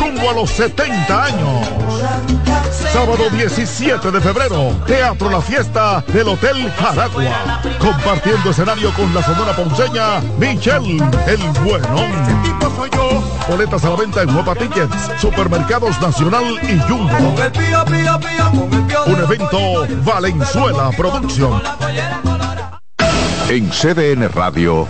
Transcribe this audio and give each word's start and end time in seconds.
rumbo 0.00 0.30
a 0.30 0.32
los 0.32 0.50
70 0.50 1.24
años. 1.24 1.68
Sábado 2.92 3.28
17 3.30 4.10
de 4.10 4.20
febrero, 4.20 4.74
Teatro 4.86 5.30
La 5.30 5.40
Fiesta 5.40 6.02
del 6.08 6.28
Hotel 6.28 6.72
Jaragua. 6.72 7.60
Compartiendo 7.78 8.50
escenario 8.50 8.92
con 8.94 9.12
la 9.14 9.22
sonora 9.22 9.54
ponceña 9.54 10.20
Michelle 10.38 11.02
El 11.26 11.40
Buenón. 11.62 12.10
Boletas 13.48 13.84
a 13.84 13.90
la 13.90 13.96
venta 13.96 14.22
en 14.22 14.32
Nueva 14.32 14.54
Tickets, 14.54 15.10
Supermercados 15.20 16.00
Nacional 16.00 16.44
y 16.62 16.78
Jumbo. 16.88 17.34
Un 19.06 19.20
evento 19.20 19.86
Valenzuela 20.04 20.90
Producción. 20.96 21.62
En 23.48 23.68
CDN 23.70 24.28
Radio, 24.32 24.86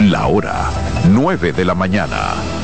la 0.00 0.26
hora 0.26 0.70
9 1.08 1.52
de 1.52 1.64
la 1.64 1.74
mañana. 1.74 2.63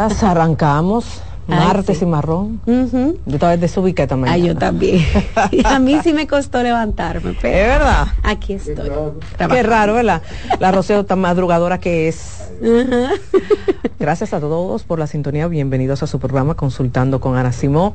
Arrancamos. 0.00 1.22
Martes 1.46 2.00
y 2.00 2.06
marrón. 2.06 2.60
Yo 2.64 3.34
estaba 3.34 3.56
desubiqué 3.56 4.06
también. 4.06 4.32
Ah, 4.32 4.38
yo 4.38 4.56
también. 4.56 5.04
Y 5.50 5.62
a 5.66 5.78
mí 5.80 5.98
sí 6.02 6.12
me 6.12 6.26
costó 6.28 6.62
levantarme. 6.62 7.36
Pero 7.40 7.56
es 7.56 7.68
verdad. 7.78 8.06
Aquí 8.22 8.52
estoy. 8.54 8.88
Qué 9.36 9.62
raro, 9.62 9.94
¿verdad? 9.94 10.22
La 10.60 10.70
Rocío 10.70 11.04
tan 11.04 11.20
madrugadora 11.20 11.78
que 11.78 12.08
es. 12.08 12.50
Gracias 13.98 14.32
a 14.32 14.40
todos 14.40 14.84
por 14.84 15.00
la 15.00 15.06
sintonía. 15.08 15.48
Bienvenidos 15.48 16.02
a 16.02 16.06
su 16.06 16.20
programa 16.20 16.54
Consultando 16.54 17.20
con 17.20 17.36
Ana 17.36 17.52
Simó. 17.52 17.94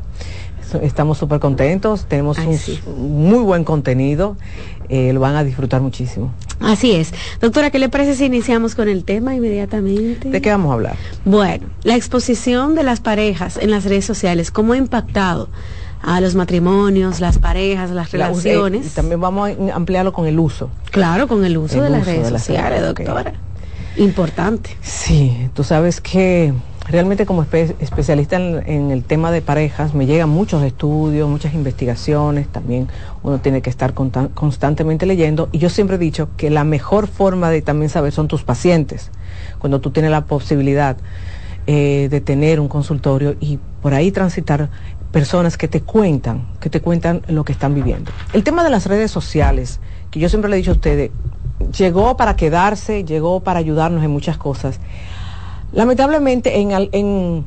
Estamos 0.82 1.18
súper 1.18 1.40
contentos. 1.40 2.06
Tenemos 2.08 2.38
Ay, 2.38 2.48
un 2.48 2.58
sí. 2.58 2.82
muy 2.98 3.40
buen 3.40 3.64
contenido. 3.64 4.36
Eh, 4.90 5.14
lo 5.14 5.22
van 5.22 5.36
a 5.36 5.44
disfrutar 5.44 5.82
muchísimo. 5.82 6.32
Así 6.60 6.92
es. 6.94 7.14
Doctora, 7.42 7.70
¿qué 7.70 7.80
le 7.80 7.90
parece 7.90 8.16
si 8.16 8.26
iniciamos 8.26 8.76
con 8.76 8.88
el 8.90 9.04
tema 9.04 9.36
inmediatamente? 9.36 10.30
¿De 10.30 10.42
qué 10.42 10.50
vamos 10.52 10.72
a 10.72 10.74
hablar? 10.74 10.96
Bueno, 11.26 11.68
la 11.84 11.96
exposición 11.96 12.76
de 12.76 12.84
las 12.84 13.02
parejas 13.02 13.58
en 13.58 13.72
las 13.72 13.84
redes 13.84 14.06
sociales, 14.06 14.52
¿cómo 14.52 14.74
ha 14.74 14.78
impactado 14.78 15.50
a 16.02 16.22
los 16.22 16.36
matrimonios, 16.36 17.20
las 17.20 17.40
parejas, 17.40 17.90
las 17.92 18.14
La- 18.14 18.26
eh, 18.28 18.30
relaciones? 18.30 18.88
y 18.88 18.90
también 18.90 19.20
vamos 19.20 19.50
a 19.50 19.76
ampliarlo 19.76 20.14
con 20.14 20.28
el 20.28 20.40
uso. 20.40 20.70
claro, 20.92 21.28
con 21.28 21.44
el 21.44 21.58
uso 21.58 21.78
El 21.78 21.84
de 21.84 21.90
las 21.98 22.06
redes 22.06 22.26
de 22.26 22.32
las 22.32 22.42
sociales, 22.44 22.82
redes, 22.82 22.96
doctora. 22.96 23.34
Importante. 23.98 24.78
Sí, 24.82 25.50
tú 25.54 25.64
sabes 25.64 26.02
que 26.02 26.54
realmente 26.88 27.26
como 27.26 27.44
espe- 27.44 27.76
especialista 27.80 28.36
en, 28.36 28.64
en 28.68 28.92
el 28.92 29.04
tema 29.04 29.32
de 29.32 29.42
parejas 29.42 29.94
me 29.94 30.06
llegan 30.06 30.30
muchos 30.30 30.64
estudios, 30.64 31.30
muchas 31.30 31.54
investigaciones, 31.54 32.48
también 32.48 32.88
uno 33.24 33.40
tiene 33.40 33.62
que 33.62 33.70
estar 33.70 33.94
constantemente 33.94 35.06
leyendo 35.06 35.50
y 35.52 35.58
yo 35.58 35.70
siempre 35.70 35.96
he 35.96 36.00
dicho 36.00 36.30
que 36.38 36.50
la 36.50 36.64
mejor 36.64 37.08
forma 37.08 37.50
de 37.50 37.62
también 37.62 37.90
saber 37.90 38.12
son 38.12 38.28
tus 38.28 38.44
pacientes, 38.44 39.12
cuando 39.60 39.82
tú 39.82 39.92
tienes 39.92 40.12
la 40.12 40.26
posibilidad 40.26 40.98
eh, 41.68 42.08
de 42.12 42.22
tener 42.22 42.60
un 42.60 42.68
consultorio 42.68 43.36
y 43.40 43.60
por 43.82 43.94
ahí 43.94 44.12
transitar 44.12 44.70
personas 45.12 45.58
que 45.58 45.68
te 45.68 45.82
cuentan, 45.82 46.46
que 46.60 46.70
te 46.70 46.82
cuentan 46.82 47.22
lo 47.28 47.44
que 47.46 47.54
están 47.54 47.74
viviendo. 47.74 48.12
El 48.34 48.44
tema 48.44 48.64
de 48.64 48.70
las 48.70 48.86
redes 48.86 49.10
sociales, 49.12 49.80
que 50.12 50.20
yo 50.20 50.30
siempre 50.30 50.50
le 50.50 50.58
he 50.58 50.60
dicho 50.60 50.72
a 50.72 50.76
ustedes, 50.76 51.12
llegó 51.78 52.18
para 52.18 52.36
quedarse, 52.36 53.04
llegó 53.06 53.40
para 53.40 53.60
ayudarnos 53.60 54.04
en 54.04 54.12
muchas 54.12 54.38
cosas. 54.38 54.80
Lamentablemente, 55.74 56.60
en, 56.60 56.74
al- 56.74 56.90
en, 56.92 57.44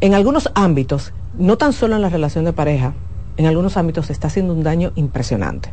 en 0.00 0.14
algunos 0.14 0.50
ámbitos, 0.54 1.12
no 1.38 1.56
tan 1.58 1.72
solo 1.72 1.96
en 1.96 2.02
la 2.02 2.08
relación 2.08 2.44
de 2.44 2.52
pareja, 2.52 2.94
en 3.36 3.46
algunos 3.46 3.76
ámbitos 3.76 4.06
se 4.06 4.12
está 4.12 4.28
haciendo 4.28 4.52
un 4.54 4.62
daño 4.62 4.92
impresionante. 4.96 5.70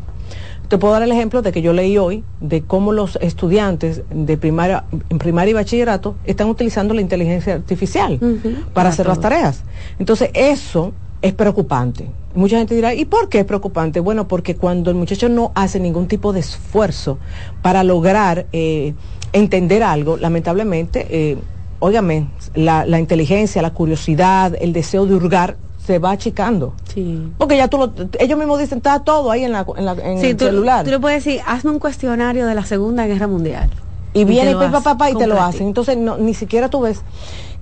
Te 0.67 0.77
puedo 0.77 0.93
dar 0.93 1.03
el 1.03 1.11
ejemplo 1.11 1.41
de 1.41 1.51
que 1.51 1.61
yo 1.61 1.71
leí 1.73 1.97
hoy 1.97 2.23
de 2.39 2.63
cómo 2.63 2.93
los 2.93 3.17
estudiantes 3.21 4.01
de 4.09 4.37
primaria, 4.37 4.85
en 5.09 5.17
primaria 5.19 5.51
y 5.51 5.53
bachillerato 5.53 6.15
están 6.25 6.49
utilizando 6.49 6.93
la 6.93 7.01
inteligencia 7.01 7.53
artificial 7.53 8.17
para 8.19 8.73
para 8.73 8.89
hacer 8.89 9.05
las 9.07 9.19
tareas. 9.19 9.63
Entonces, 9.99 10.29
eso 10.33 10.93
es 11.21 11.33
preocupante. 11.33 12.07
Mucha 12.33 12.57
gente 12.57 12.73
dirá, 12.75 12.93
¿y 12.95 13.05
por 13.05 13.29
qué 13.29 13.39
es 13.39 13.45
preocupante? 13.45 13.99
Bueno, 13.99 14.27
porque 14.27 14.55
cuando 14.55 14.89
el 14.89 14.95
muchacho 14.97 15.29
no 15.29 15.51
hace 15.53 15.79
ningún 15.79 16.07
tipo 16.07 16.33
de 16.33 16.39
esfuerzo 16.39 17.19
para 17.61 17.83
lograr 17.83 18.47
eh, 18.51 18.93
entender 19.33 19.83
algo, 19.83 20.17
lamentablemente, 20.17 21.05
eh, 21.09 21.37
óigame, 21.83 22.27
la, 22.55 22.85
la 22.85 22.99
inteligencia, 22.99 23.61
la 23.61 23.73
curiosidad, 23.73 24.53
el 24.59 24.71
deseo 24.73 25.05
de 25.05 25.15
hurgar 25.15 25.57
se 25.85 25.99
va 25.99 26.11
achicando. 26.11 26.73
Sí. 26.93 27.21
Porque 27.37 27.57
ya 27.57 27.67
tú 27.67 27.77
lo, 27.77 27.91
ellos 28.19 28.37
mismos 28.39 28.57
dicen, 28.59 28.77
está 28.77 28.99
todo 29.03 29.29
ahí 29.31 29.43
en, 29.43 29.51
la, 29.51 29.65
en, 29.75 29.85
la- 29.85 29.91
en 29.93 30.19
Sí, 30.19 30.27
el 30.27 30.37
tú, 30.37 30.45
celular. 30.45 30.85
tú 30.85 30.91
le 30.91 30.99
puedes 30.99 31.23
decir, 31.25 31.41
hazme 31.45 31.71
un 31.71 31.79
cuestionario 31.79 32.45
de 32.45 32.55
la 32.55 32.63
Segunda 32.65 33.05
Guerra 33.05 33.27
Mundial. 33.27 33.69
y 34.13 34.23
viene 34.23 34.51
y 34.51 34.55
papá, 34.55 34.79
papá, 34.81 35.09
y 35.11 35.15
te 35.15 35.27
lo 35.27 35.41
hacen. 35.41 35.67
Entonces, 35.67 35.97
no, 35.97 36.17
ni 36.17 36.33
siquiera 36.33 36.69
tú 36.69 36.81
ves 36.81 37.01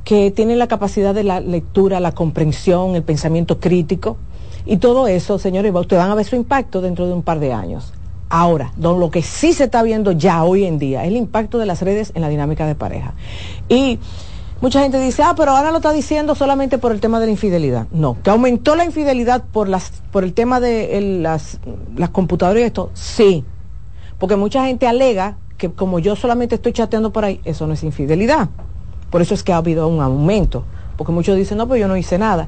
que 0.03 0.29
tienen 0.31 0.59
la 0.59 0.67
capacidad 0.67 1.13
de 1.15 1.23
la 1.23 1.39
lectura, 1.39 1.99
la 1.99 2.11
comprensión, 2.11 2.95
el 2.95 3.03
pensamiento 3.03 3.59
crítico. 3.59 4.17
Y 4.67 4.77
todo 4.77 5.07
eso, 5.07 5.39
señores, 5.39 5.73
ustedes 5.73 6.01
van 6.03 6.11
a 6.11 6.15
ver 6.15 6.25
su 6.25 6.35
impacto 6.35 6.81
dentro 6.81 7.07
de 7.07 7.13
un 7.13 7.23
par 7.23 7.39
de 7.39 7.53
años. 7.53 7.91
Ahora, 8.33 8.71
don, 8.77 9.01
lo 9.01 9.11
que 9.11 9.21
sí 9.21 9.51
se 9.51 9.65
está 9.65 9.83
viendo 9.83 10.13
ya 10.13 10.45
hoy 10.45 10.63
en 10.63 10.79
día 10.79 11.03
es 11.03 11.09
el 11.09 11.17
impacto 11.17 11.57
de 11.57 11.65
las 11.65 11.81
redes 11.81 12.13
en 12.15 12.21
la 12.21 12.29
dinámica 12.29 12.65
de 12.65 12.75
pareja. 12.75 13.13
Y 13.67 13.99
mucha 14.61 14.79
gente 14.79 15.01
dice, 15.01 15.21
ah, 15.21 15.33
pero 15.35 15.51
ahora 15.51 15.71
lo 15.71 15.77
está 15.77 15.91
diciendo 15.91 16.33
solamente 16.33 16.77
por 16.77 16.93
el 16.93 17.01
tema 17.01 17.19
de 17.19 17.25
la 17.25 17.33
infidelidad. 17.33 17.87
No, 17.91 18.15
que 18.23 18.29
aumentó 18.29 18.77
la 18.77 18.85
infidelidad 18.85 19.43
por, 19.51 19.67
las, 19.67 19.91
por 20.13 20.23
el 20.23 20.33
tema 20.33 20.61
de 20.61 21.19
las, 21.21 21.59
las 21.93 22.09
computadoras 22.11 22.61
y 22.61 22.63
esto, 22.63 22.89
sí. 22.93 23.43
Porque 24.17 24.37
mucha 24.37 24.65
gente 24.65 24.87
alega 24.87 25.35
que 25.57 25.69
como 25.69 25.99
yo 25.99 26.15
solamente 26.15 26.55
estoy 26.55 26.71
chateando 26.71 27.11
por 27.11 27.25
ahí, 27.25 27.41
eso 27.43 27.67
no 27.67 27.73
es 27.73 27.83
infidelidad. 27.83 28.47
Por 29.09 29.21
eso 29.21 29.33
es 29.33 29.43
que 29.43 29.51
ha 29.51 29.57
habido 29.57 29.89
un 29.89 30.01
aumento. 30.01 30.63
Porque 30.95 31.11
muchos 31.11 31.35
dicen, 31.35 31.57
no, 31.57 31.67
pues 31.67 31.81
yo 31.81 31.89
no 31.89 31.97
hice 31.97 32.17
nada. 32.17 32.47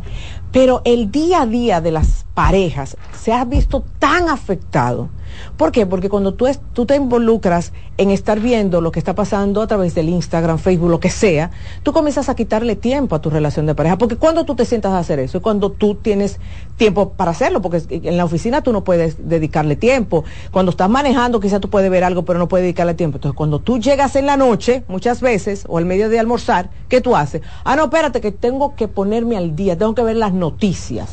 Pero 0.53 0.81
el 0.85 1.11
día 1.11 1.41
a 1.41 1.45
día 1.45 1.81
de 1.81 1.91
las 1.91 2.25
parejas 2.33 2.95
se 3.21 3.33
ha 3.33 3.43
visto 3.43 3.83
tan 3.99 4.29
afectado 4.29 5.09
¿Por 5.57 5.71
qué? 5.71 5.85
Porque 5.85 6.09
cuando 6.09 6.33
tú, 6.33 6.47
tú 6.73 6.85
te 6.85 6.95
involucras 6.95 7.73
en 7.97 8.09
estar 8.09 8.39
viendo 8.39 8.81
lo 8.81 8.91
que 8.91 8.99
está 8.99 9.13
pasando 9.13 9.61
a 9.61 9.67
través 9.67 9.93
del 9.95 10.09
Instagram, 10.09 10.57
Facebook, 10.57 10.89
lo 10.89 10.99
que 10.99 11.09
sea, 11.09 11.51
tú 11.83 11.93
comienzas 11.93 12.29
a 12.29 12.35
quitarle 12.35 12.75
tiempo 12.75 13.15
a 13.15 13.21
tu 13.21 13.29
relación 13.29 13.65
de 13.65 13.75
pareja. 13.75 13.97
Porque 13.97 14.15
cuando 14.15 14.45
tú 14.45 14.55
te 14.55 14.65
sientas 14.65 14.93
a 14.93 14.99
hacer 14.99 15.19
eso, 15.19 15.37
es 15.37 15.43
cuando 15.43 15.71
tú 15.71 15.95
tienes 15.95 16.39
tiempo 16.77 17.11
para 17.11 17.31
hacerlo, 17.31 17.61
porque 17.61 17.83
en 17.89 18.17
la 18.17 18.25
oficina 18.25 18.61
tú 18.61 18.73
no 18.73 18.83
puedes 18.83 19.27
dedicarle 19.29 19.75
tiempo. 19.75 20.23
Cuando 20.51 20.71
estás 20.71 20.89
manejando, 20.89 21.39
quizás 21.39 21.61
tú 21.61 21.69
puedes 21.69 21.89
ver 21.91 22.03
algo, 22.03 22.23
pero 22.25 22.39
no 22.39 22.47
puedes 22.47 22.63
dedicarle 22.63 22.93
tiempo. 22.93 23.17
Entonces, 23.17 23.37
cuando 23.37 23.59
tú 23.59 23.79
llegas 23.79 24.15
en 24.15 24.25
la 24.25 24.37
noche, 24.37 24.83
muchas 24.87 25.21
veces, 25.21 25.65
o 25.67 25.77
al 25.77 25.85
medio 25.85 26.09
de 26.09 26.19
almorzar, 26.19 26.69
¿qué 26.89 27.01
tú 27.01 27.15
haces? 27.15 27.41
Ah, 27.63 27.75
no, 27.75 27.85
espérate, 27.85 28.21
que 28.21 28.31
tengo 28.31 28.75
que 28.75 28.87
ponerme 28.87 29.37
al 29.37 29.55
día, 29.55 29.77
tengo 29.77 29.93
que 29.93 30.03
ver 30.03 30.15
las 30.15 30.33
noticias. 30.33 31.09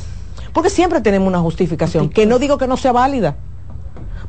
Porque 0.52 0.70
siempre 0.70 1.00
tenemos 1.00 1.28
una 1.28 1.40
justificación, 1.40 2.08
que 2.08 2.26
no 2.26 2.38
digo 2.38 2.58
que 2.58 2.66
no 2.66 2.76
sea 2.76 2.93
válida 2.93 3.37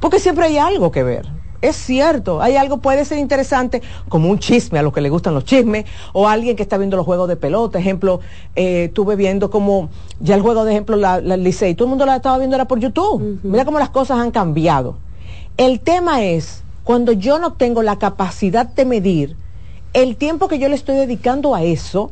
porque 0.01 0.19
siempre 0.19 0.45
hay 0.48 0.57
algo 0.57 0.92
que 0.92 1.03
ver. 1.03 1.30
Es 1.62 1.75
cierto, 1.75 2.42
hay 2.42 2.56
algo, 2.56 2.77
puede 2.77 3.06
ser 3.06 3.19
interesante, 3.19 3.83
como 4.09 4.30
un 4.30 4.39
chisme, 4.39 4.80
a 4.80 4.81
los 4.81 4.92
que 4.92 5.00
le 5.00 5.09
gustan 5.09 5.36
los 5.36 5.45
chismes, 5.45 5.86
o 6.12 6.27
alguien 6.27 6.56
que 6.56 6.63
está 6.63 6.77
viendo 6.80 6.98
los 6.98 7.06
juegos 7.06 7.30
de 7.30 7.36
pelota. 7.36 7.77
Ejemplo, 7.77 8.19
eh, 8.56 8.86
estuve 8.86 9.15
viendo 9.15 9.51
como 9.51 9.89
ya 10.19 10.33
el 10.33 10.42
juego 10.42 10.65
de 10.65 10.71
ejemplo, 10.71 10.98
la, 10.98 11.21
la 11.21 11.38
Licey, 11.38 11.75
todo 11.75 11.86
el 11.86 11.89
mundo 11.89 12.07
la 12.07 12.15
estaba 12.15 12.39
viendo 12.39 12.56
era 12.56 12.65
por 12.65 12.80
YouTube. 12.80 13.39
Mira 13.44 13.63
cómo 13.63 13.77
las 13.77 13.92
cosas 13.92 14.18
han 14.18 14.31
cambiado. 14.31 14.98
El 15.56 15.81
tema 15.81 16.24
es, 16.24 16.63
cuando 16.83 17.12
yo 17.12 17.38
no 17.38 17.53
tengo 17.53 17.83
la 17.83 18.00
capacidad 18.00 18.65
de 18.65 18.86
medir 18.86 19.36
el 19.94 20.15
tiempo 20.15 20.48
que 20.48 20.57
yo 20.57 20.68
le 20.68 20.75
estoy 20.75 20.95
dedicando 20.95 21.53
a 21.53 21.62
eso, 21.62 22.12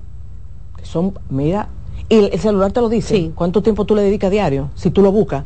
que 0.77 0.85
son, 0.85 1.17
mira, 1.29 1.69
y 2.09 2.15
el 2.15 2.39
celular 2.39 2.71
te 2.71 2.81
lo 2.81 2.89
dice. 2.89 3.31
¿Cuánto 3.35 3.61
tiempo 3.61 3.85
tú 3.85 3.95
le 3.95 4.01
dedicas 4.01 4.31
diario? 4.31 4.71
Si 4.75 4.89
tú 4.89 5.01
lo 5.01 5.11
buscas. 5.11 5.45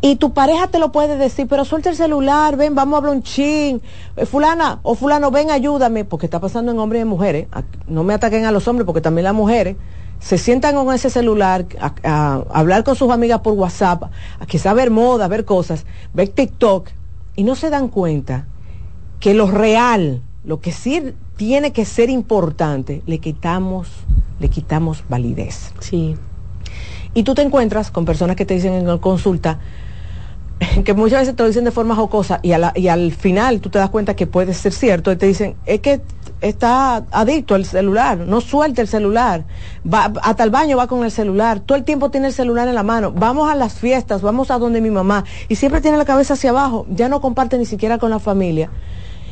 Y 0.00 0.16
tu 0.16 0.32
pareja 0.32 0.68
te 0.68 0.78
lo 0.78 0.92
puede 0.92 1.16
decir, 1.16 1.46
pero 1.48 1.64
suelta 1.64 1.90
el 1.90 1.96
celular, 1.96 2.56
ven, 2.56 2.74
vamos 2.74 2.94
a 2.94 2.96
hablar 2.98 3.14
un 3.14 3.22
chin. 3.22 3.82
Eh, 4.16 4.24
fulana 4.24 4.78
o 4.82 4.94
fulano, 4.94 5.30
ven, 5.30 5.50
ayúdame, 5.50 6.04
porque 6.04 6.26
está 6.26 6.40
pasando 6.40 6.72
en 6.72 6.78
hombres 6.78 7.02
y 7.02 7.04
mujeres. 7.04 7.48
No 7.88 8.04
me 8.04 8.14
ataquen 8.14 8.44
a 8.44 8.52
los 8.52 8.66
hombres, 8.68 8.86
porque 8.86 9.00
también 9.00 9.24
las 9.24 9.34
mujeres 9.34 9.76
se 10.20 10.38
sientan 10.38 10.74
con 10.74 10.94
ese 10.94 11.10
celular 11.10 11.66
a, 12.04 12.44
hablar 12.52 12.84
con 12.84 12.94
sus 12.94 13.10
amigas 13.10 13.40
por 13.40 13.54
WhatsApp, 13.54 14.04
a 14.38 14.46
quizá 14.46 14.72
ver 14.74 14.90
moda, 14.90 15.26
ver 15.28 15.44
cosas, 15.44 15.86
ver 16.14 16.28
TikTok, 16.28 16.88
y 17.36 17.42
no 17.42 17.56
se 17.56 17.70
dan 17.70 17.88
cuenta 17.88 18.46
que 19.18 19.34
lo 19.34 19.50
real, 19.50 20.22
lo 20.44 20.60
que 20.60 20.72
sí 20.72 21.14
tiene 21.36 21.72
que 21.72 21.84
ser 21.84 22.10
importante, 22.10 23.02
le 23.06 23.18
quitamos 23.18 23.88
le 24.40 24.48
quitamos 24.48 25.04
validez. 25.08 25.72
Sí. 25.78 26.16
Y 27.14 27.22
tú 27.22 27.34
te 27.34 27.42
encuentras 27.42 27.90
con 27.90 28.04
personas 28.04 28.36
que 28.36 28.46
te 28.46 28.54
dicen 28.54 28.72
en 28.72 28.98
consulta, 28.98 29.60
que 30.84 30.94
muchas 30.94 31.20
veces 31.20 31.36
te 31.36 31.42
lo 31.42 31.48
dicen 31.48 31.64
de 31.64 31.70
forma 31.70 31.94
jocosa 31.94 32.40
y, 32.42 32.52
y 32.74 32.88
al 32.88 33.12
final 33.12 33.60
tú 33.60 33.70
te 33.70 33.78
das 33.78 33.90
cuenta 33.90 34.16
que 34.16 34.26
puede 34.26 34.54
ser 34.54 34.72
cierto 34.72 35.12
y 35.12 35.16
te 35.16 35.26
dicen, 35.26 35.56
es 35.66 35.80
que 35.80 36.00
está 36.40 37.04
adicto 37.10 37.54
al 37.54 37.66
celular, 37.66 38.18
no 38.18 38.40
suelta 38.40 38.80
el 38.80 38.88
celular, 38.88 39.44
va 39.86 40.12
hasta 40.22 40.42
el 40.42 40.50
baño 40.50 40.78
va 40.78 40.86
con 40.86 41.04
el 41.04 41.10
celular, 41.10 41.60
todo 41.60 41.76
el 41.76 41.84
tiempo 41.84 42.10
tiene 42.10 42.28
el 42.28 42.32
celular 42.32 42.66
en 42.66 42.74
la 42.74 42.82
mano, 42.82 43.12
vamos 43.12 43.50
a 43.50 43.54
las 43.54 43.74
fiestas, 43.74 44.22
vamos 44.22 44.50
a 44.50 44.58
donde 44.58 44.80
mi 44.80 44.90
mamá 44.90 45.24
y 45.48 45.56
siempre 45.56 45.82
tiene 45.82 45.98
la 45.98 46.06
cabeza 46.06 46.34
hacia 46.34 46.50
abajo, 46.50 46.86
ya 46.88 47.10
no 47.10 47.20
comparte 47.20 47.58
ni 47.58 47.66
siquiera 47.66 47.98
con 47.98 48.10
la 48.10 48.20
familia. 48.20 48.70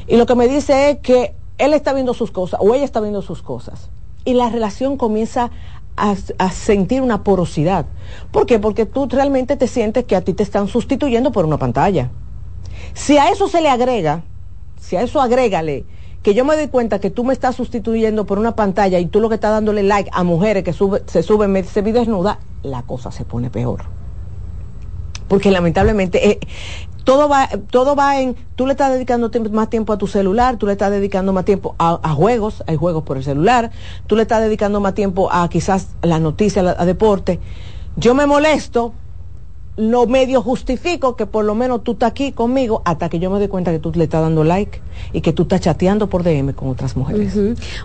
Y 0.08 0.16
lo 0.16 0.26
que 0.26 0.34
me 0.34 0.48
dice 0.48 0.90
es 0.90 0.98
que 0.98 1.34
él 1.58 1.74
está 1.74 1.92
viendo 1.92 2.14
sus 2.14 2.30
cosas 2.30 2.60
o 2.62 2.74
ella 2.74 2.84
está 2.84 3.00
viendo 3.00 3.22
sus 3.22 3.42
cosas 3.42 3.90
y 4.24 4.34
la 4.34 4.48
relación 4.48 4.96
comienza 4.96 5.50
a, 5.96 6.50
sentir 6.50 7.02
una 7.02 7.24
porosidad. 7.24 7.86
¿Por 8.30 8.46
qué? 8.46 8.58
Porque 8.58 8.86
tú 8.86 9.08
realmente 9.10 9.56
te 9.56 9.66
sientes 9.66 10.04
que 10.04 10.16
a 10.16 10.20
ti 10.20 10.32
te 10.32 10.42
están 10.42 10.68
sustituyendo 10.68 11.32
por 11.32 11.44
una 11.44 11.58
pantalla. 11.58 12.10
Si 12.94 13.18
a 13.18 13.30
eso 13.30 13.48
se 13.48 13.60
le 13.60 13.68
agrega, 13.68 14.22
si 14.80 14.96
a 14.96 15.02
eso 15.02 15.20
agrégale 15.20 15.84
que 16.22 16.34
yo 16.34 16.44
me 16.44 16.56
doy 16.56 16.68
cuenta 16.68 16.98
que 16.98 17.10
tú 17.10 17.24
me 17.24 17.32
estás 17.32 17.56
sustituyendo 17.56 18.26
por 18.26 18.38
una 18.38 18.54
pantalla 18.54 18.98
y 18.98 19.06
tú 19.06 19.20
lo 19.20 19.28
que 19.28 19.36
estás 19.36 19.52
dándole 19.52 19.82
like 19.82 20.10
a 20.12 20.24
mujeres 20.24 20.62
que 20.64 20.72
se 20.72 21.22
suben, 21.22 21.64
se 21.64 21.82
desnuda, 21.82 22.38
la 22.62 22.82
cosa 22.82 23.10
se 23.10 23.24
pone 23.24 23.50
peor. 23.50 23.84
Porque 25.28 25.50
lamentablemente 25.50 26.30
eh, 26.30 26.38
todo 27.08 27.26
va, 27.26 27.48
todo 27.70 27.96
va 27.96 28.20
en, 28.20 28.36
tú 28.54 28.66
le 28.66 28.72
estás 28.72 28.92
dedicando 28.92 29.30
más 29.50 29.70
tiempo 29.70 29.94
a 29.94 29.96
tu 29.96 30.06
celular, 30.06 30.58
tú 30.58 30.66
le 30.66 30.72
estás 30.72 30.90
dedicando 30.90 31.32
más 31.32 31.46
tiempo 31.46 31.74
a, 31.78 31.96
juegos, 32.12 32.62
hay 32.66 32.76
juegos 32.76 33.02
por 33.02 33.16
el 33.16 33.24
celular, 33.24 33.70
tú 34.06 34.14
le 34.14 34.20
estás 34.22 34.42
dedicando 34.42 34.78
más 34.80 34.92
tiempo 34.92 35.32
a 35.32 35.48
quizás 35.48 35.88
la 36.02 36.18
noticia, 36.18 36.60
a, 36.60 36.84
deporte. 36.84 37.40
Yo 37.96 38.14
me 38.14 38.26
molesto, 38.26 38.92
lo 39.78 40.06
medio 40.06 40.42
justifico 40.42 41.16
que 41.16 41.24
por 41.24 41.46
lo 41.46 41.54
menos 41.54 41.82
tú 41.82 41.92
estás 41.92 42.10
aquí 42.10 42.32
conmigo 42.32 42.82
hasta 42.84 43.08
que 43.08 43.18
yo 43.18 43.30
me 43.30 43.38
doy 43.38 43.48
cuenta 43.48 43.70
que 43.70 43.78
tú 43.78 43.90
le 43.94 44.04
estás 44.04 44.20
dando 44.20 44.44
like 44.44 44.82
y 45.14 45.22
que 45.22 45.32
tú 45.32 45.44
estás 45.44 45.62
chateando 45.62 46.10
por 46.10 46.24
DM 46.24 46.52
con 46.52 46.68
otras 46.68 46.94
mujeres. 46.94 47.34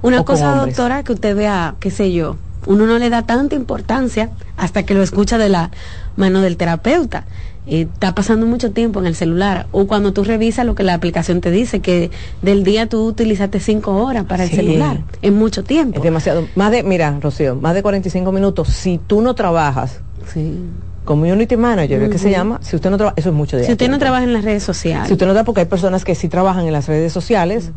Una 0.01 0.25
cosa, 0.25 0.53
doctora, 0.53 1.03
que 1.03 1.13
usted 1.13 1.33
vea, 1.33 1.75
qué 1.79 1.91
sé 1.91 2.11
yo, 2.11 2.35
uno 2.65 2.85
no 2.87 2.97
le 2.97 3.09
da 3.09 3.21
tanta 3.21 3.55
importancia 3.55 4.31
hasta 4.57 4.83
que 4.83 4.93
lo 4.93 5.01
escucha 5.01 5.37
de 5.37 5.47
la 5.47 5.71
mano 6.17 6.41
del 6.41 6.57
terapeuta 6.57 7.25
está 7.65 8.13
pasando 8.13 8.45
mucho 8.45 8.71
tiempo 8.71 8.99
en 8.99 9.05
el 9.05 9.15
celular 9.15 9.67
o 9.71 9.87
cuando 9.87 10.13
tú 10.13 10.23
revisas 10.23 10.65
lo 10.65 10.75
que 10.75 10.83
la 10.83 10.93
aplicación 10.93 11.39
te 11.41 11.49
dice 11.49 11.79
que 11.79 12.11
del 12.41 12.63
día 12.63 12.87
tú 12.87 13.05
utilizaste 13.05 13.59
cinco 13.59 13.95
horas 14.03 14.25
para 14.25 14.43
el 14.43 14.49
celular 14.49 15.01
es 15.21 15.31
mucho 15.31 15.63
tiempo. 15.63 15.97
Es 15.97 16.03
demasiado 16.03 16.47
más 16.55 16.71
de 16.71 16.83
mira 16.83 17.17
Rocío 17.21 17.55
más 17.55 17.73
de 17.73 17.81
45 17.81 18.31
minutos 18.31 18.67
si 18.69 18.97
tú 18.97 19.21
no 19.21 19.33
trabajas 19.33 20.01
sí. 20.33 20.59
community 21.05 21.55
manager, 21.55 22.09
¿qué 22.09 22.17
se 22.17 22.31
llama? 22.31 22.59
Si 22.61 22.75
usted 22.75 22.89
no 22.89 22.97
trabaja, 22.97 23.15
eso 23.17 23.29
es 23.29 23.35
mucho 23.35 23.57
de 23.57 23.65
Si 23.65 23.71
usted 23.71 23.89
no 23.89 23.99
trabaja 23.99 24.23
en 24.23 24.33
las 24.33 24.43
redes 24.43 24.63
sociales. 24.63 25.07
Si 25.07 25.13
usted 25.13 25.25
no 25.25 25.31
trabaja, 25.31 25.45
porque 25.45 25.61
hay 25.61 25.67
personas 25.67 26.03
que 26.03 26.15
sí 26.15 26.27
trabajan 26.27 26.65
en 26.65 26.73
las 26.73 26.87
redes 26.87 27.13
sociales, 27.13 27.71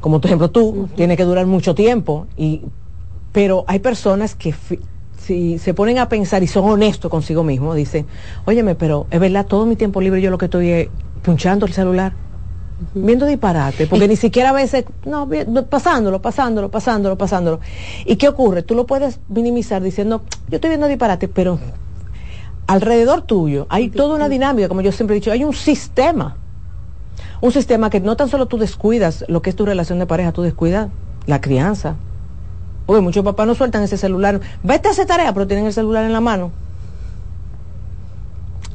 como 0.00 0.20
por 0.20 0.28
ejemplo 0.28 0.50
tú, 0.50 0.88
tiene 0.96 1.16
que 1.16 1.24
durar 1.24 1.46
mucho 1.46 1.74
tiempo, 1.74 2.26
y, 2.36 2.62
pero 3.32 3.64
hay 3.68 3.78
personas 3.78 4.34
que 4.34 4.54
si 5.22 5.58
se 5.58 5.72
ponen 5.72 5.98
a 5.98 6.08
pensar 6.08 6.42
y 6.42 6.46
son 6.46 6.64
honestos 6.64 7.10
consigo 7.10 7.44
mismos, 7.44 7.76
dicen, 7.76 8.06
óyeme, 8.44 8.74
pero 8.74 9.06
es 9.10 9.20
verdad, 9.20 9.46
todo 9.46 9.66
mi 9.66 9.76
tiempo 9.76 10.00
libre 10.00 10.20
yo 10.20 10.30
lo 10.30 10.38
que 10.38 10.46
estoy 10.46 10.70
es 10.70 10.88
punchando 11.22 11.64
el 11.66 11.72
celular, 11.72 12.12
viendo 12.94 13.26
disparate, 13.26 13.86
porque 13.86 14.08
ni 14.08 14.16
siquiera 14.16 14.50
a 14.50 14.52
veces, 14.52 14.84
no, 15.04 15.28
pasándolo, 15.68 16.20
pasándolo, 16.20 16.70
pasándolo, 16.70 17.16
pasándolo. 17.16 17.60
¿Y 18.04 18.16
qué 18.16 18.28
ocurre? 18.28 18.62
Tú 18.62 18.74
lo 18.74 18.86
puedes 18.86 19.20
minimizar 19.28 19.82
diciendo, 19.82 20.22
yo 20.48 20.56
estoy 20.56 20.70
viendo 20.70 20.88
disparate, 20.88 21.28
pero 21.28 21.60
alrededor 22.66 23.22
tuyo 23.22 23.66
hay 23.68 23.90
toda 23.90 24.16
una 24.16 24.28
dinámica, 24.28 24.68
como 24.68 24.80
yo 24.80 24.90
siempre 24.90 25.16
he 25.16 25.20
dicho, 25.20 25.30
hay 25.30 25.44
un 25.44 25.54
sistema. 25.54 26.36
Un 27.40 27.52
sistema 27.52 27.90
que 27.90 28.00
no 28.00 28.16
tan 28.16 28.28
solo 28.28 28.46
tú 28.46 28.56
descuidas 28.56 29.24
lo 29.28 29.42
que 29.42 29.50
es 29.50 29.56
tu 29.56 29.66
relación 29.66 29.98
de 29.98 30.06
pareja, 30.06 30.32
tú 30.32 30.42
descuidas 30.42 30.88
la 31.26 31.40
crianza, 31.40 31.96
Uy, 32.92 33.00
muchos 33.00 33.24
papás 33.24 33.46
no 33.46 33.54
sueltan 33.54 33.82
ese 33.82 33.96
celular. 33.96 34.38
Vete 34.62 34.88
a 34.88 34.90
hacer 34.90 35.06
tarea, 35.06 35.32
pero 35.32 35.46
tienen 35.46 35.64
el 35.64 35.72
celular 35.72 36.04
en 36.04 36.12
la 36.12 36.20
mano. 36.20 36.50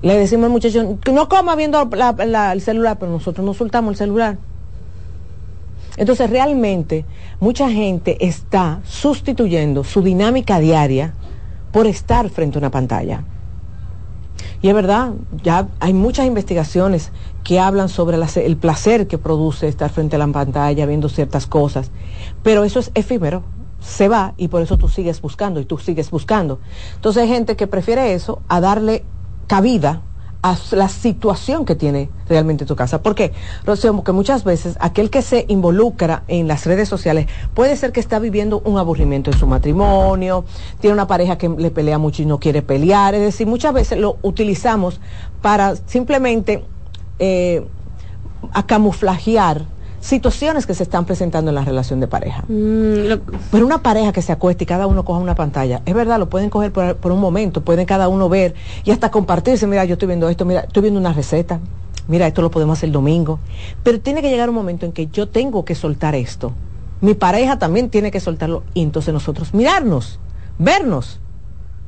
Le 0.02 0.18
decimos 0.18 0.46
al 0.46 0.52
muchacho, 0.52 0.98
no 1.12 1.30
coma 1.30 1.56
viendo 1.56 1.88
el 1.88 2.62
celular, 2.62 2.98
pero 2.98 3.12
nosotros 3.12 3.46
no 3.46 3.54
soltamos 3.54 3.92
el 3.92 3.96
celular. 3.98 4.40
Entonces 5.98 6.32
realmente 6.32 7.06
mucha 7.40 7.70
gente 7.70 8.26
está 8.26 8.80
sustituyendo 8.86 9.84
su 9.84 10.02
dinámica 10.02 10.58
diaria 10.58 11.14
por 11.72 11.86
estar 11.86 12.28
frente 12.30 12.58
a 12.58 12.62
una 12.62 12.72
pantalla. 12.72 13.24
Y 14.64 14.70
es 14.70 14.74
verdad, 14.74 15.12
ya 15.44 15.68
hay 15.80 15.94
muchas 15.94 16.26
investigaciones 16.26 17.12
que 17.44 17.60
hablan 17.60 17.88
sobre 17.88 18.18
el 18.18 18.58
placer 18.58 19.06
que 19.06 19.20
produce 19.20 19.68
estar 19.68 19.92
frente 19.92 20.16
a 20.16 20.20
la 20.20 20.28
pantalla 20.28 20.88
viendo 20.88 21.08
ciertas 21.08 21.46
cosas, 21.46 21.92
pero 22.42 22.64
eso 22.64 22.80
es 22.80 22.90
efímero 22.96 23.44
se 23.88 24.08
va 24.10 24.34
y 24.38 24.50
por 24.50 24.62
eso 24.62 24.78
tú 24.78 24.90
sigues 24.90 25.22
buscando 25.22 25.60
y 25.60 25.66
tú 25.66 25.78
sigues 25.78 26.12
buscando. 26.12 26.60
Entonces 26.96 27.24
hay 27.24 27.30
gente 27.30 27.56
que 27.56 27.68
prefiere 27.68 28.14
eso 28.14 28.42
a 28.48 28.60
darle 28.60 29.04
cabida 29.48 30.02
a 30.44 30.56
la 30.72 30.88
situación 30.88 31.66
que 31.66 31.76
tiene 31.76 32.10
realmente 32.30 32.66
tu 32.66 32.76
casa. 32.76 33.02
¿Por 33.02 33.16
qué? 33.16 33.34
Porque 33.66 34.12
muchas 34.12 34.44
veces 34.44 34.78
aquel 34.80 35.10
que 35.10 35.22
se 35.22 35.46
involucra 35.48 36.24
en 36.28 36.48
las 36.48 36.66
redes 36.66 36.88
sociales 36.88 37.28
puede 37.54 37.76
ser 37.76 37.92
que 37.92 38.00
está 38.00 38.20
viviendo 38.20 38.62
un 38.66 38.78
aburrimiento 38.78 39.32
en 39.32 39.38
su 39.38 39.48
matrimonio, 39.48 40.46
tiene 40.80 40.94
una 40.94 41.08
pareja 41.08 41.38
que 41.38 41.50
le 41.50 41.72
pelea 41.72 41.98
mucho 41.98 42.22
y 42.22 42.26
no 42.26 42.40
quiere 42.40 42.62
pelear, 42.62 43.16
es 43.16 43.22
decir, 43.22 43.48
muchas 43.48 43.74
veces 43.74 43.98
lo 43.98 44.18
utilizamos 44.22 45.00
para 45.42 45.76
simplemente 45.76 46.64
eh, 47.20 47.66
a 48.54 48.66
camuflajear 48.66 49.66
situaciones 50.08 50.66
que 50.66 50.74
se 50.74 50.84
están 50.84 51.06
presentando 51.06 51.52
en 51.52 51.56
la 51.56 51.66
relación 51.66 52.00
de 52.00 52.08
pareja. 52.08 52.46
Mm, 52.48 53.20
Pero 53.52 53.66
una 53.66 53.80
pareja 53.84 54.14
que 54.14 54.22
se 54.22 54.32
acueste 54.32 54.64
y 54.64 54.68
cada 54.68 54.88
uno 54.88 55.04
coja 55.04 55.20
una 55.20 55.36
pantalla, 55.36 55.82
es 55.86 55.94
verdad, 55.94 56.18
lo 56.18 56.30
pueden 56.30 56.50
coger 56.50 56.72
por, 56.72 57.12
un 57.12 57.20
momento, 57.20 57.62
pueden 57.62 57.86
cada 57.86 58.08
uno 58.08 58.30
ver 58.30 58.56
y 58.86 58.92
hasta 58.92 59.12
compartirse, 59.12 59.68
mira, 59.68 59.84
yo 59.84 59.94
estoy 59.94 60.08
viendo 60.08 60.30
esto, 60.30 60.46
mira, 60.46 60.62
estoy 60.62 60.84
viendo 60.84 60.98
una 60.98 61.12
receta, 61.12 61.60
mira, 62.08 62.26
esto 62.26 62.42
lo 62.42 62.50
podemos 62.50 62.78
hacer 62.78 62.88
el 62.88 62.94
domingo. 62.94 63.40
Pero 63.84 64.00
tiene 64.00 64.22
que 64.22 64.30
llegar 64.30 64.48
un 64.48 64.56
momento 64.56 64.86
en 64.86 64.94
que 64.94 65.08
yo 65.08 65.28
tengo 65.28 65.66
que 65.66 65.76
soltar 65.76 66.16
esto 66.16 66.54
Mi 67.02 67.14
pareja 67.14 67.60
también 67.60 67.90
tiene 67.90 68.10
que 68.10 68.22
soltarlo. 68.22 68.64
Y 68.74 68.84
entonces 68.84 69.14
nosotros 69.14 69.54
mirarnos, 69.54 70.20
vernos, 70.58 71.20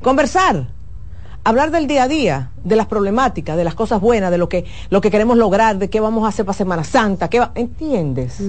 conversar, 0.02 0.68
hablar 1.44 1.70
del 1.70 1.86
día 1.86 2.04
a 2.04 2.08
día, 2.08 2.50
de 2.64 2.76
las 2.76 2.86
problemáticas, 2.86 3.56
de 3.56 3.64
las 3.64 3.74
cosas 3.74 4.00
buenas, 4.00 4.30
de 4.30 4.38
lo 4.38 4.48
que, 4.48 4.64
lo 4.90 5.00
que 5.00 5.10
queremos 5.10 5.36
lograr, 5.36 5.78
de 5.78 5.88
qué 5.88 6.00
vamos 6.00 6.24
a 6.24 6.28
hacer 6.28 6.44
para 6.44 6.56
Semana 6.56 6.84
Santa, 6.84 7.28
qué 7.28 7.42
¿entiendes? 7.54 8.40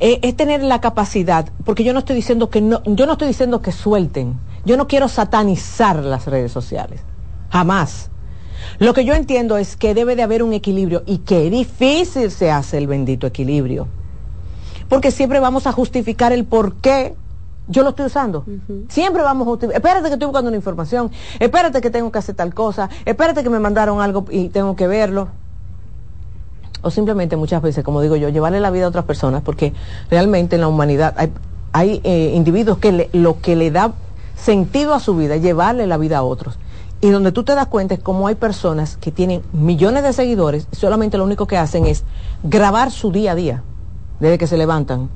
Eh, 0.00 0.18
es 0.22 0.36
tener 0.36 0.62
la 0.62 0.80
capacidad, 0.80 1.48
porque 1.64 1.84
yo 1.84 1.92
no 1.92 2.00
estoy 2.00 2.16
diciendo 2.16 2.50
que 2.50 2.60
no, 2.60 2.82
yo 2.84 3.06
no 3.06 3.12
estoy 3.12 3.28
diciendo 3.28 3.62
que 3.62 3.72
suelten, 3.72 4.38
yo 4.64 4.76
no 4.76 4.86
quiero 4.86 5.08
satanizar 5.08 6.02
las 6.02 6.26
redes 6.26 6.52
sociales, 6.52 7.00
jamás. 7.50 8.10
Lo 8.78 8.94
que 8.94 9.04
yo 9.04 9.14
entiendo 9.14 9.56
es 9.58 9.76
que 9.76 9.94
debe 9.94 10.16
de 10.16 10.22
haber 10.22 10.42
un 10.42 10.52
equilibrio 10.52 11.02
y 11.06 11.18
que 11.18 11.48
difícil 11.50 12.30
se 12.30 12.50
hace 12.50 12.78
el 12.78 12.86
bendito 12.86 13.26
equilibrio. 13.26 13.86
Porque 14.88 15.10
siempre 15.10 15.40
vamos 15.40 15.66
a 15.66 15.72
justificar 15.72 16.32
el 16.32 16.44
por 16.44 16.76
qué 16.76 17.14
yo 17.68 17.82
lo 17.82 17.90
estoy 17.90 18.06
usando. 18.06 18.44
Siempre 18.88 19.22
vamos 19.22 19.46
a 19.46 19.50
justificar. 19.50 19.76
Espérate 19.76 20.08
que 20.08 20.14
estoy 20.14 20.26
buscando 20.26 20.48
una 20.48 20.56
información. 20.56 21.10
Espérate 21.40 21.80
que 21.80 21.90
tengo 21.90 22.12
que 22.12 22.18
hacer 22.18 22.34
tal 22.34 22.54
cosa. 22.54 22.88
Espérate 23.04 23.42
que 23.42 23.50
me 23.50 23.58
mandaron 23.58 24.00
algo 24.00 24.24
y 24.30 24.48
tengo 24.48 24.76
que 24.76 24.86
verlo. 24.86 25.28
O 26.82 26.90
simplemente 26.90 27.36
muchas 27.36 27.62
veces, 27.62 27.82
como 27.82 28.00
digo 28.00 28.14
yo, 28.16 28.28
llevarle 28.28 28.60
la 28.60 28.70
vida 28.70 28.84
a 28.84 28.88
otras 28.88 29.04
personas, 29.04 29.42
porque 29.42 29.72
realmente 30.10 30.54
en 30.54 30.60
la 30.60 30.68
humanidad 30.68 31.14
hay, 31.16 31.32
hay 31.72 32.00
eh, 32.04 32.32
individuos 32.34 32.78
que 32.78 33.08
lo 33.12 33.40
que 33.40 33.56
le 33.56 33.70
da 33.70 33.92
sentido 34.36 34.94
a 34.94 35.00
su 35.00 35.16
vida 35.16 35.34
es 35.34 35.42
llevarle 35.42 35.86
la 35.86 35.96
vida 35.96 36.18
a 36.18 36.22
otros. 36.22 36.58
Y 37.00 37.10
donde 37.10 37.32
tú 37.32 37.42
te 37.42 37.54
das 37.54 37.66
cuenta 37.66 37.94
es 37.94 38.00
como 38.00 38.28
hay 38.28 38.36
personas 38.36 38.96
que 38.96 39.10
tienen 39.10 39.42
millones 39.52 40.02
de 40.02 40.12
seguidores 40.12 40.68
y 40.70 40.76
solamente 40.76 41.18
lo 41.18 41.24
único 41.24 41.46
que 41.46 41.58
hacen 41.58 41.86
es 41.86 42.04
grabar 42.42 42.90
su 42.90 43.10
día 43.10 43.32
a 43.32 43.34
día, 43.34 43.62
desde 44.20 44.38
que 44.38 44.46
se 44.46 44.56
levantan. 44.56 45.10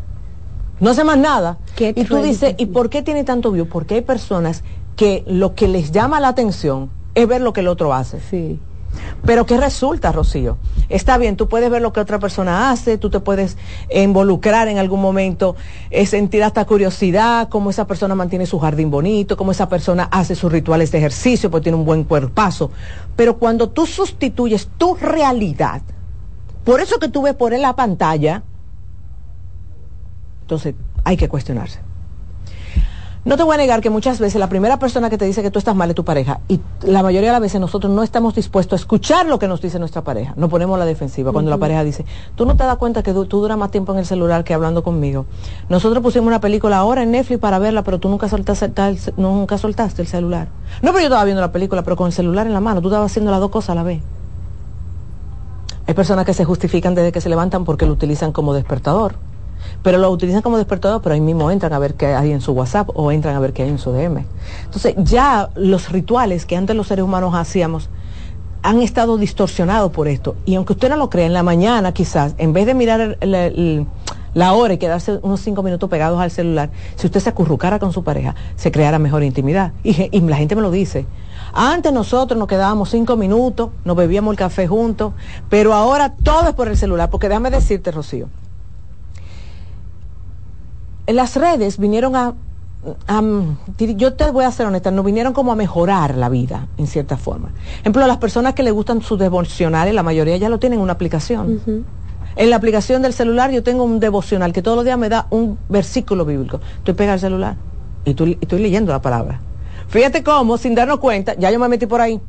No 0.80 0.90
hace 0.90 1.04
más 1.04 1.18
nada. 1.18 1.58
y 1.78 2.04
tú 2.04 2.16
dices, 2.16 2.54
¿y 2.58 2.66
por 2.66 2.90
qué 2.90 3.02
tiene 3.02 3.24
tanto 3.24 3.52
view? 3.52 3.66
Porque 3.66 3.96
hay 3.96 4.00
personas 4.00 4.64
que 4.96 5.24
lo 5.26 5.54
que 5.54 5.68
les 5.68 5.92
llama 5.92 6.20
la 6.20 6.28
atención 6.28 6.90
es 7.14 7.28
ver 7.28 7.40
lo 7.40 7.52
que 7.52 7.60
el 7.60 7.68
otro 7.68 7.92
hace. 7.92 8.20
Sí. 8.20 8.58
Pero 9.24 9.46
¿qué 9.46 9.56
resulta, 9.56 10.12
Rocío? 10.12 10.56
Está 10.88 11.18
bien, 11.18 11.36
tú 11.36 11.48
puedes 11.48 11.70
ver 11.70 11.82
lo 11.82 11.92
que 11.92 12.00
otra 12.00 12.18
persona 12.18 12.70
hace, 12.70 12.98
tú 12.98 13.10
te 13.10 13.20
puedes 13.20 13.56
involucrar 13.94 14.68
en 14.68 14.78
algún 14.78 15.00
momento, 15.00 15.56
eh, 15.90 16.06
sentir 16.06 16.42
hasta 16.42 16.64
curiosidad, 16.64 17.48
cómo 17.48 17.70
esa 17.70 17.86
persona 17.86 18.14
mantiene 18.14 18.46
su 18.46 18.58
jardín 18.58 18.90
bonito, 18.90 19.36
cómo 19.36 19.52
esa 19.52 19.68
persona 19.68 20.08
hace 20.10 20.34
sus 20.34 20.50
rituales 20.50 20.90
de 20.90 20.98
ejercicio, 20.98 21.50
porque 21.50 21.64
tiene 21.64 21.78
un 21.78 21.84
buen 21.84 22.04
cuerpazo. 22.04 22.70
Pero 23.14 23.38
cuando 23.38 23.68
tú 23.68 23.86
sustituyes 23.86 24.68
tu 24.78 24.94
realidad, 24.94 25.82
por 26.64 26.80
eso 26.80 26.98
que 26.98 27.08
tú 27.08 27.22
ves 27.22 27.34
por 27.34 27.52
en 27.52 27.62
la 27.62 27.76
pantalla, 27.76 28.42
entonces 30.50 30.74
hay 31.04 31.16
que 31.16 31.28
cuestionarse. 31.28 31.78
No 33.24 33.36
te 33.36 33.42
voy 33.42 33.54
a 33.54 33.58
negar 33.58 33.82
que 33.82 33.90
muchas 33.90 34.18
veces 34.18 34.40
la 34.40 34.48
primera 34.48 34.78
persona 34.78 35.10
que 35.10 35.18
te 35.18 35.26
dice 35.26 35.42
que 35.42 35.50
tú 35.50 35.58
estás 35.58 35.76
mal 35.76 35.90
es 35.90 35.94
tu 35.94 36.04
pareja 36.04 36.40
y 36.48 36.58
la 36.82 37.02
mayoría 37.02 37.28
de 37.28 37.32
las 37.34 37.40
veces 37.42 37.60
nosotros 37.60 37.92
no 37.92 38.02
estamos 38.02 38.34
dispuestos 38.34 38.80
a 38.80 38.82
escuchar 38.82 39.26
lo 39.26 39.38
que 39.38 39.46
nos 39.46 39.60
dice 39.60 39.78
nuestra 39.78 40.02
pareja. 40.02 40.32
Nos 40.36 40.50
ponemos 40.50 40.76
la 40.78 40.86
defensiva 40.86 41.30
cuando 41.30 41.50
la 41.50 41.58
pareja 41.58 41.84
dice, 41.84 42.04
tú 42.34 42.46
no 42.46 42.56
te 42.56 42.64
das 42.64 42.78
cuenta 42.78 43.02
que 43.02 43.12
tú, 43.12 43.26
duras 43.26 43.58
más 43.58 43.70
tiempo 43.70 43.92
en 43.92 43.98
el 43.98 44.06
celular 44.06 44.42
que 44.42 44.54
hablando 44.54 44.82
conmigo. 44.82 45.26
Nosotros 45.68 46.02
pusimos 46.02 46.26
una 46.26 46.40
película 46.40 46.78
ahora 46.78 47.02
en 47.02 47.12
Netflix 47.12 47.38
para 47.38 47.58
verla, 47.60 47.84
pero 47.84 48.00
tú 48.00 48.08
nunca 48.08 48.28
soltaste, 48.28 48.72
nunca 49.18 49.58
soltaste 49.58 50.02
el 50.02 50.08
celular. 50.08 50.48
No, 50.82 50.90
pero 50.92 51.00
yo 51.00 51.06
estaba 51.06 51.24
viendo 51.24 51.42
la 51.42 51.52
película, 51.52 51.82
pero 51.82 51.94
con 51.94 52.06
el 52.06 52.12
celular 52.12 52.46
en 52.46 52.54
la 52.54 52.60
mano, 52.60 52.80
tú 52.80 52.88
estabas 52.88 53.12
haciendo 53.12 53.30
las 53.30 53.40
dos 53.40 53.50
cosas 53.50 53.70
a 53.70 53.74
la 53.76 53.82
vez. 53.82 54.00
Hay 55.86 55.94
personas 55.94 56.24
que 56.24 56.34
se 56.34 56.44
justifican 56.44 56.96
desde 56.96 57.12
que 57.12 57.20
se 57.20 57.28
levantan 57.28 57.64
porque 57.64 57.86
lo 57.86 57.92
utilizan 57.92 58.32
como 58.32 58.54
despertador 58.54 59.29
pero 59.82 59.98
lo 59.98 60.10
utilizan 60.10 60.42
como 60.42 60.56
despertador, 60.56 61.00
pero 61.02 61.14
ahí 61.14 61.20
mismo 61.20 61.50
entran 61.50 61.72
a 61.72 61.78
ver 61.78 61.94
qué 61.94 62.06
hay 62.06 62.32
en 62.32 62.40
su 62.40 62.52
WhatsApp 62.52 62.90
o 62.94 63.12
entran 63.12 63.36
a 63.36 63.40
ver 63.40 63.52
qué 63.52 63.62
hay 63.62 63.68
en 63.70 63.78
su 63.78 63.92
DM. 63.92 64.24
Entonces 64.64 64.94
ya 64.98 65.50
los 65.54 65.90
rituales 65.90 66.46
que 66.46 66.56
antes 66.56 66.76
los 66.76 66.86
seres 66.86 67.04
humanos 67.04 67.34
hacíamos 67.34 67.88
han 68.62 68.82
estado 68.82 69.16
distorsionados 69.16 69.90
por 69.92 70.08
esto. 70.08 70.36
Y 70.44 70.54
aunque 70.54 70.74
usted 70.74 70.88
no 70.90 70.96
lo 70.96 71.10
crea, 71.10 71.26
en 71.26 71.32
la 71.32 71.42
mañana 71.42 71.92
quizás, 71.92 72.34
en 72.38 72.52
vez 72.52 72.66
de 72.66 72.74
mirar 72.74 73.18
la 74.34 74.52
hora 74.52 74.74
y 74.74 74.78
quedarse 74.78 75.18
unos 75.22 75.40
cinco 75.40 75.62
minutos 75.62 75.88
pegados 75.88 76.20
al 76.20 76.30
celular, 76.30 76.70
si 76.96 77.06
usted 77.06 77.20
se 77.20 77.30
acurrucara 77.30 77.78
con 77.78 77.92
su 77.92 78.04
pareja, 78.04 78.34
se 78.56 78.70
creara 78.70 78.98
mejor 78.98 79.22
intimidad. 79.22 79.72
Y, 79.82 80.08
y 80.16 80.20
la 80.20 80.36
gente 80.36 80.56
me 80.56 80.62
lo 80.62 80.70
dice. 80.70 81.06
Antes 81.52 81.92
nosotros 81.92 82.38
nos 82.38 82.48
quedábamos 82.48 82.90
cinco 82.90 83.16
minutos, 83.16 83.70
nos 83.84 83.96
bebíamos 83.96 84.32
el 84.32 84.38
café 84.38 84.68
juntos, 84.68 85.14
pero 85.48 85.74
ahora 85.74 86.14
todo 86.14 86.48
es 86.48 86.54
por 86.54 86.68
el 86.68 86.76
celular, 86.76 87.10
porque 87.10 87.28
déjame 87.28 87.50
decirte, 87.50 87.90
Rocío, 87.90 88.28
las 91.06 91.36
redes 91.36 91.78
vinieron 91.78 92.16
a, 92.16 92.34
yo 93.78 94.14
te 94.14 94.30
voy 94.30 94.44
a 94.44 94.50
ser 94.50 94.66
honesta, 94.66 94.90
no 94.90 95.02
vinieron 95.02 95.32
como 95.32 95.52
a 95.52 95.56
mejorar 95.56 96.16
la 96.16 96.28
vida, 96.28 96.68
en 96.78 96.86
cierta 96.86 97.16
forma. 97.16 97.48
Por 97.48 97.80
ejemplo, 97.80 98.06
las 98.06 98.18
personas 98.18 98.54
que 98.54 98.62
le 98.62 98.70
gustan 98.70 99.02
sus 99.02 99.18
devocionales, 99.18 99.94
la 99.94 100.02
mayoría 100.02 100.36
ya 100.36 100.48
lo 100.48 100.58
tienen 100.58 100.78
en 100.78 100.82
una 100.82 100.94
aplicación. 100.94 101.84
En 102.36 102.50
la 102.50 102.56
aplicación 102.56 103.02
del 103.02 103.12
celular 103.12 103.50
yo 103.50 103.62
tengo 103.62 103.84
un 103.84 104.00
devocional 104.00 104.52
que 104.52 104.62
todos 104.62 104.76
los 104.76 104.84
días 104.84 104.98
me 104.98 105.08
da 105.08 105.26
un 105.30 105.58
versículo 105.68 106.24
bíblico. 106.24 106.60
Tú 106.84 106.94
pegas 106.94 107.14
el 107.14 107.20
celular 107.20 107.56
y, 108.04 108.14
tú, 108.14 108.24
estoy 108.40 108.60
leyendo 108.60 108.92
la 108.92 109.02
palabra. 109.02 109.40
Fíjate 109.88 110.22
cómo, 110.22 110.56
sin 110.56 110.74
darnos 110.74 111.00
cuenta, 111.00 111.34
ya 111.34 111.50
yo 111.50 111.58
me 111.58 111.68
metí 111.68 111.86
por 111.86 112.00
ahí. 112.00 112.20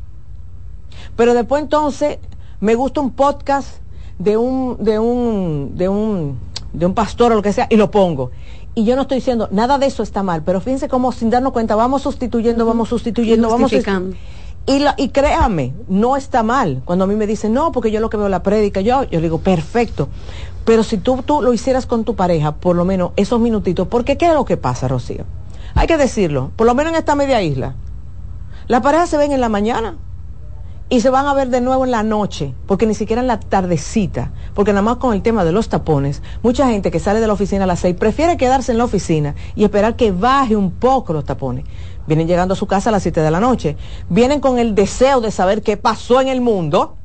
Pero 1.16 1.34
después 1.34 1.62
entonces 1.62 2.18
me 2.60 2.76
gusta 2.76 3.00
un 3.00 3.12
podcast 3.12 3.78
de 4.18 4.38
un, 4.38 4.78
de 4.84 5.00
un, 5.00 5.72
de 5.76 5.88
un, 5.88 6.40
de 6.74 6.86
un 6.86 6.94
pastor 6.94 7.32
o 7.32 7.36
lo 7.36 7.42
que 7.42 7.54
sea 7.54 7.68
y 7.70 7.76
lo 7.76 7.92
pongo 7.92 8.32
y 8.74 8.86
yo 8.86 8.96
no 8.96 9.04
estoy 9.04 9.18
diciendo 9.18 9.50
nada 9.52 9.78
de 9.78 9.86
eso 9.86 10.04
está 10.04 10.24
mal, 10.24 10.44
pero 10.44 10.62
fíjense 10.62 10.88
cómo 10.88 11.12
sin 11.12 11.30
darnos 11.30 11.52
cuenta 11.52 11.76
vamos 11.76 12.04
sustituyendo, 12.04 12.66
vamos 12.66 12.90
sustituyendo, 12.90 13.50
vamos 13.50 13.72
y, 14.68 14.80
la, 14.80 14.94
y 14.98 15.10
créame, 15.10 15.74
no 15.88 16.16
está 16.16 16.44
mal. 16.44 16.82
Cuando 16.86 17.06
a 17.06 17.08
mí 17.08 17.16
me 17.16 17.26
dicen, 17.26 17.54
no, 17.54 17.72
porque 17.72 17.92
yo 17.92 18.00
lo 18.00 18.10
que 18.10 18.18
veo 18.18 18.30
la 18.30 18.44
prédica, 18.44 18.82
yo, 18.82 19.04
yo 19.06 19.20
digo, 19.20 19.40
perfecto. 19.40 20.08
Pero 20.66 20.84
si 20.84 20.98
tú, 20.98 21.24
tú 21.26 21.42
lo 21.42 21.54
hicieras 21.54 21.88
con 21.88 22.04
tu 22.04 22.16
pareja, 22.16 22.54
por 22.54 22.76
lo 22.76 22.86
menos 22.86 23.12
esos 23.16 23.40
minutitos, 23.40 23.88
porque 23.88 24.18
¿qué 24.18 24.28
es 24.28 24.34
lo 24.34 24.46
que 24.46 24.58
pasa, 24.58 24.88
Rocío? 24.88 25.26
Hay 25.74 25.88
que 25.88 25.98
decirlo, 25.98 26.52
por 26.56 26.68
lo 26.68 26.76
menos 26.76 26.94
en 26.94 27.00
esta 27.00 27.16
media 27.16 27.42
isla. 27.42 27.76
Las 28.68 28.82
parejas 28.82 29.10
se 29.10 29.18
ven 29.18 29.32
en 29.32 29.42
la 29.42 29.50
mañana, 29.50 29.98
y 30.92 31.00
se 31.00 31.10
van 31.10 31.26
a 31.26 31.34
ver 31.34 31.48
de 31.48 31.62
nuevo 31.62 31.86
en 31.86 31.92
la 31.92 32.04
noche, 32.04 32.54
porque 32.68 32.86
ni 32.86 32.94
siquiera 32.94 33.22
en 33.22 33.28
la 33.28 33.40
tardecita, 33.40 34.34
porque 34.54 34.74
nada 34.74 34.82
más 34.82 34.98
con 34.98 35.14
el 35.14 35.22
tema 35.22 35.46
de 35.46 35.54
los 35.54 35.70
tapones, 35.70 36.22
mucha 36.44 36.68
gente 36.68 36.92
que 36.92 37.00
sale 37.00 37.22
de 37.22 37.28
la 37.28 37.34
oficina 37.34 37.64
a 37.64 37.68
las 37.68 37.80
seis 37.80 37.96
prefiere 37.96 38.36
quedarse 38.36 38.74
en 38.74 38.78
la 38.78 38.84
oficina 38.84 39.34
y 39.56 39.64
esperar 39.64 39.96
que 39.96 40.12
baje 40.12 40.58
un 40.58 40.70
poco 40.70 41.14
los 41.14 41.24
tapones. 41.24 41.64
Vienen 42.08 42.28
llegando 42.28 42.56
a 42.56 42.58
su 42.58 42.68
casa 42.68 42.90
a 42.90 42.92
las 42.92 43.04
siete 43.04 43.22
de 43.22 43.32
la 43.32 43.40
noche, 43.40 43.78
vienen 44.10 44.42
con 44.42 44.60
el 44.60 44.76
deseo 44.76 45.22
de 45.22 45.32
saber 45.32 45.62
qué 45.62 45.78
pasó 45.78 46.20
en 46.20 46.28
el 46.28 46.42
mundo, 46.42 46.98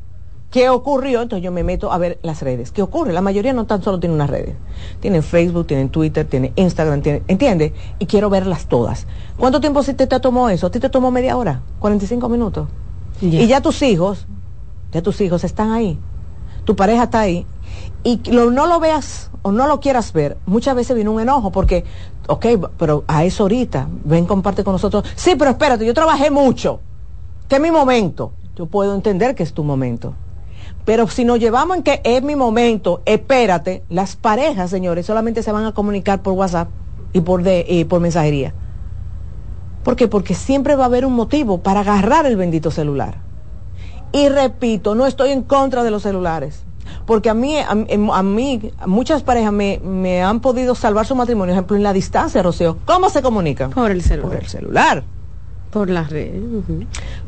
qué 0.50 0.69
ocurrió, 0.69 1.23
entonces 1.23 1.45
yo 1.45 1.52
me 1.52 1.62
meto 1.62 1.93
a 1.93 1.99
ver 1.99 2.19
las 2.23 2.43
redes. 2.43 2.73
¿Qué 2.73 2.83
ocurre? 2.83 3.12
La 3.12 3.21
mayoría 3.21 3.52
no 3.52 3.66
tan 3.66 3.85
solo 3.85 4.00
tienen 4.00 4.16
unas 4.16 4.31
redes, 4.31 4.57
tienen 4.99 5.23
Facebook, 5.23 5.69
tienen 5.69 5.90
Twitter, 5.90 6.26
tienen 6.26 6.52
Instagram, 6.57 7.02
tienen, 7.02 7.23
¿entiendes? 7.28 7.71
Y 8.00 8.07
quiero 8.07 8.31
verlas 8.31 8.66
todas. 8.66 9.07
¿Cuánto 9.37 9.61
tiempo 9.61 9.85
si 9.85 9.95
te, 9.95 10.09
te 10.09 10.19
tomó 10.19 10.49
eso? 10.49 10.66
¿A 10.66 10.71
ti 10.73 10.81
te 10.81 10.88
tomó 10.88 11.12
media 11.12 11.37
hora? 11.37 11.62
¿45 11.81 12.28
minutos? 12.28 12.66
Y 13.20 13.46
ya 13.46 13.61
tus 13.61 13.82
hijos, 13.82 14.26
ya 14.92 15.02
tus 15.02 15.20
hijos 15.20 15.44
están 15.44 15.73
ahí. 15.73 15.99
Tu 16.64 16.76
pareja 16.76 17.04
está 17.04 17.20
ahí. 17.20 17.46
Y 18.02 18.20
lo, 18.30 18.50
no 18.50 18.66
lo 18.66 18.78
veas 18.80 19.30
o 19.42 19.52
no 19.52 19.66
lo 19.66 19.80
quieras 19.80 20.12
ver, 20.12 20.37
muchas 20.46 20.75
veces 20.75 20.96
viene 20.96 21.08
un 21.08 21.20
enojo 21.20 21.52
porque, 21.52 21.85
ok, 22.26 22.46
pero 22.76 23.04
a 23.06 23.25
eso 23.25 23.44
ahorita, 23.44 23.88
ven, 24.04 24.26
comparte 24.26 24.64
con 24.64 24.73
nosotros. 24.73 25.04
Sí, 25.14 25.35
pero 25.38 25.52
espérate, 25.52 25.87
yo 25.87 25.94
trabajé 25.94 26.30
mucho, 26.30 26.80
que 27.49 27.56
es 27.56 27.61
mi 27.61 27.70
momento. 27.70 28.32
Yo 28.56 28.66
puedo 28.66 28.94
entender 28.94 29.35
que 29.35 29.42
es 29.42 29.52
tu 29.52 29.62
momento. 29.62 30.14
Pero 30.85 31.06
si 31.08 31.25
nos 31.25 31.38
llevamos 31.38 31.76
en 31.76 31.82
que 31.82 32.00
es 32.02 32.23
mi 32.23 32.37
momento, 32.37 33.02
espérate, 33.04 33.85
las 33.88 34.16
parejas, 34.16 34.70
señores, 34.70 35.06
solamente 35.06 35.42
se 35.42 35.52
van 35.52 35.64
a 35.64 35.73
comunicar 35.73 36.23
por 36.23 36.32
WhatsApp 36.32 36.68
y 37.12 37.20
por, 37.20 37.42
de, 37.42 37.66
y 37.68 37.85
por 37.85 38.00
mensajería. 38.00 38.54
¿Por 39.87 39.95
qué? 39.95 40.09
Porque 40.09 40.35
siempre 40.35 40.75
va 40.75 40.83
a 40.83 40.87
haber 40.87 41.07
un 41.07 41.12
motivo 41.12 41.59
para 41.59 41.78
agarrar 41.78 42.26
el 42.26 42.37
bendito 42.37 42.73
celular. 42.73 43.19
Y 44.11 44.28
repito, 44.28 44.97
no 44.97 45.07
estoy 45.07 45.31
en 45.31 45.43
contra 45.43 45.85
de 45.85 45.93
los 45.93 46.02
celulares. 46.02 46.64
Porque 47.07 47.31
a 47.31 47.35
mí, 47.35 47.55
a, 47.57 48.23
mí 48.25 48.73
muchas 48.85 49.23
parejas 49.23 49.52
me, 49.52 50.25
han 50.25 50.40
podido 50.40 50.75
salvar 50.75 51.07
su 51.07 51.14
matrimonio, 51.14 51.52
por 51.52 51.59
ejemplo, 51.59 51.76
en 51.76 51.85
la 51.85 51.93
distancia, 51.93 52.43
Rocío. 52.43 52.78
¿Cómo 52.85 53.11
se 53.11 53.23
comunican? 53.23 53.71
Por 53.71 53.93
el 53.93 54.02
celular. 54.02 54.28
Por 54.33 54.40
el 54.40 54.49
celular. 54.49 55.05
Por 55.71 55.88
las 55.88 56.11
redes. 56.11 56.43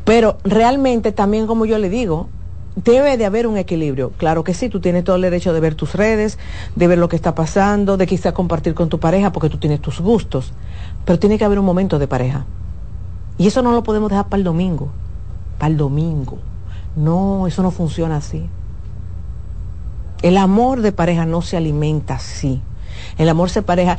Pero 0.03 0.37
realmente 0.43 1.13
también, 1.13 1.47
como 1.47 1.65
yo 1.65 1.77
le 1.77 1.87
digo, 1.87 2.27
debe 2.83 3.17
de 3.17 3.25
haber 3.25 3.47
un 3.47 3.57
equilibrio. 3.57 4.11
Claro 4.17 4.43
que 4.43 4.53
sí, 4.53 4.69
tú 4.69 4.79
tienes 4.79 5.03
todo 5.03 5.15
el 5.15 5.21
derecho 5.21 5.53
de 5.53 5.59
ver 5.59 5.75
tus 5.75 5.93
redes, 5.93 6.37
de 6.75 6.87
ver 6.87 6.97
lo 6.97 7.09
que 7.09 7.15
está 7.15 7.35
pasando, 7.35 7.97
de 7.97 8.07
quizás 8.07 8.33
compartir 8.33 8.73
con 8.73 8.89
tu 8.89 8.99
pareja 8.99 9.31
porque 9.31 9.49
tú 9.49 9.57
tienes 9.57 9.81
tus 9.81 9.99
gustos. 9.99 10.53
Pero 11.09 11.17
tiene 11.17 11.39
que 11.39 11.45
haber 11.45 11.57
un 11.57 11.65
momento 11.65 11.97
de 11.97 12.07
pareja. 12.07 12.45
Y 13.39 13.47
eso 13.47 13.63
no 13.63 13.71
lo 13.71 13.81
podemos 13.81 14.11
dejar 14.11 14.29
para 14.29 14.37
el 14.37 14.43
domingo. 14.43 14.89
Para 15.57 15.71
el 15.71 15.75
domingo. 15.75 16.37
No, 16.95 17.47
eso 17.47 17.63
no 17.63 17.71
funciona 17.71 18.17
así. 18.17 18.47
El 20.21 20.37
amor 20.37 20.81
de 20.81 20.91
pareja 20.91 21.25
no 21.25 21.41
se 21.41 21.57
alimenta 21.57 22.13
así. 22.13 22.61
El 23.17 23.27
amor 23.27 23.49
se 23.49 23.63
pareja. 23.63 23.97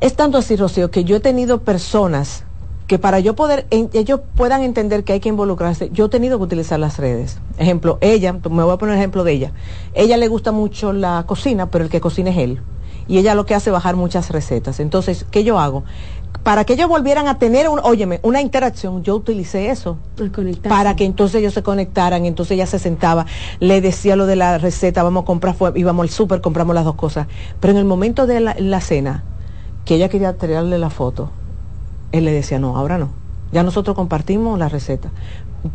Es 0.00 0.14
tanto 0.14 0.38
así, 0.38 0.54
Rocío, 0.54 0.88
que 0.88 1.02
yo 1.02 1.16
he 1.16 1.20
tenido 1.20 1.62
personas 1.62 2.44
que 2.86 3.00
para 3.00 3.18
yo 3.18 3.34
poder, 3.34 3.66
ellos 3.70 4.20
puedan 4.36 4.62
entender 4.62 5.02
que 5.02 5.14
hay 5.14 5.18
que 5.18 5.30
involucrarse, 5.30 5.90
yo 5.92 6.04
he 6.04 6.08
tenido 6.10 6.38
que 6.38 6.44
utilizar 6.44 6.78
las 6.78 6.96
redes. 6.96 7.40
Ejemplo, 7.58 7.98
ella, 8.00 8.34
me 8.34 8.62
voy 8.62 8.72
a 8.72 8.78
poner 8.78 8.96
ejemplo 8.96 9.24
de 9.24 9.32
ella. 9.32 9.52
Ella 9.94 10.16
le 10.16 10.28
gusta 10.28 10.52
mucho 10.52 10.92
la 10.92 11.24
cocina, 11.26 11.72
pero 11.72 11.82
el 11.82 11.90
que 11.90 12.00
cocina 12.00 12.30
es 12.30 12.36
él. 12.36 12.60
Y 13.08 13.18
ella 13.18 13.34
lo 13.34 13.46
que 13.46 13.54
hace 13.54 13.70
es 13.70 13.72
bajar 13.72 13.96
muchas 13.96 14.30
recetas. 14.30 14.80
Entonces, 14.80 15.26
¿qué 15.30 15.44
yo 15.44 15.58
hago? 15.58 15.84
Para 16.42 16.64
que 16.64 16.74
ellos 16.74 16.88
volvieran 16.88 17.26
a 17.26 17.38
tener, 17.38 17.68
un, 17.68 17.80
óyeme, 17.82 18.20
una 18.22 18.40
interacción, 18.40 19.02
yo 19.02 19.16
utilicé 19.16 19.70
eso. 19.70 19.98
Para 20.68 20.94
que 20.94 21.04
entonces 21.04 21.40
ellos 21.40 21.54
se 21.54 21.64
conectaran, 21.64 22.24
entonces 22.24 22.52
ella 22.52 22.66
se 22.66 22.78
sentaba, 22.78 23.26
le 23.58 23.80
decía 23.80 24.14
lo 24.14 24.26
de 24.26 24.36
la 24.36 24.56
receta, 24.58 25.02
vamos 25.02 25.24
a 25.24 25.26
comprar, 25.26 25.56
íbamos 25.74 26.04
al 26.04 26.10
súper, 26.10 26.40
compramos 26.40 26.74
las 26.74 26.84
dos 26.84 26.94
cosas. 26.94 27.26
Pero 27.58 27.72
en 27.72 27.78
el 27.78 27.84
momento 27.84 28.28
de 28.28 28.38
la, 28.40 28.80
cena, 28.80 29.24
que 29.84 29.96
ella 29.96 30.08
quería 30.08 30.36
tirarle 30.36 30.78
la 30.78 30.90
foto, 30.90 31.30
él 32.12 32.24
le 32.24 32.32
decía, 32.32 32.60
no, 32.60 32.76
ahora 32.76 32.96
no. 32.96 33.10
Ya 33.52 33.62
nosotros 33.62 33.96
compartimos 33.96 34.58
la 34.58 34.68
receta. 34.68 35.10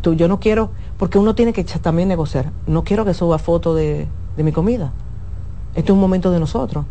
Tú, 0.00 0.14
yo 0.14 0.28
no 0.28 0.40
quiero, 0.40 0.70
porque 0.96 1.18
uno 1.18 1.34
tiene 1.34 1.52
que 1.52 1.64
también 1.64 2.08
negociar. 2.08 2.50
No 2.66 2.84
quiero 2.84 3.04
que 3.04 3.12
suba 3.12 3.38
foto 3.38 3.74
de, 3.74 4.06
mi 4.36 4.52
comida. 4.52 4.92
Este 5.74 5.90
es 5.90 5.94
un 5.94 6.00
momento 6.00 6.30
de 6.30 6.40
nosotros. 6.40 6.84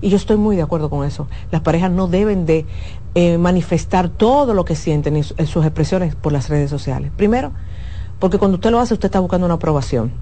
Y 0.00 0.10
yo 0.10 0.16
estoy 0.16 0.36
muy 0.36 0.56
de 0.56 0.62
acuerdo 0.62 0.90
con 0.90 1.06
eso. 1.06 1.26
Las 1.50 1.60
parejas 1.62 1.90
no 1.90 2.06
deben 2.06 2.46
de 2.46 2.66
eh, 3.14 3.38
manifestar 3.38 4.08
todo 4.08 4.54
lo 4.54 4.64
que 4.64 4.76
sienten 4.76 5.16
en, 5.16 5.24
sus 5.24 5.64
expresiones 5.64 6.14
por 6.14 6.32
las 6.32 6.48
redes 6.48 6.70
sociales. 6.70 7.10
Primero, 7.16 7.52
porque 8.18 8.38
cuando 8.38 8.56
usted 8.56 8.70
lo 8.70 8.80
hace, 8.80 8.94
usted 8.94 9.06
está 9.06 9.20
buscando 9.20 9.46
una 9.46 9.54
aprobación. 9.54 10.12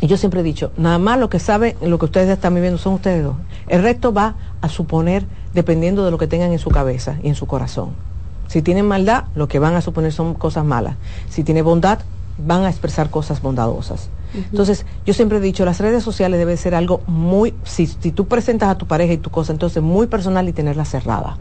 Y 0.00 0.08
yo 0.08 0.18
siempre 0.18 0.40
he 0.40 0.42
dicho, 0.42 0.72
nada 0.76 0.98
más 0.98 1.18
lo 1.18 1.30
que 1.30 1.38
sabe, 1.38 1.76
lo 1.80 1.98
que 1.98 2.04
ustedes 2.04 2.28
están 2.28 2.54
viviendo 2.54 2.78
son 2.78 2.94
ustedes 2.94 3.24
dos. 3.24 3.36
El 3.66 3.82
resto 3.82 4.12
va 4.12 4.34
a 4.60 4.68
suponer 4.68 5.24
dependiendo 5.54 6.04
de 6.04 6.10
lo 6.10 6.18
que 6.18 6.26
tengan 6.26 6.52
en 6.52 6.58
su 6.58 6.70
cabeza 6.70 7.16
y 7.22 7.28
en 7.28 7.34
su 7.34 7.46
corazón. 7.46 7.90
Si 8.48 8.62
tienen 8.62 8.86
maldad, 8.86 9.24
lo 9.34 9.48
que 9.48 9.58
van 9.58 9.74
a 9.74 9.80
suponer 9.80 10.12
son 10.12 10.34
cosas 10.34 10.64
malas. 10.64 10.96
Si 11.30 11.44
tiene 11.44 11.62
bondad, 11.62 12.00
van 12.38 12.64
a 12.64 12.68
expresar 12.68 13.10
cosas 13.10 13.40
bondadosas. 13.40 14.10
Entonces, 14.36 14.84
yo 15.04 15.14
siempre 15.14 15.38
he 15.38 15.40
dicho, 15.40 15.64
las 15.64 15.80
redes 15.80 16.02
sociales 16.02 16.38
deben 16.38 16.56
ser 16.56 16.74
algo 16.74 17.00
muy, 17.06 17.54
si, 17.64 17.86
tú 17.86 18.26
presentas 18.26 18.68
a 18.68 18.78
tu 18.78 18.86
pareja 18.86 19.14
y 19.14 19.18
tu 19.18 19.30
cosa, 19.30 19.52
entonces 19.52 19.82
muy 19.82 20.06
personal 20.06 20.48
y 20.48 20.52
tenerla 20.52 20.84
cerrada. 20.84 21.38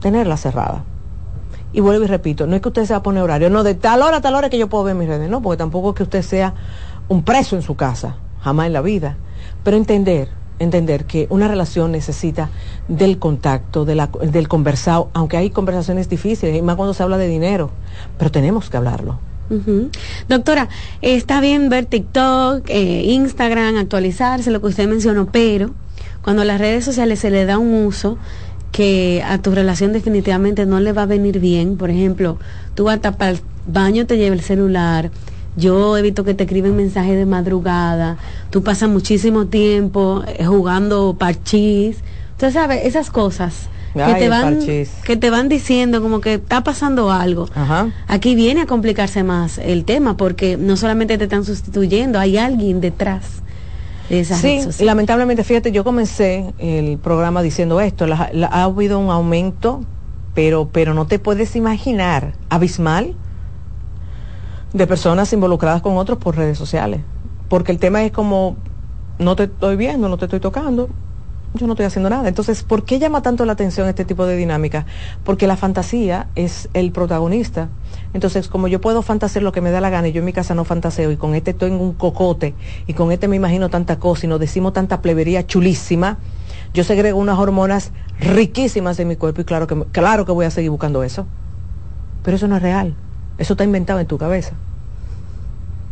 Tenerla 0.00 0.36
cerrada. 0.36 0.84
Y 1.72 1.80
vuelvo 1.80 2.04
y 2.04 2.08
repito, 2.08 2.46
no 2.46 2.56
es 2.56 2.62
que 2.62 2.68
usted 2.68 2.84
se 2.84 2.92
va 2.92 2.98
a 2.98 3.02
poner 3.02 3.22
horario, 3.22 3.48
no, 3.48 3.62
de 3.62 3.74
tal 3.74 4.02
hora 4.02 4.18
a 4.18 4.20
tal 4.20 4.34
hora 4.34 4.50
que 4.50 4.58
yo 4.58 4.68
puedo 4.68 4.84
ver 4.84 4.94
mis 4.94 5.08
redes, 5.08 5.30
no, 5.30 5.40
porque 5.40 5.56
tampoco 5.56 5.90
es 5.90 5.96
que 5.96 6.02
usted 6.02 6.22
sea 6.22 6.54
un 7.08 7.22
preso 7.22 7.56
en 7.56 7.62
su 7.62 7.76
casa, 7.76 8.16
jamás 8.40 8.66
en 8.66 8.72
la 8.72 8.82
vida. 8.82 9.16
Pero 9.64 9.76
entender, 9.76 10.28
entender 10.58 11.06
que 11.06 11.26
una 11.30 11.48
relación 11.48 11.92
necesita 11.92 12.50
del 12.88 13.18
contacto, 13.18 13.84
del 13.84 14.48
conversado, 14.48 15.10
aunque 15.14 15.36
hay 15.36 15.50
conversaciones 15.50 16.08
difíciles, 16.08 16.56
y 16.56 16.62
más 16.62 16.76
cuando 16.76 16.92
se 16.92 17.02
habla 17.02 17.16
de 17.16 17.28
dinero, 17.28 17.70
pero 18.18 18.30
tenemos 18.30 18.68
que 18.68 18.76
hablarlo. 18.76 19.31
Doctora, 20.28 20.68
está 21.02 21.40
bien 21.40 21.68
ver 21.68 21.86
TikTok, 21.86 22.64
eh, 22.68 23.02
Instagram, 23.06 23.76
actualizarse, 23.76 24.50
lo 24.50 24.60
que 24.60 24.68
usted 24.68 24.88
mencionó, 24.88 25.26
pero 25.26 25.70
cuando 26.22 26.42
a 26.42 26.44
las 26.44 26.60
redes 26.60 26.84
sociales 26.84 27.18
se 27.18 27.30
le 27.30 27.44
da 27.44 27.58
un 27.58 27.74
uso 27.86 28.18
que 28.70 29.22
a 29.26 29.38
tu 29.38 29.50
relación 29.50 29.92
definitivamente 29.92 30.64
no 30.64 30.80
le 30.80 30.92
va 30.92 31.02
a 31.02 31.06
venir 31.06 31.38
bien, 31.40 31.76
por 31.76 31.90
ejemplo, 31.90 32.38
tú 32.74 32.84
vas 32.84 32.96
a 32.96 33.00
tapar 33.00 33.34
el 33.34 33.40
baño, 33.66 34.06
te 34.06 34.16
lleva 34.16 34.34
el 34.34 34.40
celular, 34.40 35.10
yo 35.56 35.96
he 35.98 36.02
visto 36.02 36.24
que 36.24 36.32
te 36.32 36.44
escriben 36.44 36.74
mensajes 36.74 37.16
de 37.16 37.26
madrugada, 37.26 38.16
tú 38.50 38.62
pasas 38.62 38.88
muchísimo 38.88 39.46
tiempo 39.46 40.24
eh, 40.26 40.46
jugando 40.46 41.14
parchís, 41.18 41.98
usted 42.32 42.52
sabe, 42.52 42.86
esas 42.86 43.10
cosas 43.10 43.68
que 43.94 44.14
te 44.14 44.28
van 44.28 44.58
que 45.04 45.16
te 45.16 45.30
van 45.30 45.48
diciendo 45.48 46.00
como 46.00 46.20
que 46.20 46.34
está 46.34 46.64
pasando 46.64 47.10
algo. 47.10 47.48
Aquí 48.08 48.34
viene 48.34 48.62
a 48.62 48.66
complicarse 48.66 49.22
más 49.22 49.58
el 49.58 49.84
tema 49.84 50.16
porque 50.16 50.56
no 50.56 50.76
solamente 50.76 51.18
te 51.18 51.24
están 51.24 51.44
sustituyendo, 51.44 52.18
hay 52.18 52.38
alguien 52.38 52.80
detrás. 52.80 53.42
De 54.08 54.20
esa 54.20 54.36
sí, 54.36 54.60
lamentablemente, 54.80 55.44
fíjate, 55.44 55.72
yo 55.72 55.84
comencé 55.84 56.52
el 56.58 56.98
programa 56.98 57.42
diciendo 57.42 57.80
esto, 57.80 58.06
ha 58.12 58.62
habido 58.62 58.98
un 58.98 59.10
aumento, 59.10 59.82
pero, 60.34 60.68
pero 60.72 60.92
no 60.92 61.06
te 61.06 61.18
puedes 61.18 61.56
imaginar, 61.56 62.34
abismal, 62.48 63.14
de 64.72 64.86
personas 64.86 65.32
involucradas 65.32 65.82
con 65.82 65.96
otros 65.96 66.18
por 66.18 66.36
redes 66.36 66.58
sociales. 66.58 67.00
Porque 67.48 67.72
el 67.72 67.78
tema 67.78 68.02
es 68.02 68.12
como, 68.12 68.56
no 69.18 69.36
te 69.36 69.44
estoy 69.44 69.76
viendo, 69.76 70.08
no 70.08 70.16
te 70.16 70.24
estoy 70.24 70.40
tocando, 70.40 70.88
yo 71.54 71.66
no 71.66 71.74
estoy 71.74 71.86
haciendo 71.86 72.08
nada. 72.08 72.28
Entonces, 72.28 72.62
¿por 72.62 72.84
qué 72.84 72.98
llama 72.98 73.22
tanto 73.22 73.44
la 73.44 73.52
atención 73.52 73.88
este 73.88 74.04
tipo 74.04 74.26
de 74.26 74.36
dinámica? 74.36 74.86
Porque 75.24 75.46
la 75.46 75.56
fantasía 75.56 76.28
es 76.34 76.68
el 76.72 76.92
protagonista. 76.92 77.68
Entonces, 78.14 78.48
como 78.48 78.68
yo 78.68 78.80
puedo 78.80 79.02
fantasear 79.02 79.42
lo 79.42 79.52
que 79.52 79.60
me 79.60 79.70
da 79.70 79.80
la 79.80 79.90
gana 79.90 80.08
y 80.08 80.12
yo 80.12 80.20
en 80.20 80.24
mi 80.24 80.32
casa 80.32 80.54
no 80.54 80.64
fantaseo 80.64 81.10
y 81.10 81.16
con 81.16 81.34
este 81.34 81.52
tengo 81.52 81.84
un 81.84 81.92
cocote 81.92 82.54
y 82.86 82.94
con 82.94 83.12
este 83.12 83.28
me 83.28 83.36
imagino 83.36 83.68
tanta 83.68 83.98
cosa 83.98 84.26
y 84.26 84.28
nos 84.28 84.40
decimos 84.40 84.72
tanta 84.72 85.02
plebería 85.02 85.46
chulísima, 85.46 86.18
yo 86.72 86.84
segrego 86.84 87.18
unas 87.18 87.38
hormonas 87.38 87.92
riquísimas 88.20 88.98
en 88.98 89.08
mi 89.08 89.16
cuerpo 89.16 89.42
y 89.42 89.44
claro 89.44 89.66
que, 89.66 89.84
claro 89.92 90.24
que 90.24 90.32
voy 90.32 90.46
a 90.46 90.50
seguir 90.50 90.70
buscando 90.70 91.02
eso. 91.02 91.26
Pero 92.24 92.36
eso 92.36 92.48
no 92.48 92.56
es 92.56 92.62
real. 92.62 92.94
Eso 93.38 93.54
está 93.54 93.64
inventado 93.64 94.00
en 94.00 94.06
tu 94.06 94.16
cabeza. 94.16 94.52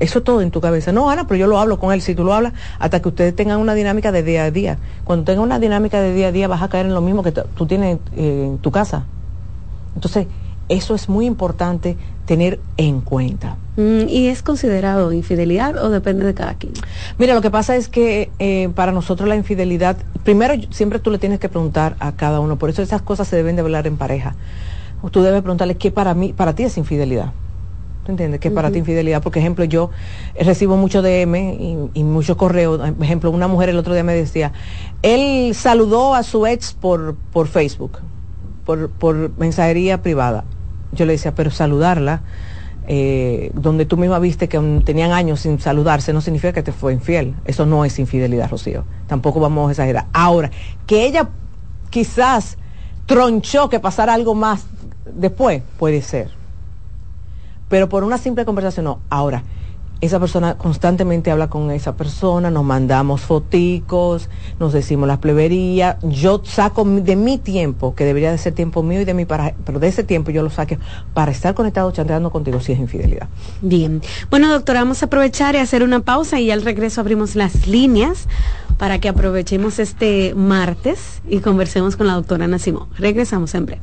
Eso 0.00 0.22
todo 0.22 0.40
en 0.40 0.50
tu 0.50 0.60
cabeza. 0.60 0.92
No, 0.92 1.10
Ana, 1.10 1.26
pero 1.26 1.38
yo 1.38 1.46
lo 1.46 1.58
hablo 1.58 1.78
con 1.78 1.92
él. 1.92 2.00
Si 2.00 2.14
tú 2.14 2.24
lo 2.24 2.32
hablas, 2.32 2.54
hasta 2.78 3.00
que 3.00 3.08
ustedes 3.08 3.36
tengan 3.36 3.60
una 3.60 3.74
dinámica 3.74 4.10
de 4.10 4.22
día 4.22 4.44
a 4.44 4.50
día. 4.50 4.78
Cuando 5.04 5.26
tengan 5.26 5.44
una 5.44 5.58
dinámica 5.58 6.00
de 6.00 6.14
día 6.14 6.28
a 6.28 6.32
día, 6.32 6.48
vas 6.48 6.62
a 6.62 6.68
caer 6.68 6.86
en 6.86 6.94
lo 6.94 7.02
mismo 7.02 7.22
que 7.22 7.32
tú 7.32 7.66
tienes 7.66 7.98
eh, 8.16 8.46
en 8.48 8.58
tu 8.58 8.70
casa. 8.70 9.04
Entonces, 9.94 10.26
eso 10.70 10.94
es 10.94 11.08
muy 11.08 11.26
importante 11.26 11.96
tener 12.24 12.60
en 12.76 13.00
cuenta. 13.00 13.56
Mm, 13.76 14.08
¿Y 14.08 14.28
es 14.28 14.42
considerado 14.42 15.12
infidelidad 15.12 15.76
o 15.76 15.90
depende 15.90 16.24
de 16.24 16.32
cada 16.32 16.54
quien? 16.54 16.72
Mira, 17.18 17.34
lo 17.34 17.42
que 17.42 17.50
pasa 17.50 17.76
es 17.76 17.88
que 17.88 18.30
eh, 18.38 18.70
para 18.74 18.92
nosotros 18.92 19.28
la 19.28 19.36
infidelidad, 19.36 19.96
primero 20.24 20.54
siempre 20.70 21.00
tú 21.00 21.10
le 21.10 21.18
tienes 21.18 21.40
que 21.40 21.48
preguntar 21.48 21.96
a 21.98 22.12
cada 22.12 22.40
uno, 22.40 22.56
por 22.56 22.70
eso 22.70 22.82
esas 22.82 23.02
cosas 23.02 23.28
se 23.28 23.36
deben 23.36 23.56
de 23.56 23.62
hablar 23.62 23.86
en 23.86 23.96
pareja. 23.96 24.36
Tú 25.10 25.22
debes 25.22 25.42
preguntarle 25.42 25.76
qué 25.76 25.90
para 25.90 26.14
mí, 26.14 26.32
para 26.32 26.54
ti 26.54 26.62
es 26.62 26.78
infidelidad. 26.78 27.32
¿Tú 28.04 28.12
entiendes? 28.12 28.40
¿Qué 28.40 28.50
para 28.50 28.70
ti 28.70 28.78
infidelidad? 28.78 29.22
Por 29.22 29.36
ejemplo, 29.36 29.64
yo 29.64 29.90
recibo 30.38 30.76
mucho 30.76 31.02
DM 31.02 31.36
y, 31.36 31.90
y 31.92 32.04
muchos 32.04 32.36
correos. 32.36 32.78
Por 32.78 33.04
ejemplo, 33.04 33.30
una 33.30 33.46
mujer 33.46 33.68
el 33.68 33.76
otro 33.76 33.92
día 33.92 34.02
me 34.02 34.14
decía, 34.14 34.52
él 35.02 35.54
saludó 35.54 36.14
a 36.14 36.22
su 36.22 36.46
ex 36.46 36.72
por, 36.72 37.14
por 37.32 37.46
Facebook, 37.46 37.98
por, 38.64 38.90
por 38.90 39.36
mensajería 39.38 40.00
privada. 40.02 40.44
Yo 40.92 41.04
le 41.04 41.12
decía, 41.12 41.34
pero 41.34 41.50
saludarla, 41.50 42.22
eh, 42.88 43.50
donde 43.54 43.84
tú 43.84 43.98
misma 43.98 44.18
viste 44.18 44.48
que 44.48 44.58
tenían 44.82 45.12
años 45.12 45.40
sin 45.40 45.60
saludarse, 45.60 46.14
no 46.14 46.22
significa 46.22 46.54
que 46.54 46.62
te 46.62 46.72
fue 46.72 46.94
infiel. 46.94 47.34
Eso 47.44 47.66
no 47.66 47.84
es 47.84 47.98
infidelidad, 47.98 48.50
Rocío. 48.50 48.84
Tampoco 49.08 49.40
vamos 49.40 49.68
a 49.68 49.72
exagerar. 49.72 50.06
Ahora, 50.14 50.50
que 50.86 51.04
ella 51.04 51.28
quizás 51.90 52.56
tronchó 53.04 53.68
que 53.68 53.78
pasara 53.78 54.14
algo 54.14 54.34
más 54.34 54.64
después, 55.04 55.62
puede 55.78 56.00
ser 56.00 56.39
pero 57.70 57.88
por 57.88 58.04
una 58.04 58.18
simple 58.18 58.44
conversación 58.44 58.84
no. 58.84 59.00
Ahora, 59.08 59.42
esa 60.00 60.18
persona 60.18 60.56
constantemente 60.56 61.30
habla 61.30 61.48
con 61.50 61.70
esa 61.70 61.94
persona, 61.94 62.50
nos 62.50 62.64
mandamos 62.64 63.20
foticos, 63.20 64.28
nos 64.58 64.72
decimos 64.72 65.06
las 65.06 65.18
pleberías, 65.18 65.96
yo 66.02 66.40
saco 66.44 66.84
de 66.84 67.16
mi 67.16 67.38
tiempo, 67.38 67.94
que 67.94 68.04
debería 68.04 68.30
de 68.30 68.38
ser 68.38 68.54
tiempo 68.54 68.82
mío 68.82 69.02
y 69.02 69.04
de 69.04 69.14
mi 69.14 69.26
para, 69.26 69.54
pero 69.64 69.78
de 69.78 69.88
ese 69.88 70.02
tiempo 70.02 70.30
yo 70.30 70.42
lo 70.42 70.50
saque 70.50 70.78
para 71.12 71.30
estar 71.30 71.54
conectado 71.54 71.90
chanteando 71.92 72.30
contigo 72.30 72.60
si 72.60 72.72
es 72.72 72.78
infidelidad. 72.78 73.28
Bien. 73.60 74.00
Bueno, 74.30 74.50
doctora, 74.50 74.80
vamos 74.80 75.02
a 75.02 75.06
aprovechar 75.06 75.54
y 75.54 75.58
hacer 75.58 75.82
una 75.82 76.00
pausa 76.00 76.40
y 76.40 76.50
al 76.50 76.62
regreso 76.62 77.02
abrimos 77.02 77.36
las 77.36 77.66
líneas 77.66 78.26
para 78.78 78.98
que 78.98 79.08
aprovechemos 79.10 79.78
este 79.78 80.34
martes 80.34 81.20
y 81.28 81.40
conversemos 81.40 81.96
con 81.96 82.06
la 82.06 82.14
doctora 82.14 82.46
Ana 82.46 82.58
Regresamos 82.96 83.54
en 83.54 83.66
breve. 83.66 83.82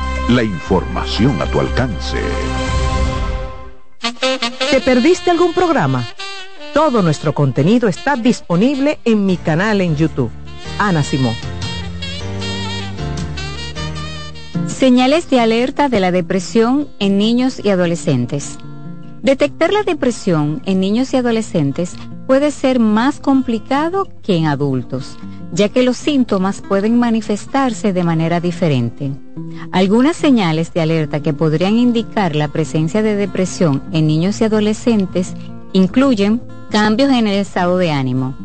la 0.31 0.43
información 0.43 1.41
a 1.41 1.45
tu 1.45 1.59
alcance. 1.59 2.17
¿Te 4.71 4.79
perdiste 4.79 5.29
algún 5.29 5.53
programa? 5.53 6.07
Todo 6.73 7.01
nuestro 7.01 7.33
contenido 7.33 7.89
está 7.89 8.15
disponible 8.15 8.99
en 9.03 9.25
mi 9.25 9.35
canal 9.35 9.81
en 9.81 9.97
YouTube. 9.97 10.31
Ana 10.79 11.03
Simón. 11.03 11.35
Señales 14.67 15.29
de 15.29 15.41
alerta 15.41 15.89
de 15.89 15.99
la 15.99 16.13
depresión 16.13 16.87
en 16.99 17.17
niños 17.17 17.59
y 17.61 17.69
adolescentes. 17.69 18.57
Detectar 19.21 19.73
la 19.73 19.83
depresión 19.83 20.61
en 20.65 20.79
niños 20.79 21.13
y 21.13 21.17
adolescentes 21.17 21.95
puede 22.27 22.51
ser 22.51 22.79
más 22.79 23.19
complicado 23.19 24.07
que 24.21 24.35
en 24.37 24.45
adultos, 24.45 25.17
ya 25.51 25.69
que 25.69 25.83
los 25.83 25.97
síntomas 25.97 26.61
pueden 26.61 26.97
manifestarse 26.97 27.93
de 27.93 28.03
manera 28.03 28.39
diferente. 28.39 29.11
Algunas 29.71 30.15
señales 30.15 30.73
de 30.73 30.81
alerta 30.81 31.21
que 31.21 31.33
podrían 31.33 31.75
indicar 31.75 32.35
la 32.35 32.47
presencia 32.47 33.01
de 33.01 33.15
depresión 33.15 33.83
en 33.91 34.07
niños 34.07 34.41
y 34.41 34.45
adolescentes 34.45 35.33
incluyen 35.73 36.41
cambios 36.69 37.11
en 37.11 37.27
el 37.27 37.35
estado 37.35 37.77
de 37.77 37.91
ánimo. 37.91 38.35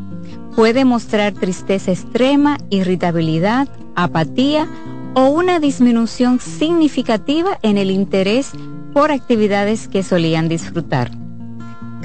Puede 0.54 0.84
mostrar 0.84 1.32
tristeza 1.34 1.92
extrema, 1.92 2.58
irritabilidad, 2.70 3.68
apatía 3.94 4.66
o 5.14 5.28
una 5.28 5.60
disminución 5.60 6.40
significativa 6.40 7.58
en 7.62 7.78
el 7.78 7.90
interés 7.90 8.52
por 8.92 9.12
actividades 9.12 9.88
que 9.88 10.02
solían 10.02 10.48
disfrutar. 10.48 11.25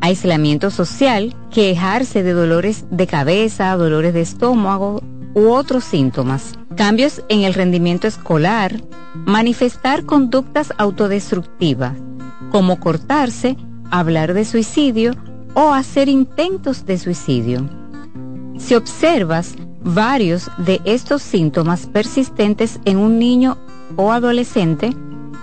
Aislamiento 0.00 0.70
social, 0.70 1.34
quejarse 1.50 2.22
de 2.22 2.32
dolores 2.32 2.84
de 2.90 3.06
cabeza, 3.06 3.76
dolores 3.76 4.14
de 4.14 4.20
estómago 4.20 5.02
u 5.34 5.48
otros 5.48 5.84
síntomas. 5.84 6.54
Cambios 6.76 7.22
en 7.28 7.42
el 7.42 7.54
rendimiento 7.54 8.06
escolar, 8.06 8.80
manifestar 9.26 10.04
conductas 10.04 10.72
autodestructivas, 10.78 11.94
como 12.52 12.78
cortarse 12.78 13.56
hablar 13.90 14.34
de 14.34 14.44
suicidio 14.44 15.16
o 15.54 15.72
hacer 15.72 16.08
intentos 16.08 16.86
de 16.86 16.98
suicidio. 16.98 17.68
Si 18.58 18.74
observas 18.74 19.56
varios 19.82 20.50
de 20.58 20.80
estos 20.84 21.22
síntomas 21.22 21.86
persistentes 21.86 22.78
en 22.84 22.98
un 22.98 23.18
niño 23.18 23.58
o 23.96 24.12
adolescente, 24.12 24.94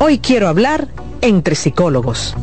Hoy 0.00 0.18
quiero 0.18 0.48
hablar 0.48 0.88
entre 1.20 1.54
psicólogos. 1.54 2.34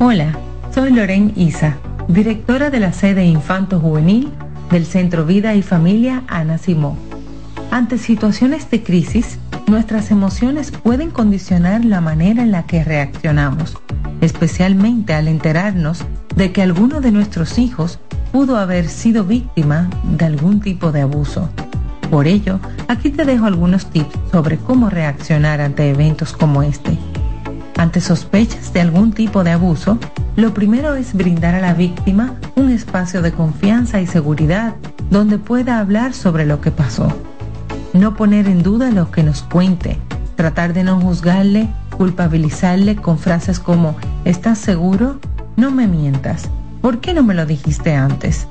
Hola, 0.00 0.38
soy 0.74 0.92
Loren 0.92 1.32
Isa, 1.36 1.78
directora 2.08 2.70
de 2.70 2.80
la 2.80 2.92
sede 2.92 3.24
Infanto 3.24 3.80
Juvenil 3.80 4.30
del 4.70 4.84
Centro 4.86 5.24
Vida 5.24 5.54
y 5.54 5.62
Familia 5.62 6.24
Ana 6.26 6.58
Simón. 6.58 6.98
Ante 7.74 7.98
situaciones 7.98 8.70
de 8.70 8.84
crisis, 8.84 9.40
nuestras 9.66 10.12
emociones 10.12 10.70
pueden 10.70 11.10
condicionar 11.10 11.84
la 11.84 12.00
manera 12.00 12.44
en 12.44 12.52
la 12.52 12.66
que 12.66 12.84
reaccionamos, 12.84 13.76
especialmente 14.20 15.12
al 15.12 15.26
enterarnos 15.26 16.04
de 16.36 16.52
que 16.52 16.62
alguno 16.62 17.00
de 17.00 17.10
nuestros 17.10 17.58
hijos 17.58 17.98
pudo 18.30 18.58
haber 18.58 18.86
sido 18.86 19.24
víctima 19.24 19.90
de 20.04 20.24
algún 20.24 20.60
tipo 20.60 20.92
de 20.92 21.00
abuso. 21.00 21.48
Por 22.12 22.28
ello, 22.28 22.60
aquí 22.86 23.10
te 23.10 23.24
dejo 23.24 23.46
algunos 23.46 23.86
tips 23.86 24.20
sobre 24.30 24.56
cómo 24.56 24.88
reaccionar 24.88 25.60
ante 25.60 25.90
eventos 25.90 26.32
como 26.32 26.62
este. 26.62 26.96
Ante 27.76 28.00
sospechas 28.00 28.72
de 28.72 28.82
algún 28.82 29.12
tipo 29.12 29.42
de 29.42 29.50
abuso, 29.50 29.98
lo 30.36 30.54
primero 30.54 30.94
es 30.94 31.12
brindar 31.12 31.56
a 31.56 31.60
la 31.60 31.74
víctima 31.74 32.36
un 32.54 32.70
espacio 32.70 33.20
de 33.20 33.32
confianza 33.32 34.00
y 34.00 34.06
seguridad 34.06 34.76
donde 35.10 35.38
pueda 35.38 35.80
hablar 35.80 36.14
sobre 36.14 36.46
lo 36.46 36.60
que 36.60 36.70
pasó. 36.70 37.12
No 37.94 38.16
poner 38.16 38.48
en 38.48 38.64
duda 38.64 38.90
lo 38.90 39.12
que 39.12 39.22
nos 39.22 39.42
cuente, 39.42 39.98
tratar 40.34 40.72
de 40.72 40.82
no 40.82 41.00
juzgarle, 41.00 41.68
culpabilizarle 41.96 42.96
con 42.96 43.20
frases 43.20 43.60
como 43.60 43.94
¿estás 44.24 44.58
seguro? 44.58 45.20
No 45.56 45.70
me 45.70 45.86
mientas. 45.86 46.50
¿Por 46.82 46.98
qué 46.98 47.14
no 47.14 47.22
me 47.22 47.34
lo 47.34 47.46
dijiste 47.46 47.94
antes? 47.94 48.48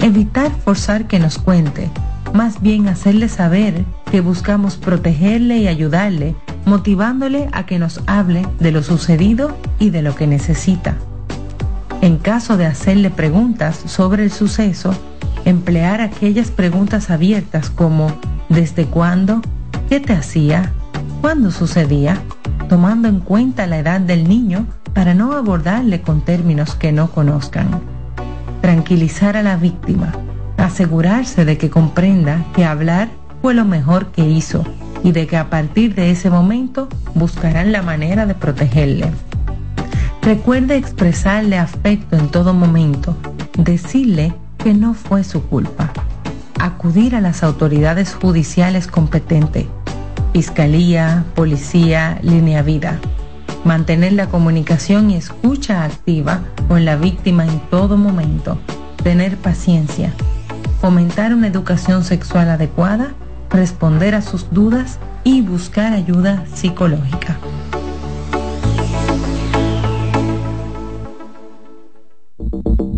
Evitar 0.00 0.50
forzar 0.50 1.06
que 1.06 1.18
nos 1.18 1.36
cuente, 1.36 1.90
más 2.32 2.62
bien 2.62 2.88
hacerle 2.88 3.28
saber 3.28 3.84
que 4.10 4.22
buscamos 4.22 4.76
protegerle 4.76 5.58
y 5.58 5.68
ayudarle 5.68 6.34
motivándole 6.64 7.50
a 7.52 7.66
que 7.66 7.78
nos 7.78 8.00
hable 8.06 8.48
de 8.60 8.72
lo 8.72 8.82
sucedido 8.82 9.54
y 9.78 9.90
de 9.90 10.00
lo 10.00 10.14
que 10.14 10.26
necesita. 10.26 10.96
En 12.00 12.16
caso 12.16 12.56
de 12.56 12.64
hacerle 12.64 13.10
preguntas 13.10 13.76
sobre 13.84 14.24
el 14.24 14.30
suceso, 14.30 14.94
emplear 15.44 16.00
aquellas 16.00 16.50
preguntas 16.50 17.10
abiertas 17.10 17.68
como 17.68 18.06
¿desde 18.54 18.86
cuándo? 18.86 19.42
¿Qué 19.88 19.98
te 19.98 20.12
hacía? 20.12 20.72
¿Cuándo 21.20 21.50
sucedía? 21.50 22.22
Tomando 22.68 23.08
en 23.08 23.18
cuenta 23.18 23.66
la 23.66 23.78
edad 23.78 24.00
del 24.00 24.28
niño 24.28 24.66
para 24.92 25.12
no 25.12 25.32
abordarle 25.32 26.02
con 26.02 26.20
términos 26.20 26.76
que 26.76 26.92
no 26.92 27.10
conozcan. 27.10 27.80
Tranquilizar 28.60 29.36
a 29.36 29.42
la 29.42 29.56
víctima, 29.56 30.12
asegurarse 30.56 31.44
de 31.44 31.58
que 31.58 31.68
comprenda 31.68 32.44
que 32.54 32.64
hablar 32.64 33.08
fue 33.42 33.54
lo 33.54 33.64
mejor 33.64 34.12
que 34.12 34.28
hizo 34.28 34.64
y 35.02 35.10
de 35.10 35.26
que 35.26 35.36
a 35.36 35.50
partir 35.50 35.96
de 35.96 36.12
ese 36.12 36.30
momento 36.30 36.88
buscarán 37.14 37.72
la 37.72 37.82
manera 37.82 38.24
de 38.24 38.34
protegerle. 38.34 39.10
Recuerde 40.22 40.76
expresarle 40.76 41.58
afecto 41.58 42.16
en 42.16 42.28
todo 42.28 42.54
momento, 42.54 43.16
decirle 43.58 44.32
que 44.58 44.72
no 44.74 44.94
fue 44.94 45.24
su 45.24 45.42
culpa, 45.42 45.92
acudir 46.64 47.14
a 47.14 47.20
las 47.20 47.42
autoridades 47.42 48.14
judiciales 48.14 48.86
competentes, 48.86 49.66
fiscalía, 50.32 51.24
policía, 51.34 52.18
línea 52.22 52.62
vida, 52.62 52.98
mantener 53.64 54.14
la 54.14 54.28
comunicación 54.28 55.10
y 55.10 55.16
escucha 55.16 55.84
activa 55.84 56.40
con 56.66 56.86
la 56.86 56.96
víctima 56.96 57.44
en 57.44 57.60
todo 57.68 57.98
momento, 57.98 58.58
tener 59.02 59.36
paciencia, 59.36 60.10
fomentar 60.80 61.34
una 61.34 61.48
educación 61.48 62.02
sexual 62.02 62.48
adecuada 62.48 63.14
responder 63.50 64.14
a 64.14 64.22
sus 64.22 64.50
dudas 64.50 64.98
y 65.22 65.42
buscar 65.42 65.92
ayuda 65.92 66.44
psicológica. 66.54 67.36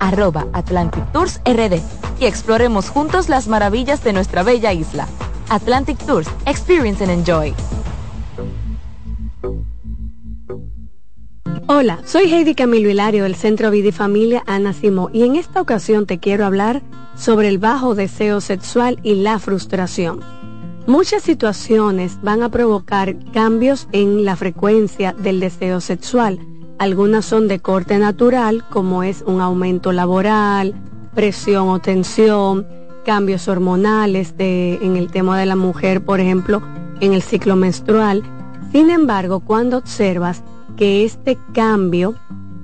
arroba 0.00 0.46
Atlantic 0.52 1.04
Tours 1.12 1.40
RD. 1.44 1.80
y 2.18 2.26
exploremos 2.26 2.88
juntos 2.90 3.28
las 3.28 3.46
maravillas 3.46 4.02
de 4.02 4.12
nuestra 4.12 4.42
bella 4.42 4.72
isla. 4.72 5.06
Atlantic 5.48 5.98
Tours, 5.98 6.28
Experience 6.46 7.02
and 7.04 7.12
Enjoy. 7.12 7.54
Hola, 11.72 12.00
soy 12.04 12.24
Heidi 12.24 12.56
Camilo 12.56 12.90
Hilario 12.90 13.22
del 13.22 13.36
Centro 13.36 13.70
Vida 13.70 13.88
y 13.88 13.92
Familia 13.92 14.42
Ana 14.46 14.72
Simó 14.72 15.08
y 15.12 15.22
en 15.22 15.36
esta 15.36 15.60
ocasión 15.60 16.04
te 16.04 16.18
quiero 16.18 16.44
hablar 16.44 16.82
sobre 17.14 17.46
el 17.46 17.58
bajo 17.58 17.94
deseo 17.94 18.40
sexual 18.40 18.98
y 19.04 19.14
la 19.14 19.38
frustración. 19.38 20.20
Muchas 20.86 21.22
situaciones 21.22 22.18
van 22.22 22.42
a 22.42 22.48
provocar 22.48 23.14
cambios 23.32 23.86
en 23.92 24.24
la 24.24 24.34
frecuencia 24.34 25.12
del 25.12 25.38
deseo 25.38 25.80
sexual. 25.80 26.40
Algunas 26.80 27.26
son 27.26 27.46
de 27.46 27.58
corte 27.58 27.98
natural, 27.98 28.64
como 28.70 29.02
es 29.02 29.22
un 29.26 29.42
aumento 29.42 29.92
laboral, 29.92 30.72
presión 31.14 31.68
o 31.68 31.78
tensión, 31.78 32.66
cambios 33.04 33.48
hormonales 33.48 34.32
en 34.38 34.96
el 34.96 35.10
tema 35.10 35.38
de 35.38 35.44
la 35.44 35.56
mujer, 35.56 36.02
por 36.02 36.20
ejemplo, 36.20 36.62
en 37.00 37.12
el 37.12 37.20
ciclo 37.20 37.54
menstrual. 37.54 38.22
Sin 38.72 38.88
embargo, 38.88 39.40
cuando 39.40 39.76
observas 39.76 40.42
que 40.78 41.04
este 41.04 41.36
cambio 41.52 42.14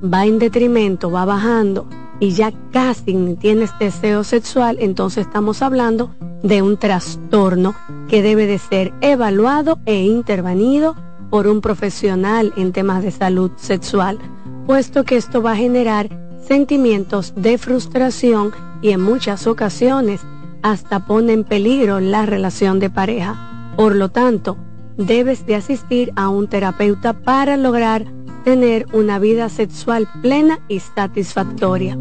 va 0.02 0.24
en 0.24 0.38
detrimento, 0.38 1.10
va 1.10 1.26
bajando 1.26 1.86
y 2.18 2.30
ya 2.30 2.54
casi 2.72 3.12
ni 3.12 3.34
tienes 3.34 3.78
deseo 3.78 4.24
sexual, 4.24 4.78
entonces 4.80 5.26
estamos 5.26 5.60
hablando 5.60 6.14
de 6.42 6.62
un 6.62 6.78
trastorno 6.78 7.74
que 8.08 8.22
debe 8.22 8.46
de 8.46 8.56
ser 8.56 8.94
evaluado 9.02 9.78
e 9.84 10.04
intervenido 10.04 10.96
por 11.30 11.46
un 11.46 11.60
profesional 11.60 12.52
en 12.56 12.72
temas 12.72 13.02
de 13.02 13.10
salud 13.10 13.50
sexual, 13.56 14.18
puesto 14.66 15.04
que 15.04 15.16
esto 15.16 15.42
va 15.42 15.52
a 15.52 15.56
generar 15.56 16.08
sentimientos 16.46 17.34
de 17.36 17.58
frustración 17.58 18.52
y 18.82 18.90
en 18.90 19.00
muchas 19.00 19.46
ocasiones 19.46 20.20
hasta 20.62 21.06
pone 21.06 21.32
en 21.32 21.44
peligro 21.44 22.00
la 22.00 22.26
relación 22.26 22.78
de 22.78 22.90
pareja. 22.90 23.72
Por 23.76 23.94
lo 23.94 24.08
tanto, 24.08 24.56
debes 24.96 25.46
de 25.46 25.56
asistir 25.56 26.12
a 26.16 26.28
un 26.28 26.48
terapeuta 26.48 27.12
para 27.12 27.56
lograr 27.56 28.04
tener 28.44 28.86
una 28.92 29.18
vida 29.18 29.48
sexual 29.48 30.08
plena 30.22 30.60
y 30.68 30.80
satisfactoria. 30.80 31.98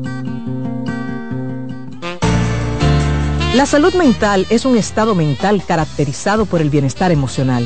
La 3.56 3.66
salud 3.66 3.94
mental 3.94 4.46
es 4.50 4.66
un 4.66 4.76
estado 4.76 5.16
mental 5.16 5.64
caracterizado 5.66 6.46
por 6.46 6.62
el 6.62 6.70
bienestar 6.70 7.12
emocional, 7.12 7.66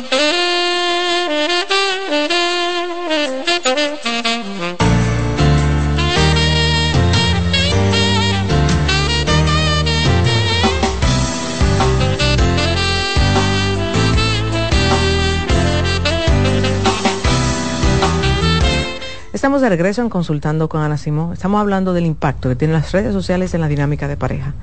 Estamos 19.41 19.63
de 19.63 19.69
regreso 19.69 20.03
en 20.03 20.09
Consultando 20.09 20.69
con 20.69 20.81
Ana 20.81 20.99
Simón. 20.99 21.33
Estamos 21.33 21.59
hablando 21.59 21.93
del 21.93 22.05
impacto 22.05 22.47
que 22.47 22.55
tienen 22.55 22.75
las 22.75 22.91
redes 22.91 23.11
sociales 23.11 23.55
en 23.55 23.61
la 23.61 23.67
dinámica 23.67 24.07
de 24.07 24.15
pareja. 24.15 24.53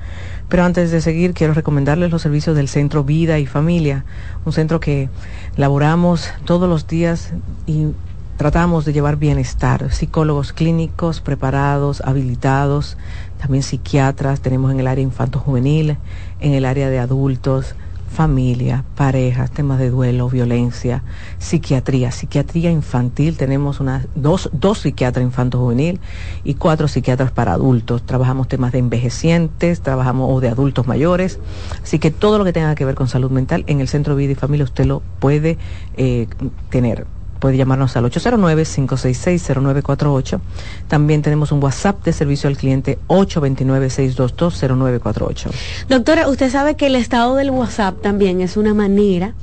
Pero 0.47 0.63
antes 0.63 0.89
de 0.89 1.01
seguir, 1.01 1.33
quiero 1.33 1.53
recomendarles 1.53 2.11
los 2.11 2.21
servicios 2.21 2.55
del 2.55 2.69
Centro 2.69 3.03
Vida 3.03 3.39
y 3.39 3.45
Familia, 3.45 4.05
un 4.45 4.53
centro 4.53 4.79
que 4.79 5.09
laboramos 5.57 6.29
todos 6.45 6.69
los 6.69 6.87
días 6.87 7.33
y 7.67 7.87
tratamos 8.37 8.85
de 8.85 8.93
llevar 8.93 9.17
bienestar. 9.17 9.91
Psicólogos 9.91 10.53
clínicos 10.53 11.19
preparados, 11.19 11.99
habilitados, 12.05 12.95
también 13.37 13.63
psiquiatras, 13.63 14.39
tenemos 14.39 14.71
en 14.71 14.79
el 14.79 14.87
área 14.87 15.03
infanto-juvenil, 15.03 15.97
en 16.39 16.53
el 16.53 16.63
área 16.63 16.89
de 16.89 16.99
adultos, 16.99 17.75
familia, 18.09 18.83
parejas, 18.95 19.51
temas 19.51 19.79
de 19.79 19.89
duelo, 19.89 20.29
violencia, 20.29 21.03
psiquiatría, 21.37 22.11
psiquiatría 22.11 22.71
infantil, 22.71 23.37
tenemos 23.37 23.79
unas 23.79 24.07
dos, 24.15 24.49
dos 24.51 24.79
psiquiatras 24.79 25.23
infanto 25.23 25.59
juvenil 25.59 25.99
y 26.43 26.55
cuatro 26.55 26.87
psiquiatras 26.87 27.31
para 27.31 27.53
adultos. 27.53 28.03
Trabajamos 28.03 28.47
temas 28.47 28.71
de 28.71 28.79
envejecientes, 28.79 29.81
trabajamos 29.81 30.29
o 30.31 30.39
de 30.41 30.49
adultos 30.49 30.87
mayores, 30.87 31.39
así 31.81 31.99
que 31.99 32.11
todo 32.11 32.37
lo 32.37 32.45
que 32.45 32.53
tenga 32.53 32.75
que 32.75 32.85
ver 32.85 32.95
con 32.95 33.07
salud 33.07 33.31
mental 33.31 33.63
en 33.67 33.79
el 33.79 33.87
Centro 33.87 34.15
Vida 34.15 34.31
y 34.31 34.35
Familia 34.35 34.63
usted 34.63 34.85
lo 34.85 35.01
puede 35.19 35.57
eh, 35.95 36.27
tener 36.69 37.05
puede 37.39 37.57
llamarnos 37.57 37.97
al 37.97 38.05
809-566-0948. 38.05 40.39
También 40.87 41.21
tenemos 41.21 41.51
un 41.51 41.61
WhatsApp 41.63 42.03
de 42.03 42.13
servicio 42.13 42.49
al 42.49 42.57
cliente 42.57 42.97
829-622-0948. 43.07 45.51
Doctora, 45.87 46.27
usted 46.27 46.49
sabe 46.51 46.75
que 46.75 46.87
el 46.87 46.95
estado 46.95 47.35
del 47.35 47.51
WhatsApp 47.51 48.01
también 48.01 48.41
es 48.41 48.57
una 48.57 48.73
manera 48.73 49.35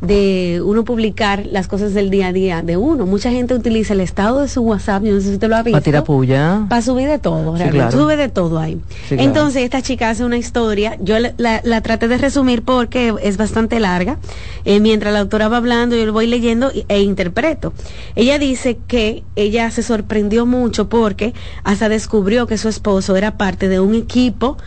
de 0.00 0.62
uno 0.64 0.84
publicar 0.84 1.46
las 1.46 1.66
cosas 1.66 1.92
del 1.92 2.10
día 2.10 2.28
a 2.28 2.32
día 2.32 2.62
de 2.62 2.76
uno. 2.76 3.06
Mucha 3.06 3.30
gente 3.30 3.54
utiliza 3.54 3.94
el 3.94 4.00
estado 4.00 4.40
de 4.40 4.48
su 4.48 4.62
WhatsApp, 4.62 5.02
yo 5.02 5.12
no 5.12 5.20
sé 5.20 5.28
si 5.28 5.32
usted 5.34 5.48
lo 5.48 5.56
ha 5.56 5.62
visto. 5.62 5.72
Para 5.72 5.84
tirar 5.84 6.04
puya. 6.04 6.66
Para 6.68 6.82
subir 6.82 7.08
de 7.08 7.18
todo, 7.18 7.56
Sube 7.90 8.16
de 8.16 8.28
todo 8.28 8.58
ahí. 8.58 8.80
Entonces, 9.10 9.62
esta 9.62 9.82
chica 9.82 10.10
hace 10.10 10.24
una 10.24 10.36
historia, 10.36 10.96
yo 11.00 11.16
la, 11.18 11.80
traté 11.80 12.08
de 12.08 12.18
resumir 12.18 12.62
porque 12.62 13.14
es 13.22 13.36
bastante 13.36 13.80
larga. 13.80 14.18
Eh, 14.64 14.80
mientras 14.80 15.12
la 15.12 15.20
autora 15.20 15.48
va 15.48 15.56
hablando, 15.56 15.96
yo 15.96 16.06
lo 16.06 16.12
voy 16.12 16.26
leyendo 16.26 16.70
e 16.88 17.00
interpreto. 17.00 17.72
Ella 18.14 18.38
dice 18.38 18.78
que 18.86 19.24
ella 19.36 19.70
se 19.70 19.82
sorprendió 19.82 20.46
mucho 20.46 20.88
porque 20.88 21.34
hasta 21.64 21.88
descubrió 21.88 22.46
que 22.46 22.58
su 22.58 22.68
esposo 22.68 23.16
era 23.16 23.36
parte 23.36 23.68
de 23.68 23.80
un 23.80 23.94
equipo 23.94 24.58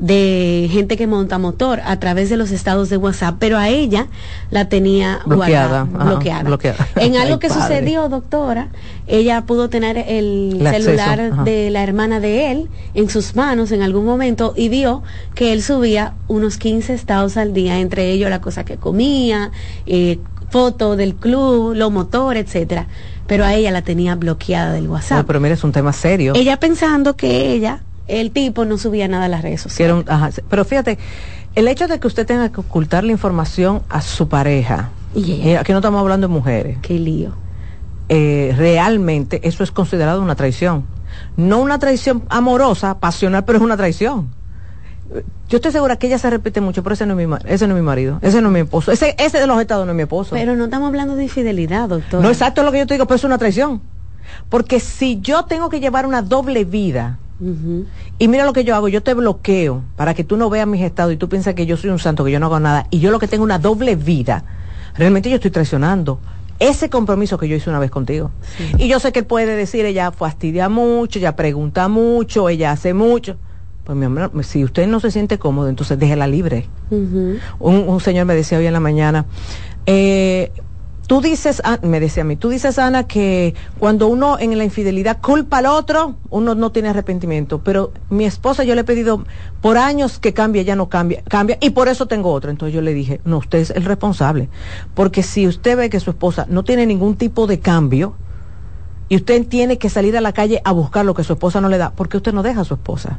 de 0.00 0.68
gente 0.72 0.96
que 0.96 1.06
monta 1.06 1.38
motor 1.38 1.80
a 1.84 1.98
través 2.00 2.30
de 2.30 2.38
los 2.38 2.50
estados 2.50 2.88
de 2.88 2.96
WhatsApp, 2.96 3.36
pero 3.38 3.58
a 3.58 3.68
ella 3.68 4.06
la 4.50 4.68
tenía 4.68 5.20
bloqueada. 5.26 5.84
bloqueada. 5.84 6.88
En 6.96 7.16
algo 7.16 7.38
que 7.38 7.50
sucedió, 7.50 8.08
doctora, 8.08 8.68
ella 9.06 9.42
pudo 9.42 9.68
tener 9.68 9.98
el, 9.98 10.58
celular 10.70 11.44
de 11.44 11.70
la 11.70 11.82
hermana 11.82 12.18
de 12.18 12.50
él 12.50 12.68
en 12.94 13.10
sus 13.10 13.36
manos 13.36 13.72
en 13.72 13.82
algún 13.82 14.06
momento 14.06 14.54
y 14.56 14.68
vio 14.68 15.02
que 15.34 15.52
él 15.52 15.62
subía 15.62 16.14
unos 16.28 16.56
15 16.56 16.94
estados 16.94 17.36
al 17.36 17.52
día, 17.52 17.78
entre 17.78 18.10
ellos 18.10 18.30
la 18.30 18.40
cosa 18.40 18.64
que 18.64 18.78
comía, 18.78 19.50
eh, 19.86 20.18
foto 20.50 20.96
del 20.96 21.14
club, 21.14 21.74
los 21.74 21.92
motores, 21.92 22.46
etcétera. 22.46 22.88
Pero 23.26 23.44
a 23.44 23.54
ella 23.54 23.70
la 23.70 23.82
tenía 23.82 24.14
bloqueada 24.16 24.72
del 24.72 24.88
WhatsApp. 24.88 25.26
pero 25.26 25.40
mira, 25.40 25.54
es 25.54 25.62
un 25.62 25.72
tema 25.72 25.92
serio. 25.92 26.32
Ella 26.34 26.58
pensando 26.58 27.16
que 27.16 27.52
ella 27.52 27.82
el 28.10 28.30
tipo 28.30 28.64
no 28.64 28.78
subía 28.78 29.08
nada 29.08 29.26
a 29.26 29.28
las 29.28 29.42
redes 29.42 29.60
sociales. 29.60 30.04
pero 30.48 30.64
fíjate, 30.64 30.98
el 31.54 31.68
hecho 31.68 31.88
de 31.88 31.98
que 31.98 32.06
usted 32.06 32.26
tenga 32.26 32.50
que 32.50 32.60
ocultar 32.60 33.04
la 33.04 33.12
información 33.12 33.82
a 33.88 34.00
su 34.02 34.28
pareja, 34.28 34.90
y 35.14 35.54
aquí 35.54 35.72
no 35.72 35.78
estamos 35.78 36.00
hablando 36.00 36.28
de 36.28 36.32
mujeres. 36.32 36.78
Qué 36.82 36.98
lío. 36.98 37.32
Eh, 38.08 38.54
realmente 38.56 39.40
eso 39.46 39.62
es 39.62 39.70
considerado 39.70 40.20
una 40.22 40.34
traición. 40.34 40.84
No 41.36 41.60
una 41.60 41.78
traición 41.78 42.24
amorosa, 42.28 42.98
pasional, 42.98 43.44
pero 43.44 43.58
es 43.58 43.64
una 43.64 43.76
traición. 43.76 44.28
Yo 45.48 45.56
estoy 45.56 45.72
segura 45.72 45.96
que 45.96 46.06
ella 46.06 46.18
se 46.18 46.30
repite 46.30 46.60
mucho, 46.60 46.84
pero 46.84 46.94
ese 46.94 47.04
no 47.06 47.18
es 47.18 47.26
mi, 47.26 47.36
ese 47.46 47.66
no 47.66 47.74
es 47.74 47.80
mi 47.80 47.86
marido, 47.86 48.18
ese 48.22 48.40
no 48.40 48.48
es 48.48 48.54
mi 48.54 48.60
esposo, 48.60 48.92
ese, 48.92 49.16
ese 49.18 49.40
de 49.40 49.46
los 49.48 49.60
estados 49.60 49.84
no 49.84 49.92
es 49.92 49.96
mi 49.96 50.02
esposo. 50.02 50.30
Pero 50.36 50.54
no 50.54 50.64
estamos 50.64 50.86
hablando 50.86 51.16
de 51.16 51.24
infidelidad, 51.24 51.88
doctor. 51.88 52.22
No, 52.22 52.28
exacto 52.28 52.60
es 52.60 52.64
lo 52.64 52.70
que 52.70 52.78
yo 52.78 52.86
te 52.86 52.94
digo, 52.94 53.06
pero 53.06 53.16
es 53.16 53.24
una 53.24 53.38
traición. 53.38 53.82
Porque 54.48 54.78
si 54.78 55.20
yo 55.20 55.44
tengo 55.44 55.68
que 55.68 55.80
llevar 55.80 56.06
una 56.06 56.22
doble 56.22 56.64
vida, 56.64 57.18
y 58.18 58.28
mira 58.28 58.44
lo 58.44 58.52
que 58.52 58.64
yo 58.64 58.74
hago, 58.74 58.88
yo 58.88 59.02
te 59.02 59.14
bloqueo 59.14 59.82
para 59.96 60.14
que 60.14 60.24
tú 60.24 60.36
no 60.36 60.50
veas 60.50 60.66
mis 60.66 60.82
estados 60.82 61.12
y 61.12 61.16
tú 61.16 61.28
piensas 61.28 61.54
que 61.54 61.64
yo 61.64 61.76
soy 61.76 61.90
un 61.90 61.98
santo, 61.98 62.24
que 62.24 62.30
yo 62.30 62.38
no 62.38 62.46
hago 62.46 62.60
nada, 62.60 62.86
y 62.90 63.00
yo 63.00 63.10
lo 63.10 63.18
que 63.18 63.28
tengo 63.28 63.44
una 63.44 63.58
doble 63.58 63.96
vida. 63.96 64.44
Realmente 64.94 65.30
yo 65.30 65.36
estoy 65.36 65.50
traicionando 65.50 66.20
ese 66.58 66.90
compromiso 66.90 67.38
que 67.38 67.48
yo 67.48 67.56
hice 67.56 67.70
una 67.70 67.78
vez 67.78 67.90
contigo. 67.90 68.30
Y 68.76 68.86
yo 68.88 69.00
sé 69.00 69.12
que 69.12 69.20
él 69.20 69.24
puede 69.24 69.56
decir, 69.56 69.86
ella 69.86 70.12
fastidia 70.12 70.68
mucho, 70.68 71.18
ella 71.18 71.34
pregunta 71.34 71.88
mucho, 71.88 72.50
ella 72.50 72.72
hace 72.72 72.92
mucho. 72.92 73.36
Pues 73.84 73.96
mi 73.96 74.04
amor, 74.04 74.30
si 74.44 74.62
usted 74.62 74.86
no 74.86 75.00
se 75.00 75.10
siente 75.10 75.38
cómodo, 75.38 75.68
entonces 75.68 75.98
déjela 75.98 76.26
libre. 76.26 76.68
un, 76.90 77.40
un, 77.60 78.00
señor 78.00 78.26
me 78.26 78.34
decía 78.34 78.58
hoy 78.58 78.66
en 78.66 78.74
la 78.74 78.80
mañana, 78.80 79.24
eh, 79.86 80.52
Tú 81.10 81.20
dices, 81.20 81.60
ah, 81.64 81.80
me 81.82 81.98
decía 81.98 82.22
a 82.22 82.24
mí, 82.24 82.36
tú 82.36 82.50
dices, 82.50 82.78
Ana, 82.78 83.08
que 83.08 83.56
cuando 83.80 84.06
uno 84.06 84.38
en 84.38 84.56
la 84.56 84.62
infidelidad 84.62 85.18
culpa 85.20 85.58
al 85.58 85.66
otro, 85.66 86.14
uno 86.30 86.54
no 86.54 86.70
tiene 86.70 86.88
arrepentimiento. 86.88 87.58
Pero 87.64 87.92
mi 88.10 88.26
esposa, 88.26 88.62
yo 88.62 88.76
le 88.76 88.82
he 88.82 88.84
pedido 88.84 89.24
por 89.60 89.76
años 89.76 90.20
que 90.20 90.32
cambie, 90.32 90.62
ella 90.62 90.76
no 90.76 90.88
cambia, 90.88 91.24
cambia, 91.28 91.58
y 91.60 91.70
por 91.70 91.88
eso 91.88 92.06
tengo 92.06 92.30
otro. 92.32 92.52
Entonces 92.52 92.76
yo 92.76 92.80
le 92.80 92.94
dije, 92.94 93.20
no, 93.24 93.38
usted 93.38 93.58
es 93.58 93.70
el 93.70 93.86
responsable. 93.86 94.50
Porque 94.94 95.24
si 95.24 95.48
usted 95.48 95.76
ve 95.76 95.90
que 95.90 95.98
su 95.98 96.10
esposa 96.10 96.46
no 96.48 96.62
tiene 96.62 96.86
ningún 96.86 97.16
tipo 97.16 97.48
de 97.48 97.58
cambio, 97.58 98.14
y 99.08 99.16
usted 99.16 99.44
tiene 99.48 99.78
que 99.78 99.88
salir 99.88 100.16
a 100.16 100.20
la 100.20 100.32
calle 100.32 100.62
a 100.64 100.70
buscar 100.70 101.04
lo 101.04 101.14
que 101.14 101.24
su 101.24 101.32
esposa 101.32 101.60
no 101.60 101.68
le 101.68 101.78
da, 101.78 101.90
porque 101.90 102.18
usted 102.18 102.32
no 102.32 102.44
deja 102.44 102.60
a 102.60 102.64
su 102.64 102.74
esposa. 102.74 103.18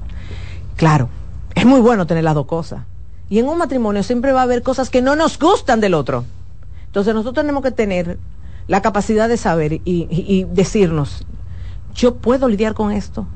Claro, 0.77 1.09
es 1.55 1.65
muy 1.65 1.81
bueno 1.81 2.07
tener 2.07 2.23
las 2.23 2.35
dos 2.35 2.45
cosas. 2.45 2.83
Y 3.29 3.39
en 3.39 3.49
un 3.49 3.57
matrimonio 3.57 4.01
siempre 4.01 4.31
va 4.31 4.39
a 4.39 4.43
haber 4.43 4.63
cosas 4.63 4.89
que 4.89 5.01
no 5.01 5.17
nos 5.17 5.37
gustan 5.37 5.81
del 5.81 5.93
otro. 5.93 6.23
Entonces 6.91 7.13
nosotros 7.13 7.45
tenemos 7.45 7.63
que 7.63 7.71
tener 7.71 8.19
la 8.67 8.81
capacidad 8.81 9.29
de 9.29 9.37
saber 9.37 9.79
y, 9.85 10.45
decirnos, 10.51 11.25
yo 11.95 12.15
puedo 12.15 12.49
lidiar 12.49 12.73
con 12.73 12.91
esto 12.91 13.27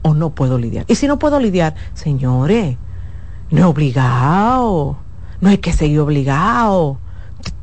o 0.00 0.14
no 0.14 0.30
puedo 0.30 0.56
lidiar. 0.56 0.86
Y 0.88 0.94
si 0.94 1.06
no 1.06 1.18
puedo 1.18 1.38
lidiar, 1.38 1.74
señores, 1.92 2.78
no 3.50 3.58
es 3.58 3.64
obligado, 3.64 4.96
no 5.42 5.50
hay 5.50 5.58
que 5.58 5.74
seguir 5.74 6.00
obligado, 6.00 6.96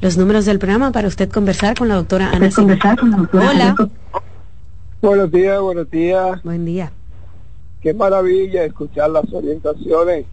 los 0.00 0.16
números 0.16 0.44
del 0.44 0.58
programa 0.58 0.92
para 0.92 1.08
usted 1.08 1.30
conversar 1.30 1.76
con 1.76 1.88
la 1.88 1.96
doctora 1.96 2.30
Ana. 2.30 2.50
Conversar 2.50 2.98
con 2.98 3.10
la 3.10 3.16
doctora 3.18 3.50
Hola. 3.50 3.74
Buenos 5.00 5.32
días, 5.32 5.60
buenos 5.60 5.90
días. 5.90 6.42
Buen 6.44 6.64
día. 6.64 6.92
Qué 7.80 7.92
maravilla 7.92 8.64
escuchar 8.64 9.10
las 9.10 9.24
orientaciones 9.32 10.26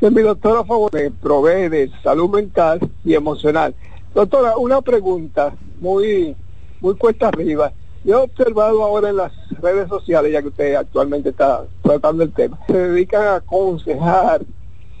que 0.00 0.10
mi 0.10 0.22
doctora 0.22 0.64
favor 0.64 0.92
me 0.92 1.10
provee 1.10 1.68
de 1.68 1.90
salud 2.02 2.30
mental 2.30 2.78
y 3.04 3.14
emocional. 3.14 3.74
Doctora, 4.14 4.56
una 4.56 4.80
pregunta 4.80 5.54
muy, 5.80 6.36
muy 6.80 6.94
cuesta 6.94 7.28
arriba. 7.28 7.72
Yo 8.04 8.20
he 8.20 8.22
observado 8.22 8.82
ahora 8.84 9.10
en 9.10 9.16
las 9.16 9.32
redes 9.60 9.88
sociales, 9.88 10.32
ya 10.32 10.40
que 10.40 10.48
usted 10.48 10.74
actualmente 10.76 11.30
está 11.30 11.64
tratando 11.82 12.22
el 12.22 12.32
tema, 12.32 12.58
se 12.66 12.72
dedican 12.72 13.22
a 13.22 13.34
aconsejar 13.36 14.42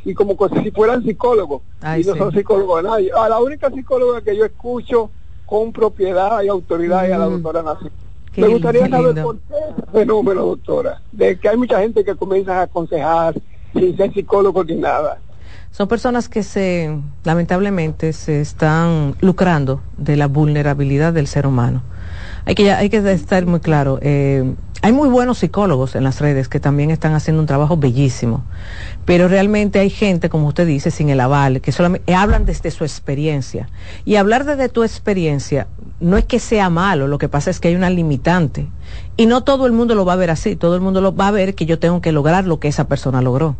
y 0.04 0.14
como 0.14 0.36
si 0.62 0.70
fueran 0.70 1.02
psicólogos. 1.04 1.62
y 1.96 2.02
no 2.04 2.16
son 2.16 2.32
psicólogos 2.32 2.82
de 2.82 2.88
nadie. 2.88 3.10
A 3.16 3.28
la 3.28 3.40
única 3.40 3.70
psicóloga 3.70 4.20
que 4.20 4.36
yo 4.36 4.44
escucho 4.44 5.10
con 5.46 5.72
propiedad 5.72 6.42
y 6.42 6.48
autoridad 6.48 7.06
es 7.06 7.12
a 7.12 7.18
la 7.18 7.26
doctora 7.26 7.62
Nancy. 7.62 7.88
Me 8.36 8.48
gustaría 8.48 8.88
saber 8.88 9.22
por 9.22 9.38
qué 9.38 9.54
ese 9.54 9.90
fenómeno, 9.90 10.46
doctora, 10.46 11.00
de 11.12 11.38
que 11.38 11.48
hay 11.48 11.56
mucha 11.56 11.80
gente 11.80 12.04
que 12.04 12.14
comienza 12.14 12.58
a 12.58 12.62
aconsejar 12.62 13.34
sin 13.72 13.96
ser 13.96 14.12
psicólogo 14.12 14.64
ni 14.64 14.74
nada. 14.76 15.18
Son 15.70 15.86
personas 15.86 16.28
que 16.28 16.42
se, 16.42 16.98
lamentablemente, 17.24 18.12
se 18.12 18.40
están 18.40 19.14
lucrando 19.20 19.82
de 19.96 20.16
la 20.16 20.26
vulnerabilidad 20.26 21.12
del 21.12 21.26
ser 21.26 21.46
humano. 21.46 21.82
Hay 22.46 22.54
que, 22.54 22.72
hay 22.72 22.88
que 22.88 22.96
estar 23.12 23.44
muy 23.46 23.60
claro. 23.60 23.98
Eh, 24.00 24.54
hay 24.80 24.92
muy 24.92 25.08
buenos 25.08 25.38
psicólogos 25.38 25.96
en 25.96 26.04
las 26.04 26.20
redes 26.20 26.48
que 26.48 26.60
también 26.60 26.90
están 26.90 27.14
haciendo 27.14 27.42
un 27.42 27.46
trabajo 27.46 27.76
bellísimo, 27.76 28.44
pero 29.04 29.26
realmente 29.26 29.80
hay 29.80 29.90
gente, 29.90 30.28
como 30.28 30.46
usted 30.46 30.66
dice, 30.66 30.90
sin 30.92 31.08
el 31.08 31.18
aval, 31.18 31.60
que 31.60 31.72
solamente 31.72 32.14
hablan 32.14 32.44
desde 32.44 32.70
su 32.70 32.84
experiencia. 32.84 33.68
Y 34.04 34.16
hablar 34.16 34.44
desde 34.44 34.68
tu 34.68 34.84
experiencia 34.84 35.66
no 35.98 36.16
es 36.16 36.24
que 36.24 36.38
sea 36.38 36.70
malo, 36.70 37.08
lo 37.08 37.18
que 37.18 37.28
pasa 37.28 37.50
es 37.50 37.58
que 37.58 37.68
hay 37.68 37.74
una 37.74 37.90
limitante. 37.90 38.68
Y 39.16 39.26
no 39.26 39.42
todo 39.42 39.66
el 39.66 39.72
mundo 39.72 39.96
lo 39.96 40.04
va 40.04 40.12
a 40.12 40.16
ver 40.16 40.30
así, 40.30 40.54
todo 40.54 40.76
el 40.76 40.80
mundo 40.80 41.00
lo 41.00 41.14
va 41.14 41.28
a 41.28 41.32
ver 41.32 41.56
que 41.56 41.66
yo 41.66 41.80
tengo 41.80 42.00
que 42.00 42.12
lograr 42.12 42.46
lo 42.46 42.60
que 42.60 42.68
esa 42.68 42.86
persona 42.86 43.20
logró. 43.20 43.56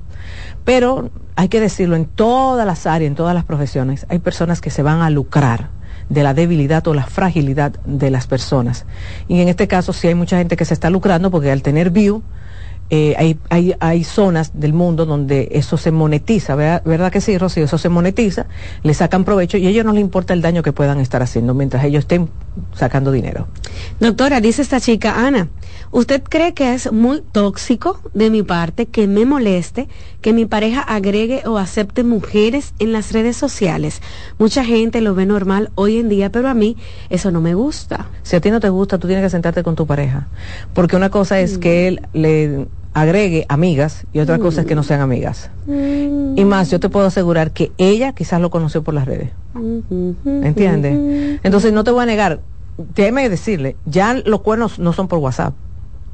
Pero 0.64 1.10
hay 1.34 1.48
que 1.48 1.60
decirlo, 1.60 1.96
en 1.96 2.04
todas 2.04 2.64
las 2.64 2.86
áreas, 2.86 3.08
en 3.08 3.16
todas 3.16 3.34
las 3.34 3.44
profesiones, 3.44 4.06
hay 4.08 4.20
personas 4.20 4.60
que 4.60 4.70
se 4.70 4.82
van 4.82 5.00
a 5.00 5.10
lucrar 5.10 5.70
de 6.08 6.22
la 6.22 6.34
debilidad 6.34 6.86
o 6.88 6.94
la 6.94 7.06
fragilidad 7.06 7.72
de 7.84 8.10
las 8.10 8.26
personas. 8.26 8.86
Y 9.28 9.40
en 9.40 9.48
este 9.48 9.68
caso 9.68 9.92
sí 9.92 10.08
hay 10.08 10.14
mucha 10.14 10.38
gente 10.38 10.56
que 10.56 10.64
se 10.64 10.74
está 10.74 10.90
lucrando 10.90 11.30
porque 11.30 11.50
al 11.50 11.62
tener 11.62 11.90
view, 11.90 12.22
eh, 12.90 13.14
hay, 13.18 13.38
hay, 13.50 13.74
hay, 13.80 14.02
zonas 14.02 14.52
del 14.54 14.72
mundo 14.72 15.04
donde 15.04 15.50
eso 15.52 15.76
se 15.76 15.90
monetiza, 15.90 16.54
¿verdad, 16.54 17.12
que 17.12 17.20
sí, 17.20 17.36
Rocío? 17.36 17.64
Eso 17.64 17.76
se 17.76 17.90
monetiza, 17.90 18.46
le 18.82 18.94
sacan 18.94 19.24
provecho 19.24 19.58
y 19.58 19.66
a 19.66 19.68
ellos 19.68 19.84
no 19.84 19.92
les 19.92 20.00
importa 20.00 20.32
el 20.32 20.40
daño 20.40 20.62
que 20.62 20.72
puedan 20.72 20.98
estar 20.98 21.22
haciendo 21.22 21.52
mientras 21.52 21.84
ellos 21.84 22.04
estén 22.04 22.30
sacando 22.72 23.12
dinero. 23.12 23.46
Doctora, 24.00 24.40
dice 24.40 24.62
esta 24.62 24.80
chica, 24.80 25.26
Ana, 25.26 25.48
¿usted 25.90 26.22
cree 26.22 26.54
que 26.54 26.74
es 26.74 26.92
muy 26.92 27.22
tóxico 27.32 28.00
de 28.14 28.30
mi 28.30 28.42
parte 28.42 28.86
que 28.86 29.06
me 29.06 29.24
moleste 29.24 29.88
que 30.20 30.32
mi 30.32 30.46
pareja 30.46 30.80
agregue 30.80 31.42
o 31.46 31.58
acepte 31.58 32.04
mujeres 32.04 32.74
en 32.78 32.92
las 32.92 33.12
redes 33.12 33.36
sociales? 33.36 34.00
Mucha 34.38 34.64
gente 34.64 35.00
lo 35.00 35.14
ve 35.14 35.26
normal 35.26 35.70
hoy 35.74 35.98
en 35.98 36.08
día, 36.08 36.30
pero 36.30 36.48
a 36.48 36.54
mí 36.54 36.76
eso 37.10 37.30
no 37.30 37.40
me 37.40 37.54
gusta. 37.54 38.08
Si 38.22 38.36
a 38.36 38.40
ti 38.40 38.50
no 38.50 38.60
te 38.60 38.68
gusta, 38.68 38.98
tú 38.98 39.06
tienes 39.06 39.24
que 39.24 39.30
sentarte 39.30 39.62
con 39.62 39.76
tu 39.76 39.86
pareja. 39.86 40.28
Porque 40.74 40.96
una 40.96 41.10
cosa 41.10 41.40
es 41.40 41.58
que 41.58 41.88
él 41.88 42.02
le 42.12 42.66
agregue 42.94 43.46
amigas 43.48 44.06
y 44.12 44.20
otra 44.20 44.38
cosa 44.38 44.62
es 44.62 44.66
que 44.66 44.74
no 44.74 44.82
sean 44.82 45.00
amigas. 45.00 45.50
Y 45.66 46.44
más, 46.44 46.70
yo 46.70 46.80
te 46.80 46.88
puedo 46.88 47.06
asegurar 47.06 47.52
que 47.52 47.72
ella 47.78 48.12
quizás 48.12 48.40
lo 48.40 48.50
conoció 48.50 48.82
por 48.82 48.94
las 48.94 49.06
redes. 49.06 49.30
¿Entiendes? 50.24 51.40
Entonces 51.42 51.72
no 51.72 51.84
te 51.84 51.90
voy 51.90 52.02
a 52.02 52.06
negar, 52.06 52.40
déjeme 52.94 53.28
decirle, 53.28 53.76
ya 53.86 54.14
los 54.14 54.40
cuernos 54.40 54.78
no 54.78 54.92
son 54.92 55.08
por 55.08 55.18
WhatsApp. 55.18 55.54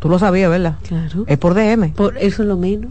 Tú 0.05 0.11
lo 0.11 0.19
sabías, 0.19 0.51
¿verdad? 0.51 0.75
Claro. 0.87 1.25
Es 1.27 1.39
por 1.39 1.55
DM. 1.55 1.95
Por 1.95 2.19
eso 2.19 2.43
es 2.43 2.49
lo 2.49 2.59
menos. 2.59 2.91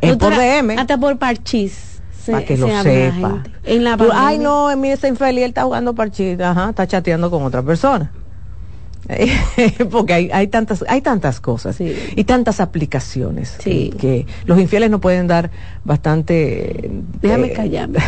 Es 0.00 0.16
por 0.16 0.34
DM. 0.34 0.76
Hasta 0.76 0.98
por 0.98 1.16
parchis. 1.16 2.00
Para 2.26 2.44
que 2.44 2.56
lo 2.56 2.66
sepa. 2.82 3.44
En 3.62 3.84
la 3.84 3.96
Ay, 4.12 4.40
no, 4.40 4.76
mí 4.76 4.90
está 4.90 5.06
infeliz, 5.06 5.44
él 5.44 5.50
está 5.50 5.62
jugando 5.62 5.94
parchis. 5.94 6.40
Ajá, 6.40 6.70
está 6.70 6.84
chateando 6.84 7.30
con 7.30 7.44
otra 7.44 7.62
persona. 7.62 8.10
porque 9.92 10.12
hay, 10.12 10.30
hay, 10.32 10.48
tantas 10.48 10.84
hay 10.88 11.00
tantas 11.00 11.40
cosas 11.40 11.80
y 11.80 12.24
tantas 12.24 12.58
aplicaciones 12.58 13.56
que, 13.62 14.26
los 14.44 14.58
infieles 14.58 14.90
no 14.90 15.00
pueden 15.00 15.28
dar 15.28 15.50
bastante 15.84 16.90
déjame 17.22 17.46
eh, 17.46 17.52
callarme 17.52 17.98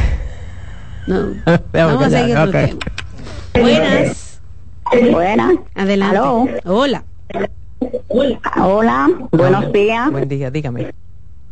no 1.07 1.37
vamos 1.73 2.05
a 2.05 2.11
seguir 2.11 2.37
okay. 2.37 2.77
buenas 3.55 4.41
buenas 5.13 5.55
adelante 5.75 6.61
hola 6.65 7.05
hola 8.57 9.09
buenos 9.31 9.73
días. 9.73 10.11
Buen 10.11 10.29
día 10.29 10.51
dígame. 10.51 10.93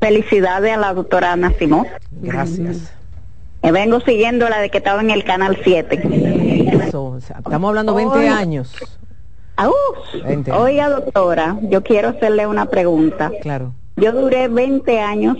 Felicidades 0.00 0.72
a 0.72 0.76
la 0.76 0.94
doctora 0.94 1.32
Ana 1.32 1.52
Simón. 1.58 1.86
Gracias. 2.10 2.92
Me 3.62 3.72
vengo 3.72 4.00
siguiendo 4.00 4.48
la 4.48 4.60
de 4.60 4.70
que 4.70 4.78
estaba 4.78 5.00
en 5.00 5.10
el 5.10 5.24
canal 5.24 5.58
7 5.64 6.48
estamos 6.88 7.68
hablando 7.68 7.94
20 7.94 8.28
años. 8.28 8.74
Oiga, 10.52 10.88
doctora, 10.88 11.58
yo 11.62 11.82
quiero 11.82 12.10
hacerle 12.10 12.46
una 12.46 12.66
pregunta. 12.66 13.30
Claro. 13.42 13.72
Yo 13.96 14.12
duré 14.12 14.46
20 14.48 15.00
años 15.00 15.36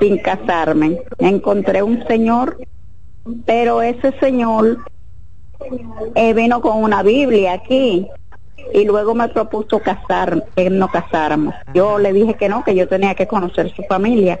sin 0.00 0.18
casarme. 0.18 1.02
Encontré 1.18 1.82
un 1.82 2.02
señor, 2.06 2.58
pero 3.44 3.82
ese 3.82 4.12
señor 4.18 4.78
eh, 6.14 6.32
vino 6.32 6.62
con 6.62 6.82
una 6.82 7.02
Biblia 7.02 7.52
aquí 7.52 8.08
y 8.72 8.84
luego 8.84 9.14
me 9.14 9.28
propuso 9.28 9.80
casar, 9.80 10.44
que 10.54 10.70
no 10.70 10.88
casáramos. 10.88 11.54
Yo 11.74 11.98
le 11.98 12.12
dije 12.12 12.34
que 12.34 12.48
no, 12.48 12.64
que 12.64 12.74
yo 12.74 12.88
tenía 12.88 13.14
que 13.14 13.26
conocer 13.26 13.74
su 13.74 13.82
familia. 13.84 14.38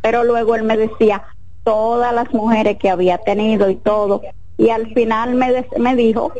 Pero 0.00 0.24
luego 0.24 0.54
él 0.54 0.64
me 0.64 0.76
decía 0.76 1.22
todas 1.64 2.14
las 2.14 2.32
mujeres 2.32 2.76
que 2.78 2.90
había 2.90 3.18
tenido 3.18 3.70
y 3.70 3.76
todo. 3.76 4.22
Y 4.58 4.70
al 4.70 4.92
final 4.92 5.34
me, 5.34 5.64
me 5.78 5.96
dijo 5.96 6.32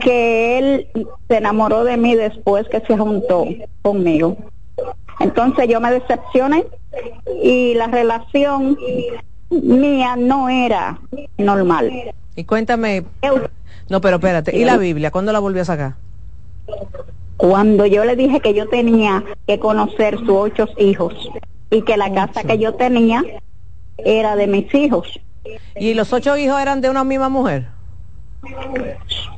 que 0.00 0.58
él 0.58 0.88
se 1.28 1.36
enamoró 1.36 1.84
de 1.84 1.96
mí 1.96 2.14
después 2.14 2.68
que 2.68 2.80
se 2.80 2.96
juntó 2.96 3.46
conmigo. 3.82 4.36
Entonces 5.20 5.68
yo 5.68 5.80
me 5.80 5.90
decepcioné 5.90 6.64
y 7.42 7.74
la 7.74 7.88
relación 7.88 8.78
mía 9.50 10.16
no 10.16 10.48
era 10.48 10.98
normal. 11.36 11.90
Y 12.36 12.44
cuéntame, 12.44 13.04
no, 13.88 14.00
pero 14.00 14.16
espérate, 14.16 14.56
¿y 14.56 14.64
la 14.64 14.76
Biblia? 14.76 15.10
¿Cuándo 15.10 15.32
la 15.32 15.40
volvió 15.40 15.62
a 15.62 15.64
sacar? 15.64 15.94
Cuando 17.36 17.86
yo 17.86 18.04
le 18.04 18.16
dije 18.16 18.40
que 18.40 18.52
yo 18.52 18.68
tenía 18.68 19.24
que 19.46 19.58
conocer 19.58 20.18
sus 20.18 20.30
ocho 20.30 20.66
hijos 20.76 21.14
y 21.70 21.82
que 21.82 21.96
la 21.96 22.12
casa 22.12 22.42
que 22.42 22.58
yo 22.58 22.74
tenía 22.74 23.22
era 23.98 24.36
de 24.36 24.46
mis 24.46 24.72
hijos. 24.74 25.20
¿Y 25.76 25.94
los 25.94 26.12
ocho 26.12 26.36
hijos 26.36 26.60
eran 26.60 26.80
de 26.80 26.90
una 26.90 27.04
misma 27.04 27.28
mujer? 27.28 27.68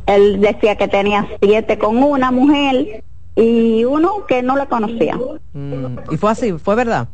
Él 0.07 0.41
decía 0.41 0.77
que 0.77 0.89
tenía 0.89 1.27
siete 1.43 1.79
con 1.79 2.03
una 2.03 2.31
mujer 2.31 3.05
y 3.37 3.85
uno 3.85 4.27
que 4.27 4.43
no 4.43 4.57
la 4.57 4.67
conocía. 4.67 5.19
Mm, 5.53 5.99
¿Y 6.11 6.17
fue 6.17 6.31
así? 6.31 6.53
¿Fue 6.53 6.75
verdad? 6.75 7.09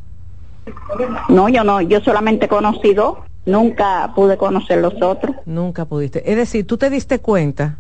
No, 1.28 1.48
yo 1.48 1.62
no, 1.64 1.80
yo 1.80 2.00
solamente 2.00 2.48
conocí 2.48 2.94
dos, 2.94 3.18
nunca 3.44 4.12
pude 4.14 4.36
conocer 4.36 4.78
los 4.78 4.94
otros. 5.00 5.36
Nunca 5.44 5.84
pudiste. 5.84 6.30
Es 6.30 6.36
decir, 6.36 6.66
tú 6.66 6.76
te 6.76 6.90
diste 6.90 7.20
cuenta 7.20 7.78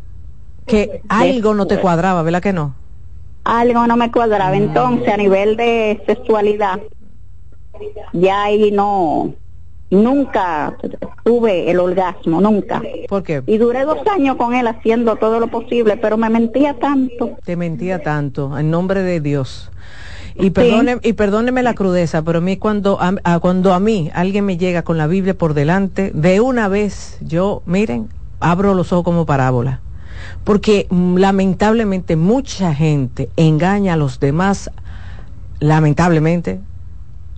que 0.66 1.02
algo 1.08 1.54
no 1.54 1.66
te 1.66 1.78
cuadraba, 1.80 2.22
¿verdad 2.22 2.42
que 2.42 2.52
no? 2.52 2.74
Algo 3.44 3.86
no 3.86 3.96
me 3.96 4.10
cuadraba. 4.10 4.56
Entonces, 4.56 5.08
a 5.08 5.16
nivel 5.16 5.56
de 5.56 6.02
sexualidad, 6.06 6.80
ya 8.12 8.44
ahí 8.44 8.70
no, 8.72 9.34
nunca 9.90 10.76
tuve 11.24 11.70
el 11.70 11.78
orgasmo, 11.78 12.40
nunca. 12.40 12.82
¿Por 13.08 13.22
qué? 13.22 13.42
Y 13.46 13.58
duré 13.58 13.84
dos 13.84 13.98
años 14.08 14.36
con 14.36 14.54
él 14.54 14.66
haciendo 14.66 15.16
todo 15.16 15.40
lo 15.40 15.48
posible, 15.48 15.96
pero 15.96 16.16
me 16.16 16.28
mentía 16.30 16.74
tanto. 16.74 17.36
Te 17.44 17.56
mentía 17.56 18.02
tanto, 18.02 18.58
en 18.58 18.70
nombre 18.70 19.02
de 19.02 19.20
Dios. 19.20 19.70
Y, 20.38 20.50
perdone, 20.50 20.98
y 21.02 21.14
perdóneme 21.14 21.62
la 21.62 21.74
crudeza, 21.74 22.20
pero 22.22 22.38
a 22.38 22.42
mí 22.42 22.58
cuando 22.58 22.98
a, 23.00 23.38
cuando 23.40 23.72
a 23.72 23.80
mí 23.80 24.10
alguien 24.12 24.44
me 24.44 24.58
llega 24.58 24.82
con 24.82 24.98
la 24.98 25.06
Biblia 25.06 25.32
por 25.32 25.54
delante, 25.54 26.10
de 26.14 26.40
una 26.40 26.68
vez 26.68 27.16
yo, 27.22 27.62
miren, 27.64 28.08
abro 28.40 28.74
los 28.74 28.92
ojos 28.92 29.04
como 29.04 29.24
parábola. 29.24 29.80
Porque 30.44 30.86
mm, 30.90 31.16
lamentablemente 31.16 32.16
mucha 32.16 32.74
gente 32.74 33.30
engaña 33.36 33.94
a 33.94 33.96
los 33.96 34.20
demás, 34.20 34.70
lamentablemente, 35.60 36.60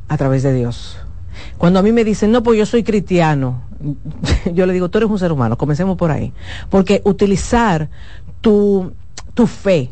a 0.08 0.16
través 0.16 0.42
de 0.42 0.54
Dios. 0.54 0.98
Cuando 1.56 1.78
a 1.78 1.82
mí 1.82 1.92
me 1.92 2.04
dicen, 2.04 2.32
no, 2.32 2.42
pues 2.42 2.58
yo 2.58 2.66
soy 2.66 2.82
cristiano, 2.82 3.62
yo 4.52 4.66
le 4.66 4.72
digo, 4.72 4.88
tú 4.88 4.98
eres 4.98 5.10
un 5.10 5.18
ser 5.18 5.32
humano, 5.32 5.56
comencemos 5.56 5.96
por 5.96 6.10
ahí. 6.10 6.32
Porque 6.70 7.00
utilizar 7.04 7.88
tu, 8.40 8.92
tu 9.34 9.46
fe 9.46 9.90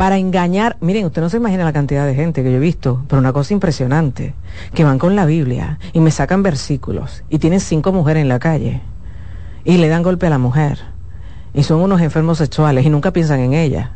para 0.00 0.16
engañar, 0.16 0.78
miren, 0.80 1.04
usted 1.04 1.20
no 1.20 1.28
se 1.28 1.36
imagina 1.36 1.62
la 1.62 1.74
cantidad 1.74 2.06
de 2.06 2.14
gente 2.14 2.42
que 2.42 2.50
yo 2.50 2.56
he 2.56 2.60
visto, 2.60 3.04
pero 3.06 3.20
una 3.20 3.34
cosa 3.34 3.52
impresionante, 3.52 4.34
que 4.72 4.82
van 4.82 4.98
con 4.98 5.14
la 5.14 5.26
Biblia 5.26 5.78
y 5.92 6.00
me 6.00 6.10
sacan 6.10 6.42
versículos 6.42 7.22
y 7.28 7.38
tienen 7.38 7.60
cinco 7.60 7.92
mujeres 7.92 8.22
en 8.22 8.28
la 8.28 8.38
calle 8.38 8.80
y 9.62 9.76
le 9.76 9.88
dan 9.88 10.02
golpe 10.02 10.26
a 10.26 10.30
la 10.30 10.38
mujer 10.38 10.78
y 11.54 11.62
son 11.62 11.80
unos 11.80 12.00
enfermos 12.00 12.38
sexuales 12.38 12.84
y 12.84 12.90
nunca 12.90 13.12
piensan 13.12 13.40
en 13.40 13.54
ella. 13.54 13.92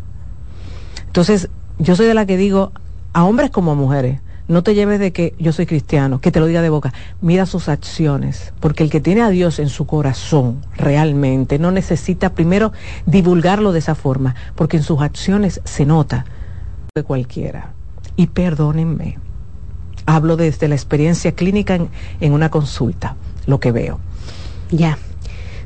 Entonces, 1.06 1.48
yo 1.78 1.96
soy 1.96 2.06
de 2.06 2.14
la 2.14 2.26
que 2.26 2.36
digo, 2.36 2.72
a 3.12 3.24
hombres 3.24 3.50
como 3.50 3.72
a 3.72 3.74
mujeres, 3.74 4.20
no 4.46 4.62
te 4.62 4.74
lleves 4.74 5.00
de 5.00 5.12
que 5.12 5.34
yo 5.38 5.52
soy 5.52 5.64
cristiano, 5.64 6.20
que 6.20 6.30
te 6.30 6.40
lo 6.40 6.46
diga 6.46 6.60
de 6.60 6.68
boca. 6.68 6.92
Mira 7.22 7.46
sus 7.46 7.68
acciones, 7.68 8.52
porque 8.60 8.82
el 8.82 8.90
que 8.90 9.00
tiene 9.00 9.22
a 9.22 9.30
Dios 9.30 9.58
en 9.58 9.68
su 9.68 9.86
corazón 9.86 10.60
realmente 10.76 11.58
no 11.58 11.70
necesita 11.70 12.34
primero 12.34 12.72
divulgarlo 13.06 13.72
de 13.72 13.78
esa 13.78 13.94
forma, 13.94 14.34
porque 14.54 14.76
en 14.76 14.82
sus 14.82 15.00
acciones 15.00 15.60
se 15.64 15.86
nota 15.86 16.26
de 16.94 17.02
cualquiera. 17.02 17.72
Y 18.16 18.26
perdónenme, 18.28 19.18
hablo 20.04 20.36
desde 20.36 20.68
la 20.68 20.74
experiencia 20.74 21.32
clínica 21.32 21.76
en, 21.76 21.88
en 22.20 22.32
una 22.32 22.50
consulta, 22.50 23.16
lo 23.46 23.60
que 23.60 23.72
veo. 23.72 23.98
Ya. 24.70 24.98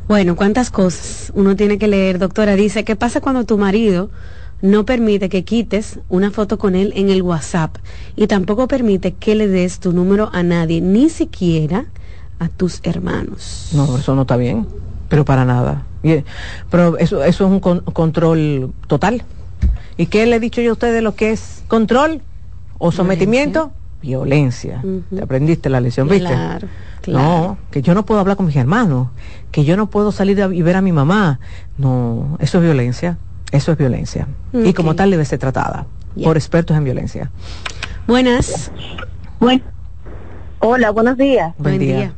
Bueno, 0.08 0.36
cuántas 0.36 0.70
cosas 0.70 1.30
uno 1.34 1.54
tiene 1.54 1.78
que 1.78 1.86
leer, 1.86 2.18
doctora. 2.18 2.56
Dice, 2.56 2.82
¿qué 2.84 2.96
pasa 2.96 3.20
cuando 3.20 3.44
tu 3.44 3.58
marido 3.58 4.10
no 4.62 4.84
permite 4.84 5.28
que 5.28 5.44
quites 5.44 6.00
una 6.08 6.30
foto 6.30 6.58
con 6.58 6.74
él 6.74 6.92
en 6.96 7.10
el 7.10 7.22
WhatsApp 7.22 7.76
y 8.16 8.26
tampoco 8.26 8.66
permite 8.66 9.12
que 9.12 9.34
le 9.34 9.46
des 9.48 9.78
tu 9.78 9.92
número 9.92 10.30
a 10.32 10.42
nadie, 10.42 10.80
ni 10.80 11.10
siquiera 11.10 11.86
a 12.38 12.48
tus 12.48 12.80
hermanos. 12.82 13.70
No, 13.72 13.98
eso 13.98 14.14
no 14.14 14.22
está 14.22 14.36
bien, 14.36 14.66
pero 15.08 15.24
para 15.24 15.44
nada. 15.44 15.84
Pero 16.70 16.96
eso, 16.98 17.22
eso 17.22 17.44
es 17.44 17.50
un 17.50 17.60
control 17.60 18.72
total. 18.86 19.24
¿Y 19.96 20.06
qué 20.06 20.26
le 20.26 20.36
he 20.36 20.40
dicho 20.40 20.60
yo 20.60 20.70
a 20.70 20.72
usted 20.74 20.92
de 20.92 21.02
lo 21.02 21.14
que 21.14 21.32
es 21.32 21.62
control 21.68 22.22
o 22.78 22.92
sometimiento? 22.92 23.72
Violencia. 24.00 24.82
Te 25.14 25.22
aprendiste 25.22 25.68
la 25.68 25.80
lección, 25.80 26.08
¿viste? 26.08 26.28
Claro, 26.28 26.68
No, 27.06 27.58
que 27.70 27.82
yo 27.82 27.94
no 27.94 28.04
puedo 28.04 28.20
hablar 28.20 28.36
con 28.36 28.46
mis 28.46 28.56
hermanos, 28.56 29.08
que 29.50 29.64
yo 29.64 29.76
no 29.76 29.88
puedo 29.90 30.12
salir 30.12 30.38
y 30.52 30.62
ver 30.62 30.76
a 30.76 30.82
mi 30.82 30.92
mamá. 30.92 31.40
No, 31.76 32.36
eso 32.40 32.58
es 32.58 32.64
violencia. 32.64 33.18
Eso 33.50 33.72
es 33.72 33.78
violencia. 33.78 34.28
Y 34.52 34.72
como 34.72 34.94
tal 34.94 35.10
debe 35.10 35.24
ser 35.24 35.38
tratada 35.38 35.86
por 36.22 36.36
expertos 36.36 36.76
en 36.76 36.84
violencia. 36.84 37.30
Buenas. 38.06 38.70
Bueno. 39.40 39.62
Hola, 40.60 40.90
buenos 40.90 41.16
días. 41.16 41.54
Buen 41.58 41.78
día. 41.78 42.14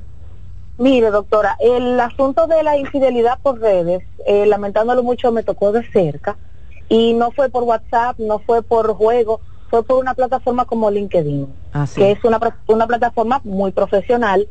Mire, 0.78 1.10
doctora, 1.10 1.56
el 1.60 2.00
asunto 2.00 2.46
de 2.46 2.62
la 2.62 2.78
infidelidad 2.78 3.38
por 3.42 3.60
redes, 3.60 4.02
eh, 4.26 4.46
lamentándolo 4.46 5.02
mucho, 5.02 5.30
me 5.30 5.42
tocó 5.42 5.72
de 5.72 5.82
cerca. 5.90 6.38
Y 6.88 7.12
no 7.12 7.30
fue 7.32 7.50
por 7.50 7.64
WhatsApp, 7.64 8.18
no 8.18 8.38
fue 8.38 8.62
por 8.62 8.94
juego, 8.94 9.40
fue 9.70 9.84
por 9.84 9.98
una 9.98 10.14
plataforma 10.14 10.64
como 10.64 10.90
LinkedIn, 10.90 11.46
ah, 11.72 11.86
que 11.94 12.10
es 12.10 12.24
una, 12.24 12.40
una 12.66 12.86
plataforma 12.86 13.40
muy 13.44 13.70
profesional, 13.70 14.48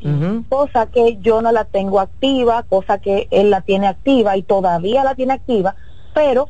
cosa 0.48 0.86
que 0.88 1.18
yo 1.22 1.42
no 1.42 1.52
la 1.52 1.66
tengo 1.66 2.00
activa, 2.00 2.64
cosa 2.64 3.00
que 3.00 3.28
él 3.30 3.50
la 3.50 3.62
tiene 3.62 3.88
activa 3.88 4.38
y 4.38 4.44
todavía 4.44 5.04
la 5.04 5.16
tiene 5.16 5.34
activa, 5.34 5.76
pero 6.14 6.48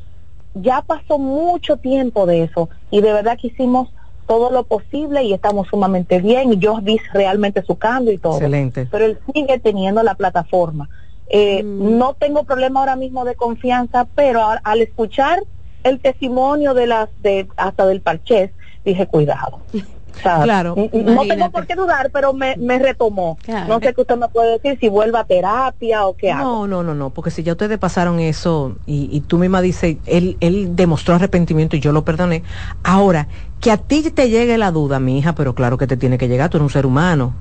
ya 0.53 0.83
pasó 0.83 1.17
mucho 1.17 1.77
tiempo 1.77 2.25
de 2.25 2.43
eso 2.43 2.69
y 2.91 3.01
de 3.01 3.11
verdad 3.13 3.37
que 3.39 3.47
hicimos 3.47 3.89
todo 4.27 4.51
lo 4.51 4.63
posible 4.63 5.23
y 5.23 5.33
estamos 5.33 5.67
sumamente 5.69 6.21
bien 6.21 6.53
y 6.53 6.57
yo 6.57 6.79
vi 6.81 6.97
realmente 7.13 7.63
su 7.63 7.77
cambio 7.77 8.13
y 8.13 8.19
todo. 8.19 8.33
Excelente. 8.33 8.87
Pero 8.91 9.05
él 9.05 9.17
sigue 9.33 9.57
teniendo 9.57 10.03
la 10.03 10.13
plataforma. 10.13 10.87
Eh, 11.29 11.63
mm. 11.63 11.97
No 11.97 12.13
tengo 12.13 12.43
problema 12.43 12.79
ahora 12.79 12.95
mismo 12.95 13.25
de 13.25 13.33
confianza, 13.33 14.07
pero 14.13 14.41
al, 14.63 14.81
escuchar 14.81 15.41
el 15.83 15.99
testimonio 15.99 16.75
de 16.75 16.85
las 16.85 17.09
de 17.23 17.47
hasta 17.57 17.87
del 17.87 18.01
Parchés, 18.01 18.51
dije 18.83 19.07
cuidado. 19.07 19.59
claro. 20.21 20.75
No 20.75 21.25
tengo 21.25 21.49
por 21.51 21.65
qué 21.65 21.75
dudar, 21.75 22.09
pero 22.11 22.33
me, 22.33 22.55
me 22.57 22.79
retomó. 22.79 23.37
No 23.67 23.79
sé 23.79 23.93
qué 23.93 24.01
usted 24.01 24.17
me 24.17 24.27
puede 24.27 24.53
decir, 24.53 24.77
si 24.79 24.89
vuelva 24.89 25.21
a 25.21 25.23
terapia 25.25 26.05
o 26.05 26.15
qué 26.15 26.31
hago. 26.31 26.43
No, 26.43 26.67
no, 26.67 26.83
no, 26.83 26.95
no, 26.95 27.09
porque 27.11 27.31
si 27.31 27.43
ya 27.43 27.53
ustedes 27.53 27.77
pasaron 27.77 28.19
eso 28.19 28.75
y, 28.85 29.09
y 29.11 29.21
tú 29.21 29.37
misma 29.37 29.61
dices, 29.61 29.97
él, 30.05 30.37
él 30.39 30.75
demostró 30.75 31.15
arrepentimiento 31.15 31.75
y 31.75 31.79
yo 31.79 31.91
lo 31.91 32.03
perdoné. 32.03 32.43
Ahora, 32.83 33.27
que 33.59 33.71
a 33.71 33.77
ti 33.77 34.09
te 34.09 34.29
llegue 34.29 34.57
la 34.57 34.71
duda, 34.71 34.99
mi 34.99 35.17
hija, 35.17 35.35
pero 35.35 35.53
claro 35.55 35.77
que 35.77 35.87
te 35.87 35.97
tiene 35.97 36.17
que 36.17 36.27
llegar, 36.27 36.49
tú 36.49 36.57
eres 36.57 36.63
un 36.63 36.69
ser 36.69 36.85
humano. 36.85 37.33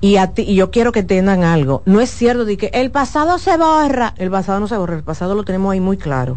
Y, 0.00 0.16
a 0.16 0.28
ti, 0.28 0.42
y 0.42 0.54
yo 0.56 0.70
quiero 0.70 0.92
que 0.92 1.02
tengan 1.02 1.44
algo. 1.44 1.82
No 1.86 2.00
es 2.00 2.10
cierto 2.10 2.44
de 2.44 2.56
que 2.56 2.70
el 2.74 2.90
pasado 2.90 3.38
se 3.38 3.56
borra. 3.56 4.14
El 4.18 4.30
pasado 4.30 4.60
no 4.60 4.68
se 4.68 4.76
borra, 4.76 4.96
el 4.96 5.04
pasado 5.04 5.34
lo 5.34 5.44
tenemos 5.44 5.72
ahí 5.72 5.80
muy 5.80 5.96
claro. 5.96 6.36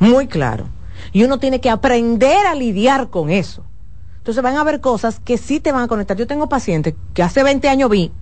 Muy 0.00 0.26
claro. 0.26 0.64
Y 1.12 1.24
uno 1.24 1.38
tiene 1.38 1.60
que 1.60 1.70
aprender 1.70 2.46
a 2.46 2.54
lidiar 2.54 3.10
con 3.10 3.30
eso. 3.30 3.64
Entonces 4.18 4.42
van 4.42 4.56
a 4.56 4.60
haber 4.60 4.80
cosas 4.80 5.20
que 5.20 5.38
sí 5.38 5.58
te 5.58 5.72
van 5.72 5.84
a 5.84 5.88
conectar. 5.88 6.16
Yo 6.16 6.26
tengo 6.26 6.48
pacientes 6.48 6.94
que 7.14 7.22
hace 7.22 7.42
20 7.42 7.68
años 7.68 7.88
vi, 7.88 8.12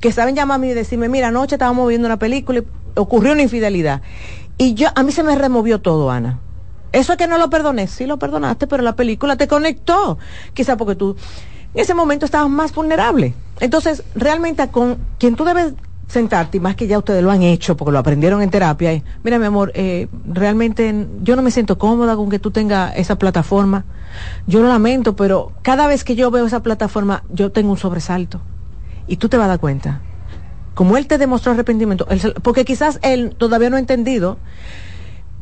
que 0.00 0.12
saben 0.12 0.36
llamarme 0.36 0.68
y 0.68 0.74
decirme, 0.74 1.08
mira, 1.08 1.28
anoche 1.28 1.56
estábamos 1.56 1.88
viendo 1.88 2.06
una 2.06 2.18
película 2.18 2.60
y 2.60 2.66
ocurrió 2.94 3.32
una 3.32 3.42
infidelidad. 3.42 4.02
Y 4.56 4.74
yo, 4.74 4.88
a 4.94 5.02
mí 5.02 5.12
se 5.12 5.22
me 5.22 5.34
removió 5.34 5.80
todo, 5.80 6.10
Ana. 6.10 6.40
Eso 6.92 7.12
es 7.12 7.18
que 7.18 7.26
no 7.26 7.38
lo 7.38 7.50
perdoné, 7.50 7.86
sí 7.86 8.06
lo 8.06 8.18
perdonaste, 8.18 8.66
pero 8.66 8.82
la 8.82 8.96
película 8.96 9.36
te 9.36 9.48
conectó. 9.48 10.18
Quizá 10.54 10.76
porque 10.76 10.94
tú 10.94 11.16
en 11.74 11.80
ese 11.80 11.94
momento 11.94 12.24
estabas 12.24 12.48
más 12.48 12.74
vulnerable. 12.74 13.34
Entonces, 13.60 14.02
realmente 14.14 14.68
con 14.68 14.98
quien 15.18 15.36
tú 15.36 15.44
debes 15.44 15.74
sentarte, 16.08 16.56
y 16.56 16.60
más 16.60 16.74
que 16.74 16.88
ya 16.88 16.98
ustedes 16.98 17.22
lo 17.22 17.30
han 17.30 17.42
hecho, 17.42 17.76
porque 17.76 17.92
lo 17.92 17.98
aprendieron 18.00 18.42
en 18.42 18.50
terapia, 18.50 18.92
y, 18.92 19.04
mira 19.22 19.38
mi 19.38 19.46
amor, 19.46 19.70
eh, 19.74 20.08
realmente 20.26 21.06
yo 21.22 21.36
no 21.36 21.42
me 21.42 21.50
siento 21.50 21.78
cómoda 21.78 22.16
con 22.16 22.28
que 22.28 22.38
tú 22.38 22.50
tengas 22.50 22.96
esa 22.96 23.16
plataforma 23.16 23.84
yo 24.46 24.60
lo 24.60 24.68
lamento, 24.68 25.16
pero 25.16 25.52
cada 25.62 25.86
vez 25.86 26.04
que 26.04 26.14
yo 26.14 26.30
veo 26.30 26.46
esa 26.46 26.62
plataforma, 26.62 27.24
yo 27.30 27.50
tengo 27.52 27.70
un 27.70 27.78
sobresalto. 27.78 28.40
Y 29.06 29.16
tú 29.16 29.28
te 29.28 29.36
vas 29.36 29.46
a 29.46 29.48
dar 29.48 29.60
cuenta. 29.60 30.00
Como 30.74 30.96
él 30.96 31.06
te 31.06 31.18
demostró 31.18 31.52
arrepentimiento, 31.52 32.06
porque 32.42 32.64
quizás 32.64 32.98
él 33.02 33.34
todavía 33.36 33.70
no 33.70 33.76
ha 33.76 33.80
entendido, 33.80 34.38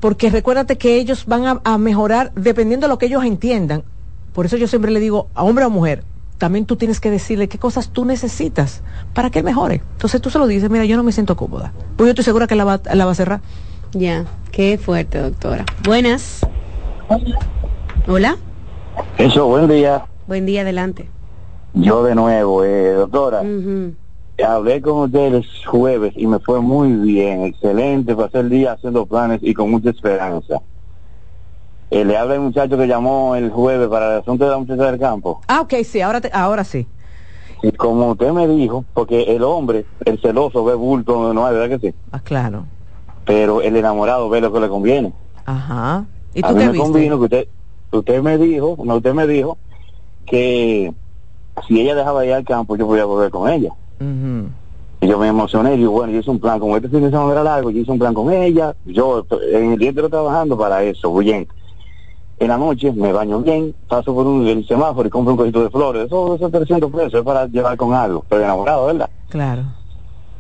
porque 0.00 0.30
recuérdate 0.30 0.78
que 0.78 0.96
ellos 0.96 1.26
van 1.26 1.60
a, 1.62 1.78
mejorar 1.78 2.32
dependiendo 2.34 2.86
de 2.86 2.88
lo 2.88 2.98
que 2.98 3.06
ellos 3.06 3.24
entiendan. 3.24 3.84
Por 4.32 4.46
eso 4.46 4.56
yo 4.56 4.66
siempre 4.66 4.90
le 4.90 5.00
digo 5.00 5.28
a 5.34 5.42
hombre 5.42 5.64
o 5.64 5.70
mujer, 5.70 6.04
también 6.38 6.66
tú 6.66 6.76
tienes 6.76 7.00
que 7.00 7.10
decirle 7.10 7.48
qué 7.48 7.58
cosas 7.58 7.90
tú 7.90 8.04
necesitas 8.04 8.82
para 9.14 9.30
que 9.30 9.40
él 9.40 9.44
mejore. 9.44 9.82
Entonces 9.92 10.20
tú 10.20 10.30
se 10.30 10.38
lo 10.38 10.46
dices, 10.46 10.70
mira, 10.70 10.84
yo 10.84 10.96
no 10.96 11.02
me 11.02 11.12
siento 11.12 11.36
cómoda. 11.36 11.72
Pues 11.96 12.06
yo 12.06 12.10
estoy 12.10 12.24
segura 12.24 12.46
que 12.46 12.54
la 12.54 12.64
va, 12.64 12.80
la 12.92 13.04
va 13.04 13.12
a 13.12 13.14
cerrar. 13.14 13.40
Ya, 13.92 14.24
qué 14.52 14.78
fuerte, 14.78 15.18
doctora. 15.18 15.64
Buenas. 15.84 16.40
Hola. 18.06 18.36
Eso, 19.18 19.46
buen 19.46 19.68
día. 19.68 20.04
Buen 20.26 20.46
día, 20.46 20.62
adelante. 20.62 21.08
Yo 21.74 22.02
de 22.04 22.14
nuevo, 22.14 22.64
eh, 22.64 22.92
doctora. 22.92 23.42
Hablé 24.44 24.82
con 24.82 25.02
usted 25.02 25.34
el 25.34 25.46
jueves 25.64 26.12
y 26.16 26.26
me 26.26 26.38
fue 26.40 26.60
muy 26.60 26.92
bien, 26.92 27.44
excelente, 27.44 28.14
pasé 28.14 28.40
el 28.40 28.50
día 28.50 28.72
haciendo 28.72 29.06
planes 29.06 29.40
y 29.42 29.54
con 29.54 29.70
mucha 29.70 29.90
esperanza. 29.90 30.60
Eh, 31.90 32.04
le 32.04 32.16
habla 32.16 32.34
el 32.34 32.40
muchacho 32.40 32.76
que 32.76 32.86
llamó 32.86 33.36
el 33.36 33.50
jueves 33.50 33.88
para 33.88 34.14
el 34.14 34.20
asunto 34.20 34.44
de 34.44 34.50
la 34.50 34.58
muchacha 34.58 34.90
del 34.90 34.98
campo. 34.98 35.40
Ah, 35.46 35.60
ok, 35.60 35.74
sí, 35.84 36.00
ahora, 36.00 36.20
ahora 36.32 36.64
sí. 36.64 36.86
Y 37.62 37.70
como 37.72 38.10
usted 38.10 38.32
me 38.32 38.46
dijo, 38.48 38.84
porque 38.92 39.22
el 39.22 39.42
hombre, 39.42 39.86
el 40.04 40.20
celoso 40.20 40.64
ve 40.64 40.74
bulto 40.74 41.32
no 41.32 41.46
hay, 41.46 41.54
¿verdad 41.54 41.78
que 41.78 41.90
sí? 41.90 41.94
Ah, 42.10 42.20
claro. 42.20 42.64
Pero 43.24 43.62
el 43.62 43.76
enamorado 43.76 44.28
ve 44.28 44.40
lo 44.40 44.52
que 44.52 44.60
le 44.60 44.68
conviene. 44.68 45.12
Ajá. 45.44 46.04
¿Y 46.34 46.42
tú 46.42 46.48
A 46.48 46.52
mí 46.52 46.58
me 46.58 46.68
viste? 46.72 46.78
convino 46.78 47.18
que 47.18 47.24
usted, 47.24 47.48
usted 47.92 48.22
me 48.22 48.36
dijo, 48.36 48.76
no, 48.84 48.96
usted 48.96 49.14
me 49.14 49.26
dijo 49.26 49.56
que 50.26 50.92
si 51.66 51.80
ella 51.80 51.94
dejaba 51.94 52.26
ir 52.26 52.34
al 52.34 52.44
campo 52.44 52.76
yo 52.76 52.86
podía 52.86 53.04
volver 53.04 53.30
con 53.30 53.48
ella. 53.48 53.72
Y 55.00 55.06
yo 55.08 55.18
me 55.18 55.28
emocioné 55.28 55.74
y 55.74 55.78
digo, 55.78 55.92
bueno, 55.92 56.12
yo 56.12 56.18
hice 56.20 56.30
un 56.30 56.40
plan, 56.40 56.58
como 56.58 56.76
este 56.76 56.88
fin 56.88 57.00
de 57.02 57.10
semana 57.10 57.32
era 57.32 57.42
largo, 57.42 57.70
yo 57.70 57.80
hice 57.80 57.90
un 57.92 57.98
plan 57.98 58.12
con 58.12 58.32
ella, 58.32 58.74
yo 58.84 59.24
en 59.52 59.72
el 59.72 59.78
día 59.78 59.90
entero 59.90 60.08
trabajando 60.08 60.58
para 60.58 60.82
eso. 60.82 61.10
En 62.38 62.48
la 62.48 62.58
noche 62.58 62.92
me 62.92 63.12
baño 63.12 63.40
bien, 63.40 63.74
paso 63.88 64.14
por 64.14 64.26
un 64.26 64.46
el 64.46 64.66
semáforo 64.66 65.08
y 65.08 65.10
compro 65.10 65.32
un 65.32 65.38
cosito 65.38 65.62
de 65.62 65.70
flores, 65.70 66.06
eso, 66.06 66.34
esos 66.34 66.52
300 66.52 66.90
pesos 66.90 67.14
es 67.14 67.22
para 67.22 67.46
llevar 67.46 67.76
con 67.76 67.94
algo, 67.94 68.24
pero 68.28 68.42
enamorado, 68.42 68.86
¿verdad? 68.86 69.10
Claro. 69.28 69.62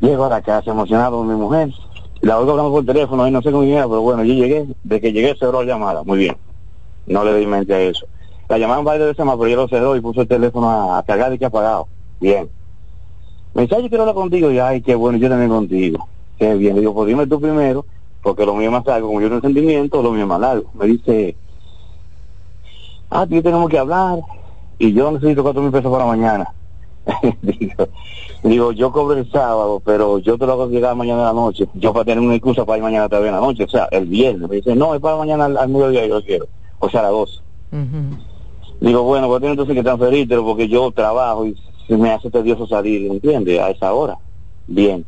Llego 0.00 0.26
a 0.26 0.28
la 0.28 0.42
casa 0.42 0.70
emocionado 0.70 1.18
con 1.18 1.28
mi 1.28 1.34
mujer, 1.34 1.72
la 2.20 2.38
oigo 2.38 2.50
hablando 2.50 2.70
por 2.70 2.84
teléfono, 2.84 3.24
ahí 3.24 3.30
no 3.30 3.40
sé 3.40 3.50
cómo 3.50 3.62
era, 3.62 3.88
pero 3.88 4.02
bueno, 4.02 4.24
yo 4.24 4.34
llegué, 4.34 4.66
de 4.82 5.00
que 5.00 5.12
llegué 5.12 5.34
cerró 5.38 5.62
la 5.62 5.72
llamada, 5.72 6.02
muy 6.02 6.18
bien 6.18 6.36
no 7.06 7.24
le 7.24 7.38
di 7.38 7.46
mente 7.46 7.74
a 7.74 7.80
eso. 7.80 8.06
La 8.48 8.58
llamaron 8.58 8.84
varias 8.84 9.08
veces 9.08 9.24
más, 9.24 9.36
pero 9.36 9.48
yo 9.48 9.56
lo 9.56 9.68
cerró 9.68 9.96
y 9.96 10.00
puso 10.00 10.20
el 10.20 10.28
teléfono 10.28 10.94
a, 10.94 11.02
cargar 11.02 11.32
y 11.32 11.38
que 11.38 11.46
apagado. 11.46 11.88
Bien. 12.20 12.48
Me 13.54 13.62
dice, 13.62 13.82
yo 13.82 13.88
quiero 13.88 14.02
hablar 14.02 14.14
contigo. 14.14 14.50
Y 14.50 14.58
ay, 14.58 14.82
qué 14.82 14.94
bueno, 14.94 15.18
yo 15.18 15.28
también 15.28 15.50
contigo. 15.50 16.08
Qué 16.38 16.54
bien. 16.54 16.74
Le 16.74 16.80
digo, 16.80 16.94
pues 16.94 17.08
dime 17.08 17.26
tú 17.26 17.40
primero, 17.40 17.86
porque 18.22 18.46
lo 18.46 18.54
mío 18.54 18.66
es 18.66 18.72
más 18.72 18.86
largo. 18.86 19.08
Como 19.08 19.20
yo 19.20 19.28
tengo 19.28 19.40
sentimiento, 19.40 20.02
lo 20.02 20.12
mío 20.12 20.22
es 20.22 20.28
más 20.28 20.40
largo. 20.40 20.70
Me 20.74 20.86
dice, 20.86 21.36
ah, 23.10 23.26
tú 23.26 23.42
tenemos 23.42 23.68
que 23.68 23.78
hablar. 23.78 24.20
Y 24.78 24.92
yo 24.92 25.10
necesito 25.10 25.42
cuatro 25.42 25.62
mil 25.62 25.72
pesos 25.72 25.90
para 25.90 26.04
mañana. 26.04 26.52
digo, 27.42 27.88
digo, 28.42 28.72
yo 28.72 28.92
cobro 28.92 29.16
el 29.16 29.30
sábado, 29.30 29.80
pero 29.84 30.18
yo 30.18 30.36
te 30.36 30.46
lo 30.46 30.52
hago 30.52 30.68
llegar 30.68 30.94
mañana 30.96 31.20
en 31.20 31.26
la 31.26 31.32
noche. 31.32 31.68
Yo 31.74 31.92
para 31.92 32.04
tener 32.04 32.22
una 32.22 32.34
excusa 32.34 32.64
para 32.64 32.78
ir 32.78 32.84
mañana 32.84 33.08
también 33.08 33.34
en 33.34 33.40
la 33.40 33.46
noche, 33.46 33.64
o 33.64 33.68
sea, 33.68 33.88
el 33.90 34.06
viernes. 34.06 34.48
Me 34.48 34.56
dice, 34.56 34.74
no, 34.74 34.94
es 34.94 35.00
para 35.00 35.16
mañana 35.16 35.44
al, 35.46 35.68
mediodía, 35.68 36.06
yo 36.06 36.16
lo 36.16 36.22
quiero. 36.22 36.46
O 36.78 36.90
sea, 36.90 37.00
a 37.00 37.02
las 37.04 37.12
dos. 37.12 37.42
Digo, 38.80 39.02
bueno, 39.02 39.28
pues 39.28 39.42
entonces 39.42 39.74
que 39.74 39.82
transferirte 39.82 40.36
porque 40.38 40.68
yo 40.68 40.90
trabajo 40.90 41.46
y 41.46 41.56
se 41.86 41.96
me 41.96 42.10
hace 42.10 42.30
tedioso 42.30 42.66
salir, 42.66 43.10
¿entiendes? 43.10 43.60
A 43.60 43.70
esa 43.70 43.92
hora. 43.92 44.18
Bien. 44.66 45.04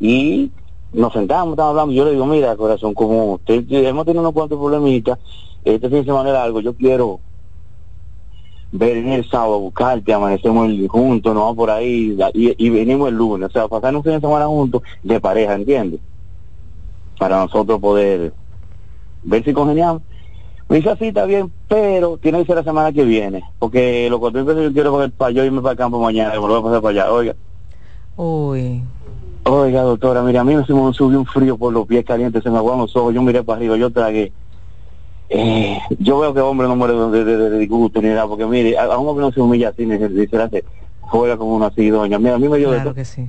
Y 0.00 0.50
nos 0.92 1.12
sentamos, 1.12 1.52
estamos 1.52 1.70
hablando, 1.70 1.92
yo 1.92 2.04
le 2.04 2.12
digo, 2.12 2.26
mira, 2.26 2.56
corazón, 2.56 2.94
como 2.94 3.34
usted, 3.34 3.64
hemos 3.70 4.04
tenido 4.04 4.22
unos 4.22 4.32
cuantos 4.32 4.58
problemitas, 4.58 5.18
este 5.74 5.88
fin 5.88 5.98
de 5.98 6.04
semana 6.04 6.42
algo, 6.42 6.60
yo 6.60 6.74
quiero 6.74 7.18
venir 8.70 9.14
el 9.14 9.28
sábado 9.28 9.58
buscarte, 9.58 10.12
amanecemos 10.12 10.70
juntos, 10.88 11.34
nos 11.34 11.42
vamos 11.42 11.56
por 11.56 11.70
ahí 11.70 12.16
y, 12.34 12.70
venimos 12.70 13.08
el 13.08 13.16
lunes, 13.16 13.48
o 13.48 13.52
sea, 13.52 13.66
pasar 13.66 13.94
un 13.96 14.02
fin 14.04 14.12
de 14.12 14.20
semana 14.20 14.46
juntos 14.46 14.82
de 15.02 15.20
pareja, 15.20 15.54
¿entiendes? 15.54 16.00
Para 17.18 17.38
nosotros 17.38 17.80
poder 17.80 18.32
ver 19.24 19.44
si 19.44 19.52
congeniamos. 19.52 20.02
Me 20.68 20.76
dice 20.76 20.90
así, 20.90 21.06
está 21.06 21.24
bien, 21.26 21.50
pero 21.68 22.16
tiene 22.18 22.38
que 22.38 22.46
ser 22.46 22.56
la 22.56 22.64
semana 22.64 22.92
que 22.92 23.04
viene, 23.04 23.42
porque 23.58 24.08
lo 24.08 24.20
que 24.20 24.32
yo 24.32 24.72
quiero 24.72 24.92
coger 24.92 25.10
para 25.12 25.32
yo 25.32 25.44
irme 25.44 25.62
para 25.62 25.72
el 25.72 25.78
campo 25.78 26.00
mañana 26.00 26.34
y 26.34 26.38
volver 26.38 26.58
a 26.58 26.62
pasar 26.62 26.82
para 26.82 27.02
allá, 27.02 27.12
oiga. 27.12 27.36
Uy. 28.16 28.82
Oiga, 29.44 29.82
doctora, 29.82 30.22
mira, 30.22 30.40
a 30.40 30.44
mí 30.44 30.54
me 30.54 30.64
subió 30.64 31.18
un 31.18 31.26
frío 31.26 31.56
por 31.56 31.72
los 31.72 31.86
pies 31.86 32.04
calientes, 32.04 32.42
se 32.42 32.50
me 32.50 32.58
aguaron 32.58 32.82
los 32.82 32.96
ojos, 32.96 33.14
yo 33.14 33.22
miré 33.22 33.42
para 33.42 33.58
arriba, 33.58 33.76
yo 33.76 33.90
tragué 33.90 34.32
eh, 35.28 35.78
yo 35.98 36.20
veo 36.20 36.32
que 36.32 36.40
hombre 36.40 36.68
no 36.68 36.76
muere 36.76 36.94
de, 36.94 37.24
de, 37.24 37.58
disgusto 37.58 38.00
ni 38.00 38.08
nada, 38.08 38.26
porque 38.28 38.46
mire, 38.46 38.78
a, 38.78 38.96
un 38.98 39.08
hombre 39.08 39.26
no 39.26 39.32
se 39.32 39.40
humilla 39.40 39.70
así, 39.70 39.84
ni 39.84 39.98
se, 39.98 40.36
hace, 40.36 40.64
juega 41.00 41.36
como 41.36 41.56
una 41.56 41.66
así, 41.66 41.88
doña. 41.90 42.18
Mira, 42.18 42.36
a 42.36 42.38
mí 42.38 42.48
me 42.48 42.58
dio 42.58 42.70
de 42.70 42.80
todo. 42.80 42.94
Que 42.94 43.04
sí. 43.04 43.28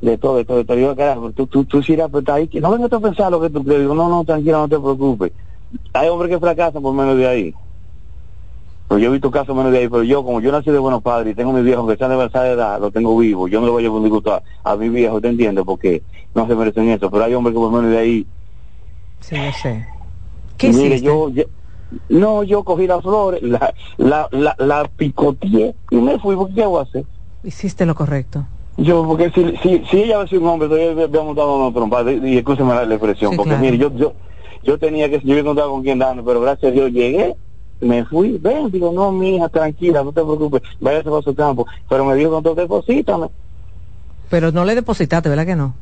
De 0.00 0.18
todo, 0.18 0.36
de 0.36 0.44
todo, 0.44 0.58
de 0.58 0.64
todo. 0.64 0.76
Yo, 0.76 0.94
carajo, 0.94 1.32
tú, 1.32 1.46
tú, 1.46 1.64
tú, 1.64 1.82
sí 1.82 1.96
pero 1.96 2.34
ahí, 2.34 2.46
que 2.48 2.60
no 2.60 2.70
vengas 2.70 2.92
a 2.92 3.00
pensar 3.00 3.30
lo 3.30 3.40
que 3.40 3.48
tú 3.48 3.64
crees. 3.64 3.80
Digo, 3.80 3.94
no, 3.94 4.08
no, 4.08 4.24
tranquila, 4.24 4.58
no 4.58 4.68
te 4.68 4.78
preocupes. 4.78 5.32
Hay 5.94 6.08
hombres 6.08 6.30
que 6.30 6.38
fracasan 6.38 6.82
por 6.82 6.94
menos 6.94 7.16
de 7.16 7.26
ahí. 7.26 7.54
Pues 8.86 9.02
yo 9.02 9.08
he 9.08 9.12
visto 9.12 9.30
casos 9.30 9.56
menos 9.56 9.72
de 9.72 9.78
ahí, 9.78 9.88
pero 9.88 10.02
yo, 10.02 10.22
como 10.22 10.42
yo 10.42 10.52
nací 10.52 10.70
de 10.70 10.78
buenos 10.78 11.02
padres 11.02 11.32
y 11.32 11.34
tengo 11.34 11.52
a 11.52 11.54
mi 11.54 11.62
viejo 11.62 11.86
que 11.86 11.94
está 11.94 12.06
de 12.06 12.16
de 12.16 12.50
edad, 12.50 12.78
lo 12.78 12.90
tengo 12.90 13.16
vivo, 13.16 13.48
yo 13.48 13.60
no 13.60 13.66
le 13.66 13.72
voy 13.72 13.82
a 13.82 13.84
llevar 13.84 13.98
un 13.98 14.04
disgusto 14.04 14.42
a, 14.62 14.76
mi 14.76 14.90
viejo, 14.90 15.22
¿te 15.22 15.28
entiendes? 15.28 15.64
Porque 15.64 16.02
no 16.34 16.46
se 16.46 16.54
merecen 16.54 16.90
eso, 16.90 17.10
pero 17.10 17.24
hay 17.24 17.34
hombres 17.34 17.54
que 17.54 17.60
por 17.60 17.72
menos 17.72 17.90
de 17.90 17.98
ahí... 17.98 18.26
Sí, 19.20 19.36
yo 19.36 19.52
sé. 19.52 19.93
¿Qué 20.56 20.70
mire, 20.70 21.00
yo, 21.00 21.30
no, 22.08 22.42
yo 22.42 22.64
cogí 22.64 22.86
las 22.86 23.02
flores, 23.02 23.42
la, 23.42 23.74
la, 23.96 24.28
la, 24.30 24.54
la 24.58 24.84
picoteé 24.96 25.74
y 25.90 25.96
me 25.96 26.18
fui, 26.18 26.36
porque 26.36 26.54
¿qué 26.54 26.62
hago 26.62 26.80
hacer? 26.80 27.04
Hiciste 27.42 27.86
lo 27.86 27.94
correcto. 27.94 28.46
Yo, 28.76 29.06
porque 29.06 29.30
si, 29.30 29.56
si, 29.58 29.84
si 29.86 29.96
ella 29.98 30.16
hubiera 30.16 30.26
sido 30.26 30.42
un 30.42 30.48
hombre, 30.48 30.68
todavía 30.68 31.04
habíamos 31.04 31.36
dado 31.36 31.56
una 31.56 31.74
trompa, 31.74 32.02
y 32.10 32.38
escúcheme 32.38 32.74
la, 32.74 32.82
expresión, 32.82 33.36
porque 33.36 33.56
mire, 33.56 33.78
yo, 33.78 33.94
yo, 33.96 34.14
yo 34.64 34.78
tenía 34.78 35.08
que, 35.08 35.20
yo 35.20 35.32
había 35.32 35.40
encontrado 35.40 35.70
con 35.70 35.82
quién 35.82 35.98
darme, 35.98 36.22
pero 36.24 36.40
gracias 36.40 36.70
a 36.70 36.74
Dios 36.74 36.90
llegué, 36.90 37.36
me 37.80 38.04
fui, 38.04 38.38
ven, 38.38 38.70
digo, 38.70 38.92
no, 38.92 39.12
mi 39.12 39.36
hija, 39.36 39.48
tranquila, 39.48 40.02
no 40.02 40.12
te 40.12 40.22
preocupes, 40.22 40.62
váyase 40.80 41.08
para 41.08 41.22
su 41.22 41.34
campo, 41.34 41.66
pero 41.88 42.04
me 42.04 42.16
dijo, 42.16 42.30
con 42.30 42.42
todo, 42.42 42.54
deposítame. 42.54 43.28
Pero 44.28 44.50
no 44.50 44.64
le 44.64 44.74
depositaste, 44.74 45.28
¿verdad 45.28 45.46
que 45.46 45.56
no? 45.56 45.74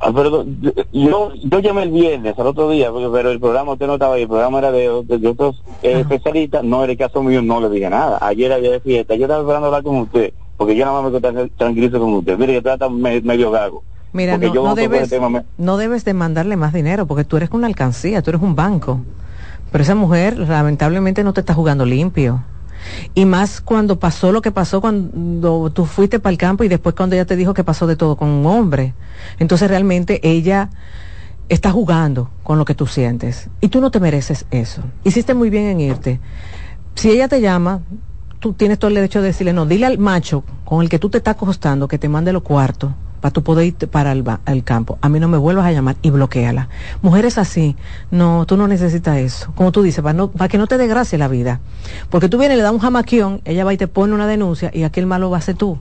Ah, 0.00 0.12
pero 0.14 0.44
yo, 0.92 1.32
yo 1.34 1.58
llamé 1.60 1.84
el 1.84 1.90
viernes, 1.90 2.38
al 2.38 2.46
otro 2.46 2.68
día, 2.70 2.90
pero 2.92 3.30
el 3.30 3.40
programa 3.40 3.72
usted 3.72 3.86
no 3.86 3.94
estaba 3.94 4.14
ahí, 4.14 4.22
el 4.22 4.28
programa 4.28 4.58
era 4.58 4.72
de, 4.72 4.88
otros 4.88 5.62
eh, 5.82 6.00
especialistas, 6.00 6.62
no 6.62 6.82
era 6.82 6.92
el 6.92 6.98
caso 6.98 7.22
mío, 7.22 7.40
no 7.40 7.60
le 7.60 7.70
dije 7.70 7.88
nada. 7.88 8.18
Ayer 8.20 8.52
había 8.52 8.72
de 8.72 8.80
fiesta, 8.80 9.14
yo 9.14 9.24
estaba 9.24 9.40
esperando 9.40 9.66
hablar 9.66 9.82
con 9.82 9.96
usted, 9.96 10.34
porque 10.56 10.76
yo 10.76 10.84
nada 10.84 11.00
más 11.00 11.12
me 11.12 11.48
tranquilizo 11.50 11.98
con 11.98 12.12
usted. 12.14 12.38
Mire, 12.38 12.54
yo 12.54 12.62
trata 12.62 12.88
medio 12.88 13.50
gago. 13.50 13.82
Mira, 14.12 14.36
no, 14.36 14.52
no, 14.52 14.74
debes, 14.74 15.14
no 15.56 15.76
debes 15.76 16.04
demandarle 16.04 16.56
más 16.56 16.72
dinero, 16.72 17.06
porque 17.06 17.24
tú 17.24 17.36
eres 17.36 17.50
una 17.52 17.66
alcancía, 17.66 18.22
tú 18.22 18.30
eres 18.30 18.42
un 18.42 18.56
banco. 18.56 19.00
Pero 19.70 19.82
esa 19.82 19.94
mujer 19.94 20.36
lamentablemente 20.36 21.22
no 21.22 21.32
te 21.32 21.40
está 21.40 21.54
jugando 21.54 21.86
limpio. 21.86 22.42
Y 23.14 23.24
más 23.24 23.60
cuando 23.60 23.98
pasó 23.98 24.32
lo 24.32 24.42
que 24.42 24.52
pasó 24.52 24.80
cuando 24.80 25.70
tú 25.70 25.86
fuiste 25.86 26.20
para 26.20 26.32
el 26.32 26.38
campo 26.38 26.64
y 26.64 26.68
después 26.68 26.94
cuando 26.94 27.16
ella 27.16 27.24
te 27.24 27.36
dijo 27.36 27.54
que 27.54 27.64
pasó 27.64 27.86
de 27.86 27.96
todo 27.96 28.16
con 28.16 28.28
un 28.28 28.46
hombre. 28.46 28.94
Entonces 29.38 29.68
realmente 29.68 30.20
ella 30.22 30.70
está 31.48 31.72
jugando 31.72 32.30
con 32.42 32.58
lo 32.58 32.64
que 32.64 32.74
tú 32.74 32.86
sientes. 32.86 33.50
Y 33.60 33.68
tú 33.68 33.80
no 33.80 33.90
te 33.90 34.00
mereces 34.00 34.46
eso. 34.50 34.82
Hiciste 35.04 35.34
muy 35.34 35.50
bien 35.50 35.66
en 35.66 35.80
irte. 35.80 36.20
Si 36.94 37.10
ella 37.10 37.28
te 37.28 37.40
llama, 37.40 37.82
tú 38.40 38.54
tienes 38.54 38.78
todo 38.78 38.88
el 38.88 38.96
derecho 38.96 39.20
de 39.20 39.28
decirle, 39.28 39.52
no, 39.52 39.66
dile 39.66 39.86
al 39.86 39.98
macho 39.98 40.42
con 40.64 40.82
el 40.82 40.88
que 40.88 40.98
tú 40.98 41.10
te 41.10 41.18
estás 41.18 41.36
acostando 41.36 41.86
que 41.86 41.98
te 41.98 42.08
mande 42.08 42.32
los 42.32 42.42
cuartos 42.42 42.90
para 43.20 43.32
tú 43.32 43.42
poder 43.42 43.66
ir 43.66 43.88
para 43.88 44.12
el, 44.12 44.64
campo. 44.64 44.98
A 45.02 45.10
mí 45.10 45.20
no 45.20 45.28
me 45.28 45.36
vuelvas 45.36 45.66
a 45.66 45.72
llamar 45.72 45.96
y 46.00 46.08
bloqueala. 46.08 46.70
Mujeres 47.02 47.36
así, 47.36 47.76
no, 48.10 48.46
tú 48.46 48.56
no 48.56 48.66
necesitas 48.66 49.18
eso. 49.18 49.52
Como 49.54 49.72
tú 49.72 49.82
dices, 49.82 50.02
para, 50.02 50.14
no, 50.14 50.30
para 50.30 50.48
que 50.48 50.56
no 50.56 50.66
te 50.66 50.78
desgracie 50.78 51.18
la 51.18 51.28
vida. 51.28 51.60
Porque 52.08 52.30
tú 52.30 52.38
vienes, 52.38 52.56
le 52.56 52.62
das 52.62 52.72
un 52.72 52.78
jamaquión, 52.78 53.42
ella 53.44 53.64
va 53.64 53.74
y 53.74 53.76
te 53.76 53.88
pone 53.88 54.14
una 54.14 54.26
denuncia 54.26 54.70
y 54.72 54.84
aquel 54.84 55.04
malo 55.04 55.28
va 55.28 55.36
a 55.36 55.42
ser 55.42 55.56
tú. 55.56 55.78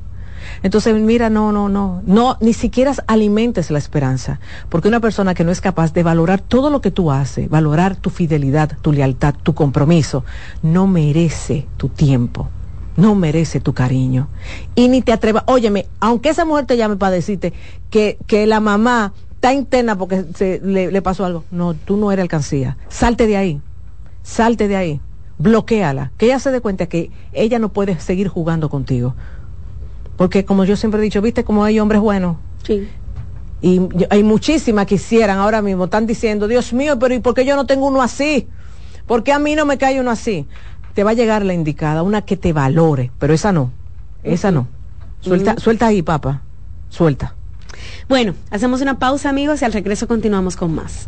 Entonces, 0.64 0.96
mira, 0.96 1.30
no, 1.30 1.52
no, 1.52 1.70
no, 1.70 2.02
no, 2.06 2.38
ni 2.42 2.54
siquiera 2.54 2.94
alimentes 3.08 3.72
la 3.72 3.78
esperanza, 3.78 4.40
porque 4.70 4.88
una 4.88 5.00
persona 5.00 5.34
que 5.34 5.44
no 5.44 5.52
es 5.52 5.62
capaz 5.62 5.94
de 5.94 6.04
valorar 6.04 6.42
todo 6.42 6.70
lo 6.70 6.82
que 6.82 6.92
tú 6.92 7.12
haces, 7.12 7.50
valorar 7.50 7.96
tu 7.96 8.10
fidelidad, 8.10 8.78
tu 8.82 8.92
lealtad, 8.92 9.36
tu 9.42 9.54
compromiso, 9.54 10.24
no 10.62 10.88
merece 10.88 11.68
tu 11.78 11.90
tiempo. 11.90 12.50
No 12.98 13.16
merece 13.16 13.62
tu 13.62 13.74
cariño. 13.74 14.28
Y 14.76 14.90
ni 14.90 15.02
te 15.02 15.14
atrevas, 15.14 15.44
óyeme, 15.46 15.86
aunque 16.02 16.30
esa 16.30 16.44
mujer 16.44 16.66
te 16.66 16.76
llame 16.76 16.98
para 16.98 17.12
decirte 17.12 17.54
que, 17.90 18.18
que 18.28 18.46
la 18.46 18.60
mamá 18.60 19.14
está 19.40 19.54
interna 19.54 19.98
porque 19.98 20.26
se, 20.36 20.60
le, 20.62 21.02
pasó 21.02 21.24
algo, 21.24 21.46
no, 21.50 21.74
tú 21.74 21.96
no 21.96 22.12
eres 22.12 22.24
alcancía. 22.24 22.78
Salte 22.90 23.26
de 23.26 23.38
ahí, 23.38 23.62
salte 24.22 24.68
de 24.68 24.76
ahí, 24.76 25.02
bloqueala, 25.38 26.12
que 26.18 26.26
ella 26.26 26.40
se 26.40 26.52
dé 26.52 26.60
cuenta 26.60 26.88
que 26.88 27.10
ella 27.32 27.58
no 27.58 27.70
puede 27.70 27.98
seguir 28.02 28.28
jugando 28.28 28.70
contigo. 28.70 29.16
Porque 30.20 30.46
como 30.46 30.66
yo 30.66 30.76
siempre 30.76 31.00
he 31.00 31.04
dicho, 31.04 31.20
viste 31.20 31.44
como 31.44 31.64
hay 31.64 31.80
hombres 31.80 32.00
buenos. 32.00 32.38
Sí. 32.64 32.88
Y 33.62 33.82
hay 34.12 34.24
muchísimas 34.24 34.86
que 34.86 34.98
quisieran 34.98 35.40
ahora 35.40 35.64
mismo, 35.64 35.86
están 35.86 36.06
diciendo, 36.06 36.48
Dios 36.48 36.74
mío, 36.74 37.00
pero 37.00 37.16
¿y 37.16 37.20
por 37.20 37.34
qué 37.34 37.44
yo 37.44 37.56
no 37.56 37.66
tengo 37.66 37.88
uno 37.88 38.04
así? 38.04 38.48
¿Por 39.08 39.24
qué 39.24 39.34
a 39.34 39.40
mí 39.40 39.56
no 39.56 39.66
me 39.66 39.80
cae 39.80 40.00
uno 40.00 40.12
así? 40.12 40.46
te 41.00 41.04
va 41.06 41.12
a 41.12 41.14
llegar 41.14 41.46
la 41.46 41.54
indicada, 41.54 42.04
una 42.04 42.24
que 42.24 42.38
te 42.38 42.54
valore, 42.54 43.10
pero 43.20 43.34
esa 43.34 43.54
no, 43.54 43.72
esa 44.24 44.52
no. 44.52 44.68
Suelta, 45.22 45.56
suelta 45.58 45.88
ahí, 45.88 46.02
papá, 46.02 46.42
suelta. 46.90 47.36
Bueno, 48.08 48.34
hacemos 48.50 48.82
una 48.82 49.00
pausa, 49.00 49.30
amigos, 49.30 49.62
y 49.62 49.66
al 49.66 49.72
regreso 49.72 50.10
continuamos 50.10 50.58
con 50.58 50.76
más. 50.76 51.08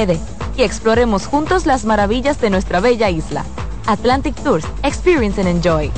Y 0.57 0.63
exploremos 0.63 1.27
juntos 1.27 1.65
las 1.65 1.85
maravillas 1.85 2.41
de 2.41 2.49
nuestra 2.49 2.79
bella 2.79 3.09
isla. 3.09 3.45
Atlantic 3.85 4.35
Tours, 4.43 4.65
Experience 4.83 5.39
and 5.39 5.49
Enjoy. 5.49 5.91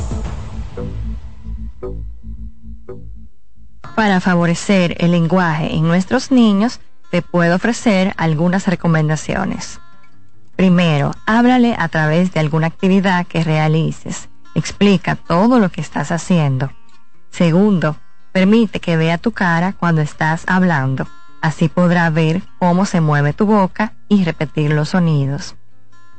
Para 3.95 4.19
favorecer 4.19 4.95
el 4.99 5.11
lenguaje 5.11 5.73
en 5.73 5.87
nuestros 5.87 6.31
niños, 6.31 6.79
te 7.11 7.21
puedo 7.21 7.55
ofrecer 7.55 8.13
algunas 8.17 8.67
recomendaciones. 8.67 9.79
Primero, 10.55 11.11
háblale 11.25 11.75
a 11.77 11.87
través 11.87 12.33
de 12.33 12.39
alguna 12.39 12.67
actividad 12.67 13.25
que 13.27 13.43
realices. 13.43 14.29
Explica 14.55 15.15
todo 15.15 15.59
lo 15.59 15.69
que 15.69 15.81
estás 15.81 16.11
haciendo. 16.11 16.71
Segundo, 17.29 17.95
permite 18.31 18.79
que 18.79 18.97
vea 18.97 19.17
tu 19.17 19.31
cara 19.31 19.73
cuando 19.73 20.01
estás 20.01 20.43
hablando. 20.47 21.07
Así 21.43 21.67
podrá 21.67 22.09
ver 22.09 22.41
cómo 22.57 22.85
se 22.85 23.01
mueve 23.01 23.33
tu 23.33 23.45
boca 23.45 23.91
y 24.07 24.23
repetir 24.23 24.71
los 24.71 24.89
sonidos. 24.89 25.57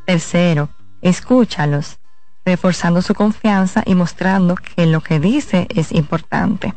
Tercero, 0.04 0.68
escúchalos, 1.00 1.98
reforzando 2.44 3.00
su 3.00 3.14
confianza 3.14 3.82
y 3.86 3.94
mostrando 3.94 4.54
que 4.54 4.84
lo 4.84 5.00
que 5.00 5.20
dice 5.20 5.66
es 5.70 5.92
importante. 5.92 6.74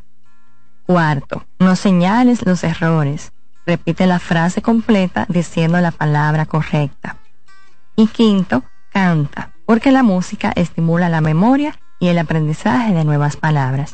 Cuarto, 0.85 1.45
no 1.59 1.75
señales 1.75 2.45
los 2.45 2.63
errores. 2.63 3.33
Repite 3.65 4.07
la 4.07 4.17
frase 4.17 4.61
completa 4.61 5.25
diciendo 5.27 5.81
la 5.81 5.91
palabra 5.91 6.45
correcta. 6.45 7.17
Y 7.97 8.07
quinto, 8.07 8.63
canta, 8.93 9.51
porque 9.65 9.91
la 9.91 10.03
música 10.03 10.53
estimula 10.55 11.09
la 11.09 11.19
memoria 11.19 11.77
y 11.99 12.07
el 12.07 12.17
aprendizaje 12.17 12.93
de 12.93 13.03
nuevas 13.03 13.35
palabras. 13.35 13.93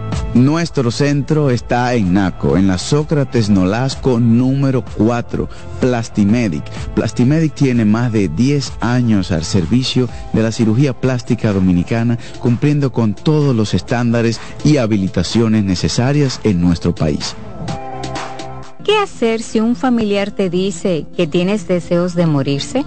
Nuestro 0.33 0.91
centro 0.91 1.49
está 1.49 1.93
en 1.93 2.13
Naco, 2.13 2.55
en 2.55 2.65
la 2.65 2.77
Sócrates 2.77 3.49
Nolasco 3.49 4.17
número 4.17 4.85
4, 4.95 5.49
Plastimedic. 5.81 6.63
Plastimedic 6.95 7.53
tiene 7.53 7.83
más 7.83 8.13
de 8.13 8.29
10 8.29 8.71
años 8.79 9.33
al 9.33 9.43
servicio 9.43 10.07
de 10.31 10.41
la 10.41 10.53
cirugía 10.53 10.93
plástica 10.93 11.51
dominicana, 11.51 12.17
cumpliendo 12.39 12.93
con 12.93 13.13
todos 13.13 13.53
los 13.53 13.73
estándares 13.73 14.39
y 14.63 14.77
habilitaciones 14.77 15.65
necesarias 15.65 16.39
en 16.45 16.61
nuestro 16.61 16.95
país. 16.95 17.35
¿Qué 18.85 18.97
hacer 18.97 19.41
si 19.41 19.59
un 19.59 19.75
familiar 19.75 20.31
te 20.31 20.49
dice 20.49 21.07
que 21.17 21.27
tienes 21.27 21.67
deseos 21.67 22.15
de 22.15 22.25
morirse? 22.25 22.85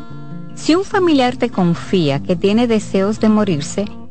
Si 0.54 0.74
un 0.74 0.84
familiar 0.84 1.36
te 1.36 1.50
confía 1.50 2.22
que 2.22 2.36
tiene 2.36 2.66
deseos 2.66 3.20
de 3.20 3.28
morirse, 3.28 3.84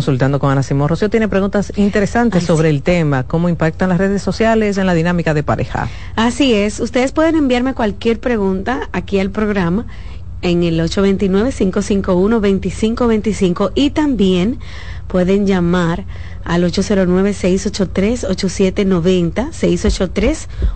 Consultando 0.00 0.38
con 0.38 0.50
Ana 0.50 0.62
Simón. 0.62 0.88
Rocío 0.88 1.10
tiene 1.10 1.28
preguntas 1.28 1.74
interesantes 1.76 2.44
sobre 2.44 2.70
el 2.70 2.80
tema, 2.80 3.24
cómo 3.24 3.50
impactan 3.50 3.90
las 3.90 3.98
redes 3.98 4.22
sociales 4.22 4.78
en 4.78 4.86
la 4.86 4.94
dinámica 4.94 5.34
de 5.34 5.42
pareja. 5.42 5.90
Así 6.16 6.54
es, 6.54 6.80
ustedes 6.80 7.12
pueden 7.12 7.36
enviarme 7.36 7.74
cualquier 7.74 8.18
pregunta 8.18 8.88
aquí 8.92 9.18
al 9.18 9.28
programa 9.28 9.84
en 10.40 10.62
el 10.62 10.80
829-551-2525 10.80 13.72
y 13.74 13.90
también 13.90 14.58
pueden 15.06 15.46
llamar 15.46 16.06
al 16.44 16.64
809-683-8790, 16.64 19.50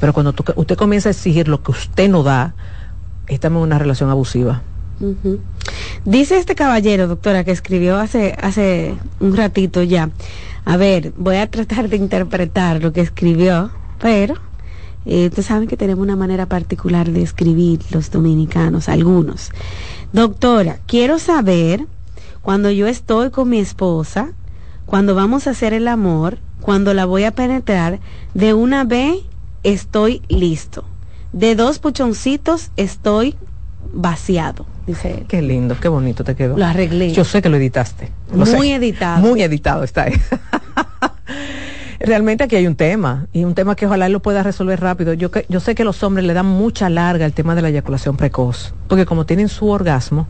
Pero 0.00 0.12
cuando 0.12 0.34
usted 0.56 0.76
comienza 0.76 1.08
a 1.08 1.12
exigir 1.12 1.48
lo 1.48 1.62
que 1.62 1.70
usted 1.70 2.08
no 2.08 2.22
da, 2.22 2.54
estamos 3.28 3.60
en 3.60 3.64
una 3.64 3.78
relación 3.78 4.10
abusiva. 4.10 4.62
Dice 6.04 6.38
este 6.38 6.54
caballero, 6.54 7.06
doctora, 7.06 7.44
que 7.44 7.52
escribió 7.52 7.98
hace, 7.98 8.36
hace 8.40 8.94
un 9.20 9.36
ratito 9.36 9.82
ya. 9.82 10.10
A 10.64 10.76
ver, 10.76 11.12
voy 11.16 11.36
a 11.36 11.48
tratar 11.50 11.88
de 11.88 11.96
interpretar 11.96 12.82
lo 12.82 12.92
que 12.92 13.00
escribió, 13.00 13.70
pero 14.00 14.34
eh, 15.06 15.26
ustedes 15.26 15.46
saben 15.46 15.68
que 15.68 15.76
tenemos 15.76 16.02
una 16.02 16.16
manera 16.16 16.46
particular 16.46 17.10
de 17.10 17.22
escribir 17.22 17.80
los 17.90 18.10
dominicanos, 18.10 18.88
algunos. 18.88 19.50
Doctora, 20.12 20.80
quiero 20.86 21.18
saber, 21.18 21.86
cuando 22.42 22.70
yo 22.70 22.86
estoy 22.86 23.30
con 23.30 23.48
mi 23.48 23.58
esposa, 23.58 24.32
cuando 24.86 25.14
vamos 25.14 25.46
a 25.46 25.50
hacer 25.50 25.74
el 25.74 25.88
amor, 25.88 26.38
cuando 26.60 26.94
la 26.94 27.04
voy 27.04 27.24
a 27.24 27.32
penetrar, 27.32 28.00
de 28.34 28.54
una 28.54 28.84
vez 28.84 29.16
estoy 29.62 30.22
listo. 30.28 30.84
De 31.32 31.54
dos 31.54 31.78
puchoncitos 31.78 32.70
estoy 32.76 33.36
vaciado, 33.92 34.66
dice 34.86 35.18
él. 35.18 35.24
Qué 35.28 35.42
lindo, 35.42 35.76
qué 35.80 35.88
bonito 35.88 36.24
te 36.24 36.34
quedó. 36.34 36.56
Lo 36.56 36.64
arreglé. 36.64 37.12
Yo 37.12 37.24
sé 37.24 37.42
que 37.42 37.48
lo 37.48 37.56
editaste. 37.56 38.10
muy 38.32 38.72
editado. 38.72 39.20
Muy 39.20 39.42
editado 39.42 39.84
está 39.84 40.04
ahí. 40.04 40.14
Realmente 42.00 42.44
aquí 42.44 42.54
hay 42.54 42.66
un 42.66 42.76
tema, 42.76 43.26
y 43.32 43.44
un 43.44 43.54
tema 43.54 43.74
que 43.74 43.86
ojalá 43.86 44.06
él 44.06 44.12
lo 44.12 44.20
pueda 44.20 44.42
resolver 44.42 44.80
rápido. 44.80 45.14
Yo, 45.14 45.30
yo 45.48 45.60
sé 45.60 45.74
que 45.74 45.84
los 45.84 46.02
hombres 46.02 46.24
le 46.24 46.32
dan 46.32 46.46
mucha 46.46 46.88
larga 46.88 47.26
el 47.26 47.32
tema 47.32 47.54
de 47.56 47.62
la 47.62 47.68
eyaculación 47.70 48.16
precoz, 48.16 48.72
porque 48.86 49.04
como 49.04 49.26
tienen 49.26 49.48
su 49.48 49.68
orgasmo, 49.68 50.28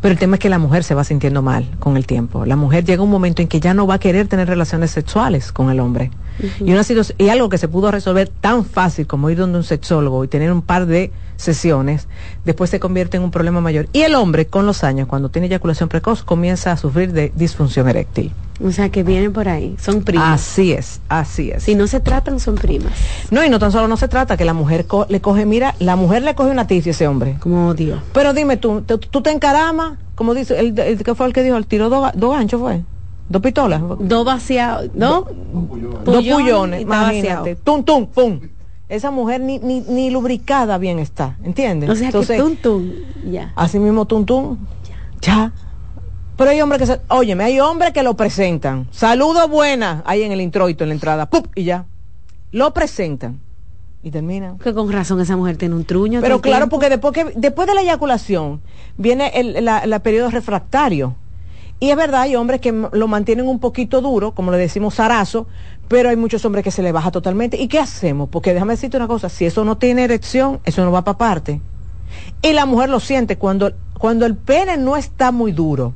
pero 0.00 0.12
el 0.12 0.18
tema 0.18 0.36
es 0.36 0.40
que 0.40 0.48
la 0.48 0.58
mujer 0.58 0.84
se 0.84 0.94
va 0.94 1.04
sintiendo 1.04 1.42
mal 1.42 1.68
con 1.78 1.96
el 1.96 2.06
tiempo. 2.06 2.44
La 2.46 2.56
mujer 2.56 2.84
llega 2.84 3.02
un 3.02 3.10
momento 3.10 3.42
en 3.42 3.48
que 3.48 3.60
ya 3.60 3.74
no 3.74 3.86
va 3.86 3.94
a 3.94 3.98
querer 3.98 4.28
tener 4.28 4.48
relaciones 4.48 4.90
sexuales 4.90 5.52
con 5.52 5.70
el 5.70 5.80
hombre. 5.80 6.10
Y 6.60 6.72
una 6.72 6.82
y 7.18 7.28
algo 7.28 7.48
que 7.48 7.58
se 7.58 7.68
pudo 7.68 7.90
resolver 7.90 8.28
tan 8.28 8.64
fácil 8.64 9.06
como 9.06 9.30
ir 9.30 9.38
donde 9.38 9.58
un 9.58 9.64
sexólogo 9.64 10.24
y 10.24 10.28
tener 10.28 10.52
un 10.52 10.62
par 10.62 10.86
de 10.86 11.12
sesiones, 11.36 12.08
después 12.44 12.70
se 12.70 12.80
convierte 12.80 13.16
en 13.16 13.22
un 13.22 13.30
problema 13.30 13.60
mayor. 13.60 13.88
Y 13.92 14.02
el 14.02 14.14
hombre, 14.14 14.46
con 14.46 14.66
los 14.66 14.84
años, 14.84 15.06
cuando 15.08 15.28
tiene 15.28 15.46
eyaculación 15.46 15.88
precoz, 15.88 16.22
comienza 16.22 16.72
a 16.72 16.76
sufrir 16.76 17.12
de 17.12 17.32
disfunción 17.34 17.88
eréctil. 17.88 18.32
O 18.62 18.70
sea, 18.70 18.88
que 18.88 19.02
vienen 19.02 19.32
por 19.32 19.48
ahí, 19.48 19.76
son 19.80 20.02
primas. 20.02 20.40
Así 20.40 20.72
es, 20.72 21.00
así 21.08 21.50
es. 21.50 21.64
Si 21.64 21.74
no 21.74 21.86
se 21.88 21.98
tratan, 21.98 22.38
son 22.38 22.54
primas. 22.54 22.92
No, 23.30 23.44
y 23.44 23.50
no 23.50 23.58
tan 23.58 23.72
solo 23.72 23.88
no 23.88 23.96
se 23.96 24.06
trata, 24.06 24.36
que 24.36 24.44
la 24.44 24.54
mujer 24.54 24.86
le 25.08 25.20
coge, 25.20 25.44
mira, 25.44 25.74
la 25.80 25.96
mujer 25.96 26.22
le 26.22 26.34
coge 26.34 26.50
una 26.50 26.66
ticia 26.66 26.90
a 26.90 26.94
ese 26.94 27.08
hombre. 27.08 27.36
Como 27.40 27.68
odio. 27.68 28.00
Pero 28.12 28.32
dime 28.32 28.56
tú, 28.56 28.82
tú 28.82 29.22
te 29.22 29.30
encaramas, 29.30 29.98
como 30.14 30.34
dice, 30.34 30.58
el, 30.60 30.74
que 30.74 31.14
fue 31.14 31.26
el 31.26 31.32
que 31.32 31.42
dijo, 31.42 31.56
el 31.56 31.66
tiro 31.66 31.88
dos 31.90 32.12
do 32.14 32.30
ganchos 32.30 32.60
fue. 32.60 32.82
Dos 33.28 33.42
pistolas. 33.42 33.82
Dos 33.98 34.24
vaciados, 34.24 34.90
¿no? 34.94 35.26
Dos 36.04 36.24
pullones, 36.24 36.82
imagínate. 36.82 37.56
Tum, 37.56 37.82
tum, 37.82 38.06
pum. 38.06 38.38
Esa 38.88 39.10
mujer 39.10 39.40
ni, 39.40 39.58
ni, 39.58 39.80
ni 39.80 40.10
lubricada 40.10 40.78
bien 40.78 40.98
está, 40.98 41.38
¿entiendes? 41.42 41.88
O 41.90 41.96
sea, 41.96 42.06
Entonces, 42.06 42.36
que 42.36 42.42
tum, 42.42 42.54
tum, 42.56 42.92
ya. 43.28 43.52
Así 43.56 43.78
mismo 43.78 44.04
tum, 44.04 44.26
tum, 44.26 44.58
ya. 45.22 45.52
Pero 46.36 46.50
hay 46.50 46.60
hombres 46.60 46.80
que 46.80 46.86
se, 46.86 47.00
óyeme, 47.08 47.44
hay 47.44 47.60
hombres 47.60 47.92
que 47.92 48.02
lo 48.02 48.14
presentan. 48.14 48.88
Saludo 48.90 49.46
buena, 49.48 50.02
ahí 50.04 50.22
en 50.22 50.32
el 50.32 50.40
introito, 50.40 50.84
en 50.84 50.88
la 50.88 50.94
entrada, 50.94 51.26
¡pup! 51.26 51.46
y 51.54 51.64
ya. 51.64 51.86
Lo 52.50 52.72
presentan. 52.72 53.40
Y 54.02 54.10
terminan. 54.10 54.58
Que 54.58 54.74
con 54.74 54.92
razón 54.92 55.20
esa 55.20 55.36
mujer 55.36 55.56
tiene 55.56 55.74
un 55.74 55.84
truño. 55.84 56.20
Pero 56.20 56.40
claro, 56.40 56.68
porque 56.68 56.90
después, 56.90 57.14
que, 57.14 57.24
después 57.36 57.66
de 57.66 57.74
la 57.74 57.82
eyaculación 57.82 58.60
viene 58.98 59.28
el 59.34 59.64
la, 59.64 59.98
periodo 60.00 60.30
refractario. 60.30 61.14
Y 61.80 61.90
es 61.90 61.96
verdad, 61.96 62.22
hay 62.22 62.36
hombres 62.36 62.60
que 62.60 62.72
lo 62.72 63.08
mantienen 63.08 63.48
un 63.48 63.60
poquito 63.60 64.00
duro, 64.00 64.32
como 64.32 64.50
le 64.50 64.58
decimos 64.58 64.94
zarazo, 64.94 65.46
pero 65.88 66.08
hay 66.08 66.16
muchos 66.16 66.44
hombres 66.44 66.64
que 66.64 66.70
se 66.70 66.82
le 66.82 66.92
baja 66.92 67.10
totalmente. 67.10 67.56
¿Y 67.60 67.68
qué 67.68 67.78
hacemos? 67.78 68.28
Porque 68.28 68.52
déjame 68.52 68.74
decirte 68.74 68.96
una 68.96 69.08
cosa, 69.08 69.28
si 69.28 69.46
eso 69.46 69.64
no 69.64 69.78
tiene 69.78 70.04
erección, 70.04 70.60
eso 70.64 70.84
no 70.84 70.92
va 70.92 71.02
para 71.02 71.18
parte. 71.18 71.60
Y 72.42 72.52
la 72.52 72.66
mujer 72.66 72.90
lo 72.90 73.00
siente 73.00 73.38
cuando, 73.38 73.72
cuando 73.98 74.26
el 74.26 74.36
pene 74.36 74.76
no 74.76 74.96
está 74.96 75.32
muy 75.32 75.52
duro 75.52 75.94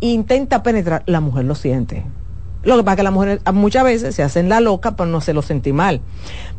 intenta 0.00 0.62
penetrar, 0.62 1.02
la 1.06 1.20
mujer 1.20 1.44
lo 1.44 1.54
siente. 1.54 2.04
Lo 2.62 2.76
que 2.76 2.82
pasa 2.82 2.92
es 2.92 2.96
que 2.98 3.02
las 3.04 3.12
mujeres 3.12 3.40
muchas 3.54 3.84
veces 3.84 4.14
se 4.14 4.22
hacen 4.22 4.48
la 4.48 4.60
loca, 4.60 4.94
pero 4.94 5.08
no 5.08 5.20
se 5.20 5.32
lo 5.32 5.40
sentí 5.40 5.72
mal. 5.72 6.00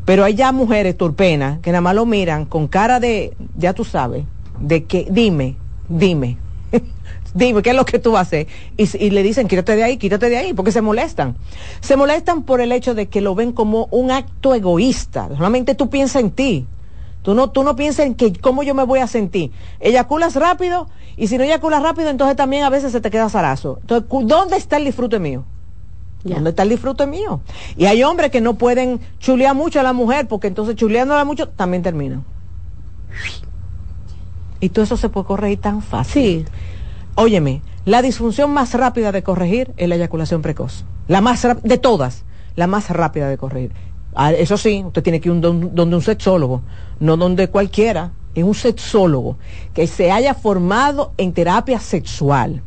Pero 0.05 0.23
hay 0.23 0.33
ya 0.33 0.51
mujeres 0.51 0.97
turpenas 0.97 1.59
que 1.59 1.71
nada 1.71 1.81
más 1.81 1.93
lo 1.93 2.05
miran 2.05 2.45
con 2.45 2.67
cara 2.67 2.99
de, 2.99 3.35
ya 3.55 3.73
tú 3.73 3.85
sabes, 3.85 4.25
de 4.59 4.85
que, 4.85 5.07
dime, 5.11 5.57
dime, 5.89 6.37
dime, 7.35 7.61
¿qué 7.61 7.69
es 7.69 7.75
lo 7.75 7.85
que 7.85 7.99
tú 7.99 8.13
vas 8.13 8.19
a 8.19 8.21
hacer? 8.21 8.47
Y, 8.77 9.05
y, 9.05 9.11
le 9.11 9.21
dicen, 9.21 9.47
quítate 9.47 9.75
de 9.75 9.83
ahí, 9.83 9.97
quítate 9.97 10.29
de 10.29 10.37
ahí, 10.37 10.53
porque 10.53 10.71
se 10.71 10.81
molestan. 10.81 11.35
Se 11.81 11.95
molestan 11.95 12.43
por 12.43 12.61
el 12.61 12.71
hecho 12.71 12.95
de 12.95 13.07
que 13.07 13.21
lo 13.21 13.35
ven 13.35 13.51
como 13.51 13.87
un 13.91 14.09
acto 14.09 14.55
egoísta. 14.55 15.27
Solamente 15.27 15.75
tú 15.75 15.89
piensas 15.91 16.23
en 16.23 16.31
ti. 16.31 16.65
Tú 17.21 17.35
no, 17.35 17.51
tú 17.51 17.63
no 17.63 17.75
piensas 17.75 18.07
en 18.07 18.15
que 18.15 18.33
cómo 18.33 18.63
yo 18.63 18.73
me 18.73 18.83
voy 18.83 18.99
a 18.99 19.07
sentir. 19.07 19.51
Eyaculas 19.79 20.35
rápido 20.35 20.87
y 21.21 21.27
si 21.27 21.37
no 21.37 21.43
eyaculas 21.43 21.83
rápido, 21.83 22.09
entonces 22.09 22.35
también 22.35 22.63
a 22.63 22.71
veces 22.71 22.91
se 22.91 22.99
te 22.99 23.11
queda 23.11 23.29
zarazo. 23.29 23.77
Entonces, 23.81 24.09
¿dónde 24.27 24.57
está 24.57 24.77
el 24.77 24.85
disfrute 24.85 25.19
mío? 25.19 25.45
¿Dónde 26.23 26.49
está 26.49 26.63
el 26.63 26.69
disfrute 26.69 27.05
mío? 27.05 27.41
Y 27.77 27.85
hay 27.85 28.01
hombres 28.01 28.31
que 28.31 28.41
no 28.41 28.55
pueden 28.55 28.99
chulear 29.19 29.53
mucho 29.53 29.79
a 29.79 29.83
la 29.83 29.93
mujer 29.93 30.27
porque 30.27 30.47
entonces 30.47 30.75
chuleándola 30.75 31.23
mucho 31.23 31.47
también 31.49 31.83
terminan. 31.83 32.25
Y 34.61 34.69
todo 34.69 34.83
eso 34.83 34.97
se 34.97 35.09
puede 35.09 35.27
corregir 35.27 35.61
tan 35.61 35.83
fácil. 35.83 36.45
Sí. 36.47 36.51
Óyeme, 37.13 37.61
la 37.85 38.01
disfunción 38.01 38.49
más 38.49 38.73
rápida 38.73 39.11
de 39.11 39.21
corregir 39.21 39.73
es 39.77 39.87
la 39.87 39.97
eyaculación 39.97 40.41
precoz. 40.41 40.85
La 41.07 41.21
más 41.21 41.45
de 41.61 41.77
todas, 41.77 42.23
la 42.55 42.65
más 42.65 42.89
rápida 42.89 43.29
de 43.29 43.37
corregir. 43.37 43.73
Ah, 44.15 44.31
eso 44.31 44.57
sí, 44.57 44.83
usted 44.87 45.03
tiene 45.03 45.21
que 45.21 45.29
ir 45.29 45.39
donde 45.39 45.95
un 45.95 46.01
sexólogo, 46.01 46.63
no 46.99 47.15
donde 47.15 47.47
cualquiera, 47.47 48.11
es 48.35 48.43
un 48.43 48.55
sexólogo 48.55 49.37
que 49.73 49.87
se 49.87 50.11
haya 50.11 50.33
formado 50.33 51.13
en 51.17 51.33
terapia 51.33 51.79
sexual. 51.79 52.61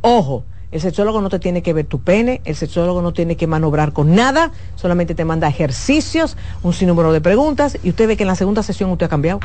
Ojo, 0.00 0.44
el 0.72 0.80
sexólogo 0.80 1.20
no 1.20 1.28
te 1.28 1.38
tiene 1.38 1.62
que 1.62 1.72
ver 1.72 1.86
tu 1.86 2.00
pene, 2.00 2.40
el 2.44 2.56
sexólogo 2.56 3.02
no 3.02 3.12
tiene 3.12 3.36
que 3.36 3.46
manobrar 3.46 3.92
con 3.92 4.14
nada, 4.14 4.52
solamente 4.74 5.14
te 5.14 5.24
manda 5.24 5.46
ejercicios, 5.46 6.36
un 6.62 6.72
sinnúmero 6.72 7.12
de 7.12 7.20
preguntas 7.20 7.78
y 7.82 7.90
usted 7.90 8.08
ve 8.08 8.16
que 8.16 8.22
en 8.22 8.28
la 8.28 8.36
segunda 8.36 8.62
sesión 8.62 8.90
usted 8.90 9.06
ha 9.06 9.10
cambiado. 9.10 9.40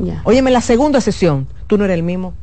Ya. 0.00 0.20
Óyeme, 0.24 0.50
en 0.50 0.54
la 0.54 0.60
segunda 0.60 1.00
sesión 1.00 1.46
tú 1.68 1.78
no 1.78 1.84
eres 1.84 1.94
el 1.94 2.02
mismo. 2.02 2.34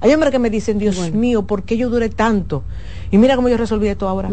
Hay 0.00 0.12
hombres 0.12 0.32
que 0.32 0.38
me 0.38 0.50
dicen, 0.50 0.78
Dios 0.78 1.12
mío, 1.12 1.46
¿por 1.46 1.62
qué 1.62 1.76
yo 1.76 1.88
duré 1.88 2.10
tanto? 2.10 2.62
Y 3.10 3.16
mira 3.16 3.36
cómo 3.36 3.48
yo 3.48 3.56
resolví 3.56 3.88
esto 3.88 4.08
ahora. 4.08 4.28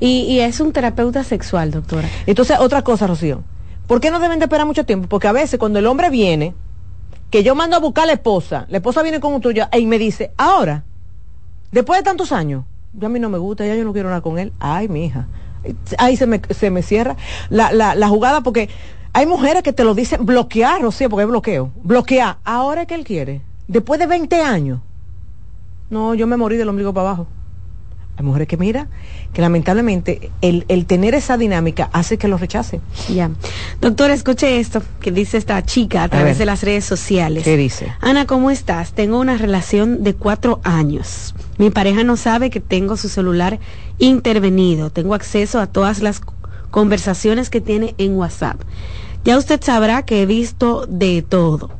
y, 0.00 0.38
es 0.40 0.58
un 0.60 0.72
terapeuta 0.72 1.22
sexual, 1.22 1.70
doctora. 1.70 2.08
Entonces, 2.26 2.58
otra 2.58 2.82
cosa, 2.82 3.06
Rocío. 3.06 3.42
¿Por 3.86 4.00
qué 4.00 4.10
no 4.10 4.18
deben 4.20 4.38
de 4.38 4.46
esperar 4.46 4.66
mucho 4.66 4.84
tiempo? 4.84 5.08
Porque 5.08 5.28
a 5.28 5.32
veces 5.32 5.58
cuando 5.58 5.78
el 5.78 5.86
hombre 5.86 6.10
viene, 6.10 6.54
que 7.30 7.42
yo 7.42 7.54
mando 7.54 7.76
a 7.76 7.80
buscar 7.80 8.04
a 8.04 8.06
la 8.08 8.12
esposa, 8.14 8.66
la 8.68 8.78
esposa 8.78 9.02
viene 9.02 9.20
con 9.20 9.32
un 9.32 9.40
tuyo 9.40 9.66
y 9.72 9.86
me 9.86 9.98
dice, 9.98 10.32
ahora, 10.36 10.84
después 11.72 12.00
de 12.00 12.04
tantos 12.04 12.32
años, 12.32 12.64
yo 12.92 13.06
a 13.06 13.10
mí 13.10 13.20
no 13.20 13.30
me 13.30 13.38
gusta, 13.38 13.64
ya 13.64 13.74
yo 13.76 13.84
no 13.84 13.92
quiero 13.92 14.08
nada 14.08 14.20
con 14.20 14.38
él. 14.38 14.52
Ay, 14.58 14.88
mi 14.88 15.04
hija. 15.04 15.28
Ahí 15.98 16.16
se 16.16 16.26
me, 16.26 16.40
se 16.50 16.70
me 16.70 16.82
cierra 16.82 17.16
la, 17.48 17.72
la, 17.72 17.94
la 17.94 18.08
jugada 18.08 18.40
porque 18.40 18.68
hay 19.12 19.26
mujeres 19.26 19.62
que 19.62 19.72
te 19.72 19.84
lo 19.84 19.94
dicen 19.94 20.26
bloquear, 20.26 20.84
o 20.84 20.90
sea, 20.90 21.08
porque 21.08 21.22
es 21.22 21.28
bloqueo. 21.28 21.70
Bloquear. 21.82 22.38
Ahora 22.44 22.86
que 22.86 22.94
él 22.94 23.04
quiere. 23.04 23.42
Después 23.68 24.00
de 24.00 24.06
20 24.06 24.42
años. 24.42 24.80
No, 25.88 26.14
yo 26.14 26.26
me 26.26 26.36
morí 26.36 26.56
del 26.56 26.68
ombligo 26.68 26.92
para 26.92 27.08
abajo. 27.08 27.26
Hay 28.20 28.26
mujeres 28.26 28.48
que 28.48 28.58
mira, 28.58 28.86
que 29.32 29.40
lamentablemente 29.40 30.30
el, 30.42 30.66
el 30.68 30.84
tener 30.84 31.14
esa 31.14 31.38
dinámica 31.38 31.88
hace 31.94 32.18
que 32.18 32.28
lo 32.28 32.36
rechacen. 32.36 32.82
Ya. 33.08 33.30
Doctora, 33.80 34.12
escuche 34.12 34.60
esto 34.60 34.82
que 35.00 35.10
dice 35.10 35.38
esta 35.38 35.64
chica 35.64 36.02
a 36.02 36.08
través 36.10 36.36
de 36.36 36.44
las 36.44 36.62
redes 36.62 36.84
sociales. 36.84 37.44
¿Qué 37.44 37.56
dice? 37.56 37.94
Ana, 38.02 38.26
¿cómo 38.26 38.50
estás? 38.50 38.92
Tengo 38.92 39.18
una 39.18 39.38
relación 39.38 40.04
de 40.04 40.14
cuatro 40.14 40.60
años. 40.64 41.34
Mi 41.56 41.70
pareja 41.70 42.04
no 42.04 42.18
sabe 42.18 42.50
que 42.50 42.60
tengo 42.60 42.98
su 42.98 43.08
celular 43.08 43.58
intervenido. 43.98 44.90
Tengo 44.90 45.14
acceso 45.14 45.58
a 45.58 45.66
todas 45.66 46.02
las 46.02 46.20
conversaciones 46.70 47.48
que 47.48 47.62
tiene 47.62 47.94
en 47.96 48.18
WhatsApp. 48.18 48.60
Ya 49.24 49.38
usted 49.38 49.62
sabrá 49.62 50.02
que 50.02 50.20
he 50.20 50.26
visto 50.26 50.84
de 50.86 51.22
todo. 51.22 51.79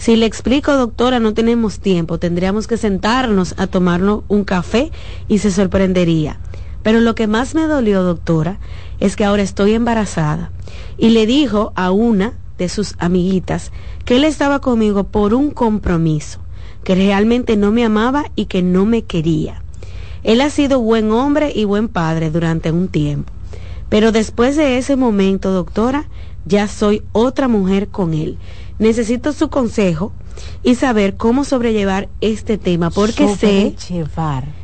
Si 0.00 0.16
le 0.16 0.24
explico, 0.24 0.72
doctora, 0.72 1.20
no 1.20 1.34
tenemos 1.34 1.78
tiempo, 1.78 2.16
tendríamos 2.16 2.66
que 2.66 2.78
sentarnos 2.78 3.54
a 3.58 3.66
tomarnos 3.66 4.22
un 4.28 4.44
café 4.44 4.90
y 5.28 5.40
se 5.40 5.50
sorprendería. 5.50 6.40
Pero 6.82 7.00
lo 7.00 7.14
que 7.14 7.26
más 7.26 7.54
me 7.54 7.66
dolió, 7.66 8.02
doctora, 8.02 8.60
es 8.98 9.14
que 9.14 9.26
ahora 9.26 9.42
estoy 9.42 9.74
embarazada. 9.74 10.52
Y 10.96 11.10
le 11.10 11.26
dijo 11.26 11.74
a 11.74 11.90
una 11.90 12.32
de 12.56 12.70
sus 12.70 12.94
amiguitas 12.98 13.72
que 14.06 14.16
él 14.16 14.24
estaba 14.24 14.60
conmigo 14.60 15.04
por 15.04 15.34
un 15.34 15.50
compromiso, 15.50 16.40
que 16.82 16.94
realmente 16.94 17.58
no 17.58 17.70
me 17.70 17.84
amaba 17.84 18.24
y 18.36 18.46
que 18.46 18.62
no 18.62 18.86
me 18.86 19.02
quería. 19.02 19.62
Él 20.22 20.40
ha 20.40 20.48
sido 20.48 20.80
buen 20.80 21.10
hombre 21.10 21.52
y 21.54 21.64
buen 21.64 21.88
padre 21.88 22.30
durante 22.30 22.72
un 22.72 22.88
tiempo. 22.88 23.30
Pero 23.90 24.12
después 24.12 24.56
de 24.56 24.78
ese 24.78 24.96
momento, 24.96 25.52
doctora, 25.52 26.08
ya 26.46 26.68
soy 26.68 27.02
otra 27.12 27.48
mujer 27.48 27.88
con 27.88 28.14
él. 28.14 28.38
Necesito 28.80 29.34
su 29.34 29.50
consejo 29.50 30.10
y 30.62 30.74
saber 30.74 31.16
cómo 31.16 31.44
sobrellevar 31.44 32.08
este 32.22 32.56
tema, 32.56 32.90
porque 32.90 33.36
sé... 33.36 33.74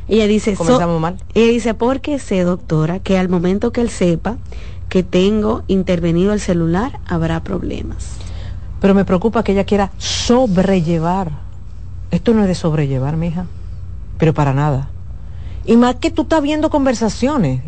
Ella 0.07 0.25
dice, 0.25 0.55
mal. 0.99 1.17
ella 1.35 1.51
dice, 1.51 1.73
porque 1.75 2.17
sé, 2.17 2.43
doctora, 2.43 2.99
que 2.99 3.19
al 3.19 3.29
momento 3.29 3.71
que 3.71 3.81
él 3.81 3.91
sepa 3.91 4.37
que 4.89 5.03
tengo 5.03 5.63
intervenido 5.67 6.33
el 6.33 6.39
celular, 6.39 6.99
habrá 7.05 7.43
problemas. 7.43 8.15
Pero 8.81 8.95
me 8.95 9.05
preocupa 9.05 9.43
que 9.43 9.51
ella 9.51 9.65
quiera 9.65 9.91
sobrellevar. 9.97 11.31
Esto 12.09 12.33
no 12.33 12.41
es 12.41 12.47
de 12.47 12.55
sobrellevar, 12.55 13.17
mija. 13.17 13.45
Pero 14.17 14.33
para 14.33 14.53
nada. 14.53 14.89
Y 15.63 15.77
más 15.77 15.95
que 15.95 16.09
tú 16.09 16.23
estás 16.23 16.41
viendo 16.41 16.71
conversaciones. 16.71 17.61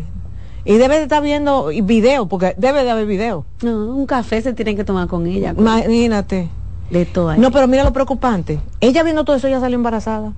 Y 0.64 0.76
debe 0.76 0.96
de 0.96 1.02
estar 1.04 1.22
viendo 1.22 1.68
video, 1.82 2.26
porque 2.26 2.54
debe 2.58 2.84
de 2.84 2.90
haber 2.90 3.06
video. 3.06 3.44
No, 3.62 3.94
un 3.94 4.06
café 4.06 4.42
se 4.42 4.52
tiene 4.52 4.76
que 4.76 4.84
tomar 4.84 5.08
con 5.08 5.26
ella. 5.26 5.54
Imagínate. 5.56 6.48
De 6.90 7.06
todo. 7.06 7.36
No, 7.36 7.50
pero 7.50 7.68
mira 7.68 7.84
lo 7.84 7.92
preocupante. 7.92 8.60
Ella 8.80 9.02
viendo 9.02 9.24
todo 9.24 9.36
eso, 9.36 9.48
ya 9.48 9.60
salió 9.60 9.76
embarazada. 9.76 10.32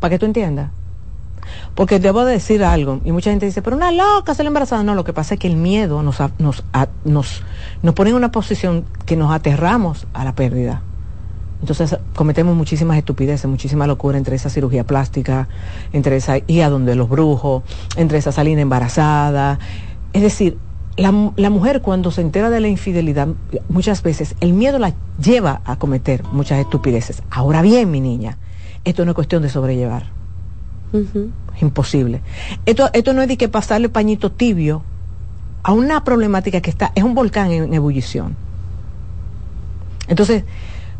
Para 0.00 0.10
que 0.10 0.18
tú 0.18 0.26
entiendas. 0.26 0.70
Porque 1.74 1.98
debo 1.98 2.24
decir 2.24 2.64
algo, 2.64 3.00
y 3.04 3.12
mucha 3.12 3.30
gente 3.30 3.46
dice, 3.46 3.62
pero 3.62 3.76
una 3.76 3.92
loca 3.92 4.34
sale 4.34 4.48
embarazada. 4.48 4.82
No, 4.82 4.94
lo 4.94 5.04
que 5.04 5.12
pasa 5.12 5.34
es 5.34 5.40
que 5.40 5.46
el 5.46 5.56
miedo 5.56 6.02
nos, 6.02 6.18
nos, 6.38 6.64
nos, 7.04 7.42
nos 7.82 7.94
pone 7.94 8.10
en 8.10 8.16
una 8.16 8.30
posición 8.30 8.84
que 9.06 9.16
nos 9.16 9.32
aterramos 9.32 10.06
a 10.12 10.24
la 10.24 10.34
pérdida. 10.34 10.82
Entonces 11.60 11.96
cometemos 12.14 12.54
muchísimas 12.56 12.98
estupideces, 12.98 13.48
muchísima 13.48 13.86
locura 13.86 14.18
entre 14.18 14.36
esa 14.36 14.50
cirugía 14.50 14.84
plástica, 14.84 15.48
entre 15.92 16.16
esa 16.16 16.38
y 16.46 16.60
a 16.60 16.68
donde 16.68 16.94
los 16.94 17.08
brujos, 17.08 17.62
entre 17.96 18.18
esa 18.18 18.32
salina 18.32 18.60
embarazada. 18.60 19.58
Es 20.12 20.22
decir, 20.22 20.58
la, 20.96 21.50
mujer 21.50 21.82
cuando 21.82 22.10
se 22.10 22.20
entera 22.20 22.50
de 22.50 22.60
la 22.60 22.68
infidelidad, 22.68 23.28
muchas 23.68 24.02
veces 24.02 24.36
el 24.40 24.52
miedo 24.52 24.78
la 24.78 24.94
lleva 25.22 25.60
a 25.64 25.76
cometer 25.76 26.22
muchas 26.32 26.60
estupideces. 26.60 27.22
Ahora 27.30 27.62
bien, 27.62 27.90
mi 27.90 28.00
niña, 28.00 28.38
esto 28.84 29.04
no 29.04 29.12
es 29.12 29.14
cuestión 29.14 29.42
de 29.42 29.48
sobrellevar. 29.48 30.04
Es 31.56 31.62
imposible. 31.62 32.20
Esto, 32.66 32.88
esto 32.92 33.12
no 33.14 33.22
es 33.22 33.28
de 33.28 33.36
que 33.36 33.48
pasarle 33.48 33.88
pañito 33.88 34.30
tibio 34.30 34.82
a 35.64 35.72
una 35.72 36.04
problemática 36.04 36.60
que 36.60 36.70
está, 36.70 36.92
es 36.94 37.02
un 37.02 37.14
volcán 37.14 37.50
en 37.50 37.74
ebullición. 37.74 38.36
Entonces, 40.06 40.44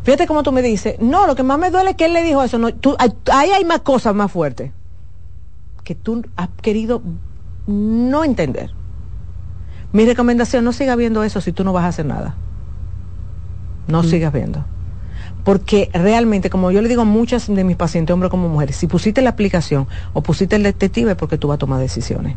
Fíjate 0.04 0.26
cómo 0.26 0.42
tú 0.42 0.52
me 0.52 0.62
dices, 0.62 0.96
no, 1.00 1.26
lo 1.26 1.34
que 1.34 1.42
más 1.42 1.58
me 1.58 1.70
duele 1.70 1.90
es 1.90 1.96
que 1.96 2.04
él 2.04 2.12
le 2.12 2.22
dijo 2.22 2.42
eso. 2.42 2.58
No, 2.58 2.72
tú, 2.72 2.94
ahí 2.98 3.50
hay 3.50 3.64
más 3.64 3.80
cosas 3.80 4.14
más 4.14 4.30
fuertes 4.30 4.70
que 5.82 5.94
tú 5.94 6.24
has 6.36 6.48
querido 6.62 7.02
no 7.66 8.24
entender. 8.24 8.70
Mi 9.92 10.04
recomendación, 10.04 10.64
no 10.64 10.72
sigas 10.72 10.96
viendo 10.96 11.22
eso 11.22 11.40
si 11.40 11.52
tú 11.52 11.64
no 11.64 11.72
vas 11.72 11.84
a 11.84 11.88
hacer 11.88 12.06
nada. 12.06 12.34
No 13.86 14.02
mm. 14.02 14.06
sigas 14.06 14.32
viendo. 14.32 14.64
Porque 15.44 15.90
realmente, 15.92 16.50
como 16.50 16.70
yo 16.70 16.82
le 16.82 16.88
digo 16.88 17.02
a 17.02 17.06
muchas 17.06 17.46
de 17.46 17.64
mis 17.64 17.76
pacientes, 17.76 18.12
hombres 18.12 18.30
como 18.30 18.48
mujeres, 18.48 18.76
si 18.76 18.86
pusiste 18.86 19.22
la 19.22 19.30
aplicación 19.30 19.86
o 20.12 20.22
pusiste 20.22 20.56
el 20.56 20.62
detective 20.62 21.12
es 21.12 21.16
porque 21.16 21.38
tú 21.38 21.48
vas 21.48 21.56
a 21.56 21.58
tomar 21.58 21.80
decisiones. 21.80 22.36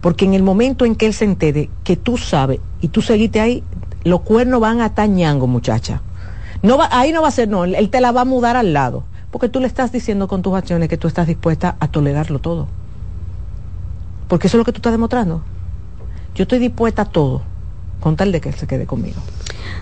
Porque 0.00 0.24
en 0.24 0.34
el 0.34 0.42
momento 0.42 0.84
en 0.84 0.94
que 0.94 1.06
él 1.06 1.12
se 1.12 1.24
entere 1.24 1.68
que 1.84 1.96
tú 1.96 2.16
sabes 2.16 2.60
y 2.80 2.88
tú 2.88 3.02
seguiste 3.02 3.40
ahí, 3.40 3.62
los 4.04 4.20
cuernos 4.22 4.60
van 4.60 4.80
a 4.80 4.94
tañango, 4.94 5.46
muchacha. 5.46 6.02
No 6.62 6.78
va, 6.78 6.88
ahí 6.92 7.12
no 7.12 7.22
va 7.22 7.28
a 7.28 7.32
ser 7.32 7.48
no, 7.48 7.64
él 7.64 7.90
te 7.90 8.00
la 8.00 8.12
va 8.12 8.22
a 8.22 8.24
mudar 8.24 8.56
al 8.56 8.72
lado, 8.72 9.04
porque 9.30 9.48
tú 9.48 9.60
le 9.60 9.66
estás 9.66 9.92
diciendo 9.92 10.28
con 10.28 10.42
tus 10.42 10.54
acciones 10.54 10.88
que 10.88 10.96
tú 10.96 11.08
estás 11.08 11.26
dispuesta 11.26 11.76
a 11.80 11.88
tolerarlo 11.88 12.38
todo. 12.38 12.68
Porque 14.28 14.46
eso 14.46 14.56
es 14.56 14.58
lo 14.58 14.64
que 14.64 14.72
tú 14.72 14.78
estás 14.78 14.92
demostrando. 14.92 15.42
Yo 16.34 16.42
estoy 16.42 16.58
dispuesta 16.58 17.02
a 17.02 17.04
todo, 17.06 17.42
con 18.00 18.16
tal 18.16 18.32
de 18.32 18.40
que 18.40 18.50
él 18.50 18.54
se 18.54 18.66
quede 18.66 18.86
conmigo. 18.86 19.20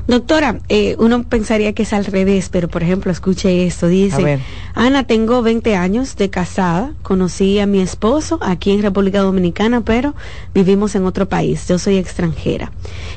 Doctora, 0.07 0.61
eh, 0.69 0.97
uno 0.99 1.23
pensaría 1.25 1.75
que 1.75 1.83
es 1.83 1.93
al 1.93 2.07
revés, 2.07 2.49
pero 2.49 2.69
por 2.69 2.83
ejemplo, 2.83 3.13
escuche 3.13 3.67
esto. 3.67 3.89
Dice, 3.89 4.41
Ana, 4.75 5.05
tengo 5.05 5.43
20 5.43 5.77
años 5.77 6.17
de 6.17 6.31
casada, 6.31 6.95
conocí 7.03 7.59
a 7.59 7.67
mi 7.67 7.81
esposo 7.81 8.39
aquí 8.41 8.73
en 8.73 8.83
República 8.83 9.21
Dominicana, 9.21 9.83
pero 9.83 10.15
vivimos 10.55 10.95
en 10.95 11.05
otro 11.05 11.29
país, 11.29 11.69
yo 11.69 11.79
soy 11.79 11.99
extranjera. 11.99 12.73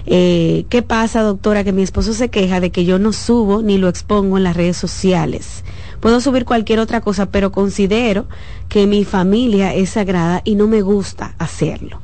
Eh, 0.06 0.66
¿Qué 0.70 0.82
pasa, 0.82 1.22
doctora? 1.22 1.64
Que 1.64 1.72
mi 1.72 1.82
esposo 1.82 2.14
se 2.14 2.30
queja 2.30 2.60
de 2.60 2.72
que 2.72 2.84
yo 2.84 3.00
no 3.00 3.14
subo 3.14 3.62
ni 3.62 3.78
lo 3.78 3.88
expongo 3.88 4.38
en 4.38 4.44
las 4.44 4.58
redes 4.58 4.76
sociales. 4.76 5.64
Puedo 6.02 6.20
subir 6.20 6.46
cualquier 6.46 6.80
otra 6.80 7.00
cosa, 7.00 7.28
pero 7.28 7.52
considero 7.52 8.26
que 8.68 8.88
mi 8.88 9.06
familia 9.06 9.74
es 9.74 9.92
sagrada 9.92 10.42
y 10.44 10.56
no 10.56 10.68
me 10.68 10.82
gusta 10.82 11.36
hacerlo 11.38 12.02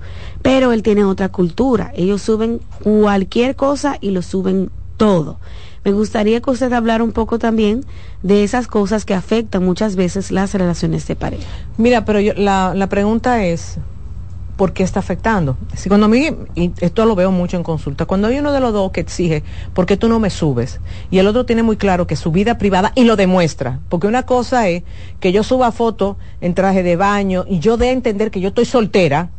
pero 0.47 0.71
él 0.71 0.81
tiene 0.81 1.03
otra 1.03 1.27
cultura. 1.27 1.91
Ellos 1.93 2.21
suben 2.21 2.61
cualquier 2.81 3.57
cosa 3.57 3.97
y 3.99 4.11
lo 4.11 4.21
suben 4.21 4.71
todo. 4.95 5.41
Me 5.83 5.91
gustaría 5.91 6.39
que 6.39 6.49
usted 6.49 6.71
hablara 6.71 7.03
un 7.03 7.11
poco 7.11 7.37
también 7.37 7.83
de 8.23 8.45
esas 8.45 8.67
cosas 8.67 9.03
que 9.03 9.13
afectan 9.13 9.65
muchas 9.65 9.97
veces 9.97 10.31
las 10.31 10.53
relaciones 10.53 11.05
de 11.05 11.17
pareja. 11.17 11.43
Mira, 11.77 12.05
pero 12.05 12.21
la, 12.37 12.73
la 12.73 12.87
pregunta 12.87 13.43
es, 13.43 13.77
¿por 14.55 14.71
qué 14.71 14.83
está 14.83 15.01
afectando? 15.01 15.57
Si 15.75 15.89
cuando 15.89 16.05
a 16.05 16.09
mí, 16.09 16.29
y 16.55 16.71
esto 16.79 17.03
lo 17.03 17.15
veo 17.15 17.29
mucho 17.29 17.57
en 17.57 17.63
consulta, 17.63 18.05
cuando 18.05 18.29
hay 18.29 18.39
uno 18.39 18.53
de 18.53 18.61
los 18.61 18.71
dos 18.71 18.93
que 18.93 19.01
exige, 19.01 19.43
¿por 19.73 19.85
qué 19.85 19.97
tú 19.97 20.07
no 20.07 20.21
me 20.21 20.29
subes? 20.29 20.79
Y 21.11 21.17
el 21.17 21.27
otro 21.27 21.45
tiene 21.45 21.61
muy 21.61 21.75
claro 21.75 22.07
que 22.07 22.15
su 22.15 22.31
vida 22.31 22.57
privada, 22.57 22.93
y 22.95 23.03
lo 23.03 23.17
demuestra, 23.17 23.81
porque 23.89 24.07
una 24.07 24.23
cosa 24.23 24.69
es 24.69 24.83
que 25.19 25.33
yo 25.33 25.43
suba 25.43 25.73
foto 25.73 26.15
en 26.39 26.53
traje 26.53 26.83
de 26.83 26.95
baño 26.95 27.43
y 27.49 27.59
yo 27.59 27.75
dé 27.75 27.89
a 27.89 27.91
entender 27.91 28.31
que 28.31 28.39
yo 28.39 28.47
estoy 28.47 28.63
soltera, 28.63 29.29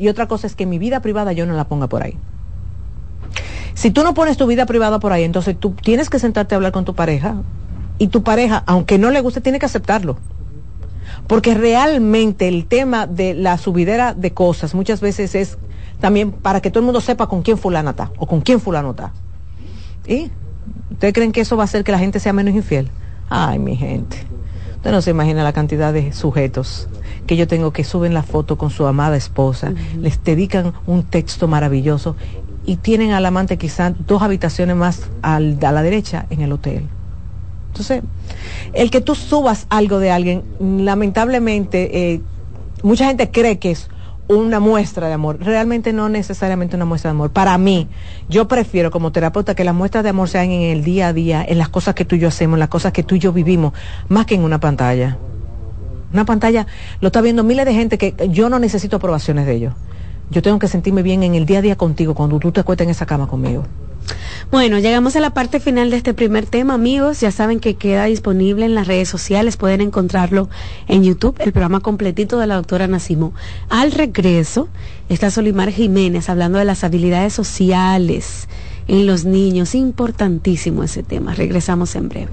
y 0.00 0.08
otra 0.08 0.26
cosa 0.26 0.46
es 0.46 0.56
que 0.56 0.64
mi 0.64 0.78
vida 0.78 1.00
privada 1.00 1.34
yo 1.34 1.44
no 1.44 1.52
la 1.52 1.64
ponga 1.64 1.86
por 1.86 2.02
ahí. 2.02 2.16
Si 3.74 3.90
tú 3.90 4.02
no 4.02 4.14
pones 4.14 4.38
tu 4.38 4.46
vida 4.46 4.64
privada 4.64 4.98
por 4.98 5.12
ahí, 5.12 5.24
entonces 5.24 5.56
tú 5.60 5.72
tienes 5.72 6.08
que 6.08 6.18
sentarte 6.18 6.54
a 6.54 6.56
hablar 6.56 6.72
con 6.72 6.86
tu 6.86 6.94
pareja 6.94 7.36
y 7.98 8.08
tu 8.08 8.22
pareja, 8.22 8.64
aunque 8.66 8.98
no 8.98 9.10
le 9.10 9.20
guste, 9.20 9.42
tiene 9.42 9.58
que 9.58 9.66
aceptarlo. 9.66 10.16
Porque 11.26 11.52
realmente 11.54 12.48
el 12.48 12.64
tema 12.64 13.06
de 13.06 13.34
la 13.34 13.58
subidera 13.58 14.14
de 14.14 14.32
cosas 14.32 14.74
muchas 14.74 15.02
veces 15.02 15.34
es 15.34 15.58
también 16.00 16.32
para 16.32 16.62
que 16.62 16.70
todo 16.70 16.80
el 16.80 16.86
mundo 16.86 17.02
sepa 17.02 17.26
con 17.26 17.42
quién 17.42 17.58
fulana 17.58 17.90
está 17.90 18.10
o 18.16 18.26
con 18.26 18.40
quién 18.40 18.58
fulano 18.58 18.92
está. 18.92 19.12
¿Y 20.06 20.30
ustedes 20.92 21.12
creen 21.12 21.32
que 21.32 21.42
eso 21.42 21.58
va 21.58 21.64
a 21.64 21.66
hacer 21.66 21.84
que 21.84 21.92
la 21.92 21.98
gente 21.98 22.20
sea 22.20 22.32
menos 22.32 22.54
infiel? 22.54 22.90
Ay, 23.28 23.58
mi 23.58 23.76
gente. 23.76 24.16
Usted 24.80 24.92
no 24.92 25.02
se 25.02 25.10
imagina 25.10 25.44
la 25.44 25.52
cantidad 25.52 25.92
de 25.92 26.10
sujetos 26.14 26.88
que 27.26 27.36
yo 27.36 27.46
tengo 27.46 27.70
que 27.70 27.84
suben 27.84 28.14
la 28.14 28.22
foto 28.22 28.56
con 28.56 28.70
su 28.70 28.86
amada 28.86 29.14
esposa, 29.14 29.74
les 29.98 30.24
dedican 30.24 30.72
un 30.86 31.02
texto 31.02 31.48
maravilloso 31.48 32.16
y 32.64 32.76
tienen 32.76 33.12
al 33.12 33.26
amante 33.26 33.58
quizás 33.58 33.92
dos 34.06 34.22
habitaciones 34.22 34.76
más 34.76 35.10
al, 35.20 35.58
a 35.62 35.72
la 35.72 35.82
derecha 35.82 36.24
en 36.30 36.40
el 36.40 36.50
hotel. 36.50 36.88
Entonces, 37.68 38.02
el 38.72 38.90
que 38.90 39.02
tú 39.02 39.14
subas 39.14 39.66
algo 39.68 39.98
de 39.98 40.12
alguien, 40.12 40.44
lamentablemente, 40.58 42.14
eh, 42.14 42.22
mucha 42.82 43.04
gente 43.04 43.30
cree 43.30 43.58
que 43.58 43.72
es 43.72 43.90
una 44.30 44.60
muestra 44.60 45.08
de 45.08 45.14
amor. 45.14 45.38
Realmente 45.40 45.92
no 45.92 46.08
necesariamente 46.08 46.76
una 46.76 46.84
muestra 46.84 47.10
de 47.10 47.16
amor. 47.16 47.30
Para 47.30 47.58
mí, 47.58 47.88
yo 48.28 48.46
prefiero 48.46 48.92
como 48.92 49.10
terapeuta 49.10 49.56
que 49.56 49.64
las 49.64 49.74
muestras 49.74 50.04
de 50.04 50.10
amor 50.10 50.28
sean 50.28 50.52
en 50.52 50.62
el 50.70 50.84
día 50.84 51.08
a 51.08 51.12
día, 51.12 51.44
en 51.46 51.58
las 51.58 51.68
cosas 51.68 51.96
que 51.96 52.04
tú 52.04 52.14
y 52.14 52.20
yo 52.20 52.28
hacemos, 52.28 52.54
en 52.54 52.60
las 52.60 52.68
cosas 52.68 52.92
que 52.92 53.02
tú 53.02 53.16
y 53.16 53.18
yo 53.18 53.32
vivimos, 53.32 53.72
más 54.08 54.26
que 54.26 54.36
en 54.36 54.44
una 54.44 54.60
pantalla. 54.60 55.18
Una 56.12 56.24
pantalla 56.24 56.68
lo 57.00 57.08
está 57.08 57.20
viendo 57.20 57.42
miles 57.42 57.66
de 57.66 57.74
gente 57.74 57.98
que 57.98 58.14
yo 58.30 58.48
no 58.48 58.60
necesito 58.60 58.96
aprobaciones 58.96 59.46
de 59.46 59.54
ellos. 59.54 59.74
Yo 60.30 60.42
tengo 60.42 60.58
que 60.58 60.68
sentirme 60.68 61.02
bien 61.02 61.22
en 61.22 61.34
el 61.34 61.44
día 61.44 61.58
a 61.58 61.62
día 61.62 61.76
contigo 61.76 62.14
cuando 62.14 62.38
tú 62.38 62.52
te 62.52 62.60
acuestas 62.60 62.84
en 62.84 62.90
esa 62.90 63.06
cama 63.06 63.26
conmigo. 63.26 63.64
Bueno, 64.50 64.78
llegamos 64.78 65.14
a 65.16 65.20
la 65.20 65.30
parte 65.30 65.60
final 65.60 65.90
de 65.90 65.96
este 65.96 66.14
primer 66.14 66.46
tema, 66.46 66.74
amigos. 66.74 67.20
Ya 67.20 67.30
saben 67.30 67.60
que 67.60 67.74
queda 67.74 68.04
disponible 68.04 68.64
en 68.64 68.74
las 68.74 68.86
redes 68.86 69.08
sociales. 69.08 69.56
Pueden 69.56 69.80
encontrarlo 69.80 70.48
en 70.88 71.04
YouTube, 71.04 71.36
el 71.38 71.52
programa 71.52 71.80
completito 71.80 72.38
de 72.38 72.46
la 72.46 72.56
doctora 72.56 72.86
Nacimo. 72.86 73.32
Al 73.68 73.92
regreso 73.92 74.68
está 75.08 75.30
Solimar 75.30 75.70
Jiménez 75.70 76.28
hablando 76.28 76.58
de 76.58 76.64
las 76.64 76.82
habilidades 76.84 77.32
sociales 77.32 78.48
en 78.88 79.06
los 79.06 79.24
niños. 79.24 79.74
Importantísimo 79.74 80.82
ese 80.82 81.02
tema. 81.02 81.34
Regresamos 81.34 81.94
en 81.94 82.08
breve. 82.08 82.32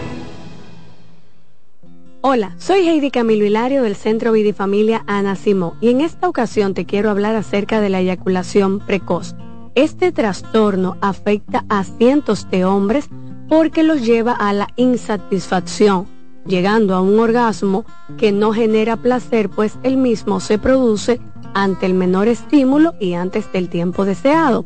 Hola, 2.23 2.53
soy 2.59 2.87
Heidi 2.87 3.09
Camilo 3.09 3.45
Hilario 3.45 3.81
del 3.81 3.95
Centro 3.95 4.31
Vidifamilia 4.31 5.03
Ana 5.07 5.35
Simó 5.35 5.75
y 5.81 5.89
en 5.89 6.01
esta 6.01 6.29
ocasión 6.29 6.75
te 6.75 6.85
quiero 6.85 7.09
hablar 7.09 7.35
acerca 7.35 7.81
de 7.81 7.89
la 7.89 7.99
eyaculación 7.99 8.77
precoz. 8.77 9.33
Este 9.73 10.11
trastorno 10.11 10.97
afecta 11.01 11.65
a 11.67 11.83
cientos 11.83 12.47
de 12.51 12.63
hombres 12.63 13.09
porque 13.49 13.81
los 13.81 14.05
lleva 14.05 14.33
a 14.33 14.53
la 14.53 14.67
insatisfacción, 14.75 16.05
llegando 16.45 16.93
a 16.93 17.01
un 17.01 17.17
orgasmo 17.17 17.85
que 18.19 18.31
no 18.31 18.53
genera 18.53 18.97
placer 18.97 19.49
pues 19.49 19.79
el 19.81 19.97
mismo 19.97 20.39
se 20.41 20.59
produce 20.59 21.19
ante 21.55 21.87
el 21.87 21.95
menor 21.95 22.27
estímulo 22.27 22.93
y 22.99 23.13
antes 23.13 23.51
del 23.51 23.67
tiempo 23.67 24.05
deseado. 24.05 24.63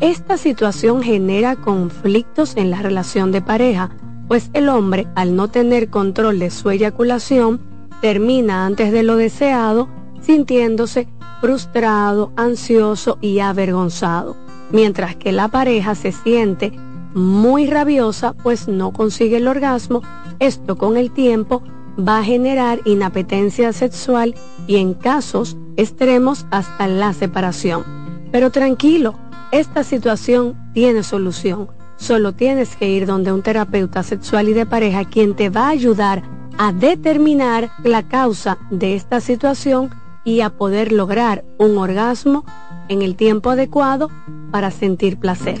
Esta 0.00 0.36
situación 0.36 1.04
genera 1.04 1.54
conflictos 1.54 2.56
en 2.56 2.72
la 2.72 2.82
relación 2.82 3.30
de 3.30 3.40
pareja, 3.40 3.90
pues 4.28 4.50
el 4.52 4.68
hombre, 4.68 5.08
al 5.14 5.34
no 5.34 5.48
tener 5.48 5.88
control 5.88 6.38
de 6.38 6.50
su 6.50 6.70
eyaculación, 6.70 7.60
termina 8.00 8.66
antes 8.66 8.92
de 8.92 9.02
lo 9.02 9.16
deseado 9.16 9.88
sintiéndose 10.20 11.08
frustrado, 11.40 12.32
ansioso 12.36 13.18
y 13.20 13.38
avergonzado, 13.40 14.36
mientras 14.70 15.16
que 15.16 15.32
la 15.32 15.48
pareja 15.48 15.94
se 15.94 16.12
siente 16.12 16.72
muy 17.14 17.66
rabiosa 17.66 18.34
pues 18.34 18.68
no 18.68 18.92
consigue 18.92 19.38
el 19.38 19.48
orgasmo, 19.48 20.02
esto 20.40 20.76
con 20.76 20.96
el 20.96 21.10
tiempo 21.10 21.62
va 21.98 22.18
a 22.18 22.24
generar 22.24 22.80
inapetencia 22.84 23.72
sexual 23.72 24.34
y 24.66 24.76
en 24.76 24.94
casos 24.94 25.56
extremos 25.76 26.46
hasta 26.50 26.86
la 26.86 27.12
separación. 27.12 27.84
Pero 28.30 28.50
tranquilo, 28.50 29.14
esta 29.52 29.82
situación 29.82 30.56
tiene 30.74 31.02
solución 31.02 31.77
Solo 31.98 32.32
tienes 32.32 32.76
que 32.76 32.88
ir 32.88 33.06
donde 33.06 33.32
un 33.32 33.42
terapeuta 33.42 34.02
sexual 34.02 34.48
y 34.48 34.54
de 34.54 34.66
pareja 34.66 35.04
quien 35.04 35.34
te 35.34 35.50
va 35.50 35.66
a 35.66 35.70
ayudar 35.70 36.22
a 36.56 36.72
determinar 36.72 37.70
la 37.84 38.04
causa 38.04 38.56
de 38.70 38.94
esta 38.94 39.20
situación 39.20 39.90
y 40.24 40.40
a 40.40 40.50
poder 40.50 40.92
lograr 40.92 41.44
un 41.58 41.76
orgasmo 41.76 42.44
en 42.88 43.02
el 43.02 43.16
tiempo 43.16 43.50
adecuado 43.50 44.10
para 44.50 44.70
sentir 44.70 45.18
placer. 45.18 45.60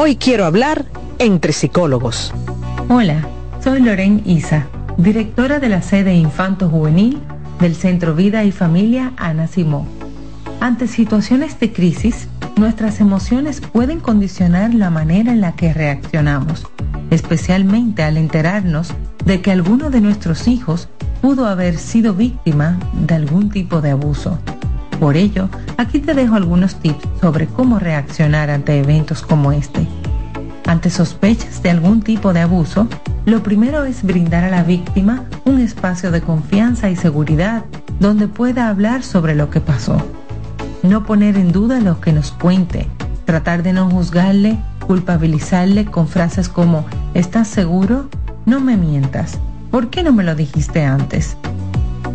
Hoy 0.00 0.14
quiero 0.14 0.44
hablar 0.44 0.84
entre 1.18 1.52
psicólogos. 1.52 2.32
Hola, 2.88 3.26
soy 3.58 3.80
Loren 3.80 4.22
Isa, 4.24 4.68
directora 4.96 5.58
de 5.58 5.68
la 5.68 5.82
sede 5.82 6.14
Infanto 6.14 6.68
Juvenil 6.68 7.18
del 7.58 7.74
Centro 7.74 8.14
Vida 8.14 8.44
y 8.44 8.52
Familia 8.52 9.12
Ana 9.16 9.48
Simó. 9.48 9.88
Ante 10.60 10.86
situaciones 10.86 11.58
de 11.58 11.72
crisis, 11.72 12.28
nuestras 12.56 13.00
emociones 13.00 13.60
pueden 13.60 13.98
condicionar 13.98 14.72
la 14.72 14.88
manera 14.88 15.32
en 15.32 15.40
la 15.40 15.56
que 15.56 15.74
reaccionamos, 15.74 16.64
especialmente 17.10 18.04
al 18.04 18.18
enterarnos 18.18 18.94
de 19.24 19.42
que 19.42 19.50
alguno 19.50 19.90
de 19.90 20.00
nuestros 20.00 20.46
hijos 20.46 20.88
pudo 21.20 21.48
haber 21.48 21.76
sido 21.76 22.14
víctima 22.14 22.78
de 22.92 23.16
algún 23.16 23.50
tipo 23.50 23.80
de 23.80 23.90
abuso. 23.90 24.38
Por 24.98 25.16
ello, 25.16 25.48
aquí 25.76 26.00
te 26.00 26.14
dejo 26.14 26.34
algunos 26.34 26.76
tips 26.76 27.06
sobre 27.20 27.46
cómo 27.46 27.78
reaccionar 27.78 28.50
ante 28.50 28.78
eventos 28.78 29.22
como 29.22 29.52
este. 29.52 29.86
Ante 30.66 30.90
sospechas 30.90 31.62
de 31.62 31.70
algún 31.70 32.02
tipo 32.02 32.32
de 32.32 32.40
abuso, 32.40 32.88
lo 33.24 33.42
primero 33.42 33.84
es 33.84 34.02
brindar 34.02 34.44
a 34.44 34.50
la 34.50 34.62
víctima 34.62 35.24
un 35.44 35.60
espacio 35.60 36.10
de 36.10 36.20
confianza 36.20 36.90
y 36.90 36.96
seguridad 36.96 37.64
donde 38.00 38.28
pueda 38.28 38.68
hablar 38.68 39.02
sobre 39.02 39.34
lo 39.34 39.50
que 39.50 39.60
pasó 39.60 40.02
no 40.82 41.04
poner 41.04 41.36
en 41.36 41.52
duda 41.52 41.80
lo 41.80 42.00
que 42.00 42.12
nos 42.12 42.30
cuente, 42.30 42.86
tratar 43.24 43.62
de 43.62 43.72
no 43.72 43.90
juzgarle, 43.90 44.58
culpabilizarle 44.86 45.84
con 45.84 46.08
frases 46.08 46.48
como 46.48 46.86
¿estás 47.14 47.48
seguro? 47.48 48.08
No 48.46 48.60
me 48.60 48.76
mientas. 48.76 49.38
¿Por 49.70 49.90
qué 49.90 50.02
no 50.02 50.12
me 50.12 50.24
lo 50.24 50.34
dijiste 50.34 50.84
antes? 50.84 51.36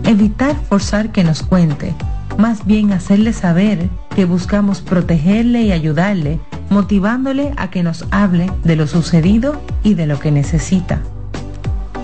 Evitar 0.06 0.56
forzar 0.56 1.12
que 1.12 1.24
nos 1.24 1.44
cuente, 1.44 1.94
más 2.38 2.66
bien 2.66 2.92
hacerle 2.92 3.34
saber 3.34 3.90
que 4.16 4.26
buscamos 4.26 4.82
protegerle 4.82 5.62
y 5.64 5.72
ayudarle, 5.72 6.40
motivándole 6.70 7.54
a 7.58 7.70
que 7.70 7.84
nos 7.84 8.06
hable 8.12 8.52
de 8.64 8.76
lo 8.76 8.88
sucedido 8.88 9.62
y 9.84 9.94
de 9.94 10.08
lo 10.08 10.20
que 10.20 10.32
necesita. 10.32 11.02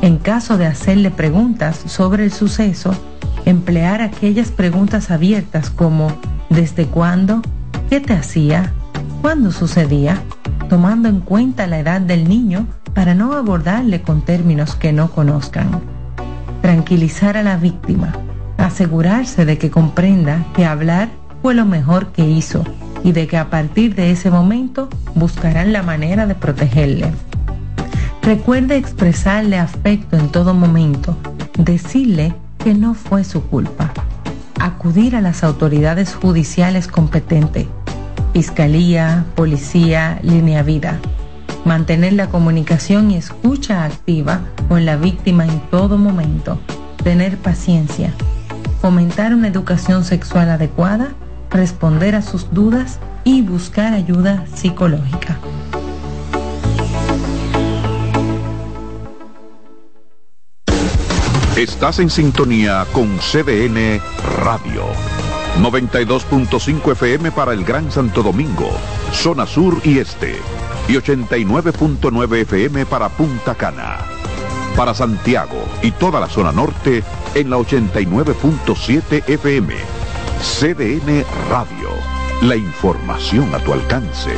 En 0.01 0.17
caso 0.17 0.57
de 0.57 0.65
hacerle 0.65 1.11
preguntas 1.11 1.81
sobre 1.85 2.23
el 2.23 2.31
suceso, 2.31 2.91
emplear 3.45 4.01
aquellas 4.01 4.51
preguntas 4.51 5.11
abiertas 5.11 5.69
como 5.69 6.17
¿Desde 6.49 6.87
cuándo? 6.87 7.43
¿Qué 7.91 7.99
te 7.99 8.13
hacía? 8.13 8.73
¿Cuándo 9.21 9.51
sucedía? 9.51 10.19
Tomando 10.67 11.07
en 11.07 11.19
cuenta 11.19 11.67
la 11.67 11.79
edad 11.79 12.01
del 12.01 12.27
niño 12.27 12.65
para 12.95 13.13
no 13.13 13.33
abordarle 13.33 14.01
con 14.01 14.23
términos 14.23 14.75
que 14.75 14.91
no 14.91 15.11
conozcan. 15.11 15.79
Tranquilizar 16.63 17.37
a 17.37 17.43
la 17.43 17.57
víctima. 17.57 18.13
Asegurarse 18.69 19.45
de 19.45 19.57
que 19.57 19.71
comprenda 19.71 20.45
que 20.53 20.63
hablar 20.63 21.09
fue 21.41 21.55
lo 21.55 21.65
mejor 21.65 22.11
que 22.11 22.29
hizo 22.29 22.63
y 23.03 23.13
de 23.13 23.25
que 23.25 23.35
a 23.35 23.49
partir 23.49 23.95
de 23.95 24.11
ese 24.11 24.29
momento 24.29 24.89
buscarán 25.15 25.73
la 25.73 25.81
manera 25.81 26.27
de 26.27 26.35
protegerle. 26.35 27.11
Recuerde 28.21 28.77
expresarle 28.77 29.57
afecto 29.57 30.17
en 30.17 30.29
todo 30.29 30.53
momento, 30.53 31.17
decirle 31.57 32.35
que 32.63 32.75
no 32.75 32.93
fue 32.93 33.23
su 33.23 33.41
culpa 33.41 33.91
acudir 34.59 35.15
a 35.15 35.21
las 35.21 35.43
autoridades 35.43 36.13
judiciales 36.13 36.87
competentes, 36.87 37.65
Fiscalía, 38.33 39.25
Policía, 39.35 40.19
Línea 40.21 40.61
Vida. 40.61 40.99
Mantener 41.65 42.13
la 42.13 42.27
comunicación 42.27 43.09
y 43.09 43.15
escucha 43.15 43.83
activa 43.83 44.41
con 44.67 44.85
la 44.85 44.95
víctima 44.95 45.45
en 45.45 45.59
todo 45.71 45.97
momento. 45.97 46.59
Tener 47.03 47.37
paciencia. 47.37 48.13
Fomentar 48.81 49.33
una 49.33 49.47
educación 49.47 50.05
sexual 50.05 50.49
adecuada, 50.49 51.09
responder 51.51 52.15
a 52.15 52.21
sus 52.21 52.53
dudas 52.53 52.99
y 53.23 53.41
buscar 53.41 53.93
ayuda 53.93 54.45
psicológica. 54.55 55.37
Estás 61.57 61.99
en 61.99 62.09
sintonía 62.09 62.85
con 62.93 63.17
CDN 63.17 63.99
Radio. 64.45 64.85
92.5 65.57 66.93
FM 66.93 67.31
para 67.31 67.51
el 67.51 67.65
Gran 67.65 67.91
Santo 67.91 68.23
Domingo, 68.23 68.71
zona 69.11 69.45
sur 69.45 69.81
y 69.83 69.99
este. 69.99 70.37
Y 70.87 70.93
89.9 70.93 72.41
FM 72.43 72.85
para 72.85 73.09
Punta 73.09 73.55
Cana. 73.55 74.18
Para 74.79 74.93
Santiago 74.93 75.61
y 75.83 75.91
toda 75.91 76.21
la 76.21 76.29
zona 76.29 76.53
norte 76.53 77.03
en 77.35 77.49
la 77.49 77.57
89.7 77.57 79.27
FM. 79.27 79.75
CDN 80.41 81.25
Radio. 81.49 81.89
La 82.43 82.55
información 82.55 83.53
a 83.53 83.59
tu 83.59 83.73
alcance. 83.73 84.31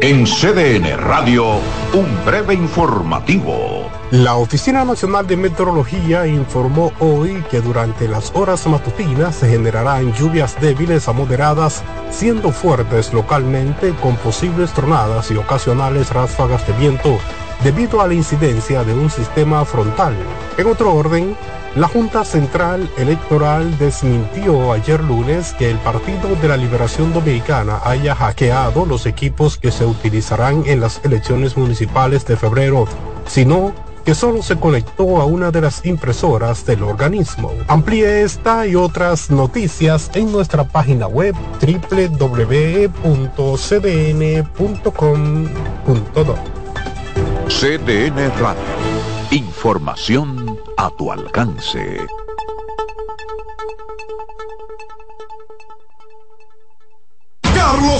En 0.00 0.24
CDN 0.24 0.96
Radio, 0.96 1.56
un 1.92 2.24
breve 2.24 2.54
informativo. 2.54 3.79
La 4.10 4.34
Oficina 4.34 4.84
Nacional 4.84 5.24
de 5.28 5.36
Meteorología 5.36 6.26
informó 6.26 6.92
hoy 6.98 7.44
que 7.48 7.60
durante 7.60 8.08
las 8.08 8.32
horas 8.34 8.66
matutinas 8.66 9.36
se 9.36 9.48
generarán 9.48 10.12
lluvias 10.14 10.60
débiles 10.60 11.06
a 11.06 11.12
moderadas, 11.12 11.84
siendo 12.10 12.50
fuertes 12.50 13.12
localmente 13.12 13.94
con 14.02 14.16
posibles 14.16 14.72
tronadas 14.72 15.30
y 15.30 15.36
ocasionales 15.36 16.10
ráfagas 16.10 16.66
de 16.66 16.72
viento 16.72 17.20
debido 17.62 18.00
a 18.00 18.08
la 18.08 18.14
incidencia 18.14 18.82
de 18.82 18.94
un 18.94 19.10
sistema 19.10 19.64
frontal. 19.64 20.16
En 20.58 20.66
otro 20.66 20.92
orden, 20.92 21.36
la 21.76 21.86
Junta 21.86 22.24
Central 22.24 22.90
Electoral 22.98 23.78
desmintió 23.78 24.72
ayer 24.72 25.04
lunes 25.04 25.52
que 25.52 25.70
el 25.70 25.78
Partido 25.78 26.34
de 26.42 26.48
la 26.48 26.56
Liberación 26.56 27.12
Dominicana 27.12 27.78
haya 27.84 28.16
hackeado 28.16 28.86
los 28.86 29.06
equipos 29.06 29.56
que 29.56 29.70
se 29.70 29.84
utilizarán 29.84 30.64
en 30.66 30.80
las 30.80 31.00
elecciones 31.04 31.56
municipales 31.56 32.26
de 32.26 32.36
febrero, 32.36 32.88
sino 33.28 33.72
que 34.04 34.14
solo 34.14 34.42
se 34.42 34.56
conectó 34.56 35.20
a 35.20 35.24
una 35.24 35.50
de 35.50 35.60
las 35.60 35.84
impresoras 35.84 36.64
del 36.66 36.82
organismo. 36.82 37.52
Amplíe 37.68 38.22
esta 38.22 38.66
y 38.66 38.74
otras 38.76 39.30
noticias 39.30 40.10
en 40.14 40.32
nuestra 40.32 40.64
página 40.64 41.06
web 41.06 41.34
www.cdn.com.do. 41.60 42.70
CDN 47.48 48.30
Radio. 48.38 48.62
Información 49.30 50.58
a 50.76 50.90
tu 50.90 51.12
alcance. 51.12 51.98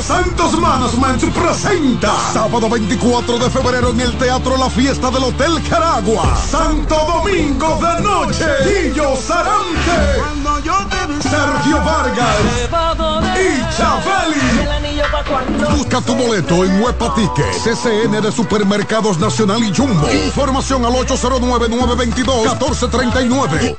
Carlos 0.01 0.07
Santos 0.07 0.59
Management 0.59 1.23
presenta 1.35 2.17
sábado 2.33 2.71
24 2.71 3.39
de 3.39 3.51
febrero 3.51 3.91
en 3.91 4.01
el 4.01 4.17
Teatro 4.17 4.57
La 4.57 4.71
Fiesta 4.71 5.11
del 5.11 5.25
Hotel 5.25 5.61
Caragua. 5.69 6.35
Santo 6.37 6.95
Domingo 6.95 7.79
de 7.81 8.01
Noche. 8.03 8.47
Guillo 8.65 9.15
Sarante. 9.17 10.23
Sergio 11.23 11.85
Vargas. 11.85 12.37
Y 13.37 13.61
Chabeli. 13.77 14.41
Busca 15.77 16.01
tu 16.01 16.15
boleto 16.15 16.65
en 16.65 16.81
Huepa 16.83 17.15
Ticket, 17.15 17.53
CCN 17.63 18.23
de 18.23 18.33
Supermercados 18.33 19.19
Nacional 19.19 19.63
y 19.63 19.71
Jumbo. 19.75 20.11
Información 20.11 20.83
al 20.85 20.93
809-922-1439. 20.93 23.77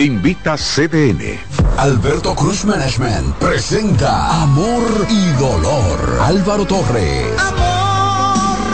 Invita 0.00 0.56
CDN. 0.56 1.38
Alberto 1.76 2.34
Cruz 2.34 2.64
Management 2.64 3.34
presenta 3.34 4.42
Amor 4.42 4.82
y 5.10 5.26
Dolor. 5.38 6.18
Álvaro 6.22 6.64
Torres. 6.64 7.26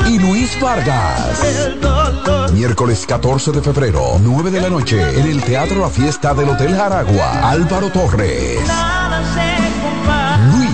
Y 0.08 0.20
Luis 0.20 0.56
Vargas. 0.60 1.42
Miércoles 2.52 3.04
14 3.08 3.50
de 3.50 3.60
febrero, 3.60 4.20
9 4.22 4.52
de 4.52 4.60
la 4.60 4.70
noche, 4.70 5.18
en 5.18 5.26
el 5.26 5.42
Teatro 5.42 5.80
La 5.80 5.90
Fiesta 5.90 6.32
del 6.32 6.48
Hotel 6.48 6.76
Jaragua. 6.76 7.50
Álvaro 7.50 7.90
Torres. 7.90 8.60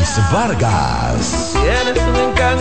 Luis 0.03 0.19
Vargas. 0.33 1.55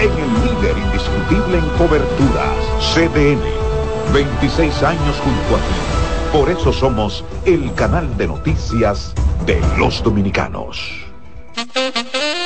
en 0.00 0.10
el 0.10 0.32
líder 0.44 0.78
indiscutible 0.78 1.58
en 1.58 1.68
coberturas, 1.76 2.56
CDN. 2.94 3.42
26 4.12 4.82
años 4.82 5.16
junto 5.22 5.56
a 5.56 5.58
ti. 5.58 5.74
Por 6.32 6.50
eso 6.50 6.72
somos 6.72 7.24
el 7.44 7.72
canal 7.74 8.16
de 8.16 8.26
noticias 8.26 9.12
de 9.46 9.60
los 9.78 10.02
dominicanos. 10.02 10.80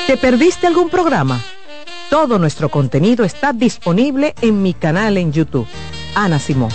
¿Te 0.07 0.17
perdiste 0.17 0.67
algún 0.67 0.89
programa? 0.89 1.39
Todo 2.09 2.37
nuestro 2.39 2.69
contenido 2.69 3.23
está 3.23 3.53
disponible 3.53 4.35
en 4.41 4.61
mi 4.61 4.73
canal 4.73 5.17
en 5.17 5.31
YouTube. 5.31 5.67
Ana 6.13 6.39
Simón. 6.39 6.71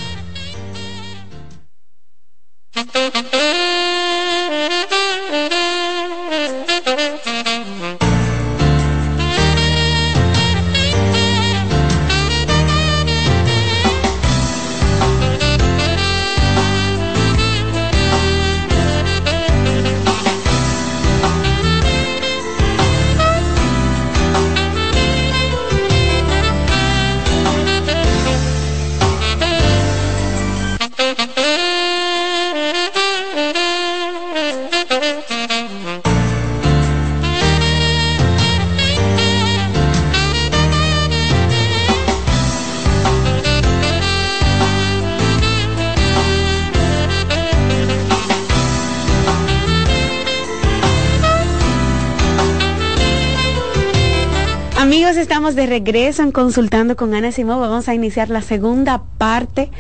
Regreso 55.71 56.25
en 56.25 56.33
Consultando 56.33 56.97
con 56.97 57.15
Ana 57.15 57.31
Simón. 57.31 57.61
Vamos 57.61 57.89
a 57.89 57.95
iniciar 57.95 58.29
la 58.29 58.43
segunda 58.43 59.05
parte 59.19 59.71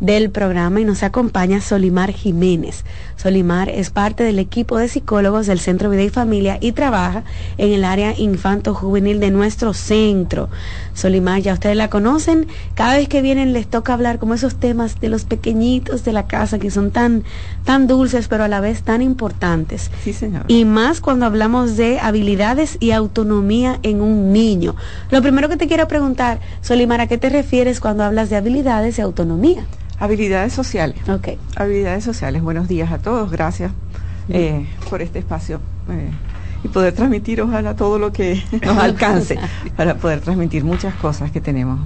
del 0.00 0.30
programa 0.30 0.80
y 0.80 0.84
nos 0.84 1.02
acompaña 1.02 1.60
Solimar 1.60 2.12
Jiménez. 2.12 2.84
Solimar 3.16 3.68
es 3.68 3.90
parte 3.90 4.22
del 4.22 4.38
equipo 4.38 4.78
de 4.78 4.88
psicólogos 4.88 5.46
del 5.46 5.58
Centro 5.58 5.90
Vida 5.90 6.02
y 6.02 6.08
Familia 6.08 6.58
y 6.60 6.72
trabaja 6.72 7.24
en 7.56 7.72
el 7.72 7.84
área 7.84 8.16
infanto-juvenil 8.16 9.18
de 9.18 9.30
nuestro 9.30 9.74
centro. 9.74 10.48
Solimar, 10.94 11.40
ya 11.40 11.54
ustedes 11.54 11.76
la 11.76 11.90
conocen, 11.90 12.46
cada 12.74 12.96
vez 12.96 13.08
que 13.08 13.22
vienen 13.22 13.52
les 13.52 13.66
toca 13.66 13.92
hablar 13.92 14.18
como 14.18 14.34
esos 14.34 14.56
temas 14.56 15.00
de 15.00 15.08
los 15.08 15.24
pequeñitos 15.24 16.04
de 16.04 16.12
la 16.12 16.26
casa 16.26 16.58
que 16.58 16.70
son 16.70 16.90
tan, 16.90 17.24
tan 17.64 17.86
dulces 17.86 18.28
pero 18.28 18.44
a 18.44 18.48
la 18.48 18.60
vez 18.60 18.82
tan 18.82 19.02
importantes. 19.02 19.90
Sí, 20.04 20.12
señor. 20.12 20.44
Y 20.48 20.64
más 20.64 21.00
cuando 21.00 21.26
hablamos 21.26 21.76
de 21.76 21.98
habilidades 21.98 22.76
y 22.80 22.92
autonomía 22.92 23.80
en 23.82 24.00
un 24.00 24.32
niño. 24.32 24.76
Lo 25.10 25.22
primero 25.22 25.48
que 25.48 25.56
te 25.56 25.66
quiero 25.66 25.88
preguntar, 25.88 26.40
Solimar, 26.60 27.00
¿a 27.00 27.06
qué 27.06 27.18
te 27.18 27.30
refieres 27.30 27.80
cuando 27.80 28.04
hablas 28.04 28.30
de 28.30 28.36
habilidades 28.36 28.98
y 28.98 29.02
autonomía? 29.02 29.66
Habilidades 30.00 30.52
sociales. 30.52 30.96
Ok. 31.08 31.30
Habilidades 31.56 32.04
sociales. 32.04 32.42
Buenos 32.42 32.68
días 32.68 32.92
a 32.92 32.98
todos. 32.98 33.30
Gracias 33.30 33.72
eh, 34.28 34.66
por 34.88 35.02
este 35.02 35.18
espacio. 35.18 35.60
Eh, 35.88 36.10
y 36.64 36.68
poder 36.68 36.92
transmitir, 36.92 37.40
ojalá, 37.40 37.74
todo 37.74 37.98
lo 37.98 38.12
que 38.12 38.42
nos 38.64 38.78
alcance 38.78 39.38
para 39.76 39.96
poder 39.96 40.20
transmitir 40.20 40.64
muchas 40.64 40.94
cosas 40.94 41.30
que 41.30 41.40
tenemos 41.40 41.80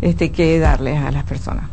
este, 0.00 0.30
que 0.30 0.58
darles 0.58 0.98
a 0.98 1.10
las 1.10 1.24
personas. 1.24 1.64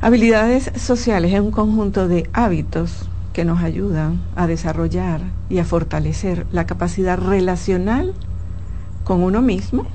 Habilidades 0.00 0.70
sociales 0.76 1.32
es 1.32 1.40
un 1.40 1.50
conjunto 1.50 2.08
de 2.08 2.28
hábitos 2.32 3.08
que 3.32 3.44
nos 3.44 3.62
ayudan 3.62 4.20
a 4.36 4.46
desarrollar 4.46 5.22
y 5.48 5.58
a 5.58 5.64
fortalecer 5.64 6.46
la 6.52 6.66
capacidad 6.66 7.18
relacional 7.18 8.14
con 9.02 9.22
uno 9.22 9.40
mismo 9.40 9.86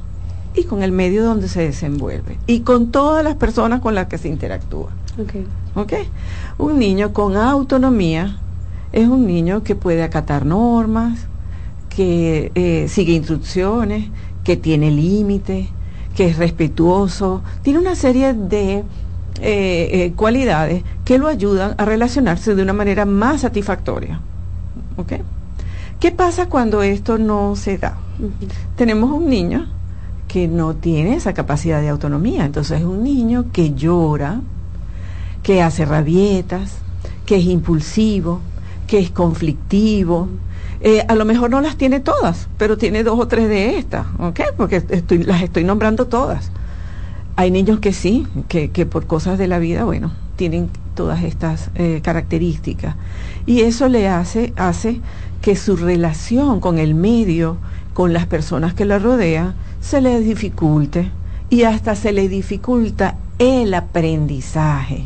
y 0.55 0.63
con 0.63 0.83
el 0.83 0.91
medio 0.91 1.23
donde 1.23 1.47
se 1.47 1.61
desenvuelve 1.61 2.37
y 2.47 2.61
con 2.61 2.91
todas 2.91 3.23
las 3.23 3.35
personas 3.35 3.81
con 3.81 3.95
las 3.95 4.07
que 4.07 4.17
se 4.17 4.27
interactúa. 4.27 4.89
Okay. 5.21 5.45
¿Ok? 5.75 5.93
Un 6.57 6.79
niño 6.79 7.13
con 7.13 7.37
autonomía 7.37 8.37
es 8.91 9.07
un 9.07 9.27
niño 9.27 9.63
que 9.63 9.75
puede 9.75 10.03
acatar 10.03 10.45
normas, 10.45 11.27
que 11.89 12.51
eh, 12.55 12.87
sigue 12.87 13.13
instrucciones, 13.13 14.09
que 14.43 14.57
tiene 14.57 14.91
límites, 14.91 15.67
que 16.15 16.27
es 16.27 16.37
respetuoso, 16.37 17.43
tiene 17.61 17.79
una 17.79 17.95
serie 17.95 18.33
de 18.33 18.77
eh, 18.77 18.83
eh, 19.41 20.13
cualidades 20.15 20.83
que 21.05 21.17
lo 21.17 21.27
ayudan 21.27 21.75
a 21.77 21.85
relacionarse 21.85 22.55
de 22.55 22.63
una 22.63 22.73
manera 22.73 23.05
más 23.05 23.41
satisfactoria. 23.41 24.19
¿Ok? 24.97 25.13
¿Qué 25.99 26.11
pasa 26.11 26.47
cuando 26.47 26.81
esto 26.81 27.17
no 27.17 27.55
se 27.55 27.77
da? 27.77 27.97
Tenemos 28.75 29.11
un 29.11 29.29
niño 29.29 29.67
que 30.29 30.47
no 30.47 30.75
tiene 30.75 31.15
esa 31.15 31.33
capacidad 31.33 31.81
de 31.81 31.89
autonomía. 31.89 32.45
Entonces 32.45 32.79
es 32.79 32.85
un 32.85 33.03
niño 33.03 33.47
que 33.51 33.73
llora, 33.73 34.39
que 35.43 35.61
hace 35.61 35.83
rabietas, 35.83 36.77
que 37.25 37.37
es 37.37 37.45
impulsivo, 37.45 38.39
que 38.87 38.99
es 38.99 39.09
conflictivo. 39.09 40.29
Eh, 40.81 41.03
a 41.07 41.15
lo 41.15 41.25
mejor 41.25 41.49
no 41.49 41.59
las 41.59 41.75
tiene 41.75 41.99
todas, 41.99 42.47
pero 42.57 42.77
tiene 42.77 43.03
dos 43.03 43.19
o 43.19 43.27
tres 43.27 43.49
de 43.49 43.77
estas, 43.77 44.05
¿ok? 44.19 44.39
Porque 44.55 44.83
estoy, 44.89 45.23
las 45.23 45.41
estoy 45.41 45.63
nombrando 45.63 46.05
todas. 46.05 46.51
Hay 47.35 47.49
niños 47.49 47.79
que 47.79 47.91
sí, 47.91 48.27
que, 48.47 48.69
por 48.85 49.07
cosas 49.07 49.37
de 49.37 49.47
la 49.47 49.59
vida, 49.59 49.83
bueno, 49.83 50.11
tienen 50.35 50.69
todas 50.93 51.23
estas 51.23 51.71
eh, 51.75 52.01
características. 52.03 52.95
Y 53.45 53.61
eso 53.61 53.87
le 53.87 54.07
hace, 54.07 54.53
hace 54.57 55.01
que 55.41 55.55
su 55.55 55.75
relación 55.75 56.59
con 56.59 56.77
el 56.77 56.93
medio, 56.93 57.57
con 57.93 58.13
las 58.13 58.27
personas 58.27 58.73
que 58.73 58.85
la 58.85 58.99
rodean, 58.99 59.55
se 59.81 60.01
le 60.01 60.19
dificulte 60.19 61.11
y 61.49 61.63
hasta 61.63 61.95
se 61.95 62.11
le 62.11 62.27
dificulta 62.27 63.15
el 63.39 63.73
aprendizaje, 63.73 65.05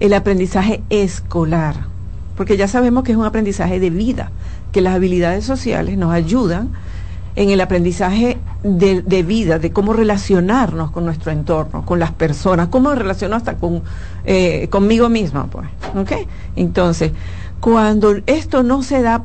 el 0.00 0.14
aprendizaje 0.14 0.82
escolar, 0.90 1.86
porque 2.36 2.56
ya 2.56 2.68
sabemos 2.68 3.04
que 3.04 3.12
es 3.12 3.18
un 3.18 3.24
aprendizaje 3.24 3.78
de 3.78 3.90
vida, 3.90 4.30
que 4.72 4.80
las 4.80 4.94
habilidades 4.94 5.44
sociales 5.44 5.98
nos 5.98 6.12
ayudan 6.12 6.70
en 7.36 7.50
el 7.50 7.60
aprendizaje 7.60 8.38
de, 8.62 9.22
vida, 9.22 9.58
de 9.58 9.72
cómo 9.72 9.92
relacionarnos 9.92 10.90
con 10.90 11.04
nuestro 11.04 11.30
entorno, 11.30 11.84
con 11.84 11.98
las 11.98 12.12
personas, 12.12 12.68
cómo 12.68 12.94
relaciono 12.94 13.36
hasta 13.36 13.56
con 13.56 13.82
eh, 14.24 14.68
conmigo 14.68 15.08
misma, 15.08 15.46
pues. 15.46 15.68
Entonces, 16.56 17.12
cuando 17.60 18.16
esto 18.26 18.62
no 18.62 18.82
se 18.82 19.02
da, 19.02 19.22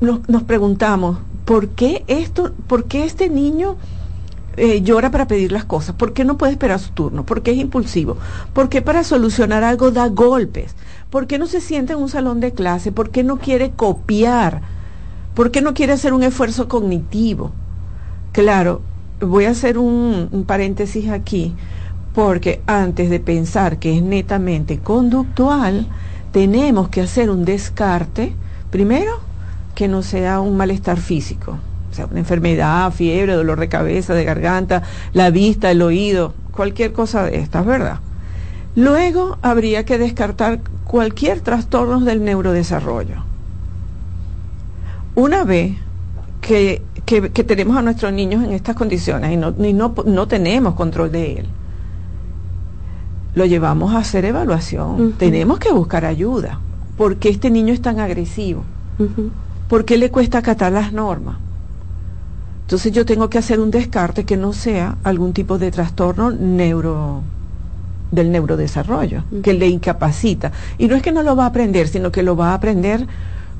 nos, 0.00 0.28
nos 0.28 0.42
preguntamos, 0.44 1.18
¿por 1.44 1.68
qué 1.70 2.04
esto, 2.06 2.52
por 2.66 2.84
qué 2.84 3.04
este 3.04 3.28
niño 3.28 3.76
eh, 4.56 4.82
llora 4.82 5.10
para 5.10 5.26
pedir 5.26 5.52
las 5.52 5.64
cosas? 5.64 5.94
¿Por 5.94 6.12
qué 6.12 6.24
no 6.24 6.36
puede 6.36 6.52
esperar 6.52 6.78
su 6.78 6.90
turno? 6.90 7.24
¿Por 7.24 7.42
qué 7.42 7.52
es 7.52 7.58
impulsivo? 7.58 8.16
¿Por 8.52 8.68
qué 8.68 8.82
para 8.82 9.04
solucionar 9.04 9.64
algo 9.64 9.90
da 9.90 10.08
golpes? 10.08 10.74
¿Por 11.10 11.26
qué 11.26 11.38
no 11.38 11.46
se 11.46 11.60
sienta 11.60 11.94
en 11.94 12.00
un 12.00 12.08
salón 12.08 12.40
de 12.40 12.52
clase? 12.52 12.92
¿Por 12.92 13.10
qué 13.10 13.24
no 13.24 13.38
quiere 13.38 13.70
copiar? 13.70 14.62
¿Por 15.34 15.50
qué 15.50 15.62
no 15.62 15.74
quiere 15.74 15.94
hacer 15.94 16.12
un 16.12 16.22
esfuerzo 16.22 16.68
cognitivo? 16.68 17.52
Claro, 18.32 18.82
voy 19.20 19.44
a 19.44 19.50
hacer 19.50 19.78
un, 19.78 20.28
un 20.30 20.44
paréntesis 20.44 21.08
aquí, 21.08 21.54
porque 22.14 22.62
antes 22.66 23.10
de 23.10 23.20
pensar 23.20 23.78
que 23.78 23.96
es 23.96 24.02
netamente 24.02 24.78
conductual, 24.78 25.86
tenemos 26.32 26.88
que 26.88 27.02
hacer 27.02 27.30
un 27.30 27.44
descarte, 27.44 28.34
primero, 28.70 29.31
que 29.74 29.88
no 29.88 30.02
sea 30.02 30.40
un 30.40 30.56
malestar 30.56 30.98
físico 30.98 31.58
o 31.92 31.94
sea, 31.94 32.06
una 32.06 32.20
enfermedad, 32.20 32.90
fiebre, 32.90 33.34
dolor 33.34 33.60
de 33.60 33.68
cabeza, 33.68 34.14
de 34.14 34.24
garganta, 34.24 34.82
la 35.12 35.30
vista, 35.30 35.70
el 35.70 35.82
oído, 35.82 36.32
cualquier 36.50 36.94
cosa 36.94 37.24
de 37.24 37.38
estas, 37.38 37.66
¿verdad? 37.66 38.00
Luego 38.74 39.36
habría 39.42 39.84
que 39.84 39.98
descartar 39.98 40.60
cualquier 40.84 41.40
trastorno 41.40 42.00
del 42.00 42.24
neurodesarrollo. 42.24 43.16
Una 45.14 45.44
vez 45.44 45.76
que, 46.40 46.80
tenemos 47.46 47.76
a 47.76 47.82
nuestros 47.82 48.10
niños 48.14 48.42
en 48.42 48.52
estas 48.52 48.74
condiciones 48.74 49.30
y, 49.30 49.36
no, 49.36 49.54
no, 50.06 50.28
tenemos 50.28 50.74
control 50.74 51.12
de 51.12 51.40
él, 51.40 51.46
lo 53.34 53.44
llevamos 53.44 53.94
a 53.94 53.98
hacer 53.98 54.24
evaluación. 54.24 55.12
Tenemos 55.18 55.58
que 55.58 55.70
buscar 55.72 56.06
ayuda. 56.06 56.58
¿Por 56.96 57.16
qué 57.16 57.28
este 57.28 57.50
niño 57.50 57.74
es 57.74 57.82
tan 57.82 58.00
agresivo? 58.00 58.62
¿Por 59.72 59.86
qué 59.86 59.96
le 59.96 60.10
cuesta 60.10 60.36
acatar 60.36 60.70
las 60.70 60.92
normas? 60.92 61.36
Entonces 62.60 62.92
yo 62.92 63.06
tengo 63.06 63.30
que 63.30 63.38
hacer 63.38 63.58
un 63.58 63.70
descarte 63.70 64.26
que 64.26 64.36
no 64.36 64.52
sea 64.52 64.98
algún 65.02 65.32
tipo 65.32 65.56
de 65.56 65.70
trastorno 65.70 66.30
neuro 66.30 67.22
del 68.10 68.30
neurodesarrollo, 68.30 69.24
que 69.42 69.54
le 69.54 69.68
incapacita. 69.68 70.52
Y 70.76 70.88
no 70.88 70.94
es 70.94 71.00
que 71.00 71.10
no 71.10 71.22
lo 71.22 71.36
va 71.36 71.44
a 71.44 71.46
aprender, 71.46 71.88
sino 71.88 72.12
que 72.12 72.22
lo 72.22 72.36
va 72.36 72.50
a 72.50 72.54
aprender 72.54 73.06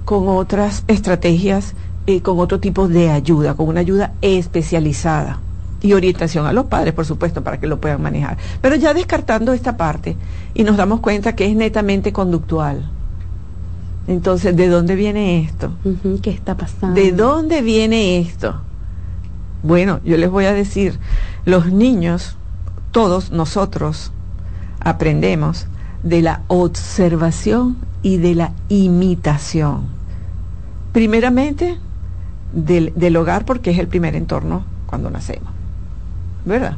con 0.05 0.28
otras 0.28 0.84
estrategias, 0.86 1.72
y 2.05 2.20
con 2.20 2.39
otro 2.40 2.60
tipo 2.60 2.89
de 2.89 3.09
ayuda, 3.09 3.55
con 3.55 3.68
una 3.68 3.80
ayuda 3.80 4.12
especializada 4.20 5.39
y 5.80 5.94
orientación 5.94 6.44
a 6.44 6.52
los 6.52 6.66
padres, 6.66 6.93
por 6.93 7.06
supuesto, 7.06 7.43
para 7.43 7.59
que 7.59 7.66
lo 7.66 7.80
puedan 7.80 8.02
manejar. 8.02 8.36
Pero 8.60 8.76
ya 8.76 8.93
descartando 8.93 9.55
esta 9.55 9.78
parte 9.78 10.18
y 10.52 10.62
nos 10.62 10.76
damos 10.76 11.01
cuenta 11.01 11.34
que 11.34 11.47
es 11.47 11.56
netamente 11.56 12.12
conductual. 12.12 12.86
Entonces, 14.06 14.56
¿de 14.56 14.68
dónde 14.68 14.96
viene 14.96 15.40
esto? 15.40 15.72
¿Qué 16.22 16.30
está 16.30 16.56
pasando? 16.56 17.00
¿De 17.00 17.12
dónde 17.12 17.62
viene 17.62 18.18
esto? 18.18 18.60
Bueno, 19.62 20.00
yo 20.04 20.16
les 20.16 20.30
voy 20.30 20.46
a 20.46 20.52
decir, 20.52 20.98
los 21.44 21.66
niños, 21.66 22.36
todos 22.90 23.30
nosotros, 23.30 24.12
aprendemos 24.80 25.66
de 26.02 26.22
la 26.22 26.42
observación 26.48 27.76
y 28.02 28.16
de 28.16 28.34
la 28.34 28.52
imitación. 28.68 29.82
Primeramente, 30.92 31.78
del, 32.52 33.16
hogar, 33.16 33.44
porque 33.44 33.70
es 33.70 33.78
el 33.78 33.86
primer 33.86 34.16
entorno 34.16 34.64
cuando 34.86 35.10
nacemos. 35.10 35.52
¿Verdad? 36.44 36.76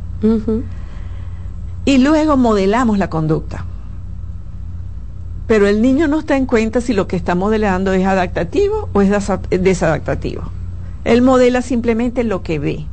Y 1.86 1.98
luego 1.98 2.36
modelamos 2.36 2.98
la 2.98 3.08
conducta. 3.08 3.64
Pero 5.46 5.66
el 5.66 5.82
niño 5.82 6.08
no 6.08 6.20
está 6.20 6.36
en 6.36 6.46
cuenta 6.46 6.80
si 6.80 6.94
lo 6.94 7.06
que 7.06 7.16
está 7.16 7.34
modelando 7.34 7.92
es 7.92 8.06
adaptativo 8.06 8.88
o 8.92 9.02
es 9.02 9.10
desadaptativo. 9.50 10.42
Él 11.04 11.20
modela 11.20 11.60
simplemente 11.60 12.24
lo 12.24 12.42
que 12.42 12.58
ve. 12.58 12.86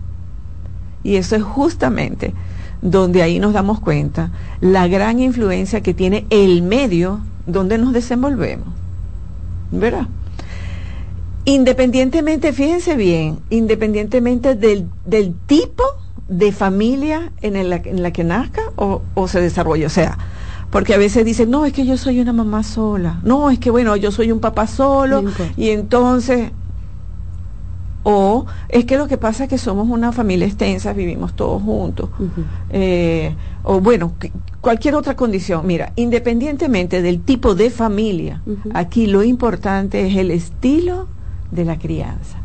Y 1.03 1.15
eso 1.15 1.35
es 1.35 1.43
justamente 1.43 2.33
donde 2.81 3.21
ahí 3.21 3.39
nos 3.39 3.53
damos 3.53 3.79
cuenta 3.79 4.31
la 4.59 4.87
gran 4.87 5.19
influencia 5.19 5.81
que 5.81 5.93
tiene 5.93 6.25
el 6.29 6.61
medio 6.61 7.21
donde 7.47 7.77
nos 7.77 7.93
desenvolvemos. 7.93 8.67
¿Verdad? 9.71 10.07
Independientemente, 11.45 12.53
fíjense 12.53 12.95
bien, 12.95 13.39
independientemente 13.49 14.55
del, 14.55 14.89
tipo 15.47 15.83
de 16.27 16.51
familia 16.51 17.31
en 17.41 17.69
la, 17.69 17.77
en 17.77 18.03
la 18.03 18.11
que 18.11 18.23
nazca 18.23 18.61
o, 18.75 19.01
o 19.15 19.27
se 19.27 19.41
desarrolle. 19.41 19.85
O 19.85 19.89
sea, 19.89 20.17
porque 20.71 20.93
a 20.93 20.97
veces 20.97 21.25
dicen, 21.25 21.51
no, 21.51 21.65
es 21.65 21.73
que 21.73 21.85
yo 21.85 21.97
soy 21.97 22.19
una 22.21 22.33
mamá 22.33 22.63
sola, 22.63 23.19
no, 23.23 23.51
es 23.51 23.59
que 23.59 23.69
bueno, 23.69 23.95
yo 23.97 24.11
soy 24.11 24.31
un 24.31 24.39
papá 24.39 24.67
solo, 24.67 25.23
y 25.57 25.69
entonces, 25.69 26.51
o 28.03 28.45
es 28.69 28.85
que 28.85 28.97
lo 28.97 29.07
que 29.07 29.17
pasa 29.17 29.43
es 29.43 29.49
que 29.49 29.57
somos 29.57 29.89
una 29.89 30.11
familia 30.11 30.47
extensa, 30.47 30.93
vivimos 30.93 31.35
todos 31.35 31.61
juntos. 31.61 32.09
Eh, 32.71 33.35
o 33.63 33.79
bueno, 33.79 34.13
cualquier 34.61 34.95
otra 34.95 35.15
condición. 35.15 35.67
Mira, 35.67 35.91
independientemente 35.95 37.01
del 37.03 37.21
tipo 37.21 37.53
de 37.53 37.69
familia, 37.69 38.41
aquí 38.73 39.05
lo 39.05 39.23
importante 39.23 40.07
es 40.07 40.15
el 40.15 40.31
estilo 40.31 41.07
de 41.51 41.65
la 41.65 41.77
crianza. 41.77 42.37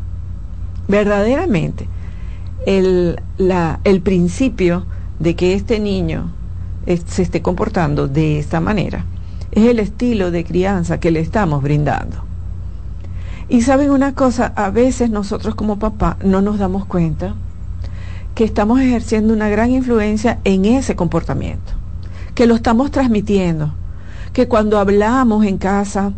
Verdaderamente, 0.87 1.87
el, 2.65 3.19
la, 3.37 3.79
el 3.83 4.01
principio 4.01 4.85
de 5.19 5.35
que 5.35 5.53
este 5.55 5.79
niño 5.79 6.33
se 7.05 7.21
esté 7.21 7.41
comportando 7.41 8.07
de 8.07 8.39
esta 8.39 8.59
manera 8.59 9.05
es 9.51 9.65
el 9.65 9.79
estilo 9.79 10.31
de 10.31 10.43
crianza 10.43 10.99
que 10.99 11.11
le 11.11 11.19
estamos 11.19 11.63
brindando. 11.63 12.23
Y 13.49 13.61
saben 13.61 13.91
una 13.91 14.13
cosa, 14.13 14.53
a 14.55 14.69
veces 14.69 15.09
nosotros 15.09 15.55
como 15.55 15.79
papá 15.79 16.17
no 16.23 16.41
nos 16.41 16.59
damos 16.59 16.85
cuenta 16.85 17.33
que 18.35 18.43
estamos 18.43 18.79
ejerciendo 18.81 19.33
una 19.33 19.49
gran 19.49 19.71
influencia 19.71 20.39
en 20.43 20.65
ese 20.65 20.95
comportamiento, 20.95 21.73
que 22.35 22.45
lo 22.45 22.55
estamos 22.55 22.91
transmitiendo, 22.91 23.73
que 24.33 24.47
cuando 24.47 24.77
hablamos 24.77 25.45
en 25.45 25.57
casa, 25.57 26.13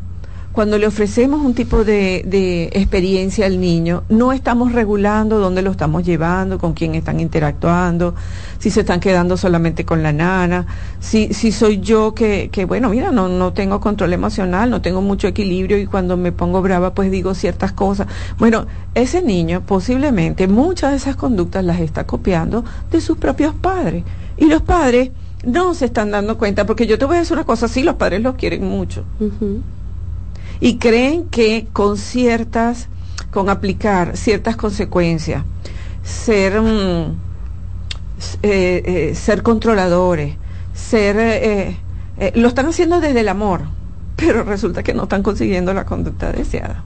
cuando 0.60 0.78
le 0.78 0.88
ofrecemos 0.88 1.40
un 1.40 1.54
tipo 1.54 1.86
de, 1.86 2.70
experiencia 2.74 3.46
al 3.46 3.62
niño, 3.62 4.04
no 4.10 4.34
estamos 4.34 4.74
regulando 4.74 5.40
dónde 5.40 5.62
lo 5.62 5.72
estamos 5.72 6.04
llevando, 6.04 6.58
con 6.58 6.74
quién 6.74 6.96
están 6.96 7.22
interactuando, 7.22 8.14
si 8.58 8.70
se 8.70 8.82
están 8.82 9.00
quedando 9.00 9.38
solamente 9.38 9.86
con 9.86 10.04
la 10.04 10.12
nana, 10.12 10.66
si, 11.00 11.34
si 11.34 11.54
soy 11.54 11.80
yo 11.80 12.14
que, 12.14 12.50
que 12.52 12.66
bueno, 12.66 12.90
mira, 12.90 13.10
no, 13.10 13.30
no 13.30 13.54
tengo 13.54 13.80
control 13.80 14.12
emocional, 14.12 14.70
no 14.70 14.82
tengo 14.82 15.02
mucho 15.02 15.30
equilibrio 15.30 15.78
y 15.78 15.86
cuando 15.86 16.18
me 16.18 16.34
pongo 16.34 16.62
brava 16.62 16.94
pues 16.94 17.10
digo 17.10 17.34
ciertas 17.36 17.72
cosas. 17.72 18.08
Bueno, 18.38 18.68
ese 18.96 19.22
niño 19.22 19.64
posiblemente 19.66 20.50
muchas 20.50 20.92
de 20.92 20.98
esas 20.98 21.16
conductas 21.16 21.64
las 21.64 21.80
está 21.80 22.06
copiando 22.06 22.66
de 22.92 23.00
sus 23.00 23.18
propios 23.18 23.54
padres. 23.54 24.04
Y 24.36 24.48
los 24.48 24.62
padres 24.62 25.12
no 25.46 25.74
se 25.74 25.86
están 25.86 26.12
dando 26.12 26.38
cuenta, 26.38 26.66
porque 26.66 26.86
yo 26.86 27.00
te 27.00 27.06
voy 27.06 27.16
a 27.16 27.20
decir 27.20 27.38
una 27.38 27.46
cosa, 27.46 27.70
sí, 27.70 27.82
los 27.82 27.96
padres 27.96 28.22
los 28.22 28.36
quieren 28.36 28.68
mucho 28.68 29.06
y 30.62 30.78
creen 30.78 31.26
que 31.26 31.68
con 31.72 31.98
ciertas, 31.98 32.88
con 33.32 33.50
aplicar 33.50 34.18
ciertas 34.18 34.56
consecuencias, 34.56 35.44
ser, 36.04 36.62
mm, 36.62 37.16
eh, 38.44 38.84
eh, 39.12 39.16
ser 39.16 39.42
controladores, 39.44 40.36
ser, 40.74 41.16
eh, 41.20 41.78
lo 42.36 42.50
están 42.50 42.68
haciendo 42.68 43.00
desde 43.00 43.22
el 43.22 43.30
amor, 43.30 43.62
pero 44.16 44.44
resulta 44.44 44.84
que 44.84 44.94
no 44.94 45.04
están 45.04 45.24
consiguiendo 45.24 45.74
la 45.74 45.86
conducta 45.86 46.32
deseada. 46.32 46.84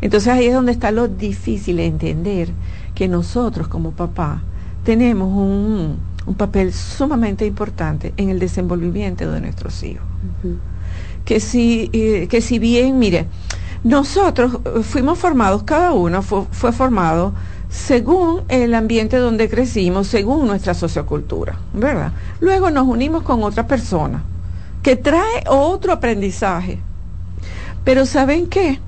Entonces 0.00 0.32
ahí 0.32 0.46
es 0.46 0.54
donde 0.54 0.72
está 0.72 0.90
lo 0.90 1.08
difícil 1.08 1.76
de 1.76 1.86
entender 1.86 2.50
que 2.94 3.08
nosotros 3.08 3.68
como 3.68 3.92
papá 3.92 4.42
tenemos 4.84 5.28
un, 5.28 5.98
un 6.26 6.34
papel 6.34 6.72
sumamente 6.72 7.46
importante 7.46 8.12
en 8.16 8.30
el 8.30 8.38
desenvolvimiento 8.38 9.30
de 9.30 9.40
nuestros 9.40 9.82
hijos 9.82 10.04
que 11.28 11.40
si, 11.40 11.90
eh, 11.92 12.26
que 12.26 12.40
si 12.40 12.58
bien, 12.58 12.98
mire, 12.98 13.26
nosotros 13.84 14.60
eh, 14.64 14.82
fuimos 14.82 15.18
formados, 15.18 15.62
cada 15.62 15.92
uno 15.92 16.22
fue, 16.22 16.72
formado 16.72 17.34
según 17.68 18.44
el 18.48 18.74
ambiente 18.74 19.18
donde 19.18 19.50
crecimos, 19.50 20.06
según 20.06 20.46
nuestra 20.46 20.72
sociocultura, 20.72 21.58
¿verdad? 21.74 22.12
Luego 22.40 22.70
nos 22.70 22.88
unimos 22.88 23.24
con 23.24 23.42
otra 23.42 23.66
persona 23.66 24.22
que 24.82 24.96
trae 24.96 25.44
otro 25.48 25.92
aprendizaje. 25.92 26.78
Pero 27.84 28.06
¿saben 28.06 28.46
qué? 28.46 28.80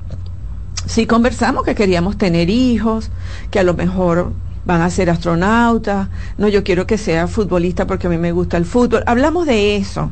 Si 0.86 1.04
conversamos 1.04 1.62
que 1.62 1.74
queríamos 1.74 2.16
tener 2.16 2.48
hijos, 2.48 3.10
que 3.50 3.58
a 3.58 3.64
lo 3.64 3.74
mejor 3.74 4.32
van 4.64 4.80
a 4.80 4.88
ser 4.88 5.10
astronautas, 5.10 6.08
no, 6.38 6.48
yo 6.48 6.64
quiero 6.64 6.86
que 6.86 6.96
sea 6.96 7.26
futbolista 7.26 7.86
porque 7.86 8.06
a 8.06 8.10
mí 8.10 8.16
me 8.16 8.32
gusta 8.32 8.56
el 8.56 8.64
fútbol, 8.64 9.04
hablamos 9.06 9.44
de 9.44 9.76
eso 9.76 10.10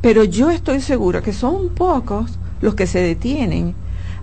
Pero 0.00 0.24
yo 0.24 0.50
estoy 0.50 0.80
segura 0.80 1.22
que 1.22 1.32
son 1.32 1.70
pocos 1.70 2.38
los 2.60 2.74
que 2.74 2.86
se 2.86 3.00
detienen 3.00 3.74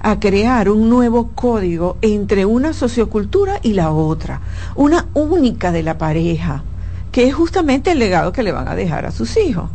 a 0.01 0.19
crear 0.19 0.69
un 0.69 0.89
nuevo 0.89 1.31
código 1.33 1.97
entre 2.01 2.45
una 2.45 2.73
sociocultura 2.73 3.59
y 3.63 3.73
la 3.73 3.91
otra, 3.91 4.41
una 4.75 5.07
única 5.13 5.71
de 5.71 5.81
la 5.81 5.97
pareja, 5.97 6.63
que 7.11 7.27
es 7.27 7.33
justamente 7.33 7.91
el 7.91 7.99
legado 7.99 8.33
que 8.33 8.43
le 8.43 8.51
van 8.51 8.67
a 8.67 8.75
dejar 8.75 9.05
a 9.05 9.11
sus 9.11 9.37
hijos. 9.37 9.69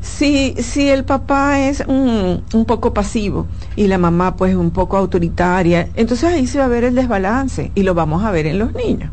Si, 0.00 0.54
si 0.58 0.88
el 0.88 1.04
papá 1.04 1.60
es 1.60 1.82
un, 1.86 2.42
un 2.52 2.64
poco 2.66 2.92
pasivo 2.92 3.46
y 3.76 3.86
la 3.86 3.96
mamá 3.96 4.36
pues 4.36 4.54
un 4.54 4.70
poco 4.70 4.96
autoritaria, 4.96 5.88
entonces 5.94 6.30
ahí 6.30 6.46
se 6.46 6.58
va 6.58 6.66
a 6.66 6.68
ver 6.68 6.84
el 6.84 6.94
desbalance 6.94 7.70
y 7.74 7.82
lo 7.82 7.94
vamos 7.94 8.24
a 8.24 8.30
ver 8.30 8.46
en 8.46 8.58
los 8.58 8.74
niños 8.74 9.10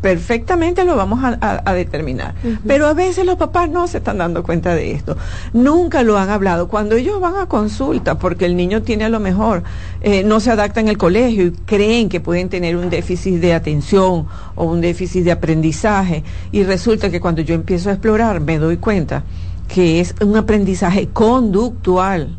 perfectamente 0.00 0.84
lo 0.84 0.96
vamos 0.96 1.20
a, 1.22 1.74
determinar. 1.74 2.34
Pero 2.66 2.86
a 2.86 2.94
veces 2.94 3.24
los 3.26 3.36
papás 3.36 3.70
no 3.70 3.86
se 3.86 3.98
están 3.98 4.18
dando 4.18 4.42
cuenta 4.42 4.74
de 4.74 4.92
esto. 4.92 5.16
Nunca 5.52 6.02
lo 6.02 6.18
han 6.18 6.30
hablado. 6.30 6.68
Cuando 6.68 6.96
ellos 6.96 7.20
van 7.20 7.36
a 7.36 7.46
consulta, 7.46 8.18
porque 8.18 8.46
el 8.46 8.56
niño 8.56 8.82
tiene 8.82 9.04
a 9.04 9.08
lo 9.08 9.20
mejor, 9.20 9.62
eh, 10.00 10.22
no 10.24 10.40
se 10.40 10.50
adapta 10.50 10.80
en 10.80 10.88
el 10.88 10.98
colegio 10.98 11.46
y 11.46 11.50
creen 11.52 12.08
que 12.08 12.20
pueden 12.20 12.48
tener 12.48 12.76
un 12.76 12.90
déficit 12.90 13.40
de 13.40 13.54
atención 13.54 14.26
o 14.54 14.64
un 14.64 14.80
déficit 14.80 15.24
de 15.24 15.32
aprendizaje, 15.32 16.24
y 16.52 16.62
resulta 16.64 17.10
que 17.10 17.20
cuando 17.20 17.42
yo 17.42 17.54
empiezo 17.54 17.90
a 17.90 17.92
explorar 17.92 18.40
me 18.40 18.58
doy 18.58 18.76
cuenta 18.78 19.24
que 19.68 20.00
es 20.00 20.14
un 20.20 20.36
aprendizaje 20.36 21.08
conductual 21.08 22.36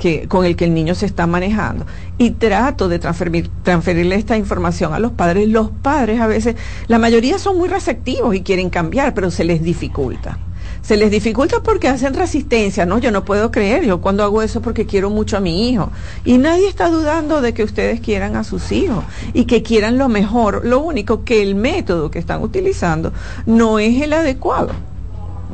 que, 0.00 0.26
con 0.26 0.46
el 0.46 0.56
que 0.56 0.64
el 0.64 0.72
niño 0.72 0.94
se 0.94 1.04
está 1.04 1.26
manejando 1.26 1.84
y 2.16 2.30
trato 2.30 2.88
de 2.88 2.98
transferir, 2.98 3.50
transferirle 3.62 4.16
esta 4.16 4.36
información 4.36 4.94
a 4.94 4.98
los 4.98 5.12
padres. 5.12 5.46
Los 5.48 5.70
padres 5.70 6.20
a 6.20 6.26
veces, 6.26 6.56
la 6.88 6.98
mayoría 6.98 7.38
son 7.38 7.58
muy 7.58 7.68
receptivos 7.68 8.34
y 8.34 8.40
quieren 8.40 8.70
cambiar, 8.70 9.12
pero 9.12 9.30
se 9.30 9.44
les 9.44 9.62
dificulta. 9.62 10.38
Se 10.80 10.96
les 10.96 11.10
dificulta 11.10 11.62
porque 11.62 11.88
hacen 11.88 12.14
resistencia, 12.14 12.86
¿no? 12.86 12.98
Yo 12.98 13.10
no 13.10 13.26
puedo 13.26 13.50
creer, 13.50 13.84
yo 13.84 14.00
cuando 14.00 14.24
hago 14.24 14.40
eso 14.40 14.62
porque 14.62 14.86
quiero 14.86 15.10
mucho 15.10 15.36
a 15.36 15.40
mi 15.40 15.68
hijo. 15.68 15.90
Y 16.24 16.38
nadie 16.38 16.66
está 16.66 16.88
dudando 16.88 17.42
de 17.42 17.52
que 17.52 17.62
ustedes 17.62 18.00
quieran 18.00 18.36
a 18.36 18.42
sus 18.42 18.72
hijos 18.72 19.04
y 19.34 19.44
que 19.44 19.62
quieran 19.62 19.98
lo 19.98 20.08
mejor. 20.08 20.62
Lo 20.64 20.80
único 20.80 21.24
que 21.24 21.42
el 21.42 21.56
método 21.56 22.10
que 22.10 22.18
están 22.18 22.42
utilizando 22.42 23.12
no 23.44 23.78
es 23.78 24.00
el 24.00 24.14
adecuado. 24.14 24.70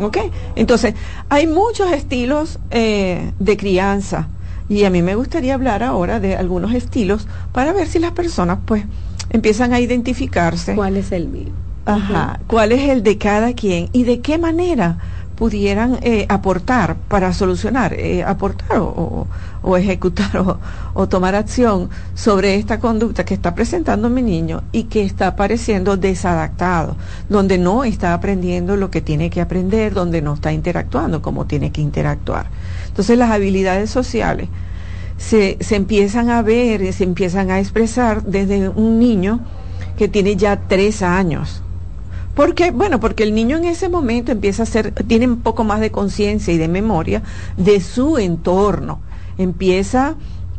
¿Ok? 0.01 0.19
Entonces, 0.55 0.95
hay 1.29 1.49
muchos 1.49 1.91
estilos 1.91 2.61
eh, 2.71 3.33
de 3.41 3.57
crianza 3.57 4.29
y 4.69 4.85
a 4.85 4.91
mí 4.91 5.03
me 5.03 5.15
gustaría 5.15 5.55
hablar 5.55 5.83
ahora 5.83 6.21
de 6.21 6.37
algunos 6.37 6.75
estilos 6.75 7.27
para 7.53 7.73
ver 7.73 7.87
si 7.87 7.99
las 7.99 8.13
personas 8.13 8.59
pues 8.65 8.85
empiezan 9.31 9.73
a 9.73 9.81
identificarse. 9.81 10.75
¿Cuál 10.75 10.97
es 10.97 11.13
el 11.13 11.29
mío? 11.29 11.51
Ajá, 11.85 12.41
cuál 12.49 12.73
es 12.73 12.89
el 12.89 13.05
de 13.05 13.17
cada 13.17 13.53
quien 13.53 13.89
y 13.93 14.03
de 14.05 14.21
qué 14.21 14.39
manera 14.39 14.99
pudieran 15.37 15.99
eh, 16.03 16.27
aportar 16.29 16.97
para 17.09 17.33
solucionar, 17.33 17.93
eh, 17.95 18.25
aportar 18.25 18.79
o, 18.81 19.29
ejecutar 19.75 20.37
o, 20.37 20.61
o, 20.93 21.09
tomar 21.09 21.35
acción 21.35 21.89
sobre 22.15 22.57
esta 22.57 22.79
conducta 22.79 23.25
que 23.25 23.33
está 23.33 23.55
presentando 23.55 24.11
mi 24.11 24.21
niño 24.21 24.63
y 24.71 24.85
que 24.85 25.03
está 25.03 25.35
pareciendo 25.35 25.97
desadaptado, 25.97 26.97
donde 27.31 27.57
no 27.57 27.85
está 27.85 28.13
aprendiendo 28.13 28.77
lo 28.77 28.91
que 28.91 29.01
tiene 29.01 29.31
que 29.31 29.41
aprender, 29.41 29.95
donde 29.95 30.21
no 30.21 30.35
está 30.35 30.53
interactuando 30.53 31.23
como 31.23 31.47
tiene 31.47 31.73
que 31.73 31.81
interactuar. 31.81 32.49
Entonces 32.89 33.17
las 33.17 33.31
habilidades 33.31 33.89
sociales 33.89 34.49
se, 35.17 35.57
se 35.61 35.77
empiezan 35.77 36.29
a 36.29 36.43
ver, 36.43 36.93
se 36.93 37.05
empiezan 37.05 37.51
a 37.51 37.59
expresar 37.59 38.23
desde 38.25 38.69
un 38.69 38.99
niño 38.99 39.41
que 39.97 40.09
tiene 40.09 40.37
ya 40.37 40.61
tres 40.69 41.03
años. 41.03 41.63
¿Por 42.37 42.55
qué? 42.55 42.71
Bueno, 42.71 43.01
porque 43.01 43.23
el 43.23 43.35
niño 43.35 43.57
en 43.57 43.65
ese 43.65 43.89
momento 43.89 44.31
empieza 44.31 44.65
a 44.65 44.67
ser, 44.67 44.93
tiene 45.07 45.27
un 45.27 45.41
poco 45.41 45.65
más 45.65 45.81
de 45.81 45.91
conciencia 45.91 46.53
y 46.53 46.59
de 46.59 46.69
memoria 46.69 47.23
de 47.57 47.81
su 47.81 48.19
entorno. 48.19 49.01
Empieza 49.39 50.15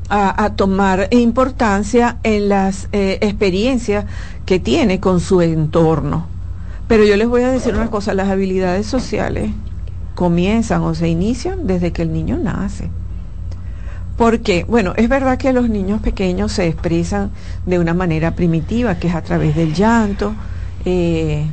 a, 0.10 0.54
tomar 0.56 1.10
importancia 1.12 2.18
en 2.24 2.50
las 2.50 2.88
eh, 2.92 3.18
experiencias 3.22 4.06
que 4.46 4.60
tiene 4.60 5.00
con 5.00 5.20
su 5.20 5.42
entorno. 5.42 6.28
Pero 6.88 7.04
yo 7.04 7.18
les 7.18 7.28
voy 7.28 7.44
a 7.44 7.50
decir 7.50 7.76
una 7.76 7.90
cosa, 7.90 8.14
las 8.14 8.30
habilidades 8.30 8.88
sociales 8.88 9.52
comienzan 10.16 10.82
o 10.84 10.96
se 10.96 11.10
inician 11.10 11.68
desde 11.68 11.92
que 11.92 12.02
el 12.02 12.14
niño 12.14 12.38
nace. 12.38 12.90
Porque, 14.18 14.66
bueno, 14.68 14.94
es 14.96 15.10
verdad 15.10 15.38
que 15.38 15.54
los 15.54 15.70
niños 15.70 16.02
pequeños 16.02 16.52
se 16.54 16.68
expresan 16.68 17.30
de 17.66 17.78
una 17.78 17.94
manera 17.94 18.36
primitiva, 18.36 18.96
que 18.96 19.10
es 19.10 19.16
a 19.16 19.22
través 19.22 19.56
del 19.56 19.74
llanto, 19.74 20.34
eh, 20.86 21.46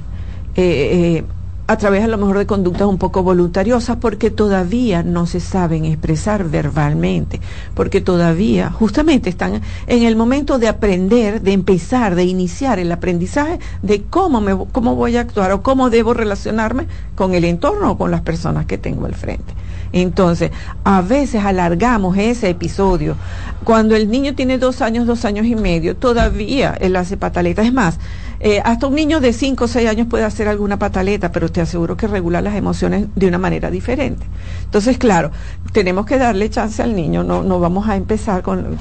eh, 0.56 1.24
a 1.66 1.76
través 1.76 2.04
a 2.04 2.08
lo 2.08 2.18
mejor 2.18 2.38
de 2.38 2.46
conductas 2.46 2.86
un 2.86 2.98
poco 2.98 3.22
voluntariosas 3.22 3.96
porque 3.96 4.30
todavía 4.30 5.02
no 5.02 5.26
se 5.26 5.40
saben 5.40 5.84
expresar 5.84 6.48
verbalmente, 6.48 7.40
porque 7.74 8.00
todavía 8.00 8.70
justamente 8.70 9.30
están 9.30 9.62
en 9.86 10.02
el 10.02 10.16
momento 10.16 10.58
de 10.58 10.68
aprender, 10.68 11.40
de 11.40 11.52
empezar, 11.52 12.14
de 12.14 12.24
iniciar 12.24 12.78
el 12.78 12.92
aprendizaje 12.92 13.58
de 13.82 14.02
cómo, 14.02 14.40
me, 14.40 14.56
cómo 14.72 14.94
voy 14.94 15.16
a 15.16 15.20
actuar 15.20 15.52
o 15.52 15.62
cómo 15.62 15.88
debo 15.88 16.12
relacionarme 16.12 16.86
con 17.14 17.34
el 17.34 17.44
entorno 17.44 17.92
o 17.92 17.98
con 17.98 18.10
las 18.10 18.20
personas 18.20 18.66
que 18.66 18.78
tengo 18.78 19.06
al 19.06 19.14
frente. 19.14 19.54
Entonces, 19.94 20.50
a 20.82 21.02
veces 21.02 21.44
alargamos 21.44 22.18
ese 22.18 22.50
episodio. 22.50 23.14
Cuando 23.62 23.94
el 23.94 24.10
niño 24.10 24.34
tiene 24.34 24.58
dos 24.58 24.82
años, 24.82 25.06
dos 25.06 25.24
años 25.24 25.46
y 25.46 25.54
medio, 25.54 25.94
todavía 25.94 26.76
él 26.80 26.96
hace 26.96 27.16
pataleta. 27.16 27.62
Es 27.62 27.72
más, 27.72 28.00
eh, 28.46 28.60
hasta 28.62 28.86
un 28.86 28.94
niño 28.94 29.20
de 29.20 29.32
5 29.32 29.64
o 29.64 29.68
6 29.68 29.88
años 29.88 30.06
puede 30.06 30.22
hacer 30.24 30.48
alguna 30.48 30.78
pataleta, 30.78 31.32
pero 31.32 31.50
te 31.50 31.62
aseguro 31.62 31.96
que 31.96 32.06
regula 32.06 32.42
las 32.42 32.54
emociones 32.56 33.06
de 33.16 33.26
una 33.26 33.38
manera 33.38 33.70
diferente. 33.70 34.26
Entonces, 34.64 34.98
claro, 34.98 35.30
tenemos 35.72 36.04
que 36.04 36.18
darle 36.18 36.50
chance 36.50 36.82
al 36.82 36.94
niño, 36.94 37.24
no, 37.24 37.42
no 37.42 37.58
vamos 37.58 37.88
a 37.88 37.96
empezar 37.96 38.42
con, 38.42 38.76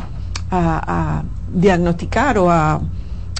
a 0.51 1.23
diagnosticar 1.53 2.37
o 2.39 2.51
a 2.51 2.81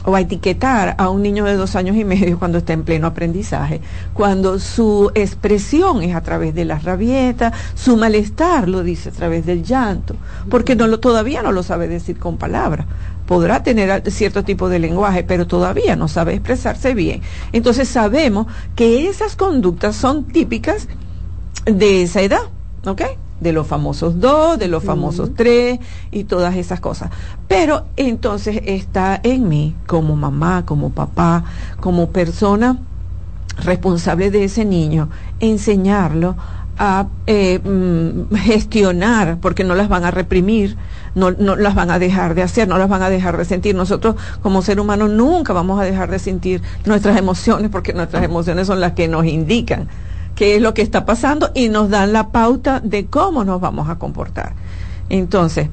o 0.06 0.16
a 0.16 0.22
etiquetar 0.22 0.96
a 0.98 1.10
un 1.10 1.22
niño 1.22 1.46
de 1.46 1.56
dos 1.56 1.76
años 1.76 1.96
y 1.96 2.04
medio 2.04 2.40
cuando 2.40 2.58
está 2.58 2.74
en 2.74 2.84
pleno 2.84 3.08
aprendizaje, 3.08 3.82
cuando 4.14 4.60
su 4.60 5.12
expresión 5.16 6.02
es 6.04 6.16
a 6.16 6.22
través 6.22 6.54
de 6.54 6.66
las 6.66 6.84
rabietas, 6.84 7.54
su 7.76 7.98
malestar 7.98 8.68
lo 8.68 8.84
dice 8.84 9.10
a 9.10 9.12
través 9.12 9.46
del 9.46 9.64
llanto, 9.64 10.16
porque 10.50 10.76
no 10.76 10.88
lo, 10.88 11.00
todavía 11.00 11.42
no 11.42 11.52
lo 11.52 11.64
sabe 11.64 11.88
decir 11.88 12.18
con 12.18 12.38
palabras. 12.38 12.86
Podrá 13.26 13.64
tener 13.64 14.04
cierto 14.12 14.44
tipo 14.44 14.70
de 14.70 14.80
lenguaje, 14.80 15.24
pero 15.24 15.48
todavía 15.48 15.96
no 15.96 16.08
sabe 16.08 16.34
expresarse 16.34 16.94
bien. 16.94 17.22
Entonces 17.52 17.88
sabemos 17.88 18.48
que 18.76 19.08
esas 19.08 19.36
conductas 19.36 19.96
son 19.96 20.26
típicas 20.26 20.88
de 21.66 22.04
esa 22.04 22.22
edad, 22.22 22.42
¿ok? 22.86 23.02
de 23.44 23.54
los 23.54 23.68
famosos 23.68 24.20
dos, 24.20 24.58
de 24.58 24.68
los 24.70 24.84
famosos 24.84 25.32
tres 25.36 25.80
y 26.12 26.24
todas 26.24 26.56
esas 26.56 26.80
cosas. 26.80 27.12
Pero 27.48 27.86
entonces 27.98 28.62
está 28.66 29.20
en 29.22 29.48
mí 29.50 29.76
como 29.86 30.16
mamá, 30.16 30.66
como 30.66 30.92
papá, 30.92 31.44
como 31.80 32.10
persona 32.10 32.80
responsable 33.58 34.32
de 34.32 34.46
ese 34.46 34.66
niño, 34.66 35.10
enseñarlo 35.40 36.36
a 36.78 37.08
eh, 37.28 37.60
mm, 37.60 38.34
gestionar, 38.36 39.38
porque 39.40 39.64
no 39.64 39.76
las 39.76 39.90
van 39.90 40.06
a 40.06 40.12
reprimir, 40.12 40.76
no, 41.16 41.32
no 41.32 41.56
las 41.56 41.76
van 41.76 41.92
a 41.92 42.00
dejar 42.00 42.36
de 42.36 42.44
hacer, 42.44 42.68
no 42.68 42.78
las 42.78 42.90
van 42.90 43.02
a 43.02 43.10
dejar 43.10 43.38
de 43.38 43.46
sentir. 43.46 43.76
Nosotros 43.76 44.16
como 44.42 44.62
ser 44.62 44.80
humano 44.80 45.08
nunca 45.08 45.54
vamos 45.54 45.80
a 45.80 45.84
dejar 45.84 46.10
de 46.10 46.20
sentir 46.20 46.62
nuestras 46.86 47.18
emociones, 47.18 47.70
porque 47.70 47.94
nuestras 47.94 48.24
emociones 48.24 48.68
son 48.68 48.80
las 48.80 48.94
que 48.94 49.08
nos 49.08 49.26
indican 49.26 49.88
qué 50.36 50.56
es 50.56 50.62
lo 50.62 50.74
que 50.74 50.82
está 50.82 51.06
pasando 51.06 51.52
y 51.54 51.70
nos 51.70 51.90
dan 51.90 52.14
la 52.14 52.30
pauta 52.30 52.80
de 52.80 53.06
cómo 53.06 53.44
nos 53.44 53.62
vamos 53.62 53.90
a 53.90 53.96
comportar. 53.98 54.54
Entonces, 55.10 55.70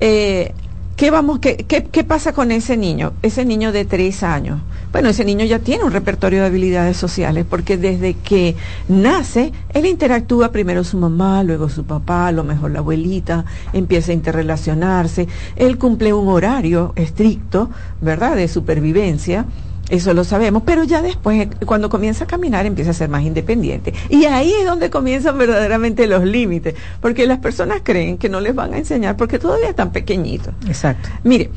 eh, 0.00 0.54
¿qué, 0.96 1.10
vamos, 1.10 1.38
qué, 1.38 1.56
qué, 1.56 1.84
qué, 1.84 2.04
pasa 2.04 2.32
con 2.32 2.52
ese 2.52 2.76
niño? 2.76 3.12
Ese 3.22 3.44
niño 3.44 3.72
de 3.72 3.84
tres 3.84 4.22
años. 4.22 4.60
Bueno, 4.92 5.08
ese 5.08 5.24
niño 5.24 5.44
ya 5.44 5.58
tiene 5.58 5.84
un 5.84 5.92
repertorio 5.92 6.40
de 6.40 6.46
habilidades 6.46 6.96
sociales 6.96 7.46
porque 7.48 7.78
desde 7.78 8.14
que 8.14 8.56
nace, 8.88 9.52
él 9.70 9.86
interactúa 9.86 10.52
primero 10.52 10.84
su 10.84 10.98
mamá, 10.98 11.42
luego 11.42 11.68
su 11.70 11.84
papá, 11.84 12.26
a 12.26 12.32
lo 12.32 12.44
mejor 12.44 12.72
la 12.72 12.80
abuelita, 12.80 13.46
empieza 13.72 14.12
a 14.12 14.14
interrelacionarse, 14.14 15.28
él 15.56 15.78
cumple 15.78 16.12
un 16.12 16.28
horario 16.28 16.92
estricto, 16.94 17.70
¿verdad?, 18.00 18.36
de 18.36 18.48
supervivencia 18.48 19.46
eso 19.88 20.14
lo 20.14 20.24
sabemos, 20.24 20.62
pero 20.64 20.84
ya 20.84 21.02
después, 21.02 21.48
cuando 21.66 21.90
comienza 21.90 22.24
a 22.24 22.26
caminar, 22.26 22.66
empieza 22.66 22.92
a 22.92 22.94
ser 22.94 23.08
más 23.08 23.22
independiente. 23.24 23.92
Y 24.08 24.24
ahí 24.24 24.52
es 24.52 24.64
donde 24.64 24.90
comienzan 24.90 25.36
verdaderamente 25.36 26.06
los 26.06 26.24
límites, 26.24 26.74
porque 27.00 27.26
las 27.26 27.38
personas 27.38 27.80
creen 27.82 28.16
que 28.16 28.28
no 28.28 28.40
les 28.40 28.54
van 28.54 28.72
a 28.74 28.78
enseñar 28.78 29.16
porque 29.16 29.38
todavía 29.38 29.68
están 29.68 29.92
pequeñitos. 29.92 30.54
Exacto. 30.66 31.08
Mire, 31.24 31.50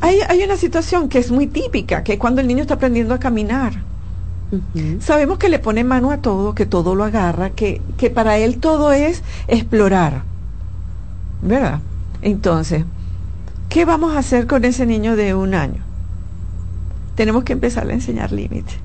hay, 0.00 0.20
hay 0.28 0.42
una 0.42 0.56
situación 0.56 1.08
que 1.08 1.18
es 1.18 1.30
muy 1.30 1.46
típica, 1.46 2.02
que 2.04 2.18
cuando 2.18 2.40
el 2.40 2.46
niño 2.46 2.62
está 2.62 2.74
aprendiendo 2.74 3.12
a 3.12 3.18
caminar, 3.18 3.74
sabemos 5.00 5.38
que 5.38 5.48
le 5.48 5.58
pone 5.58 5.84
mano 5.84 6.10
a 6.10 6.18
todo, 6.18 6.54
que 6.54 6.66
todo 6.66 6.94
lo 6.94 7.04
agarra, 7.04 7.50
que, 7.50 7.82
que 7.98 8.08
para 8.08 8.38
él 8.38 8.58
todo 8.58 8.92
es 8.92 9.22
explorar. 9.48 10.22
¿Verdad? 11.42 11.80
Entonces, 12.22 12.84
¿qué 13.68 13.84
vamos 13.84 14.14
a 14.14 14.20
hacer 14.20 14.46
con 14.46 14.64
ese 14.64 14.86
niño 14.86 15.16
de 15.16 15.34
un 15.34 15.54
año? 15.54 15.82
Tenemos 17.14 17.44
que 17.44 17.52
empezar 17.52 17.88
a 17.88 17.92
enseñar 17.92 18.32
límites. 18.32 18.76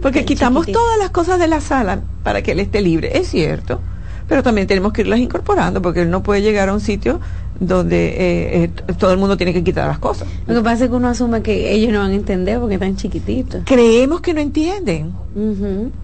Porque 0.00 0.24
quitamos 0.24 0.66
todas 0.66 0.98
las 0.98 1.10
cosas 1.10 1.38
de 1.38 1.48
la 1.48 1.60
sala 1.60 2.00
para 2.22 2.42
que 2.42 2.52
él 2.52 2.60
esté 2.60 2.80
libre, 2.80 3.18
es 3.18 3.28
cierto, 3.28 3.80
pero 4.28 4.42
también 4.42 4.66
tenemos 4.66 4.92
que 4.92 5.02
irlas 5.02 5.20
incorporando 5.20 5.82
porque 5.82 6.02
él 6.02 6.10
no 6.10 6.22
puede 6.22 6.42
llegar 6.42 6.68
a 6.68 6.74
un 6.74 6.80
sitio 6.80 7.20
donde 7.60 8.08
eh, 8.08 8.64
eh, 8.64 8.68
todo 8.98 9.12
el 9.12 9.18
mundo 9.18 9.36
tiene 9.36 9.52
que 9.52 9.62
quitar 9.62 9.86
las 9.86 9.98
cosas. 9.98 10.28
Lo 10.46 10.54
que 10.54 10.62
pasa 10.62 10.84
es 10.84 10.90
que 10.90 10.96
uno 10.96 11.08
asume 11.08 11.42
que 11.42 11.72
ellos 11.72 11.92
no 11.92 12.00
van 12.00 12.10
a 12.10 12.14
entender 12.14 12.58
porque 12.58 12.74
están 12.74 12.96
chiquititos. 12.96 13.62
Creemos 13.64 14.20
que 14.20 14.34
no 14.34 14.40
entienden. 14.40 15.12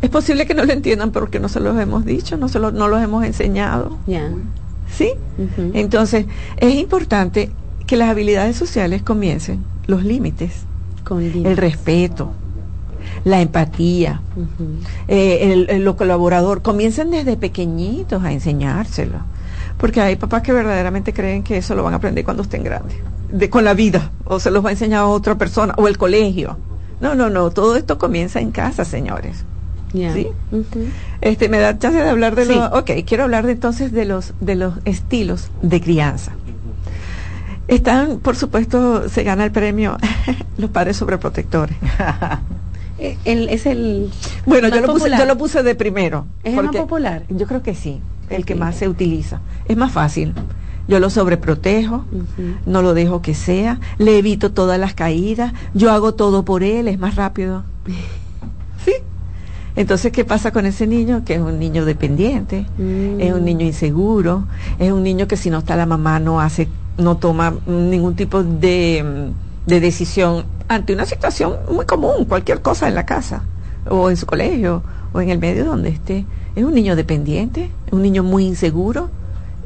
Es 0.00 0.10
posible 0.10 0.46
que 0.46 0.54
no 0.54 0.64
lo 0.64 0.72
entiendan 0.72 1.10
porque 1.10 1.40
no 1.40 1.48
se 1.48 1.60
los 1.60 1.78
hemos 1.78 2.04
dicho, 2.04 2.36
no, 2.36 2.48
se 2.48 2.58
lo, 2.58 2.70
no 2.70 2.88
los 2.88 3.02
hemos 3.02 3.24
enseñado. 3.24 3.98
Ya. 4.06 4.30
¿Sí? 4.94 5.12
Entonces, 5.72 6.26
es 6.58 6.74
importante 6.74 7.50
que 7.86 7.96
las 7.96 8.10
habilidades 8.10 8.56
sociales 8.56 9.02
comiencen 9.02 9.64
los 9.86 10.04
límites, 10.04 10.64
Con 11.04 11.22
el 11.22 11.56
respeto, 11.56 12.32
la 13.24 13.40
empatía, 13.40 14.20
eh, 15.08 15.66
el, 15.68 15.84
lo 15.84 15.96
colaborador, 15.96 16.62
comiencen 16.62 17.10
desde 17.10 17.36
pequeñitos 17.36 18.22
a 18.24 18.32
enseñárselo. 18.32 19.18
Porque 19.78 20.00
hay 20.00 20.16
papás 20.16 20.42
que 20.42 20.52
verdaderamente 20.52 21.12
creen 21.12 21.42
que 21.42 21.58
eso 21.58 21.74
lo 21.74 21.82
van 21.82 21.94
a 21.94 21.96
aprender 21.96 22.24
cuando 22.24 22.42
estén 22.42 22.62
grandes, 22.62 22.96
de, 23.30 23.50
con 23.50 23.64
la 23.64 23.74
vida, 23.74 24.10
o 24.24 24.38
se 24.38 24.50
los 24.50 24.64
va 24.64 24.68
a 24.68 24.72
enseñar 24.72 25.00
a 25.00 25.06
otra 25.06 25.36
persona, 25.36 25.74
o 25.76 25.88
el 25.88 25.98
colegio. 25.98 26.56
No, 27.00 27.14
no, 27.14 27.30
no, 27.30 27.50
todo 27.50 27.76
esto 27.76 27.98
comienza 27.98 28.40
en 28.40 28.52
casa, 28.52 28.84
señores. 28.84 29.44
¿Sí? 29.92 30.28
Este 31.20 31.48
me 31.50 31.58
da 31.58 31.78
chance 31.78 31.98
de 31.98 32.08
hablar 32.08 32.34
de 32.34 32.46
los, 32.46 32.72
ok, 32.72 32.90
quiero 33.06 33.24
hablar 33.24 33.44
de, 33.44 33.52
entonces 33.52 33.92
de 33.92 34.06
los 34.06 34.32
de 34.40 34.54
los 34.54 34.74
estilos 34.86 35.50
de 35.60 35.80
crianza. 35.82 36.32
Están, 37.68 38.18
por 38.18 38.36
supuesto, 38.36 39.08
se 39.08 39.22
gana 39.22 39.44
el 39.44 39.52
premio 39.52 39.96
los 40.58 40.70
padres 40.70 40.96
sobreprotectores. 40.96 41.76
Eh, 42.98 43.16
el, 43.24 43.48
es 43.48 43.66
el 43.66 44.12
bueno 44.46 44.68
yo 44.68 44.80
lo, 44.80 44.92
puse, 44.92 45.10
yo 45.10 45.24
lo 45.24 45.36
puse 45.36 45.62
de 45.64 45.74
primero 45.74 46.26
es 46.44 46.56
el 46.56 46.62
más 46.62 46.76
popular 46.76 47.24
yo 47.30 47.48
creo 47.48 47.60
que 47.60 47.74
sí 47.74 48.00
el 48.28 48.44
que 48.44 48.54
más 48.54 48.76
se 48.76 48.86
utiliza 48.86 49.40
es 49.66 49.76
más 49.76 49.90
fácil 49.90 50.34
yo 50.88 50.98
lo 50.98 51.10
sobreprotejo, 51.10 52.04
no 52.66 52.82
lo 52.82 52.94
dejo 52.94 53.22
que 53.22 53.34
sea, 53.34 53.78
le 53.98 54.18
evito 54.18 54.52
todas 54.52 54.78
las 54.78 54.94
caídas, 54.94 55.52
yo 55.74 55.92
hago 55.92 56.14
todo 56.14 56.44
por 56.44 56.62
él, 56.62 56.88
es 56.88 56.98
más 56.98 57.14
rápido. 57.14 57.64
¿Sí? 58.84 58.92
Entonces, 59.76 60.12
¿qué 60.12 60.24
pasa 60.24 60.50
con 60.50 60.66
ese 60.66 60.86
niño? 60.86 61.22
Que 61.24 61.34
es 61.34 61.40
un 61.40 61.58
niño 61.58 61.84
dependiente, 61.84 62.66
es 63.18 63.32
un 63.32 63.44
niño 63.44 63.64
inseguro, 63.64 64.44
es 64.78 64.92
un 64.92 65.02
niño 65.02 65.26
que 65.28 65.36
si 65.36 65.50
no 65.50 65.58
está 65.58 65.76
la 65.76 65.86
mamá 65.86 66.18
no 66.18 66.40
hace, 66.40 66.68
no 66.98 67.16
toma 67.16 67.54
ningún 67.66 68.14
tipo 68.16 68.42
de, 68.42 69.32
de 69.66 69.80
decisión 69.80 70.44
ante 70.68 70.92
una 70.92 71.06
situación 71.06 71.56
muy 71.70 71.86
común, 71.86 72.24
cualquier 72.26 72.62
cosa 72.62 72.88
en 72.88 72.94
la 72.94 73.06
casa, 73.06 73.42
o 73.88 74.10
en 74.10 74.16
su 74.16 74.26
colegio, 74.26 74.82
o 75.12 75.20
en 75.20 75.30
el 75.30 75.38
medio 75.38 75.64
donde 75.64 75.90
esté. 75.90 76.24
Es 76.54 76.64
un 76.64 76.74
niño 76.74 76.96
dependiente, 76.96 77.70
es 77.86 77.92
un 77.92 78.02
niño 78.02 78.22
muy 78.22 78.46
inseguro, 78.46 79.10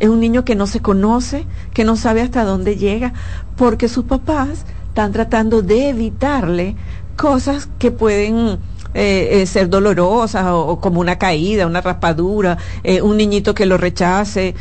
es 0.01 0.09
un 0.09 0.21
niño 0.21 0.45
que 0.45 0.55
no 0.55 0.67
se 0.67 0.81
conoce, 0.81 1.47
que 1.73 1.85
no 1.85 1.97
sabe 1.97 2.23
hasta 2.23 2.45
dónde 2.45 2.77
llega, 2.77 3.13
porque 3.57 3.89
sus 3.89 4.05
papás 4.05 4.65
están 4.89 5.13
tratando 5.13 5.63
de 5.63 5.89
evitarle 5.89 6.77
cosas 7.17 7.69
que 7.79 7.91
pueden 7.91 8.59
eh, 8.97 9.43
eh, 9.43 9.47
ser 9.47 9.69
dolorosas 9.69 10.47
o, 10.49 10.81
como 10.81 11.01
una 11.01 11.17
caída, 11.19 11.67
una 11.67 11.81
raspadura, 11.81 12.59
eh, 12.83 13.03
un 13.03 13.17
niñito 13.17 13.55
que 13.55 13.67
lo 13.67 13.77
rechace, 13.77 14.55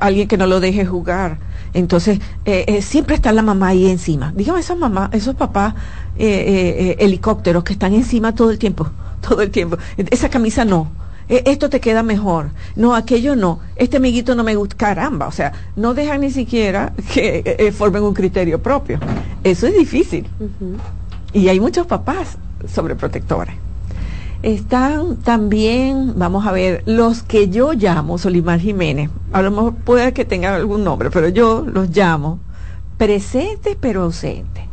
alguien 0.00 0.28
que 0.28 0.36
no 0.36 0.46
lo 0.46 0.60
deje 0.60 0.84
jugar. 0.84 1.38
Entonces, 1.74 2.18
siempre 2.80 3.14
está 3.14 3.32
la 3.32 3.42
mamá 3.42 3.68
ahí 3.68 3.88
encima. 3.88 4.32
Dígame 4.34 4.60
esas 4.60 4.78
mamás, 4.78 5.10
esos 5.12 5.34
papás 5.34 5.74
helicópteros 6.18 7.64
que 7.64 7.74
están 7.74 7.94
encima 7.94 8.34
todo 8.34 8.50
el 8.50 8.58
tiempo, 8.58 8.88
todo 9.28 9.42
el 9.42 9.50
tiempo. 9.50 9.78
Esa 9.96 10.28
camisa 10.28 10.64
no 10.64 10.90
e, 11.28 11.42
esto 11.46 11.68
te 11.68 11.80
queda 11.80 12.02
mejor, 12.02 12.50
no, 12.74 12.94
aquello 12.94 13.36
no, 13.36 13.60
este 13.76 13.98
amiguito 13.98 14.34
no 14.34 14.44
me 14.44 14.54
gusta, 14.54 14.76
caramba, 14.76 15.26
o 15.26 15.32
sea, 15.32 15.52
no 15.76 15.94
dejan 15.94 16.22
ni 16.22 16.30
siquiera 16.30 16.92
que 17.12 17.38
eh, 17.38 17.56
eh, 17.58 17.72
formen 17.72 18.02
un 18.02 18.14
criterio 18.14 18.62
propio. 18.62 18.98
Eso 19.44 19.66
es 19.66 19.74
difícil. 19.76 20.26
Y 21.32 21.48
hay 21.48 21.60
muchos 21.60 21.86
papás 21.86 22.38
sobreprotectores. 22.66 23.54
Están 24.42 25.16
también, 25.16 26.14
vamos 26.16 26.46
a 26.46 26.52
ver, 26.52 26.82
los 26.86 27.22
que 27.22 27.48
yo 27.48 27.72
llamo 27.72 28.18
Solimar 28.18 28.60
Jiménez, 28.60 29.10
a 29.32 29.42
lo 29.42 29.50
mejor 29.50 29.74
puede 29.74 30.12
que 30.12 30.24
tengan 30.24 30.54
algún 30.54 30.84
nombre, 30.84 31.10
pero 31.10 31.28
yo 31.28 31.64
los 31.66 31.90
llamo 31.90 32.38
presente 32.96 33.76
pero 33.80 34.02
ausente, 34.02 34.68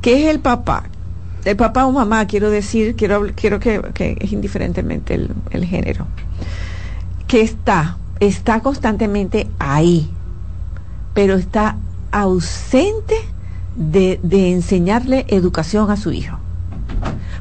que 0.00 0.22
es 0.22 0.30
el 0.30 0.40
papá 0.40 0.84
el 1.44 1.56
papá 1.56 1.86
o 1.86 1.92
mamá, 1.92 2.26
quiero 2.26 2.50
decir, 2.50 2.94
quiero, 2.96 3.26
quiero 3.34 3.60
que, 3.60 3.80
que 3.94 4.16
es 4.20 4.32
indiferentemente 4.32 5.14
el, 5.14 5.30
el, 5.50 5.64
género, 5.64 6.06
que 7.26 7.40
está, 7.40 7.96
está 8.20 8.60
constantemente 8.60 9.48
ahí, 9.58 10.10
pero 11.14 11.36
está 11.36 11.76
ausente 12.10 13.16
de, 13.76 14.20
de 14.22 14.52
enseñarle 14.52 15.24
educación 15.28 15.90
a 15.90 15.96
su 15.96 16.12
hijo 16.12 16.38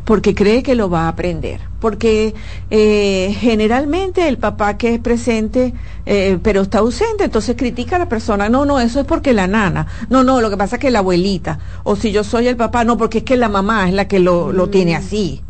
porque 0.10 0.34
cree 0.34 0.64
que 0.64 0.74
lo 0.74 0.90
va 0.90 1.02
a 1.02 1.10
aprender. 1.10 1.62
Porque 1.80 2.34
eh, 2.72 3.38
generalmente 3.40 4.28
el 4.28 4.40
papá 4.40 4.76
que 4.76 4.96
es 4.96 5.00
presente, 5.00 5.76
eh, 6.08 6.40
pero 6.42 6.62
está 6.62 6.80
ausente, 6.80 7.26
entonces 7.26 7.56
critica 7.56 7.98
a 7.98 8.00
la 8.00 8.10
persona. 8.10 8.50
No, 8.50 8.66
no, 8.66 8.80
eso 8.80 9.02
es 9.02 9.06
porque 9.06 9.34
la 9.34 9.46
nana. 9.46 9.86
No, 10.10 10.24
no, 10.24 10.42
lo 10.42 10.50
que 10.50 10.58
pasa 10.58 10.78
es 10.78 10.82
que 10.82 10.90
la 10.90 10.98
abuelita. 10.98 11.60
O 11.84 11.96
si 11.96 12.12
yo 12.12 12.24
soy 12.24 12.48
el 12.48 12.58
papá, 12.58 12.84
no, 12.84 12.98
porque 12.98 13.20
es 13.20 13.24
que 13.24 13.38
la 13.38 13.50
mamá 13.50 13.88
es 13.88 13.94
la 13.94 14.08
que 14.08 14.18
lo, 14.18 14.52
lo 14.52 14.72
tiene 14.72 14.94
mm. 14.94 14.98
así. 14.98 15.44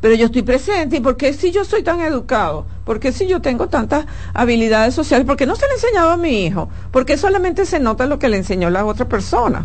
Pero 0.00 0.16
yo 0.16 0.26
estoy 0.26 0.42
presente, 0.42 0.96
¿y 0.96 1.00
por 1.00 1.16
qué 1.16 1.32
si 1.32 1.52
yo 1.52 1.64
soy 1.64 1.84
tan 1.84 2.00
educado? 2.00 2.66
¿Por 2.84 2.98
qué 2.98 3.12
si 3.12 3.28
yo 3.28 3.40
tengo 3.40 3.68
tantas 3.68 4.06
habilidades 4.34 4.96
sociales? 4.96 5.28
¿Por 5.28 5.36
qué 5.36 5.46
no 5.46 5.54
se 5.54 5.68
le 5.68 5.74
enseñaba 5.74 6.14
a 6.14 6.16
mi 6.16 6.44
hijo? 6.44 6.68
¿Por 6.90 7.06
qué 7.06 7.16
solamente 7.16 7.66
se 7.66 7.78
nota 7.78 8.06
lo 8.06 8.18
que 8.18 8.28
le 8.28 8.38
enseñó 8.38 8.68
la 8.68 8.84
otra 8.84 9.08
persona? 9.08 9.64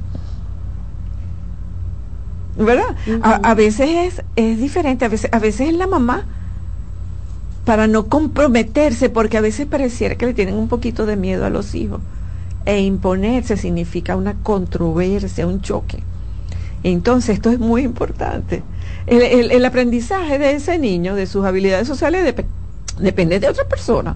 ¿Verdad? 2.58 2.96
a, 3.22 3.54
veces 3.54 3.90
es, 3.90 4.24
es 4.36 4.60
diferente, 4.60 5.06
a 5.06 5.10
veces, 5.10 5.30
a 5.34 5.40
veces 5.40 5.70
es 5.70 5.76
la 5.76 5.88
mamá 5.88 6.26
para 7.66 7.88
no 7.88 8.08
comprometerse, 8.08 9.10
porque 9.10 9.38
a 9.38 9.42
veces 9.42 9.68
pareciera 9.68 10.16
que 10.16 10.26
le 10.26 10.34
tienen 10.34 10.56
un 10.56 10.70
poquito 10.70 11.06
de 11.06 11.18
miedo 11.18 11.46
a 11.46 11.50
los 11.50 11.76
hijos. 11.76 12.00
E 12.66 12.80
imponerse 12.82 13.58
significa 13.58 14.16
una 14.16 14.36
controversia, 14.36 15.46
un 15.46 15.62
choque. 15.62 16.02
Entonces, 16.84 17.36
esto 17.36 17.50
es 17.50 17.60
muy 17.60 17.82
importante. 17.82 18.64
El, 19.06 19.52
el, 19.52 19.66
aprendizaje 19.66 20.40
de 20.40 20.52
ese 20.52 20.80
niño, 20.80 21.16
de 21.16 21.28
sus 21.28 21.46
habilidades 21.46 21.88
sociales, 21.88 22.34
depende 23.00 23.40
de 23.40 23.50
otra 23.50 23.66
persona, 23.66 24.16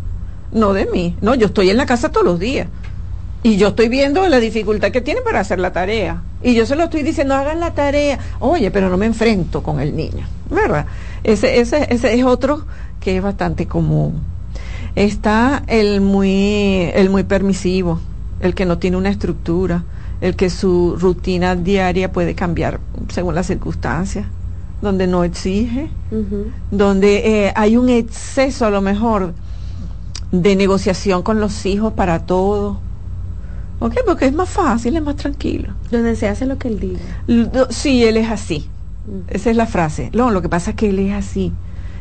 no 0.54 0.74
de 0.74 0.86
mí. 0.86 1.18
No, 1.22 1.36
yo 1.36 1.48
estoy 1.48 1.70
en 1.70 1.78
la 1.78 1.86
casa 1.86 2.10
todos 2.10 2.26
los 2.26 2.40
días. 2.40 2.68
Y 3.44 3.58
yo 3.58 3.70
estoy 3.70 3.90
viendo 3.90 4.28
la 4.28 4.40
dificultad 4.40 4.92
que 4.92 5.02
tiene 5.02 5.22
para 5.22 5.40
hacer 5.40 5.60
la 5.60 5.74
tarea. 5.74 6.22
Y 6.44 6.54
yo 6.54 6.66
se 6.66 6.76
lo 6.76 6.84
estoy 6.84 7.02
diciendo, 7.02 7.34
hagan 7.34 7.60
la 7.60 7.74
tarea. 7.74 8.20
Oye, 8.40 8.70
pero 8.70 8.90
no 8.90 8.98
me 8.98 9.08
enfrento 9.08 9.64
con 9.64 9.80
el 9.80 9.96
niño. 9.96 10.28
¿Verdad? 10.50 10.86
Ese, 11.24 11.60
ese, 11.60 11.88
ese 11.92 12.14
es 12.14 12.24
otro 12.24 12.66
que 13.00 13.18
es 13.18 13.24
bastante 13.24 13.66
común. 13.66 14.22
Está 14.96 15.64
el 15.68 16.02
muy, 16.02 16.92
el 16.94 17.10
muy 17.10 17.24
permisivo, 17.24 18.00
el 18.42 18.54
que 18.54 18.66
no 18.66 18.78
tiene 18.78 18.98
una 18.98 19.10
estructura, 19.10 19.86
el 20.20 20.36
que 20.36 20.50
su 20.50 20.98
rutina 21.00 21.56
diaria 21.56 22.12
puede 22.12 22.36
cambiar 22.36 22.80
según 23.10 23.34
las 23.34 23.48
circunstancias, 23.48 24.26
donde 24.82 25.08
no 25.08 25.24
exige, 25.24 25.90
donde 26.70 27.46
eh, 27.48 27.54
hay 27.56 27.78
un 27.78 27.90
exceso 27.90 28.66
a 28.66 28.70
lo 28.70 28.82
mejor 28.82 29.34
de 30.32 30.56
negociación 30.56 31.24
con 31.24 31.40
los 31.40 31.66
hijos 31.66 31.94
para 31.94 32.26
todo 32.26 32.80
Ok, 33.82 33.96
porque 34.06 34.26
es 34.26 34.34
más 34.34 34.48
fácil, 34.48 34.96
es 34.96 35.02
más 35.02 35.16
tranquilo. 35.16 35.74
Donde 35.90 36.16
se 36.16 36.28
hace 36.28 36.46
lo 36.46 36.60
que 36.60 36.68
él 36.68 36.80
diga. 36.80 37.68
sí, 37.72 38.04
él 38.04 38.16
es 38.16 38.30
así. 38.30 38.70
Mm. 39.08 39.34
Esa 39.34 39.50
es 39.50 39.58
la 39.58 39.66
frase. 39.66 40.12
No, 40.14 40.30
lo 40.30 40.44
que 40.44 40.50
pasa 40.50 40.72
es 40.72 40.76
que 40.76 40.90
él 40.90 41.00
es 41.00 41.14
así. 41.14 41.52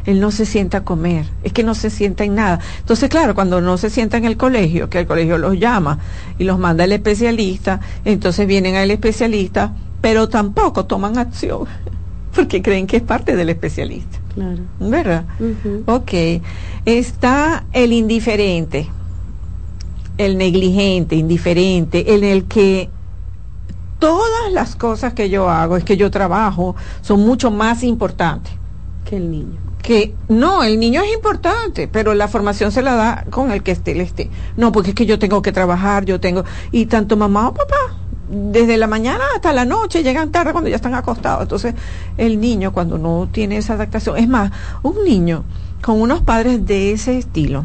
Él 0.05 0.21
no 0.21 0.31
se 0.31 0.45
sienta 0.45 0.79
a 0.79 0.85
comer, 0.85 1.27
es 1.43 1.55
que 1.55 1.63
no 1.63 1.75
se 1.75 1.89
sienta 1.89 2.25
en 2.25 2.35
nada. 2.35 2.61
Entonces, 2.81 3.09
claro, 3.09 3.35
cuando 3.35 3.63
no 3.63 3.79
se 3.79 3.89
sienta 3.89 4.19
en 4.19 4.27
el 4.27 4.37
colegio, 4.37 4.91
que 4.91 4.99
el 4.99 5.07
colegio 5.07 5.39
los 5.39 5.59
llama 5.59 5.99
y 6.39 6.45
los 6.45 6.59
manda 6.59 6.85
el 6.85 6.93
especialista, 6.93 7.81
entonces 8.05 8.47
vienen 8.47 8.77
al 8.77 8.91
especialista, 8.91 9.75
pero 10.03 10.29
tampoco 10.29 10.85
toman 10.85 11.17
acción, 11.17 11.65
porque 12.35 12.61
creen 12.61 12.87
que 12.87 12.99
es 12.99 13.03
parte 13.03 13.37
del 13.37 13.49
especialista. 13.49 14.19
Claro. 14.35 14.61
¿Verdad? 14.79 15.25
Ok. 15.87 16.13
Está 16.85 17.65
el 17.73 17.93
indiferente 17.93 18.89
el 20.21 20.37
negligente, 20.37 21.17
indiferente, 21.17 22.15
en 22.15 22.25
el 22.25 22.45
que 22.45 22.91
todas 23.99 24.53
las 24.53 24.77
cosas 24.77 25.15
que 25.15 25.31
yo 25.31 25.49
hago, 25.49 25.79
es 25.79 25.85
que 25.85 25.97
yo 25.97 26.11
trabajo, 26.11 26.77
son 27.01 27.21
mucho 27.21 27.51
más 27.51 27.83
importantes 27.83 28.53
que 29.05 29.17
el 29.17 29.31
niño. 29.31 29.59
Que 29.83 30.15
no, 30.29 30.63
el 30.63 30.79
niño 30.79 31.01
es 31.01 31.15
importante, 31.15 31.89
pero 31.89 32.13
la 32.13 32.29
formación 32.29 32.71
se 32.71 32.83
la 32.83 32.95
da 32.97 33.25
con 33.31 33.51
el 33.51 33.63
que 33.63 33.71
esté, 33.71 33.93
el 33.93 34.03
esté. 34.03 34.29
No, 34.59 34.73
porque 34.73 34.91
es 34.91 34.95
que 34.95 35.07
yo 35.07 35.19
tengo 35.19 35.41
que 35.41 35.53
trabajar, 35.53 36.05
yo 36.05 36.21
tengo, 36.21 36.45
y 36.71 36.85
tanto 36.85 37.17
mamá 37.17 37.49
o 37.49 37.55
papá, 37.55 37.97
desde 38.29 38.77
la 38.77 38.87
mañana 38.87 39.25
hasta 39.35 39.55
la 39.55 39.65
noche, 39.65 40.03
llegan 40.03 40.31
tarde 40.31 40.53
cuando 40.53 40.69
ya 40.69 40.77
están 40.77 40.95
acostados. 40.95 41.43
Entonces, 41.43 41.75
el 42.19 42.41
niño 42.41 42.75
cuando 42.75 42.99
no 42.99 43.27
tiene 43.33 43.57
esa 43.57 43.73
adaptación, 43.73 44.19
es 44.19 44.29
más, 44.29 44.53
un 44.83 45.03
niño 45.03 45.45
con 45.83 45.99
unos 45.99 46.21
padres 46.21 46.67
de 46.67 46.93
ese 46.93 47.17
estilo, 47.17 47.65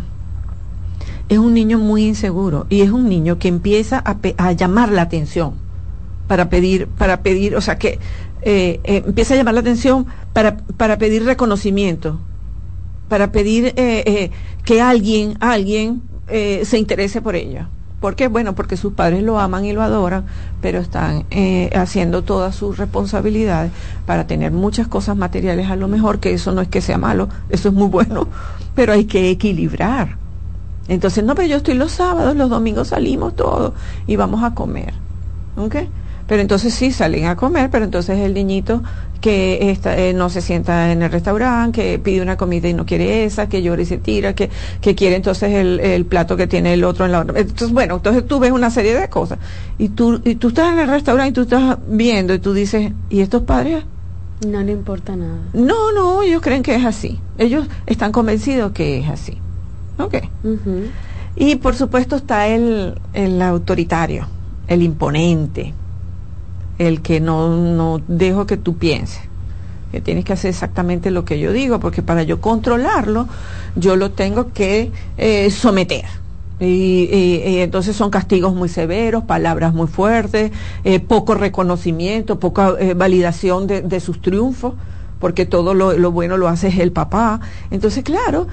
es 1.30 1.38
un 1.38 1.53
niño 1.53 1.80
muy 1.80 2.06
inseguro 2.06 2.68
y 2.69 2.81
es 2.81 2.91
un 2.91 3.10
niño 3.10 3.39
que 3.39 3.47
empieza 3.47 4.03
a, 4.06 4.52
llamar 4.53 4.91
la 4.91 5.03
atención 5.03 5.53
para 6.27 6.49
pedir, 6.49 6.88
para 6.88 7.22
pedir, 7.22 7.56
o 7.56 7.61
sea 7.61 7.77
que 7.77 7.99
eh, 8.41 8.80
eh, 8.84 9.03
empieza 9.06 9.34
a 9.34 9.38
llamar 9.38 9.53
la 9.56 9.61
atención 9.61 10.06
para, 10.34 10.57
para 10.57 10.97
pedir 10.97 11.26
reconocimiento, 11.26 12.19
para 13.10 13.31
pedir 13.31 13.73
eh, 13.76 14.31
que 14.64 14.81
alguien, 14.81 15.38
alguien 15.39 16.02
se 16.27 16.77
interese 16.80 17.22
por 17.22 17.35
ella. 17.35 17.69
¿Por 18.06 18.15
qué? 18.15 18.27
Bueno, 18.27 18.53
porque 18.53 18.77
sus 18.77 18.93
padres 18.93 19.23
lo 19.23 19.39
aman 19.39 19.65
y 19.65 19.73
lo 19.73 19.81
adoran, 19.81 20.26
pero 20.61 20.80
están 20.80 21.26
eh, 21.31 21.72
haciendo 21.76 22.23
todas 22.23 22.56
sus 22.56 22.77
responsabilidades 22.77 23.72
para 24.06 24.27
tener 24.27 24.52
muchas 24.52 24.88
cosas 24.88 25.18
materiales 25.18 25.72
a 25.72 25.76
lo 25.76 25.88
mejor, 25.88 26.19
que 26.19 26.34
eso 26.34 26.52
no 26.52 26.61
es 26.61 26.68
que 26.68 26.81
sea 26.81 26.99
malo, 26.99 27.30
eso 27.49 27.69
es 27.69 27.73
muy 27.73 27.88
bueno, 27.88 28.27
pero 28.76 28.93
hay 28.93 29.06
que 29.06 29.31
equilibrar. 29.31 30.18
Entonces, 30.88 31.24
no, 31.24 31.36
pero 31.36 31.48
yo 31.48 31.57
estoy 31.57 31.74
los 31.74 31.91
sábados, 31.91 32.36
los 32.36 32.49
domingos 32.49 32.90
salimos 32.90 33.36
todos 33.36 33.74
y 34.07 34.16
vamos 34.16 34.44
a 34.44 34.53
comer. 34.53 34.94
¿Ok? 35.57 35.76
Pero 36.28 36.41
entonces 36.41 36.74
sí 36.74 36.91
salen 36.91 37.26
a 37.26 37.36
comer, 37.36 37.70
pero 37.70 37.86
entonces 37.86 38.20
el 38.20 38.34
niñito 38.34 38.82
que 39.22 39.72
está, 39.72 39.98
eh, 39.98 40.14
no 40.14 40.30
se 40.30 40.41
sienta 40.41 40.91
en 40.91 41.02
el 41.03 41.12
restaurante, 41.12 41.82
que 41.82 41.99
pide 41.99 42.22
una 42.22 42.36
comida 42.38 42.68
y 42.68 42.74
no 42.74 42.86
quiere 42.86 43.26
esa, 43.26 43.48
que 43.48 43.62
llora 43.62 43.82
y 43.82 43.86
se 43.86 43.98
tira, 43.98 44.34
que, 44.34 44.49
que 44.82 44.95
quiere 44.95 45.16
entonces 45.16 45.52
el, 45.52 45.80
el, 45.80 46.06
plato 46.06 46.36
que 46.36 46.48
tiene 46.48 46.74
el 46.74 46.84
otro 46.84 47.06
en 47.06 47.12
la 47.12 47.22
otra. 47.22 47.40
Entonces, 47.40 47.72
bueno, 47.72 47.95
entonces 47.95 48.26
tú 48.26 48.40
ves 48.40 48.52
una 48.52 48.70
serie 48.70 48.95
de 48.99 49.07
cosas. 49.07 49.40
Y 49.78 49.90
tú, 49.90 50.22
y 50.24 50.36
tú 50.36 50.49
estás 50.49 50.74
en 50.74 50.80
el 50.80 50.88
restaurante 50.88 51.30
y 51.30 51.34
tú 51.34 51.41
estás 51.41 51.78
viendo 51.88 52.34
y 52.34 52.40
tú 52.40 52.53
dices, 52.53 52.91
¿y 53.10 53.22
estos 53.22 53.44
padres? 53.44 53.84
No 54.48 54.62
le 54.62 54.72
importa 54.72 55.16
nada. 55.16 55.38
No, 55.53 55.91
no, 55.91 56.24
ellos 56.24 56.41
creen 56.41 56.62
que 56.62 56.76
es 56.76 56.86
así. 56.86 57.20
Ellos 57.38 57.68
están 57.86 58.12
convencidos 58.12 58.74
que 58.74 58.99
es 58.99 59.10
así. 59.10 59.40
Ok. 59.98 60.16
Y 61.36 61.56
por 61.56 61.76
supuesto 61.76 62.16
está 62.16 62.48
el, 62.48 62.96
el 63.14 63.42
autoritario, 63.42 64.28
el 64.68 64.82
imponente, 64.82 65.74
el 66.78 67.02
que 67.02 67.20
no, 67.20 67.50
no 67.50 68.02
dejo 68.08 68.46
que 68.46 68.58
tú 68.58 68.78
pienses 68.78 69.22
que 69.96 70.02
tienes 70.02 70.26
que 70.26 70.34
hacer 70.34 70.50
exactamente 70.50 71.10
lo 71.10 71.24
que 71.24 71.40
yo 71.40 71.54
digo, 71.54 71.80
porque 71.80 72.02
para 72.02 72.24
yo 72.24 72.42
controlarlo, 72.42 73.30
yo 73.78 73.96
lo 73.96 74.12
tengo 74.12 74.52
que 74.52 74.92
eh, 75.18 75.50
someter. 75.52 76.04
Y, 76.60 77.08
entonces 77.62 77.96
son 77.96 78.10
castigos 78.10 78.54
muy 78.54 78.68
severos, 78.68 79.24
palabras 79.24 79.74
muy 79.74 79.88
fuertes, 79.88 80.52
eh, 80.84 81.00
poco 81.00 81.36
reconocimiento, 81.36 82.40
poca 82.40 82.74
eh, 82.78 82.94
validación 82.94 83.68
de, 83.68 84.00
sus 84.02 84.22
triunfos, 84.22 84.74
porque 85.20 85.46
todo 85.46 85.74
lo, 85.74 86.12
bueno 86.12 86.38
lo 86.38 86.48
hace 86.48 86.82
el 86.82 86.92
papá. 86.92 87.40
Entonces, 87.72 88.04
claro, 88.04 88.48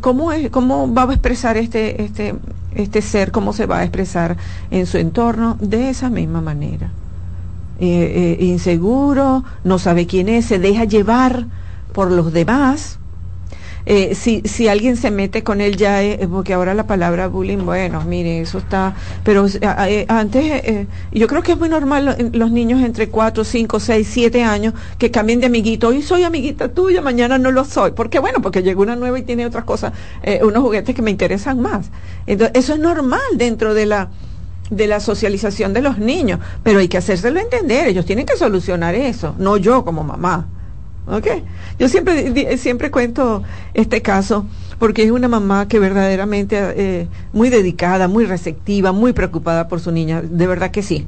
¿cómo, 0.00 0.32
es, 0.32 0.50
¿cómo 0.50 0.92
va 0.92 1.02
a 1.02 1.12
expresar 1.12 1.56
este, 1.56 2.02
este, 2.02 2.34
este 2.74 3.02
ser, 3.02 3.32
cómo 3.32 3.52
se 3.52 3.66
va 3.66 3.78
a 3.78 3.82
expresar 3.82 4.36
en 4.70 4.86
su 4.86 4.98
entorno? 4.98 5.56
De 5.60 5.90
esa 5.90 6.08
misma 6.08 6.40
manera. 6.40 6.90
Eh, 7.84 8.36
eh, 8.38 8.44
inseguro, 8.44 9.42
no 9.64 9.76
sabe 9.80 10.06
quién 10.06 10.28
es, 10.28 10.44
se 10.44 10.60
deja 10.60 10.84
llevar 10.84 11.46
por 11.92 12.12
los 12.12 12.32
demás. 12.32 13.00
Eh, 13.86 14.14
si, 14.14 14.42
si 14.44 14.68
alguien 14.68 14.96
se 14.96 15.10
mete 15.10 15.42
con 15.42 15.60
él 15.60 15.76
ya, 15.76 16.02
es 16.02 16.26
porque 16.26 16.54
ahora 16.54 16.74
la 16.74 16.86
palabra 16.86 17.28
bullying, 17.28 17.64
bueno, 17.64 18.02
mire, 18.04 18.40
eso 18.40 18.58
está, 18.58 18.94
pero 19.24 19.46
antes, 20.08 20.86
yo 21.10 21.26
creo 21.26 21.42
que 21.42 21.52
es 21.52 21.58
muy 21.58 21.68
normal 21.68 22.30
los 22.32 22.50
niños 22.50 22.80
entre 22.82 23.08
4, 23.08 23.44
5, 23.44 23.80
6, 23.80 24.08
7 24.10 24.42
años 24.44 24.74
que 24.98 25.10
cambien 25.10 25.40
de 25.40 25.46
amiguito, 25.46 25.88
hoy 25.88 26.02
soy 26.02 26.24
amiguita 26.24 26.68
tuya, 26.68 27.00
mañana 27.02 27.38
no 27.38 27.50
lo 27.50 27.64
soy, 27.64 27.92
porque 27.92 28.18
bueno, 28.18 28.40
porque 28.40 28.62
llegó 28.62 28.82
una 28.82 28.96
nueva 28.96 29.18
y 29.18 29.22
tiene 29.22 29.46
otras 29.46 29.64
cosas, 29.64 29.92
unos 30.42 30.62
juguetes 30.62 30.94
que 30.94 31.02
me 31.02 31.10
interesan 31.10 31.60
más. 31.60 31.90
Entonces, 32.26 32.56
eso 32.56 32.74
es 32.74 32.80
normal 32.80 33.20
dentro 33.36 33.74
de 33.74 33.86
la 33.86 34.10
de 34.70 34.86
la 34.86 35.00
socialización 35.00 35.74
de 35.74 35.82
los 35.82 35.98
niños, 35.98 36.40
pero 36.62 36.78
hay 36.78 36.88
que 36.88 36.96
hacérselo 36.96 37.38
entender, 37.38 37.88
ellos 37.88 38.06
tienen 38.06 38.24
que 38.24 38.38
solucionar 38.38 38.94
eso, 38.94 39.34
no 39.38 39.58
yo 39.58 39.84
como 39.84 40.02
mamá. 40.02 40.48
¿Ok? 41.06 41.26
Yo 41.78 41.88
siempre, 41.88 42.56
siempre 42.58 42.90
cuento 42.90 43.42
este 43.74 44.02
caso 44.02 44.46
porque 44.78 45.04
es 45.04 45.10
una 45.10 45.28
mamá 45.28 45.68
que 45.68 45.78
verdaderamente 45.78 46.56
eh, 46.58 47.08
muy 47.32 47.50
dedicada, 47.50 48.08
muy 48.08 48.24
receptiva, 48.24 48.92
muy 48.92 49.12
preocupada 49.12 49.68
por 49.68 49.80
su 49.80 49.92
niña, 49.92 50.22
de 50.22 50.46
verdad 50.46 50.70
que 50.70 50.82
sí. 50.82 51.06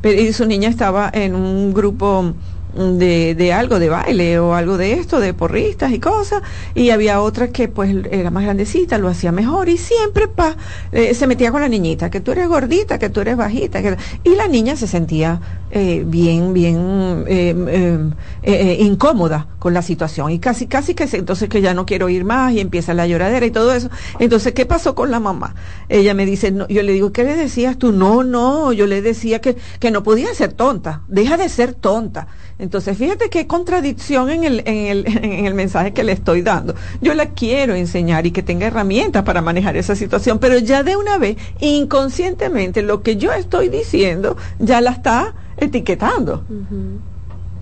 Pero, 0.00 0.20
y 0.20 0.32
su 0.32 0.46
niña 0.46 0.68
estaba 0.68 1.10
en 1.12 1.34
un 1.34 1.74
grupo 1.74 2.32
de, 2.74 3.34
de, 3.34 3.52
algo, 3.52 3.78
de 3.78 3.88
baile 3.88 4.38
o 4.38 4.54
algo 4.54 4.76
de 4.76 4.94
esto, 4.94 5.20
de 5.20 5.34
porristas 5.34 5.92
y 5.92 5.98
cosas, 5.98 6.42
y 6.74 6.90
había 6.90 7.20
otra 7.20 7.48
que 7.48 7.68
pues 7.68 7.94
era 8.10 8.30
más 8.30 8.44
grandecita, 8.44 8.98
lo 8.98 9.08
hacía 9.08 9.32
mejor 9.32 9.68
y 9.68 9.76
siempre 9.76 10.28
pa, 10.28 10.56
eh, 10.92 11.14
se 11.14 11.26
metía 11.26 11.50
con 11.50 11.60
la 11.60 11.68
niñita, 11.68 12.10
que 12.10 12.20
tú 12.20 12.32
eres 12.32 12.48
gordita, 12.48 12.98
que 12.98 13.10
tú 13.10 13.20
eres 13.20 13.36
bajita, 13.36 13.82
que, 13.82 13.96
y 14.24 14.34
la 14.34 14.48
niña 14.48 14.76
se 14.76 14.86
sentía 14.86 15.40
eh, 15.70 16.04
bien, 16.06 16.52
bien 16.52 17.24
eh, 17.28 18.76
incómoda 18.80 19.46
con 19.58 19.74
la 19.74 19.82
situación 19.82 20.32
y 20.32 20.38
casi, 20.38 20.66
casi 20.66 20.94
que 20.94 21.08
entonces 21.12 21.48
que 21.48 21.60
ya 21.60 21.74
no 21.74 21.86
quiero 21.86 22.08
ir 22.08 22.24
más 22.24 22.52
y 22.52 22.60
empieza 22.60 22.94
la 22.94 23.06
lloradera 23.06 23.44
y 23.46 23.50
todo 23.50 23.72
eso. 23.72 23.90
Entonces, 24.18 24.52
¿qué 24.52 24.66
pasó 24.66 24.94
con 24.94 25.10
la 25.10 25.20
mamá? 25.20 25.54
Ella 25.88 26.14
me 26.14 26.26
dice, 26.26 26.50
no, 26.50 26.66
yo 26.68 26.82
le 26.82 26.92
digo, 26.92 27.12
¿qué 27.12 27.24
le 27.24 27.36
decías 27.36 27.76
tú? 27.76 27.92
No, 27.92 28.24
no, 28.24 28.72
yo 28.72 28.86
le 28.86 29.02
decía 29.02 29.40
que, 29.40 29.56
que 29.78 29.90
no 29.90 30.02
podía 30.02 30.32
ser 30.34 30.52
tonta, 30.52 31.02
deja 31.08 31.36
de 31.36 31.48
ser 31.48 31.74
tonta 31.74 32.26
entonces, 32.60 32.96
fíjate 32.98 33.30
qué 33.30 33.46
contradicción 33.46 34.28
en 34.28 34.44
el, 34.44 34.62
en, 34.66 34.86
el, 34.86 35.06
en 35.24 35.46
el 35.46 35.54
mensaje 35.54 35.92
que 35.92 36.04
le 36.04 36.12
estoy 36.12 36.42
dando. 36.42 36.74
Yo 37.00 37.14
la 37.14 37.30
quiero 37.30 37.74
enseñar 37.74 38.26
y 38.26 38.30
que 38.30 38.42
tenga 38.42 38.66
herramientas 38.66 39.24
para 39.24 39.40
manejar 39.40 39.76
esa 39.76 39.96
situación, 39.96 40.38
pero 40.38 40.58
ya 40.58 40.82
de 40.82 40.96
una 40.96 41.18
vez, 41.18 41.36
inconscientemente, 41.60 42.82
lo 42.82 43.02
que 43.02 43.16
yo 43.16 43.32
estoy 43.32 43.68
diciendo 43.68 44.36
ya 44.58 44.80
la 44.80 44.90
está 44.90 45.34
etiquetando. 45.56 46.44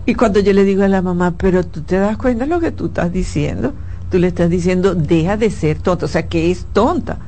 Y 0.04 0.14
cuando 0.14 0.40
yo 0.40 0.52
le 0.52 0.64
digo 0.64 0.82
a 0.82 0.88
la 0.88 1.00
mamá, 1.00 1.34
pero 1.38 1.64
tú 1.64 1.82
te 1.82 1.96
das 1.96 2.16
cuenta 2.16 2.44
de 2.44 2.50
lo 2.50 2.60
que 2.60 2.72
tú 2.72 2.86
estás 2.86 3.12
diciendo, 3.12 3.74
tú 4.10 4.18
le 4.18 4.26
estás 4.26 4.50
diciendo, 4.50 4.94
deja 4.94 5.36
de 5.36 5.50
ser 5.50 5.78
tonta, 5.78 6.06
o 6.06 6.08
sea, 6.08 6.26
que 6.26 6.50
es 6.50 6.66
tonta. 6.72 7.18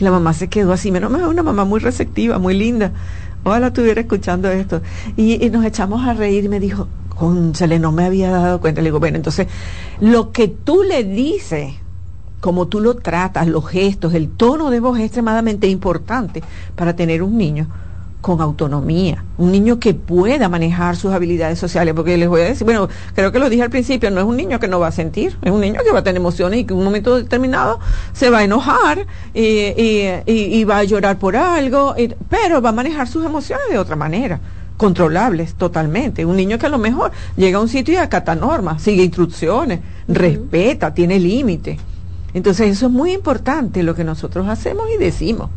la 0.00 0.10
mamá 0.10 0.34
se 0.34 0.48
quedó 0.48 0.72
así, 0.72 0.90
menos 0.90 1.10
mal, 1.10 1.26
una 1.26 1.42
mamá 1.42 1.64
muy 1.64 1.80
receptiva, 1.80 2.38
muy 2.38 2.54
linda. 2.54 2.92
Ojalá 3.44 3.68
estuviera 3.68 4.00
escuchando 4.00 4.50
esto. 4.50 4.82
Y, 5.16 5.38
nos 5.50 5.64
echamos 5.64 6.06
a 6.06 6.14
reír 6.14 6.48
me 6.48 6.60
dijo, 6.60 6.88
conchale, 7.08 7.78
no 7.78 7.92
me 7.92 8.04
había 8.04 8.30
dado 8.30 8.60
cuenta. 8.60 8.80
Le 8.80 8.88
digo, 8.88 9.00
bueno, 9.00 9.16
entonces, 9.16 9.46
lo 10.00 10.32
que 10.32 10.48
tú 10.48 10.82
le 10.82 11.04
dices, 11.04 11.74
como 12.40 12.68
tú 12.68 12.80
lo 12.80 12.96
tratas, 12.96 13.46
los 13.46 13.66
gestos, 13.66 14.14
el 14.14 14.28
tono 14.30 14.70
de 14.70 14.80
voz 14.80 14.98
es 14.98 15.04
extremadamente 15.06 15.68
importante 15.68 16.42
para 16.76 16.94
tener 16.94 17.22
un 17.22 17.36
niño 17.36 17.68
con 18.20 18.40
autonomía, 18.40 19.24
un 19.38 19.50
niño 19.50 19.78
que 19.78 19.94
pueda 19.94 20.48
manejar 20.48 20.96
sus 20.96 21.12
habilidades 21.12 21.58
sociales, 21.58 21.94
porque 21.94 22.16
les 22.16 22.28
voy 22.28 22.42
a 22.42 22.44
decir, 22.44 22.64
bueno, 22.64 22.88
creo 23.14 23.32
que 23.32 23.38
lo 23.38 23.48
dije 23.48 23.62
al 23.62 23.70
principio, 23.70 24.10
no 24.10 24.20
es 24.20 24.26
un 24.26 24.36
niño 24.36 24.60
que 24.60 24.68
no 24.68 24.78
va 24.78 24.88
a 24.88 24.92
sentir, 24.92 25.36
es 25.42 25.50
un 25.50 25.60
niño 25.60 25.80
que 25.82 25.90
va 25.90 26.00
a 26.00 26.02
tener 26.02 26.20
emociones 26.20 26.60
y 26.60 26.64
que 26.64 26.74
en 26.74 26.78
un 26.78 26.84
momento 26.84 27.16
determinado 27.16 27.80
se 28.12 28.28
va 28.28 28.38
a 28.38 28.44
enojar 28.44 29.06
y, 29.32 30.64
va 30.64 30.78
a 30.78 30.84
llorar 30.84 31.18
por 31.18 31.36
algo, 31.36 31.94
pero 32.28 32.60
va 32.60 32.68
a 32.68 32.72
manejar 32.72 33.08
sus 33.08 33.24
emociones 33.24 33.64
de 33.70 33.78
otra 33.78 33.96
manera 33.96 34.40
controlables 34.76 35.54
totalmente. 35.54 36.24
Un 36.24 36.36
niño 36.36 36.58
que 36.58 36.64
a 36.64 36.70
lo 36.70 36.78
mejor 36.78 37.10
llega 37.36 37.58
a 37.58 37.60
un 37.60 37.68
sitio 37.68 37.94
y 37.94 37.96
acata 37.98 38.34
normas, 38.34 38.80
sigue 38.80 39.02
instrucciones, 39.02 39.80
respeta, 40.08 40.94
tiene 40.94 41.18
límites. 41.18 41.78
Entonces 42.32 42.70
eso 42.70 42.86
es 42.86 42.92
muy 42.92 43.12
importante 43.12 43.82
lo 43.82 43.94
que 43.94 44.04
nosotros 44.04 44.48
hacemos 44.48 44.86
y 44.94 44.96
decimos. 44.96 45.50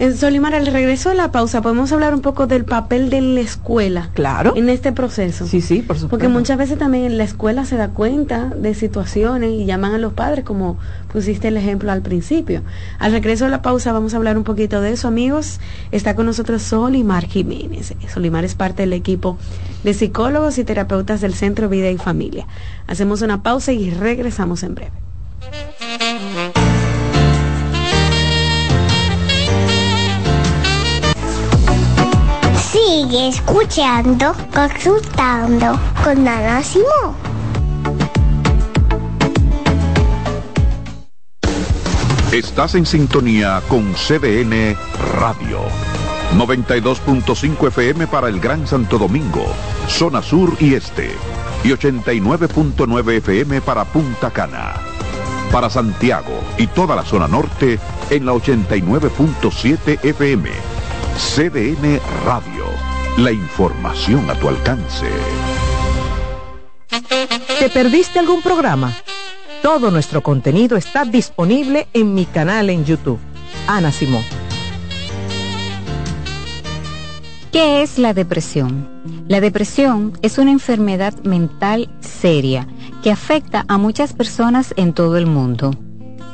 En 0.00 0.16
Solimar, 0.16 0.54
al 0.54 0.66
regreso 0.66 1.08
de 1.08 1.16
la 1.16 1.32
pausa, 1.32 1.60
podemos 1.60 1.90
hablar 1.90 2.14
un 2.14 2.20
poco 2.20 2.46
del 2.46 2.64
papel 2.64 3.10
de 3.10 3.20
la 3.20 3.40
escuela. 3.40 4.10
Claro. 4.14 4.54
En 4.54 4.68
este 4.68 4.92
proceso. 4.92 5.44
Sí, 5.44 5.60
sí, 5.60 5.82
por 5.82 5.96
supuesto. 5.96 6.08
Porque 6.08 6.28
muchas 6.28 6.56
veces 6.56 6.78
también 6.78 7.18
la 7.18 7.24
escuela 7.24 7.64
se 7.64 7.76
da 7.76 7.88
cuenta 7.88 8.44
de 8.46 8.74
situaciones 8.74 9.50
y 9.50 9.64
llaman 9.64 9.94
a 9.94 9.98
los 9.98 10.12
padres, 10.12 10.44
como 10.44 10.78
pusiste 11.12 11.48
el 11.48 11.56
ejemplo 11.56 11.90
al 11.90 12.02
principio. 12.02 12.62
Al 13.00 13.10
regreso 13.10 13.46
de 13.46 13.50
la 13.50 13.60
pausa 13.60 13.90
vamos 13.90 14.14
a 14.14 14.18
hablar 14.18 14.38
un 14.38 14.44
poquito 14.44 14.80
de 14.80 14.92
eso, 14.92 15.08
amigos. 15.08 15.58
Está 15.90 16.14
con 16.14 16.26
nosotros 16.26 16.62
Solimar 16.62 17.26
Jiménez. 17.26 17.94
Solimar 18.12 18.44
es 18.44 18.54
parte 18.54 18.82
del 18.82 18.92
equipo 18.92 19.36
de 19.82 19.94
psicólogos 19.94 20.58
y 20.58 20.64
terapeutas 20.64 21.20
del 21.20 21.34
Centro 21.34 21.68
Vida 21.68 21.90
y 21.90 21.98
Familia. 21.98 22.46
Hacemos 22.86 23.20
una 23.22 23.42
pausa 23.42 23.72
y 23.72 23.90
regresamos 23.90 24.62
en 24.62 24.76
breve. 24.76 24.92
Sigue 32.88 33.28
escuchando, 33.28 34.34
consultando 34.54 35.78
con 36.02 36.26
Ana 36.26 36.62
Simón. 36.62 37.14
Estás 42.32 42.76
en 42.76 42.86
sintonía 42.86 43.60
con 43.68 43.92
CBN 43.92 44.74
Radio. 45.20 45.60
92.5 46.38 47.68
FM 47.68 48.06
para 48.06 48.28
el 48.28 48.40
Gran 48.40 48.66
Santo 48.66 48.96
Domingo, 48.96 49.44
zona 49.86 50.22
sur 50.22 50.56
y 50.58 50.72
este, 50.72 51.10
y 51.64 51.68
89.9 51.68 53.16
FM 53.18 53.60
para 53.60 53.84
Punta 53.84 54.30
Cana. 54.30 54.72
Para 55.52 55.68
Santiago 55.68 56.40
y 56.56 56.66
toda 56.68 56.96
la 56.96 57.04
zona 57.04 57.28
norte 57.28 57.78
en 58.08 58.24
la 58.24 58.32
89.7 58.32 60.02
FM. 60.02 60.77
CDN 61.18 62.00
Radio. 62.24 62.64
La 63.16 63.32
información 63.32 64.30
a 64.30 64.34
tu 64.34 64.48
alcance. 64.48 65.08
¿Te 67.58 67.68
perdiste 67.70 68.20
algún 68.20 68.40
programa? 68.40 68.94
Todo 69.60 69.90
nuestro 69.90 70.22
contenido 70.22 70.76
está 70.76 71.04
disponible 71.04 71.88
en 71.92 72.14
mi 72.14 72.24
canal 72.24 72.70
en 72.70 72.84
YouTube. 72.84 73.18
Ana 73.66 73.90
Simón. 73.90 74.22
¿Qué 77.50 77.82
es 77.82 77.98
la 77.98 78.14
depresión? 78.14 78.88
La 79.26 79.40
depresión 79.40 80.16
es 80.22 80.38
una 80.38 80.52
enfermedad 80.52 81.14
mental 81.24 81.90
seria 81.98 82.68
que 83.02 83.10
afecta 83.10 83.64
a 83.66 83.76
muchas 83.76 84.12
personas 84.12 84.72
en 84.76 84.92
todo 84.92 85.16
el 85.16 85.26
mundo. 85.26 85.72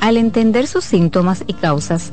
Al 0.01 0.19
entender 0.19 0.67
sus 0.67 0.85
síntomas 0.85 1.43
y 1.47 1.55
causas, 1.55 2.13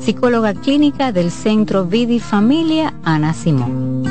psicóloga 0.00 0.54
clínica 0.54 1.12
del 1.12 1.30
Centro 1.30 1.84
Vida 1.84 2.14
y 2.14 2.20
Familia 2.20 2.94
Ana 3.04 3.34
Simón. 3.34 4.02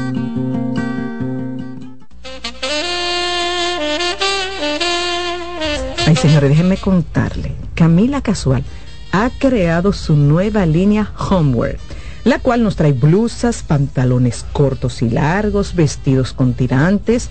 Ay, 6.06 6.16
señores, 6.16 6.50
déjenme 6.50 6.78
contarle. 6.78 7.54
Camila 7.74 8.22
Casual 8.22 8.64
ha 9.12 9.30
creado 9.32 9.92
su 9.92 10.16
nueva 10.16 10.66
línea 10.66 11.12
Homeware, 11.18 11.80
la 12.24 12.40
cual 12.40 12.64
nos 12.64 12.76
trae 12.76 12.94
blusas, 12.94 13.64
pantalones 13.64 14.46
cortos 14.54 15.02
y 15.02 15.10
largos, 15.10 15.74
vestidos 15.74 16.34
con 16.34 16.54
tirantes. 16.54 17.30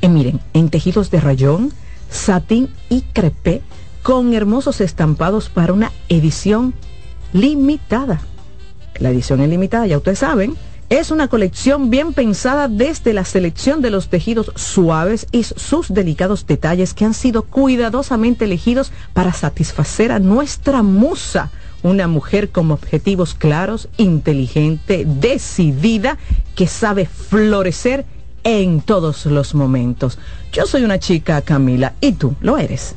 Y 0.00 0.08
miren, 0.08 0.40
en 0.54 0.70
tejidos 0.70 1.10
de 1.10 1.20
rayón, 1.20 1.72
satín 2.10 2.70
y 2.88 3.02
crepé, 3.12 3.62
con 4.02 4.34
hermosos 4.34 4.80
estampados 4.80 5.48
para 5.48 5.72
una 5.72 5.92
edición 6.08 6.74
limitada. 7.32 8.20
La 8.98 9.10
edición 9.10 9.40
es 9.40 9.48
limitada, 9.48 9.86
ya 9.86 9.96
ustedes 9.96 10.18
saben 10.18 10.56
es 10.92 11.10
una 11.10 11.28
colección 11.28 11.88
bien 11.88 12.12
pensada 12.12 12.68
desde 12.68 13.14
la 13.14 13.24
selección 13.24 13.80
de 13.80 13.88
los 13.88 14.08
tejidos 14.08 14.52
suaves 14.56 15.26
y 15.32 15.42
sus 15.42 15.88
delicados 15.94 16.46
detalles 16.46 16.92
que 16.92 17.06
han 17.06 17.14
sido 17.14 17.44
cuidadosamente 17.44 18.44
elegidos 18.44 18.92
para 19.14 19.32
satisfacer 19.32 20.12
a 20.12 20.18
nuestra 20.18 20.82
musa, 20.82 21.50
una 21.82 22.08
mujer 22.08 22.50
con 22.50 22.70
objetivos 22.70 23.32
claros, 23.32 23.88
inteligente, 23.96 25.06
decidida, 25.06 26.18
que 26.54 26.66
sabe 26.66 27.06
florecer 27.06 28.04
en 28.44 28.82
todos 28.82 29.24
los 29.24 29.54
momentos. 29.54 30.18
Yo 30.52 30.66
soy 30.66 30.84
una 30.84 30.98
chica, 30.98 31.40
Camila, 31.40 31.94
y 32.02 32.12
tú 32.12 32.36
lo 32.42 32.58
eres. 32.58 32.96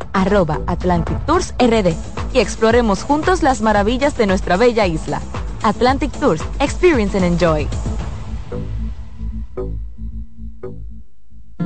arroba 0.13 0.61
Atlantic 0.67 1.17
Tours 1.25 1.53
RD 1.59 1.93
y 2.33 2.39
exploremos 2.39 3.03
juntos 3.03 3.43
las 3.43 3.61
maravillas 3.61 4.17
de 4.17 4.27
nuestra 4.27 4.57
bella 4.57 4.87
isla. 4.87 5.21
Atlantic 5.63 6.11
Tours, 6.19 6.41
Experience 6.59 7.17
and 7.17 7.25
Enjoy. 7.25 7.67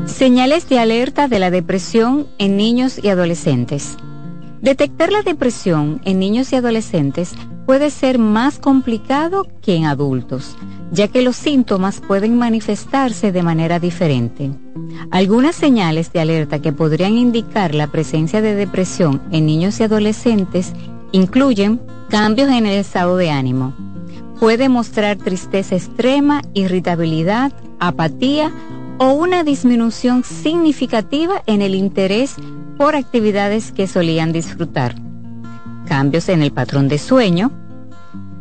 Señales 0.06 0.70
de 0.70 0.80
alerta 0.80 1.28
de 1.28 1.40
la 1.40 1.52
depresión 1.52 2.28
en 2.38 2.58
niños 2.58 3.00
y 3.04 3.10
adolescentes. 3.10 3.98
Detectar 4.62 5.12
la 5.12 5.22
depresión 5.22 6.02
en 6.06 6.20
niños 6.20 6.52
y 6.54 6.56
adolescentes 6.56 7.34
puede 7.66 7.90
ser 7.90 8.20
más 8.20 8.60
complicado 8.60 9.48
que 9.62 9.76
en 9.76 9.86
adultos, 9.86 10.56
ya 10.92 11.08
que 11.08 11.22
los 11.22 11.36
síntomas 11.36 12.02
pueden 12.02 12.38
manifestarse 12.38 13.32
de 13.32 13.44
manera 13.44 13.80
diferente. 13.80 14.52
Algunas 15.12 15.56
señales 15.56 16.12
de 16.14 16.20
alerta 16.20 16.60
que 16.60 16.72
podrían 16.72 17.18
indicar 17.18 17.76
la 17.76 17.88
presencia 17.88 18.42
de 18.42 18.56
depresión 18.56 19.22
en 19.32 19.46
niños 19.46 19.80
y 19.80 19.84
adolescentes 19.84 20.74
incluyen 21.12 21.82
cambios 22.10 22.50
en 22.50 22.66
el 22.66 22.78
estado 22.78 23.18
de 23.18 23.32
ánimo. 23.32 23.74
Puede 24.40 24.70
mostrar 24.70 25.18
tristeza 25.18 25.76
extrema, 25.76 26.42
irritabilidad, 26.54 27.52
apatía 27.80 28.52
o 28.98 29.14
una 29.14 29.44
disminución 29.44 30.24
significativa 30.24 31.42
en 31.46 31.62
el 31.62 31.76
interés 31.76 32.36
por 32.78 32.96
actividades 32.96 33.72
que 33.72 33.88
solían 33.88 34.32
disfrutar. 34.32 34.96
Cambios 35.88 36.30
en 36.30 36.42
el 36.42 36.52
patrón 36.52 36.88
de 36.88 36.98
sueño, 36.98 37.52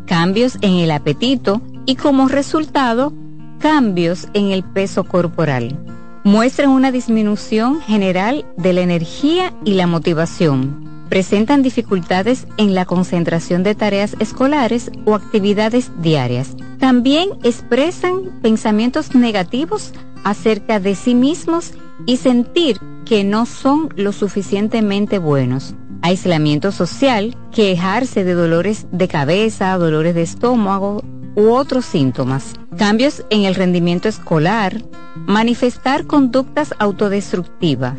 cambios 0.07 0.57
en 0.61 0.75
el 0.75 0.91
apetito 0.91 1.61
y 1.87 1.97
como 1.97 2.29
resultado, 2.29 3.13
cambios 3.59 4.29
en 4.35 4.51
el 4.51 4.63
peso 4.63 5.05
corporal. 5.05 5.79
Muestran 6.25 6.71
una 6.71 6.91
disminución 6.91 7.81
general 7.81 8.47
de 8.57 8.73
la 8.73 8.81
energía 8.81 9.53
y 9.65 9.75
la 9.75 9.87
motivación. 9.87 11.07
Presentan 11.09 11.63
dificultades 11.63 12.47
en 12.57 12.75
la 12.75 12.87
concentración 12.87 13.63
de 13.63 13.75
tareas 13.75 14.17
escolares 14.21 14.91
o 15.05 15.15
actividades 15.15 15.91
diarias. 16.01 16.57
También 16.79 17.31
expresan 17.43 18.41
pensamientos 18.43 19.15
negativos 19.15 19.93
acerca 20.25 20.81
de 20.81 20.95
sí 20.95 21.15
mismos 21.15 21.73
y 22.07 22.17
sentir 22.17 22.79
que 23.05 23.23
no 23.23 23.45
son 23.45 23.91
lo 23.97 24.13
suficientemente 24.13 25.19
buenos. 25.19 25.75
Aislamiento 26.01 26.73
social, 26.73 27.37
quejarse 27.53 28.25
de 28.25 28.33
dolores 28.33 28.87
de 28.93 29.09
cabeza, 29.09 29.77
dolores 29.77 30.15
de 30.15 30.23
estómago 30.23 31.03
u 31.35 31.51
otros 31.51 31.85
síntomas. 31.85 32.55
Cambios 32.77 33.25
en 33.31 33.45
el 33.45 33.55
rendimiento 33.55 34.09
escolar, 34.09 34.83
manifestar 35.27 36.07
conductas 36.07 36.75
autodestructivas, 36.79 37.99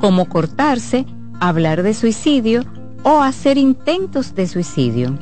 como 0.00 0.28
cortarse, 0.28 1.06
hablar 1.40 1.82
de 1.82 1.94
suicidio 1.94 2.64
o 3.02 3.20
hacer 3.20 3.58
intentos 3.58 4.34
de 4.34 4.46
suicidio. 4.46 5.18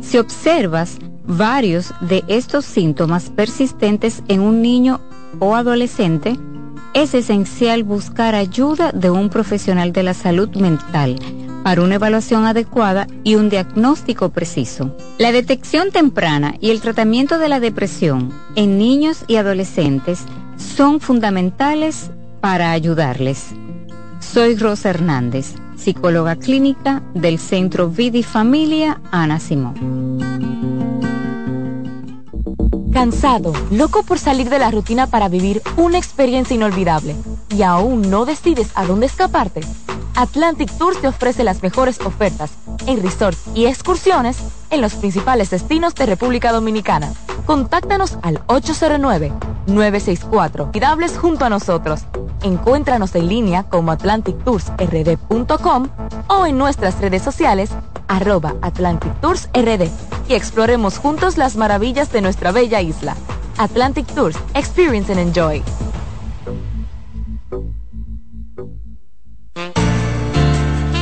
Si 0.00 0.18
observas 0.18 0.98
varios 1.26 1.92
de 2.00 2.24
estos 2.28 2.64
síntomas 2.64 3.30
persistentes 3.30 4.22
en 4.28 4.40
un 4.40 4.62
niño 4.62 5.00
o 5.38 5.54
adolescente, 5.54 6.38
es 6.94 7.14
esencial 7.14 7.82
buscar 7.82 8.34
ayuda 8.34 8.92
de 8.92 9.10
un 9.10 9.28
profesional 9.28 9.92
de 9.92 10.02
la 10.02 10.14
salud 10.14 10.48
mental 10.56 11.18
para 11.66 11.82
una 11.82 11.96
evaluación 11.96 12.46
adecuada 12.46 13.08
y 13.24 13.34
un 13.34 13.48
diagnóstico 13.48 14.28
preciso. 14.28 14.96
La 15.18 15.32
detección 15.32 15.90
temprana 15.90 16.54
y 16.60 16.70
el 16.70 16.80
tratamiento 16.80 17.40
de 17.40 17.48
la 17.48 17.58
depresión 17.58 18.32
en 18.54 18.78
niños 18.78 19.24
y 19.26 19.34
adolescentes 19.34 20.20
son 20.56 21.00
fundamentales 21.00 22.12
para 22.40 22.70
ayudarles. 22.70 23.46
Soy 24.20 24.54
Rosa 24.54 24.90
Hernández, 24.90 25.56
psicóloga 25.74 26.36
clínica 26.36 27.02
del 27.14 27.40
Centro 27.40 27.88
Vida 27.88 28.18
y 28.18 28.22
Familia 28.22 29.00
Ana 29.10 29.40
Simón. 29.40 30.20
Cansado, 32.92 33.52
loco 33.72 34.04
por 34.04 34.20
salir 34.20 34.50
de 34.50 34.60
la 34.60 34.70
rutina 34.70 35.08
para 35.08 35.28
vivir 35.28 35.62
una 35.76 35.98
experiencia 35.98 36.54
inolvidable 36.54 37.16
y 37.50 37.62
aún 37.62 38.08
no 38.08 38.24
decides 38.24 38.70
a 38.76 38.86
dónde 38.86 39.06
escaparte. 39.06 39.62
Atlantic 40.16 40.70
Tours 40.78 41.00
te 41.00 41.08
ofrece 41.08 41.42
las 41.44 41.62
mejores 41.62 42.00
ofertas 42.00 42.50
en 42.86 43.02
resorts 43.02 43.42
y 43.54 43.66
excursiones 43.66 44.38
en 44.70 44.80
los 44.80 44.94
principales 44.94 45.50
destinos 45.50 45.94
de 45.94 46.06
República 46.06 46.52
Dominicana. 46.52 47.12
Contáctanos 47.44 48.16
al 48.22 48.40
809-964 48.46 50.70
Cuidables 50.72 51.18
junto 51.18 51.44
a 51.44 51.50
nosotros. 51.50 52.04
Encuéntranos 52.42 53.14
en 53.14 53.28
línea 53.28 53.64
como 53.64 53.92
atlantictoursrd.com 53.92 55.88
o 56.28 56.46
en 56.46 56.56
nuestras 56.56 56.98
redes 56.98 57.20
sociales 57.22 57.68
arroba 58.08 58.54
Atlantic 58.62 59.12
Tours 59.20 59.50
RD 59.52 59.90
y 60.28 60.34
exploremos 60.34 60.96
juntos 60.98 61.36
las 61.36 61.56
maravillas 61.56 62.10
de 62.10 62.22
nuestra 62.22 62.52
bella 62.52 62.80
isla. 62.80 63.14
Atlantic 63.58 64.06
Tours, 64.14 64.38
Experience 64.54 65.12
and 65.12 65.20
Enjoy. 65.20 65.62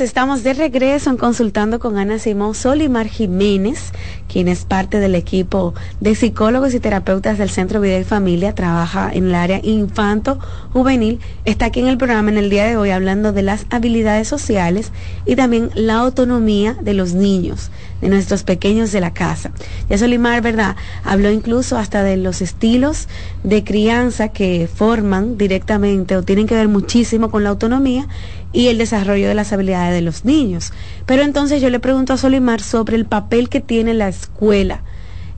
Estamos 0.00 0.42
de 0.42 0.54
regreso 0.54 1.10
en 1.10 1.16
consultando 1.16 1.78
con 1.78 1.98
Ana 1.98 2.18
Simón 2.18 2.54
Solimar 2.54 3.06
Jiménez, 3.06 3.92
quien 4.28 4.48
es 4.48 4.64
parte 4.64 4.98
del 4.98 5.14
equipo 5.14 5.74
de 6.00 6.14
psicólogos 6.14 6.74
y 6.74 6.80
terapeutas 6.80 7.38
del 7.38 7.50
Centro 7.50 7.80
Vida 7.80 7.98
y 7.98 8.04
Familia, 8.04 8.54
trabaja 8.54 9.10
en 9.12 9.26
el 9.26 9.34
área 9.34 9.60
infanto 9.62 10.38
juvenil, 10.72 11.20
está 11.44 11.66
aquí 11.66 11.80
en 11.80 11.88
el 11.88 11.98
programa 11.98 12.30
en 12.30 12.38
el 12.38 12.50
día 12.50 12.64
de 12.64 12.76
hoy 12.76 12.90
hablando 12.90 13.32
de 13.32 13.42
las 13.42 13.66
habilidades 13.70 14.28
sociales 14.28 14.92
y 15.26 15.36
también 15.36 15.70
la 15.74 15.98
autonomía 15.98 16.74
de 16.80 16.94
los 16.94 17.14
niños, 17.14 17.70
de 18.00 18.08
nuestros 18.08 18.42
pequeños 18.42 18.92
de 18.92 19.00
la 19.00 19.12
casa. 19.12 19.50
Ya 19.88 19.98
Solimar, 19.98 20.42
¿verdad? 20.42 20.76
Habló 21.04 21.30
incluso 21.30 21.76
hasta 21.76 22.02
de 22.02 22.16
los 22.16 22.42
estilos 22.42 23.08
de 23.44 23.64
crianza 23.64 24.28
que 24.28 24.68
forman 24.72 25.36
directamente 25.36 26.16
o 26.16 26.22
tienen 26.22 26.46
que 26.46 26.54
ver 26.54 26.68
muchísimo 26.68 27.30
con 27.30 27.44
la 27.44 27.50
autonomía 27.50 28.06
y 28.52 28.68
el 28.68 28.78
desarrollo 28.78 29.28
de 29.28 29.34
las 29.34 29.52
habilidades 29.52 29.94
de 29.94 30.02
los 30.02 30.24
niños. 30.24 30.72
Pero 31.06 31.22
entonces 31.22 31.62
yo 31.62 31.70
le 31.70 31.80
pregunto 31.80 32.12
a 32.12 32.16
Solimar 32.16 32.60
sobre 32.60 32.96
el 32.96 33.06
papel 33.06 33.48
que 33.48 33.60
tiene 33.60 33.94
la 33.94 34.08
escuela 34.08 34.82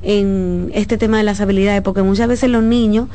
en 0.02 0.70
este 0.74 0.98
tema 0.98 1.18
de 1.18 1.22
las 1.22 1.40
habilidades, 1.40 1.82
porque 1.82 2.02
muchas 2.02 2.28
veces 2.28 2.51
los 2.51 2.62
niños, 2.62 3.09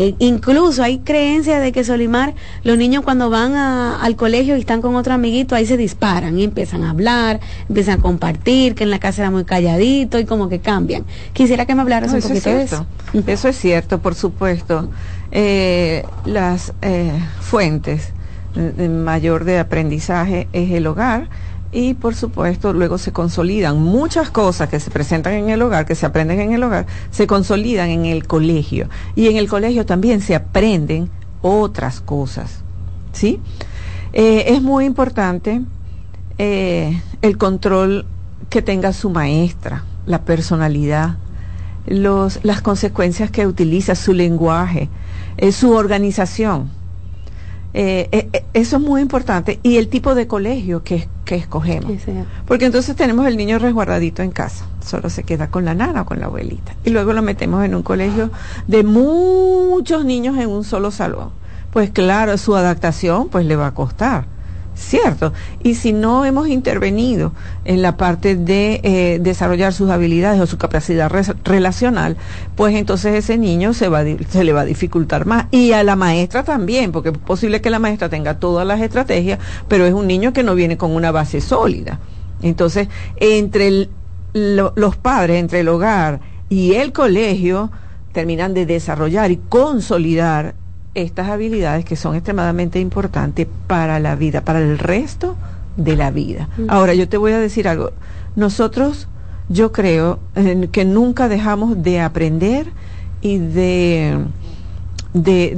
eh, 0.00 0.14
incluso 0.20 0.84
hay 0.84 1.00
creencia 1.00 1.58
de 1.58 1.72
que 1.72 1.82
Solimar, 1.82 2.32
los 2.62 2.78
niños 2.78 3.02
cuando 3.02 3.30
van 3.30 3.56
al 3.56 4.14
colegio 4.14 4.56
y 4.56 4.60
están 4.60 4.80
con 4.80 4.94
otro 4.94 5.12
amiguito, 5.12 5.56
ahí 5.56 5.66
se 5.66 5.76
disparan 5.76 6.38
y 6.38 6.44
empiezan 6.44 6.84
a 6.84 6.90
hablar, 6.90 7.40
empiezan 7.68 7.98
a 7.98 8.02
compartir, 8.02 8.76
que 8.76 8.84
en 8.84 8.90
la 8.90 9.00
casa 9.00 9.22
era 9.22 9.32
muy 9.32 9.44
calladito 9.44 10.20
y 10.20 10.24
como 10.24 10.48
que 10.48 10.60
cambian. 10.60 11.04
Quisiera 11.32 11.66
que 11.66 11.74
me 11.74 11.82
hablaras 11.82 12.12
un 12.12 12.20
poquito 12.20 12.48
de 12.48 12.62
eso. 12.62 12.86
Eso 13.26 13.48
es 13.48 13.58
cierto, 13.58 13.98
por 13.98 14.14
supuesto. 14.14 14.88
Eh, 15.32 16.04
las 16.24 16.72
eh, 16.80 17.10
fuentes 17.40 18.12
mayor 18.54 19.44
de 19.44 19.58
aprendizaje 19.58 20.46
es 20.52 20.70
el 20.70 20.86
hogar 20.86 21.28
y 21.70 21.94
por 21.94 22.14
supuesto 22.14 22.72
luego 22.72 22.96
se 22.98 23.12
consolidan 23.12 23.82
muchas 23.82 24.30
cosas 24.30 24.68
que 24.68 24.80
se 24.80 24.90
presentan 24.90 25.34
en 25.34 25.50
el 25.50 25.60
hogar, 25.60 25.84
que 25.84 25.94
se 25.94 26.06
aprenden 26.06 26.40
en 26.40 26.52
el 26.52 26.62
hogar, 26.62 26.86
se 27.10 27.26
consolidan 27.26 27.90
en 27.90 28.06
el 28.06 28.26
colegio 28.26 28.88
y 29.14 29.28
en 29.28 29.36
el 29.36 29.48
colegio 29.48 29.84
también 29.84 30.20
se 30.20 30.34
aprenden 30.34 31.10
otras 31.42 32.00
cosas, 32.00 32.62
¿sí? 33.12 33.40
Eh, 34.12 34.44
es 34.48 34.62
muy 34.62 34.86
importante 34.86 35.60
eh, 36.38 37.02
el 37.20 37.36
control 37.36 38.06
que 38.48 38.62
tenga 38.62 38.94
su 38.94 39.10
maestra, 39.10 39.84
la 40.06 40.22
personalidad, 40.22 41.16
los, 41.86 42.40
las 42.42 42.62
consecuencias 42.62 43.30
que 43.30 43.46
utiliza, 43.46 43.94
su 43.94 44.14
lenguaje, 44.14 44.88
eh, 45.36 45.52
su 45.52 45.72
organización 45.72 46.70
eso 47.70 48.76
es 48.76 48.80
muy 48.80 49.02
importante. 49.02 49.60
Y 49.62 49.76
el 49.76 49.88
tipo 49.88 50.16
de 50.16 50.26
colegio 50.26 50.82
que, 50.82 51.06
que 51.28 51.34
escogemos. 51.34 51.92
Porque 52.46 52.64
entonces 52.64 52.96
tenemos 52.96 53.26
el 53.26 53.36
niño 53.36 53.58
resguardadito 53.58 54.22
en 54.22 54.30
casa. 54.30 54.64
Solo 54.82 55.10
se 55.10 55.24
queda 55.24 55.50
con 55.50 55.66
la 55.66 55.74
nana 55.74 56.00
o 56.00 56.06
con 56.06 56.20
la 56.20 56.26
abuelita. 56.26 56.74
Y 56.86 56.90
luego 56.90 57.12
lo 57.12 57.20
metemos 57.20 57.62
en 57.66 57.74
un 57.74 57.82
colegio 57.82 58.30
de 58.66 58.82
muchos 58.82 60.06
niños 60.06 60.38
en 60.38 60.48
un 60.48 60.64
solo 60.64 60.90
salón. 60.90 61.28
Pues 61.70 61.90
claro, 61.90 62.38
su 62.38 62.56
adaptación 62.56 63.28
pues 63.28 63.44
le 63.44 63.56
va 63.56 63.66
a 63.66 63.74
costar 63.74 64.24
¿cierto? 64.78 65.32
Y 65.62 65.74
si 65.74 65.92
no 65.92 66.24
hemos 66.24 66.48
intervenido 66.48 67.32
en 67.64 67.82
la 67.82 67.96
parte 67.96 68.36
de 68.36 68.80
eh, 68.82 69.18
desarrollar 69.20 69.72
sus 69.72 69.90
habilidades 69.90 70.40
o 70.40 70.46
su 70.46 70.56
capacidad 70.56 71.10
relacional, 71.44 72.16
pues 72.54 72.74
entonces 72.76 73.14
ese 73.14 73.36
niño 73.36 73.74
se, 73.74 73.88
va, 73.88 74.02
se 74.28 74.44
le 74.44 74.52
va 74.52 74.62
a 74.62 74.64
dificultar 74.64 75.26
más. 75.26 75.46
Y 75.50 75.72
a 75.72 75.82
la 75.82 75.96
maestra 75.96 76.44
también, 76.44 76.92
porque 76.92 77.10
es 77.10 77.18
posible 77.18 77.60
que 77.60 77.70
la 77.70 77.78
maestra 77.78 78.08
tenga 78.08 78.38
todas 78.38 78.66
las 78.66 78.80
estrategias, 78.80 79.38
pero 79.66 79.84
es 79.84 79.92
un 79.92 80.06
niño 80.06 80.32
que 80.32 80.44
no 80.44 80.54
viene 80.54 80.76
con 80.76 80.92
una 80.92 81.10
base 81.10 81.40
sólida. 81.40 81.98
Entonces, 82.40 82.88
entre 83.16 83.88
los 84.32 84.96
padres, 84.96 85.40
entre 85.40 85.60
el 85.60 85.68
hogar 85.68 86.20
y 86.48 86.74
el 86.74 86.92
colegio, 86.92 87.70
terminan 88.12 88.54
de 88.54 88.64
desarrollar 88.64 89.30
y 89.32 89.40
consolidar 89.48 90.54
estas 91.02 91.28
habilidades 91.28 91.84
que 91.84 91.96
son 91.96 92.14
extremadamente 92.14 92.80
importantes 92.80 93.46
para 93.66 93.98
la 94.00 94.14
vida, 94.16 94.44
para 94.44 94.60
el 94.60 94.78
resto 94.78 95.36
de 95.76 95.96
la 95.96 96.10
vida. 96.10 96.48
Ahora, 96.68 96.94
yo 96.94 97.08
te 97.08 97.16
voy 97.16 97.32
a 97.32 97.38
decir 97.38 97.68
algo. 97.68 97.92
Nosotros, 98.36 99.08
yo 99.48 99.72
creo 99.72 100.18
que 100.72 100.84
nunca 100.84 101.28
dejamos 101.28 101.82
de 101.82 102.00
aprender 102.00 102.66
y 103.20 103.38
de 103.38 104.18
de, 105.14 105.54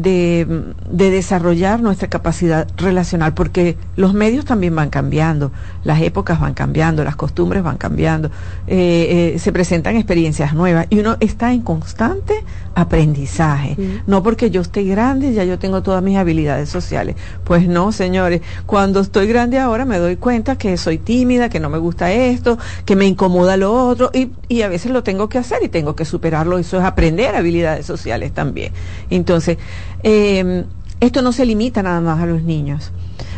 de, 0.90 1.10
desarrollar 1.10 1.80
nuestra 1.80 2.08
capacidad 2.08 2.68
relacional, 2.76 3.34
porque 3.34 3.76
los 3.96 4.14
medios 4.14 4.44
también 4.44 4.74
van 4.76 4.90
cambiando, 4.90 5.50
las 5.82 6.00
épocas 6.02 6.40
van 6.40 6.54
cambiando, 6.54 7.02
las 7.02 7.16
costumbres 7.16 7.62
van 7.62 7.76
cambiando, 7.76 8.28
eh, 8.68 9.32
eh, 9.34 9.38
se 9.38 9.52
presentan 9.52 9.96
experiencias 9.96 10.54
nuevas 10.54 10.86
y 10.90 11.00
uno 11.00 11.16
está 11.20 11.52
en 11.52 11.62
constante 11.62 12.44
aprendizaje. 12.74 13.76
No 14.06 14.22
porque 14.22 14.50
yo 14.50 14.60
esté 14.60 14.84
grande, 14.84 15.32
ya 15.32 15.44
yo 15.44 15.58
tengo 15.58 15.82
todas 15.82 16.02
mis 16.02 16.16
habilidades 16.16 16.68
sociales. 16.68 17.16
Pues 17.44 17.66
no, 17.66 17.90
señores, 17.90 18.42
cuando 18.66 19.00
estoy 19.00 19.26
grande 19.26 19.58
ahora 19.58 19.84
me 19.84 19.98
doy 19.98 20.16
cuenta 20.16 20.56
que 20.56 20.76
soy 20.76 20.98
tímida, 20.98 21.48
que 21.48 21.58
no 21.58 21.68
me 21.68 21.78
gusta 21.78 22.12
esto, 22.12 22.56
que 22.84 22.94
me 22.94 23.06
incomoda 23.06 23.56
lo 23.56 23.72
otro 23.72 24.10
y, 24.14 24.30
y 24.48 24.62
a 24.62 24.68
veces 24.68 24.92
lo 24.92 25.02
tengo 25.02 25.28
que 25.28 25.38
hacer 25.38 25.58
y 25.64 25.68
tengo 25.68 25.96
que 25.96 26.04
superarlo. 26.04 26.58
Eso 26.58 26.78
es 26.78 26.84
aprender 26.84 27.34
habilidades 27.34 27.84
sociales 27.84 28.32
también. 28.32 28.72
Entonces, 29.10 29.39
entonces, 29.40 29.58
eh, 30.02 30.64
esto 31.00 31.22
no 31.22 31.32
se 31.32 31.46
limita 31.46 31.82
nada 31.82 32.00
más 32.00 32.20
a 32.20 32.26
los 32.26 32.42
niños. 32.42 32.92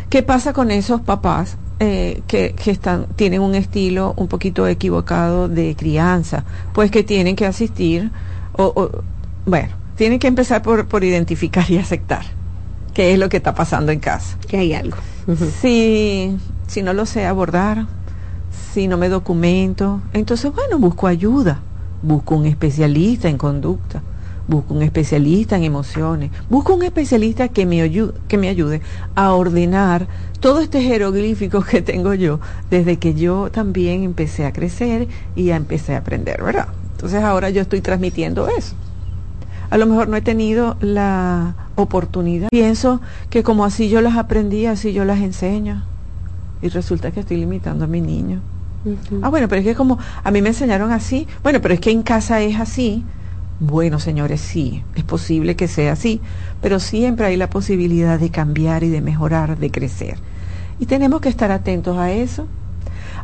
¿Qué 0.09 0.21
pasa 0.21 0.51
con 0.51 0.69
esos 0.69 1.01
papás 1.01 1.57
eh, 1.79 2.21
que, 2.27 2.53
están, 2.65 3.07
tienen 3.15 3.41
un 3.41 3.55
estilo 3.55 4.13
un 4.17 4.27
poquito 4.27 4.67
equivocado 4.67 5.47
de 5.47 5.75
crianza? 5.75 6.43
Pues 6.73 6.91
que 6.91 7.03
tienen 7.03 7.35
que 7.35 7.45
asistir, 7.45 8.11
o, 8.57 8.89
bueno, 9.45 9.69
tienen 9.95 10.19
que 10.19 10.27
empezar 10.27 10.61
por, 10.61 10.87
por 10.87 11.03
identificar 11.05 11.69
y 11.71 11.77
aceptar 11.77 12.25
qué 12.93 13.13
es 13.13 13.19
lo 13.19 13.29
que 13.29 13.37
está 13.37 13.55
pasando 13.55 13.91
en 13.93 13.99
casa. 13.99 14.37
Que 14.47 14.57
hay 14.57 14.73
algo. 14.73 14.97
si, 15.61 16.37
si 16.67 16.81
no 16.81 16.91
lo 16.91 17.05
sé 17.05 17.25
abordar, 17.25 17.87
si 18.73 18.89
no 18.89 18.97
me 18.97 19.07
documento, 19.07 20.01
entonces 20.11 20.51
bueno, 20.53 20.79
busco 20.79 21.07
ayuda, 21.07 21.61
busco 22.01 22.35
un 22.35 22.45
especialista 22.45 23.29
en 23.29 23.37
conducta, 23.37 24.03
busco 24.47 24.73
un 24.73 24.81
especialista 24.81 25.55
en 25.55 25.63
emociones, 25.63 26.31
busco 26.49 26.73
un 26.73 26.83
especialista 26.83 27.47
que 27.47 27.65
me, 27.65 27.81
ayude, 27.81 28.13
que 28.27 28.37
me 28.37 28.49
ayude 28.49 28.81
a 29.15 29.33
ordenar 29.33 30.07
todo 30.39 30.59
este 30.59 30.81
jeroglífico 30.81 31.61
que 31.63 31.81
tengo 31.81 32.13
yo 32.13 32.39
desde 32.69 32.97
que 32.97 33.13
yo 33.13 33.49
también 33.51 34.03
empecé 34.03 34.45
a 34.45 34.53
crecer 34.53 35.07
y 35.35 35.45
ya 35.45 35.55
empecé 35.55 35.95
a 35.95 35.99
aprender, 35.99 36.43
¿verdad? 36.43 36.67
Entonces 36.91 37.23
ahora 37.23 37.49
yo 37.49 37.61
estoy 37.61 37.81
transmitiendo 37.81 38.47
eso. 38.47 38.75
A 39.69 39.77
lo 39.77 39.87
mejor 39.87 40.07
no 40.07 40.17
he 40.17 40.21
tenido 40.21 40.77
la 40.81 41.55
oportunidad. 41.75 42.49
Pienso 42.49 43.01
que 43.29 43.41
como 43.41 43.65
así 43.65 43.89
yo 43.89 44.01
las 44.01 44.17
aprendí, 44.17 44.67
así 44.67 44.93
yo 44.93 45.03
las 45.03 45.19
enseño. 45.19 45.83
Y 46.61 46.69
resulta 46.69 47.11
que 47.11 47.21
estoy 47.21 47.37
limitando 47.37 47.85
a 47.85 47.87
mi 47.87 47.99
niño. 47.99 48.39
Ah, 49.21 49.29
bueno, 49.29 49.47
pero 49.47 49.61
es 49.61 49.65
que 49.65 49.75
como 49.75 49.97
a 50.23 50.31
mí 50.31 50.41
me 50.41 50.49
enseñaron 50.49 50.91
así, 50.91 51.27
bueno, 51.41 51.61
pero 51.61 51.73
es 51.73 51.79
que 51.79 51.91
en 51.91 52.03
casa 52.03 52.41
es 52.41 52.59
así. 52.59 53.03
Bueno, 53.59 53.99
señores, 53.99 54.41
sí, 54.41 54.83
es 54.95 55.03
posible 55.03 55.55
que 55.55 55.67
sea 55.67 55.93
así, 55.93 56.21
pero 56.61 56.79
siempre 56.79 57.27
hay 57.27 57.37
la 57.37 57.49
posibilidad 57.49 58.19
de 58.19 58.29
cambiar 58.29 58.83
y 58.83 58.89
de 58.89 59.01
mejorar, 59.01 59.57
de 59.57 59.71
crecer. 59.71 60.17
Y 60.79 60.85
tenemos 60.85 61.21
que 61.21 61.29
estar 61.29 61.51
atentos 61.51 61.97
a 61.97 62.11
eso. 62.11 62.47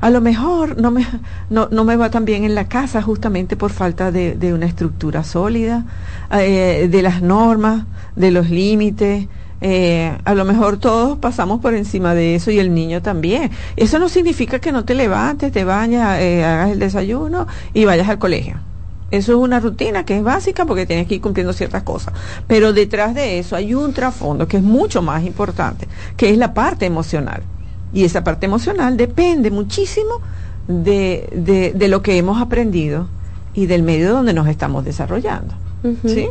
A 0.01 0.09
lo 0.09 0.21
mejor 0.21 0.79
no 0.79 0.91
me, 0.91 1.05
no, 1.49 1.67
no 1.71 1.83
me 1.83 1.95
va 1.97 2.09
tan 2.09 2.25
bien 2.25 2.43
en 2.45 2.55
la 2.55 2.67
casa 2.67 3.01
justamente 3.01 3.57
por 3.57 3.71
falta 3.71 4.11
de, 4.11 4.35
de 4.35 4.53
una 4.53 4.65
estructura 4.65 5.23
sólida, 5.23 5.85
eh, 6.31 6.87
de 6.89 7.01
las 7.01 7.21
normas, 7.21 7.85
de 8.15 8.31
los 8.31 8.49
límites, 8.49 9.27
eh, 9.61 10.17
a 10.23 10.33
lo 10.35 10.45
mejor 10.45 10.77
todos 10.77 11.17
pasamos 11.17 11.59
por 11.59 11.73
encima 11.73 12.13
de 12.13 12.35
eso 12.35 12.51
y 12.51 12.59
el 12.59 12.73
niño 12.73 13.01
también. 13.01 13.51
Eso 13.75 13.99
no 13.99 14.09
significa 14.09 14.59
que 14.59 14.71
no 14.71 14.85
te 14.85 14.95
levantes, 14.95 15.51
te 15.51 15.63
bañas, 15.65 16.19
eh, 16.19 16.43
hagas 16.45 16.71
el 16.71 16.79
desayuno 16.79 17.47
y 17.73 17.85
vayas 17.85 18.07
al 18.09 18.19
colegio. 18.19 18.68
Eso 19.11 19.31
es 19.33 19.37
una 19.37 19.59
rutina 19.59 20.05
que 20.05 20.17
es 20.17 20.23
básica 20.23 20.65
porque 20.65 20.85
tienes 20.85 21.07
que 21.07 21.15
ir 21.15 21.21
cumpliendo 21.21 21.53
ciertas 21.53 21.83
cosas. 21.83 22.13
Pero 22.47 22.73
detrás 22.73 23.15
de 23.15 23.39
eso 23.39 23.55
hay 23.55 23.73
un 23.73 23.93
trasfondo 23.93 24.47
que 24.47 24.57
es 24.57 24.63
mucho 24.63 25.01
más 25.01 25.23
importante, 25.23 25.87
que 26.15 26.29
es 26.29 26.37
la 26.37 26.53
parte 26.53 26.85
emocional. 26.85 27.43
Y 27.93 28.03
esa 28.03 28.23
parte 28.23 28.45
emocional 28.45 28.97
depende 28.97 29.49
muchísimo 29.49 30.21
de, 30.67 31.27
de, 31.35 31.73
de 31.73 31.87
lo 31.87 32.01
que 32.01 32.17
hemos 32.17 32.39
aprendido 32.39 33.07
y 33.53 33.65
del 33.65 33.83
medio 33.83 34.13
donde 34.13 34.33
nos 34.33 34.47
estamos 34.47 34.85
desarrollando. 34.85 35.55
¿Sí? 36.05 36.27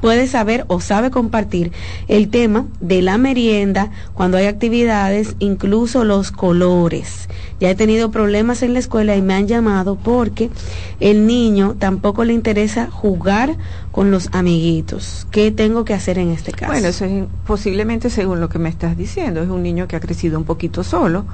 puede 0.00 0.26
saber 0.26 0.64
o 0.68 0.80
sabe 0.80 1.10
compartir 1.10 1.72
el 2.08 2.28
tema 2.30 2.66
de 2.80 3.02
la 3.02 3.18
merienda, 3.18 3.90
cuando 4.14 4.36
hay 4.36 4.46
actividades, 4.46 5.36
incluso 5.38 6.04
los 6.04 6.30
colores. 6.30 7.28
Ya 7.60 7.70
he 7.70 7.74
tenido 7.74 8.10
problemas 8.10 8.62
en 8.62 8.72
la 8.72 8.78
escuela 8.78 9.16
y 9.16 9.22
me 9.22 9.34
han 9.34 9.46
llamado 9.46 9.96
porque 9.96 10.50
el 10.98 11.26
niño 11.26 11.76
tampoco 11.78 12.24
le 12.24 12.32
interesa 12.32 12.90
jugar 12.90 13.56
con 13.92 14.10
los 14.10 14.28
amiguitos. 14.32 15.26
¿Qué 15.30 15.50
tengo 15.50 15.84
que 15.84 15.94
hacer 15.94 16.18
en 16.18 16.30
este 16.30 16.52
caso? 16.52 16.72
Bueno, 16.72 16.88
eso 16.88 17.04
es 17.04 17.24
posiblemente 17.46 18.08
según 18.08 18.40
lo 18.40 18.48
que 18.48 18.58
me 18.58 18.68
estás 18.68 18.96
diciendo. 18.96 19.42
Es 19.42 19.48
un 19.48 19.62
niño 19.62 19.88
que 19.88 19.96
ha 19.96 20.00
crecido 20.00 20.38
un 20.38 20.44
poquito 20.44 20.84
solo 20.84 21.26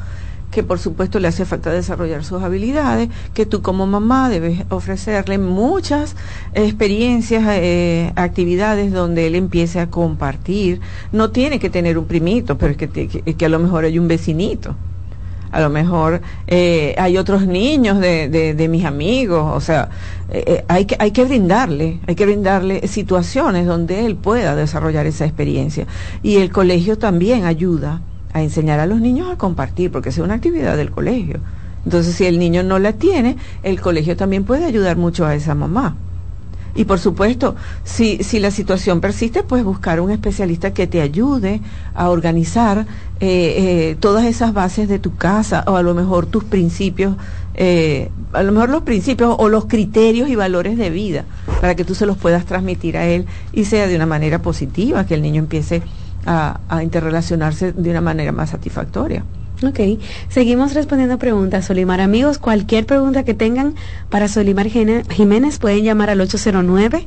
que 0.50 0.62
por 0.62 0.78
supuesto 0.78 1.18
le 1.18 1.28
hace 1.28 1.44
falta 1.44 1.70
desarrollar 1.70 2.24
sus 2.24 2.42
habilidades, 2.42 3.08
que 3.34 3.46
tú 3.46 3.62
como 3.62 3.86
mamá 3.86 4.28
debes 4.28 4.62
ofrecerle 4.70 5.38
muchas 5.38 6.16
experiencias, 6.54 7.44
eh, 7.48 8.12
actividades 8.16 8.92
donde 8.92 9.26
él 9.26 9.34
empiece 9.34 9.80
a 9.80 9.90
compartir. 9.90 10.80
No 11.12 11.30
tiene 11.30 11.58
que 11.58 11.70
tener 11.70 11.98
un 11.98 12.06
primito, 12.06 12.56
pero 12.56 12.72
es 12.72 12.78
que, 12.78 12.88
que, 13.08 13.44
a 13.44 13.48
lo 13.48 13.58
mejor 13.58 13.84
hay 13.84 13.98
un 13.98 14.08
vecinito. 14.08 14.74
A 15.52 15.60
lo 15.60 15.70
mejor 15.70 16.20
eh, 16.48 16.94
hay 16.98 17.16
otros 17.16 17.46
niños 17.46 17.98
de, 18.00 18.28
de, 18.28 18.68
mis 18.68 18.84
amigos, 18.84 19.52
o 19.54 19.60
sea, 19.60 19.88
eh, 20.28 20.64
hay, 20.68 20.84
que, 20.84 20.96
hay 20.98 21.12
que 21.12 21.24
brindarle, 21.24 22.00
hay 22.06 22.14
que 22.14 22.26
brindarle 22.26 22.86
situaciones 22.88 23.64
donde 23.64 24.04
él 24.04 24.16
pueda 24.16 24.56
desarrollar 24.56 25.06
esa 25.06 25.24
experiencia. 25.24 25.86
Y 26.22 26.36
el 26.36 26.50
colegio 26.50 26.98
también 26.98 27.44
ayuda 27.44 28.02
a 28.36 28.42
enseñar 28.42 28.80
a 28.80 28.86
los 28.86 29.00
niños 29.00 29.30
a 29.30 29.38
compartir, 29.38 29.90
porque 29.90 30.10
es 30.10 30.18
una 30.18 30.34
actividad 30.34 30.76
del 30.76 30.90
colegio. 30.90 31.40
Entonces, 31.86 32.14
si 32.16 32.26
el 32.26 32.38
niño 32.38 32.62
no 32.62 32.78
la 32.78 32.92
tiene, 32.92 33.38
el 33.62 33.80
colegio 33.80 34.14
también 34.14 34.44
puede 34.44 34.66
ayudar 34.66 34.98
mucho 34.98 35.24
a 35.24 35.34
esa 35.34 35.54
mamá. 35.54 35.96
Y 36.74 36.84
por 36.84 36.98
supuesto, 36.98 37.56
si, 37.84 38.22
si 38.22 38.38
la 38.38 38.50
situación 38.50 39.00
persiste, 39.00 39.42
pues 39.42 39.64
buscar 39.64 40.00
un 40.00 40.10
especialista 40.10 40.74
que 40.74 40.86
te 40.86 41.00
ayude 41.00 41.62
a 41.94 42.10
organizar 42.10 42.80
eh, 43.20 43.24
eh, 43.90 43.96
todas 44.00 44.26
esas 44.26 44.52
bases 44.52 44.86
de 44.86 44.98
tu 44.98 45.16
casa 45.16 45.64
o 45.66 45.76
a 45.76 45.82
lo 45.82 45.94
mejor 45.94 46.26
tus 46.26 46.44
principios, 46.44 47.16
eh, 47.54 48.10
a 48.34 48.42
lo 48.42 48.52
mejor 48.52 48.68
los 48.68 48.82
principios 48.82 49.34
o 49.38 49.48
los 49.48 49.64
criterios 49.64 50.28
y 50.28 50.34
valores 50.34 50.76
de 50.76 50.90
vida 50.90 51.24
para 51.62 51.74
que 51.74 51.86
tú 51.86 51.94
se 51.94 52.04
los 52.04 52.18
puedas 52.18 52.44
transmitir 52.44 52.98
a 52.98 53.06
él 53.06 53.24
y 53.54 53.64
sea 53.64 53.86
de 53.86 53.96
una 53.96 54.04
manera 54.04 54.42
positiva, 54.42 55.06
que 55.06 55.14
el 55.14 55.22
niño 55.22 55.38
empiece 55.38 55.80
a, 56.26 56.82
interrelacionarse 56.82 57.72
de 57.72 57.90
una 57.90 58.00
manera 58.00 58.32
más 58.32 58.50
satisfactoria. 58.50 59.24
Ok, 59.62 59.80
seguimos 60.28 60.74
respondiendo 60.74 61.18
preguntas, 61.18 61.64
Solimar. 61.64 62.00
Amigos, 62.00 62.38
cualquier 62.38 62.84
pregunta 62.84 63.24
que 63.24 63.32
tengan 63.32 63.74
para 64.10 64.28
Solimar 64.28 64.68
Jiménez 64.68 65.58
pueden 65.58 65.84
llamar 65.84 66.10
al 66.10 66.20
809. 66.20 67.06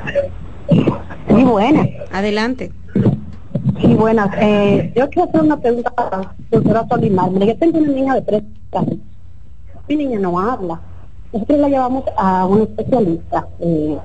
Muy 1.29 1.43
buenas. 1.43 1.89
Adelante. 2.13 2.71
Sí, 3.81 3.95
buenas. 3.95 4.31
Eh, 4.39 4.91
yo 4.97 5.09
quiero 5.11 5.29
hacer 5.29 5.43
una 5.43 5.59
pregunta 5.59 5.91
para 5.91 6.19
la 6.19 6.35
doctora 6.51 6.87
Solimar. 6.89 7.31
yo 7.31 7.59
tengo 7.59 7.79
una 7.79 7.89
niña 7.89 8.15
de 8.15 8.23
tres 8.23 8.43
años. 8.73 8.99
Mi 9.87 9.97
niña 9.97 10.19
no 10.19 10.39
habla. 10.41 10.81
Nosotros 11.33 11.59
la 11.59 11.69
llevamos 11.69 12.05
a 12.17 12.47
un 12.47 12.63
especialista 12.63 13.47
eh, 13.61 13.99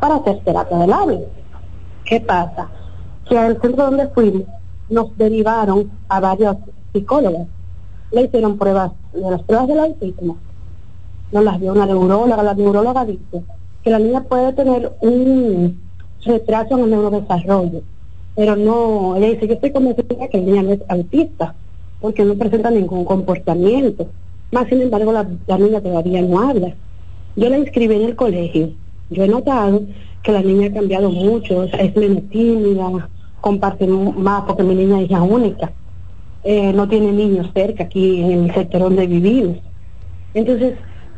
para 0.00 0.16
hacer 0.16 0.40
terapia 0.42 0.78
del 0.78 0.92
habla. 0.92 1.18
¿Qué 2.04 2.20
pasa? 2.20 2.68
Que 3.28 3.36
al 3.36 3.60
centro 3.60 3.84
donde 3.84 4.08
fuimos 4.08 4.44
nos 4.88 5.16
derivaron 5.18 5.90
a 6.08 6.20
varios 6.20 6.56
psicólogos. 6.92 7.46
Le 8.12 8.22
hicieron 8.22 8.56
pruebas 8.56 8.92
de 9.12 9.30
las 9.30 9.42
pruebas 9.42 9.68
del 9.68 9.80
autismo. 9.80 10.38
Nos 11.30 11.44
las 11.44 11.60
dio 11.60 11.72
una 11.72 11.84
neuróloga. 11.84 12.42
La 12.42 12.54
neuróloga 12.54 13.04
dice 13.04 13.42
que 13.82 13.90
la 13.90 13.98
niña 13.98 14.22
puede 14.22 14.54
tener 14.54 14.92
un 15.02 15.78
retraso 16.24 16.78
en 16.78 16.84
el 16.84 16.90
neurodesarrollo 16.90 17.82
pero 18.34 18.56
no, 18.56 19.16
ella 19.16 19.30
dice, 19.30 19.46
yo 19.48 19.54
estoy 19.54 19.72
convencida 19.72 20.28
que 20.28 20.38
el 20.38 20.46
niña 20.46 20.62
no 20.62 20.72
es 20.72 20.80
autista, 20.88 21.54
porque 22.00 22.24
no 22.24 22.34
presenta 22.34 22.70
ningún 22.70 23.04
comportamiento. 23.04 24.08
Más 24.52 24.68
sin 24.68 24.82
embargo, 24.82 25.12
la, 25.12 25.58
niña 25.58 25.80
todavía 25.80 26.22
no 26.22 26.40
habla. 26.40 26.74
Yo 27.36 27.48
la 27.48 27.58
inscribí 27.58 27.94
en 27.94 28.02
el 28.02 28.16
colegio. 28.16 28.70
Yo 29.10 29.24
he 29.24 29.28
notado 29.28 29.82
que 30.22 30.32
la 30.32 30.42
niña 30.42 30.68
ha 30.68 30.72
cambiado 30.72 31.10
mucho, 31.10 31.64
es 31.64 31.96
menos 31.96 32.28
tímida, 32.30 33.08
comparte 33.40 33.86
más 33.86 34.42
porque 34.42 34.62
mi 34.62 34.74
niña 34.74 35.00
es 35.00 35.10
hija 35.10 35.22
única. 35.22 35.72
Eh, 36.42 36.72
no 36.72 36.88
tiene 36.88 37.12
niños 37.12 37.50
cerca 37.54 37.84
aquí 37.84 38.22
en 38.22 38.44
el 38.44 38.54
sector 38.54 38.80
donde 38.80 39.06
vivimos. 39.06 39.58
Entonces, 40.34 40.74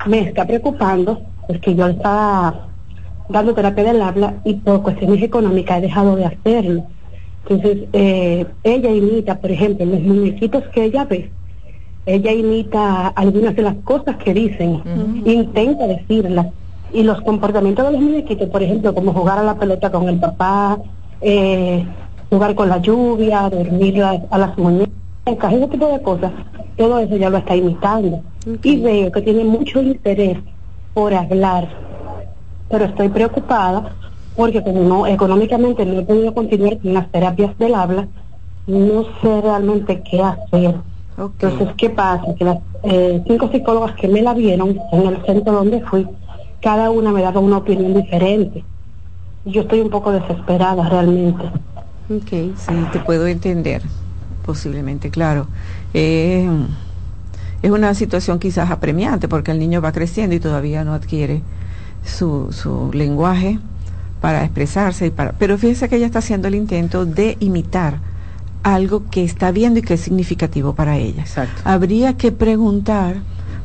me 0.07 0.21
está 0.21 0.47
preocupando 0.47 1.21
porque 1.47 1.75
yo 1.75 1.87
estaba 1.87 2.69
dando 3.29 3.55
terapia 3.55 3.85
del 3.85 4.03
habla 4.03 4.35
y 4.45 4.55
por 4.55 4.83
cuestiones 4.83 5.23
económicas 5.23 5.79
he 5.79 5.83
dejado 5.83 6.17
de 6.17 6.25
hacerlo. 6.27 6.87
Entonces, 7.49 7.89
eh, 7.93 8.47
ella 8.63 8.91
imita, 8.91 9.39
por 9.39 9.51
ejemplo, 9.51 9.85
los 9.85 10.01
muñequitos 10.01 10.65
que 10.69 10.85
ella 10.85 11.05
ve, 11.05 11.31
ella 12.07 12.33
imita 12.33 13.09
algunas 13.09 13.55
de 13.55 13.63
las 13.63 13.75
cosas 13.85 14.17
que 14.17 14.35
dicen, 14.35 14.83
intenta 15.25 15.87
decirlas. 15.87 16.47
Y 16.93 17.03
los 17.03 17.21
comportamientos 17.23 17.87
de 17.87 17.93
los 17.93 18.01
muñequitos, 18.01 18.49
por 18.49 18.63
ejemplo, 18.63 18.95
como 18.95 19.13
jugar 19.13 19.39
a 19.39 19.43
la 19.43 19.59
pelota 19.59 19.91
con 19.91 20.09
el 20.09 20.19
papá, 20.19 20.79
eh, 21.21 21.85
jugar 22.31 22.55
con 22.55 22.69
la 22.69 22.79
lluvia, 22.79 23.49
dormir 23.49 24.03
a, 24.03 24.39
las 24.39 24.59
muñecas, 24.59 25.53
ese 25.53 25.69
tipo 25.69 25.87
de 25.89 26.03
cosas, 26.03 26.33
todo 26.77 26.99
eso 26.99 27.17
ya 27.17 27.31
lo 27.31 27.39
está 27.39 27.57
imitando. 27.57 28.23
Y 28.63 28.81
veo 28.81 29.11
que 29.11 29.23
tiene 29.23 29.45
mucho 29.45 29.81
interés 29.81 30.39
por 30.93 31.15
hablar 31.15 31.69
pero 32.73 32.87
estoy 32.87 33.11
preocupada 33.11 33.95
porque 34.37 34.63
como 34.63 34.83
no 34.83 35.07
económicamente 35.07 35.85
no 35.85 36.01
he 36.01 36.03
podido 36.03 36.35
continuar 36.35 36.79
con 36.79 36.95
las 36.95 37.11
terapias 37.11 37.57
del 37.59 37.75
habla, 37.75 38.09
no 38.67 39.05
sé 39.21 39.41
realmente 39.41 40.03
qué 40.09 40.23
hacer. 40.23 40.77
Entonces, 41.17 41.69
¿qué 41.77 41.91
pasa? 41.91 42.35
Que 42.37 42.45
las 42.45 42.59
eh, 42.85 43.23
cinco 43.27 43.51
psicólogas 43.53 43.95
que 43.97 44.09
me 44.09 44.23
la 44.23 44.35
vieron 44.35 44.79
en 44.93 45.07
el 45.07 45.25
centro 45.25 45.53
donde 45.53 45.81
fui, 45.83 46.07
cada 46.61 46.91
una 46.91 47.13
me 47.13 47.23
daba 47.23 47.41
una 47.41 47.59
opinión 47.59 47.95
diferente. 47.95 48.65
Yo 49.45 49.63
estoy 49.63 49.81
un 49.81 49.91
poco 49.91 50.13
desesperada 50.13 50.89
realmente. 50.89 51.45
Ok, 52.09 52.57
sí, 52.57 52.75
te 52.93 53.01
puedo 53.01 53.27
entender, 53.27 53.83
posiblemente, 54.47 55.11
claro. 55.11 55.49
Eh, 55.93 56.49
es 57.63 57.71
una 57.71 57.95
situación 57.95 58.39
quizás 58.39 58.71
apremiante 58.71 59.29
porque 59.29 59.51
el 59.51 59.59
niño 59.59 59.81
va 59.81 59.93
creciendo 59.93 60.35
y 60.35 60.41
todavía 60.41 60.85
no 60.85 60.95
adquiere 60.95 61.43
su, 62.05 62.53
su 62.53 62.91
lenguaje 62.93 63.59
para 64.23 64.43
expresarse. 64.45 65.09
Y 65.09 65.11
para, 65.11 65.33
pero 65.33 65.59
fíjense 65.59 65.91
que 65.91 65.97
ella 65.97 66.07
está 66.07 66.21
haciendo 66.21 66.49
el 66.49 66.55
intento 66.55 67.05
de 67.05 67.37
imitar 67.41 67.99
algo 68.63 69.11
que 69.11 69.25
está 69.25 69.51
viendo 69.51 69.81
y 69.81 69.83
que 69.83 69.95
es 69.95 70.01
significativo 70.01 70.75
para 70.75 70.97
ella. 70.97 71.23
Exacto. 71.23 71.61
Habría 71.65 72.17
que 72.17 72.33
preguntar, 72.33 73.17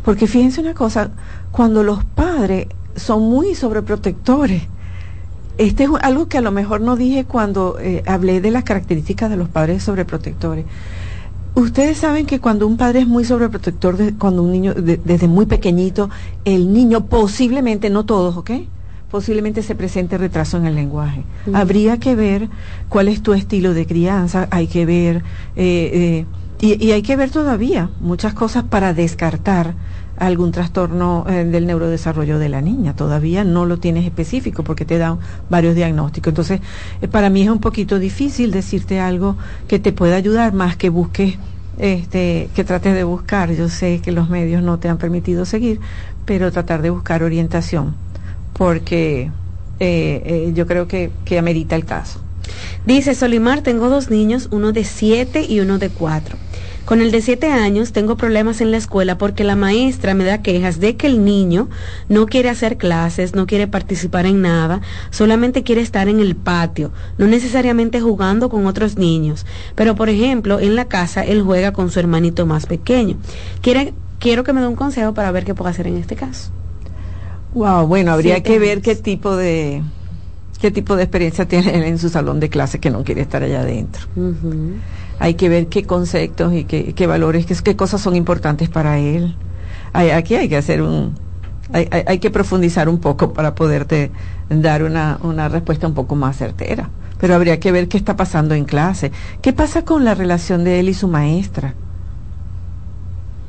porque 0.04 0.28
fíjense 0.28 0.60
una 0.60 0.74
cosa, 0.74 1.12
cuando 1.52 1.84
los 1.84 2.04
padres 2.04 2.68
son 2.96 3.22
muy 3.22 3.56
sobreprotectores, 3.56 4.64
este 5.58 5.86
es 5.86 5.90
algo 6.02 6.28
que 6.28 6.40
a 6.40 6.42
lo 6.42 6.52
mejor 6.52 6.82
no 6.82 6.96
dije 6.96 7.26
cuando 7.26 7.78
eh, 7.80 8.04
hablé 8.06 8.42
de 8.42 8.52
las 8.52 8.64
características 8.64 9.30
de 9.30 9.38
los 9.38 9.50
padres 9.50 9.84
sobreprotectores. 9.84 10.66
Ustedes 11.56 11.98
saben 11.98 12.28
que 12.28 12.40
cuando 12.40 12.68
un 12.68 12.78
padre 12.78 13.00
es 13.00 13.08
muy 13.08 13.26
sobreprotector, 13.26 13.98
de, 13.98 14.14
cuando 14.14 14.44
un 14.44 14.52
niño, 14.52 14.76
desde 14.76 15.28
muy 15.28 15.48
pequeñito, 15.48 16.10
el 16.46 16.72
niño 16.72 17.06
posiblemente, 17.06 17.90
no 17.90 18.06
todos, 18.06 18.38
¿ok? 18.38 18.52
Posiblemente 19.10 19.64
se 19.64 19.76
presente 19.76 20.18
retraso 20.18 20.58
en 20.58 20.66
el 20.66 20.76
lenguaje. 20.76 21.24
Habría 21.54 22.00
que 22.00 22.16
ver 22.16 22.50
cuál 22.90 23.08
es 23.08 23.22
tu 23.22 23.34
estilo 23.34 23.74
de 23.74 23.86
crianza, 23.86 24.48
hay 24.52 24.68
que 24.68 24.86
ver, 24.86 25.24
eh, 25.56 26.26
eh, 26.60 26.78
y, 26.80 26.92
hay 26.92 27.02
que 27.02 27.16
ver 27.16 27.30
todavía 27.30 27.90
muchas 28.02 28.34
cosas 28.34 28.64
para 28.64 28.94
descartar 28.94 29.76
algún 30.18 30.52
trastorno 30.52 31.26
eh, 31.30 31.46
del 31.46 31.68
neurodesarrollo 31.68 32.40
de 32.40 32.50
la 32.50 32.62
niña. 32.62 32.96
Todavía 32.96 33.44
no 33.44 33.66
lo 33.66 33.78
tienes 33.78 34.06
específico 34.06 34.64
porque 34.64 34.84
te 34.84 34.98
dan 34.98 35.20
varios 35.50 35.76
diagnósticos. 35.76 36.32
Entonces, 36.32 36.62
para 37.12 37.30
mí 37.30 37.44
es 37.44 37.50
un 37.50 37.60
poquito 37.60 38.00
difícil 38.00 38.52
decirte 38.52 39.00
algo 39.00 39.38
que 39.68 39.78
te 39.80 39.94
pueda 39.94 40.16
ayudar 40.16 40.54
más 40.54 40.76
que 40.76 40.90
busques 40.90 41.38
este, 41.78 42.50
que 42.56 42.64
trates 42.64 42.96
de 42.96 43.04
buscar. 43.04 43.52
Yo 43.52 43.70
sé 43.70 44.02
que 44.02 44.12
los 44.12 44.30
medios 44.30 44.64
no 44.64 44.80
te 44.80 44.90
han 44.90 44.98
permitido 44.98 45.46
seguir, 45.46 45.80
pero 46.26 46.52
tratar 46.52 46.82
de 46.82 46.90
buscar 46.90 47.22
orientación 47.22 47.96
porque 48.58 49.32
eh, 49.80 50.22
eh, 50.26 50.52
yo 50.54 50.66
creo 50.66 50.88
que, 50.88 51.12
que 51.26 51.38
amerita 51.38 51.76
el 51.76 51.86
caso. 51.86 52.22
Dice 52.86 53.16
Solimar, 53.16 53.62
tengo 53.62 53.90
dos 53.90 54.10
niños, 54.10 54.48
uno 54.52 54.72
de 54.72 54.84
siete 54.84 55.46
y 55.48 55.60
uno 55.60 55.78
de 55.78 55.90
cuatro. 55.90 56.38
Con 56.88 57.02
el 57.02 57.12
de 57.12 57.22
siete 57.22 57.52
años 57.52 57.92
tengo 57.92 58.16
problemas 58.16 58.62
en 58.62 58.72
la 58.72 58.78
escuela 58.78 59.18
porque 59.18 59.44
la 59.44 59.58
maestra 59.58 60.14
me 60.14 60.24
da 60.24 60.42
quejas 60.42 60.80
de 60.80 60.96
que 60.96 61.08
el 61.08 61.26
niño 61.26 61.68
no 62.08 62.28
quiere 62.28 62.48
hacer 62.48 62.78
clases, 62.78 63.36
no 63.36 63.46
quiere 63.46 63.68
participar 63.68 64.26
en 64.26 64.42
nada, 64.42 64.80
solamente 65.10 65.64
quiere 65.64 65.82
estar 65.82 66.08
en 66.08 66.22
el 66.22 66.38
patio, 66.38 66.94
no 67.18 67.28
necesariamente 67.28 68.00
jugando 68.00 68.48
con 68.48 68.66
otros 68.68 68.98
niños. 68.98 69.46
Pero 69.76 69.96
por 69.96 70.08
ejemplo, 70.08 70.62
en 70.62 70.78
la 70.78 70.86
casa 70.86 71.26
él 71.26 71.42
juega 71.42 71.74
con 71.74 71.92
su 71.92 72.00
hermanito 72.00 72.46
más 72.46 72.68
pequeño. 72.68 73.18
Quiere, 73.60 73.94
quiero 74.18 74.46
que 74.46 74.54
me 74.54 74.62
dé 74.62 74.68
un 74.68 74.78
consejo 74.78 75.14
para 75.14 75.30
ver 75.32 75.44
qué 75.44 75.54
puedo 75.54 75.70
hacer 75.70 75.88
en 75.88 75.98
este 75.98 76.16
caso. 76.16 76.52
Wow, 77.58 77.88
bueno, 77.88 78.12
habría 78.12 78.44
que 78.44 78.60
ver 78.60 78.84
qué 78.84 78.96
tipo 78.96 79.36
de 79.36 79.82
qué 80.62 80.70
tipo 80.70 80.96
de 80.96 81.02
experiencia 81.02 81.48
tiene 81.48 81.76
él 81.76 81.84
en 81.86 81.98
su 81.98 82.10
salón 82.10 82.40
de 82.40 82.50
clase 82.50 82.80
que 82.80 82.92
no 82.92 83.04
quiere 83.04 83.22
estar 83.22 83.42
allá 83.42 83.62
adentro. 83.62 84.06
Hay 85.18 85.34
que 85.34 85.50
ver 85.50 85.66
qué 85.66 85.84
conceptos 85.84 86.54
y 86.54 86.66
qué, 86.66 86.94
qué 86.94 87.08
valores, 87.08 87.48
qué, 87.48 87.56
qué, 87.56 87.76
cosas 87.76 88.00
son 88.00 88.16
importantes 88.16 88.70
para 88.70 89.00
él. 89.00 89.36
Hay, 89.92 90.12
aquí 90.12 90.36
hay 90.36 90.48
que 90.48 90.58
hacer 90.58 90.84
un, 90.84 91.16
hay, 91.74 91.88
hay, 91.90 92.04
hay, 92.06 92.20
que 92.20 92.30
profundizar 92.30 92.90
un 92.90 93.00
poco 93.00 93.34
para 93.34 93.56
poderte 93.56 94.12
dar 94.50 94.84
una, 94.84 95.18
una 95.24 95.50
respuesta 95.50 95.88
un 95.88 95.96
poco 95.96 96.16
más 96.16 96.38
certera. 96.38 96.92
Pero 97.20 97.34
habría 97.34 97.60
que 97.60 97.72
ver 97.72 97.88
qué 97.88 97.98
está 97.98 98.16
pasando 98.16 98.54
en 98.54 98.66
clase. 98.66 99.12
¿Qué 99.42 99.52
pasa 99.52 99.84
con 99.84 100.06
la 100.06 100.14
relación 100.14 100.64
de 100.64 100.80
él 100.80 100.90
y 100.90 100.94
su 100.94 101.08
maestra? 101.08 101.74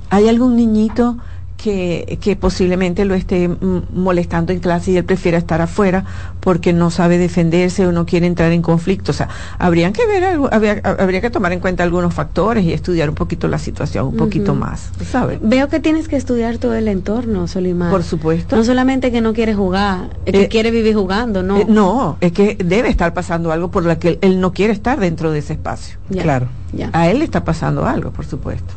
¿Hay 0.08 0.28
algún 0.28 0.56
niñito 0.56 1.18
que, 1.58 2.18
que, 2.20 2.36
posiblemente 2.36 3.04
lo 3.04 3.14
esté 3.14 3.50
molestando 3.92 4.52
en 4.52 4.60
clase 4.60 4.92
y 4.92 4.96
él 4.96 5.04
prefiera 5.04 5.36
estar 5.36 5.60
afuera 5.60 6.04
porque 6.40 6.72
no 6.72 6.90
sabe 6.90 7.18
defenderse 7.18 7.84
o 7.84 7.90
no 7.90 8.06
quiere 8.06 8.26
entrar 8.26 8.52
en 8.52 8.62
conflicto. 8.62 9.10
O 9.10 9.14
sea, 9.14 9.28
habrían 9.58 9.92
que 9.92 10.06
ver, 10.06 10.24
algo, 10.24 10.48
habría, 10.52 10.80
habría 10.84 11.20
que 11.20 11.30
tomar 11.30 11.52
en 11.52 11.58
cuenta 11.58 11.82
algunos 11.82 12.14
factores 12.14 12.64
y 12.64 12.72
estudiar 12.72 13.08
un 13.08 13.16
poquito 13.16 13.48
la 13.48 13.58
situación, 13.58 14.06
un 14.06 14.16
poquito 14.16 14.54
más, 14.54 14.92
¿sabes? 15.10 15.40
Veo 15.42 15.68
que 15.68 15.80
tienes 15.80 16.06
que 16.06 16.16
estudiar 16.16 16.58
todo 16.58 16.74
el 16.74 16.86
entorno, 16.86 17.48
Solimar. 17.48 17.90
Por 17.90 18.04
supuesto. 18.04 18.54
No 18.54 18.62
solamente 18.62 19.10
que 19.10 19.20
no 19.20 19.32
quiere 19.32 19.52
jugar, 19.52 20.10
es 20.26 20.32
que 20.32 20.42
eh, 20.42 20.48
quiere 20.48 20.70
vivir 20.70 20.94
jugando, 20.94 21.42
¿no? 21.42 21.58
Eh, 21.58 21.66
no, 21.68 22.18
es 22.20 22.30
que 22.30 22.56
debe 22.64 22.88
estar 22.88 23.12
pasando 23.14 23.50
algo 23.50 23.70
por 23.72 23.84
lo 23.84 23.98
que 23.98 24.18
él, 24.22 24.40
no 24.40 24.52
quiere 24.52 24.72
estar 24.72 25.00
dentro 25.00 25.32
de 25.32 25.40
ese 25.40 25.54
espacio. 25.54 25.98
Claro. 26.22 26.46
A 26.92 27.08
él 27.08 27.20
le 27.20 27.24
está 27.24 27.44
pasando 27.44 27.86
algo, 27.86 28.10
por 28.10 28.26
supuesto. 28.26 28.74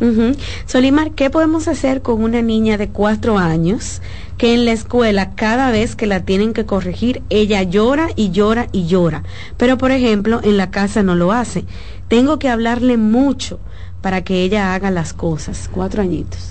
Solimar, 0.66 1.12
¿qué 1.12 1.30
podemos 1.30 1.68
hacer 1.68 2.02
con 2.02 2.24
una 2.24 2.42
niña 2.42 2.78
de 2.78 2.90
cuatro 2.90 3.38
años 3.38 4.02
que 4.38 4.54
en 4.54 4.66
la 4.66 4.72
escuela 4.72 5.32
cada 5.36 5.72
vez 5.72 5.96
que 5.96 6.08
la 6.08 6.22
tienen 6.22 6.54
que 6.54 6.66
corregir, 6.66 7.22
ella 7.30 7.64
llora 7.64 8.08
y 8.16 8.32
llora 8.32 8.68
y 8.72 8.88
llora? 8.88 9.24
Pero, 9.58 9.78
por 9.78 9.92
ejemplo, 9.92 10.40
en 10.44 10.58
la 10.58 10.72
casa 10.72 11.04
no 11.04 11.16
lo 11.16 11.32
hace. 11.32 11.66
Tengo 12.08 12.40
que 12.40 12.50
hablarle 12.50 12.98
mucho 12.98 13.60
para 14.02 14.24
que 14.24 14.44
ella 14.44 14.74
haga 14.74 14.90
las 14.90 15.14
cosas. 15.14 15.70
Cuatro 15.72 16.02
añitos. 16.02 16.50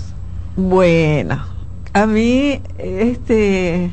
Bueno, 0.55 1.43
a 1.93 2.05
mí, 2.05 2.61
este... 2.77 3.91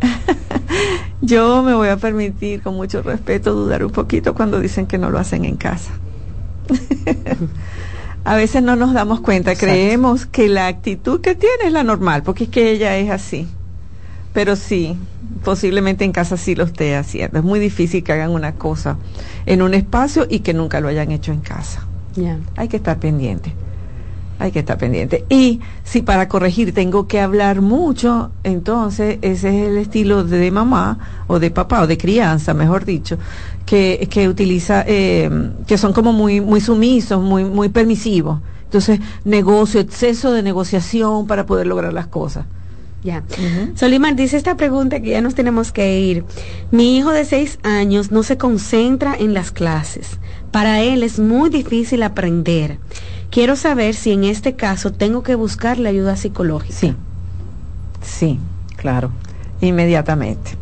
Yo 1.20 1.62
me 1.62 1.74
voy 1.74 1.88
a 1.88 1.96
permitir 1.96 2.62
con 2.62 2.74
mucho 2.74 3.02
respeto 3.02 3.52
dudar 3.52 3.84
un 3.84 3.90
poquito 3.90 4.34
cuando 4.34 4.60
dicen 4.60 4.86
que 4.86 4.98
no 4.98 5.10
lo 5.10 5.18
hacen 5.18 5.44
en 5.44 5.56
casa. 5.56 5.90
a 8.24 8.36
veces 8.36 8.62
no 8.62 8.76
nos 8.76 8.92
damos 8.92 9.20
cuenta, 9.20 9.54
creemos 9.54 10.26
que 10.26 10.48
la 10.48 10.66
actitud 10.66 11.20
que 11.20 11.34
tiene 11.34 11.64
es 11.66 11.72
la 11.72 11.84
normal, 11.84 12.22
porque 12.22 12.44
es 12.44 12.50
que 12.50 12.70
ella 12.70 12.96
es 12.96 13.10
así. 13.10 13.46
Pero 14.32 14.56
sí, 14.56 14.96
posiblemente 15.44 16.04
en 16.04 16.12
casa 16.12 16.36
sí 16.36 16.54
lo 16.54 16.64
esté 16.64 16.96
haciendo. 16.96 17.38
Es 17.38 17.44
muy 17.44 17.58
difícil 17.58 18.04
que 18.04 18.12
hagan 18.12 18.30
una 18.30 18.52
cosa 18.52 18.96
en 19.46 19.62
un 19.62 19.74
espacio 19.74 20.26
y 20.28 20.40
que 20.40 20.54
nunca 20.54 20.80
lo 20.80 20.88
hayan 20.88 21.10
hecho 21.10 21.32
en 21.32 21.40
casa. 21.40 21.86
Hay 22.56 22.68
que 22.68 22.76
estar 22.76 22.98
pendiente 22.98 23.52
hay 24.38 24.52
que 24.52 24.60
estar 24.60 24.78
pendiente. 24.78 25.24
Y 25.28 25.60
si 25.84 26.02
para 26.02 26.28
corregir 26.28 26.72
tengo 26.72 27.06
que 27.06 27.20
hablar 27.20 27.60
mucho, 27.60 28.30
entonces 28.44 29.18
ese 29.22 29.48
es 29.48 29.68
el 29.68 29.78
estilo 29.78 30.24
de 30.24 30.50
mamá 30.50 31.24
o 31.26 31.38
de 31.38 31.50
papá 31.50 31.82
o 31.82 31.86
de 31.86 31.98
crianza, 31.98 32.54
mejor 32.54 32.84
dicho, 32.84 33.18
que, 33.66 34.08
que 34.10 34.28
utiliza, 34.28 34.84
eh, 34.86 35.30
que 35.66 35.78
son 35.78 35.92
como 35.92 36.12
muy, 36.12 36.40
muy 36.40 36.60
sumisos, 36.60 37.22
muy, 37.22 37.44
muy 37.44 37.68
permisivos. 37.68 38.40
Entonces, 38.64 39.00
negocio, 39.24 39.80
exceso 39.80 40.30
de 40.32 40.42
negociación 40.42 41.26
para 41.26 41.46
poder 41.46 41.66
lograr 41.66 41.92
las 41.92 42.06
cosas. 42.06 42.44
Ya. 43.02 43.22
Solimar 43.74 44.16
dice 44.16 44.36
esta 44.36 44.56
pregunta 44.56 45.00
que 45.00 45.10
ya 45.10 45.20
nos 45.20 45.34
tenemos 45.34 45.70
que 45.72 46.00
ir. 46.00 46.24
Mi 46.70 46.98
hijo 46.98 47.10
de 47.10 47.24
seis 47.24 47.58
años 47.62 48.10
no 48.10 48.22
se 48.22 48.36
concentra 48.36 49.14
en 49.16 49.34
las 49.34 49.52
clases. 49.52 50.18
Para 50.50 50.82
él 50.82 51.02
es 51.02 51.18
muy 51.18 51.48
difícil 51.48 52.02
aprender. 52.02 52.78
Quiero 53.30 53.56
saber 53.56 53.94
si 53.94 54.12
en 54.12 54.24
este 54.24 54.54
caso 54.54 54.92
tengo 54.92 55.22
que 55.22 55.34
buscar 55.34 55.78
la 55.78 55.90
ayuda 55.90 56.16
psicológica. 56.16 56.74
Sí, 56.74 56.94
sí, 58.02 58.38
claro, 58.76 59.10
inmediatamente. 59.60 60.52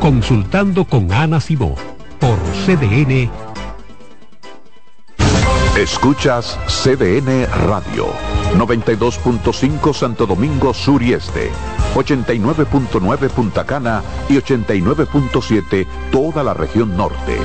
Consultando 0.00 0.84
con 0.84 1.10
Ana 1.12 1.40
Simó 1.40 1.74
por 2.18 2.36
CDN. 2.66 3.30
Escuchas 5.78 6.58
CDN 6.66 7.46
Radio, 7.68 8.08
92.5 8.56 9.94
Santo 9.94 10.26
Domingo 10.26 10.74
Sur 10.74 11.02
y 11.02 11.12
Este, 11.12 11.52
89.9 11.94 13.30
Punta 13.30 13.64
Cana 13.64 14.02
y 14.28 14.36
89.7 14.36 15.86
toda 16.10 16.42
la 16.42 16.54
región 16.54 16.96
norte. 16.96 17.38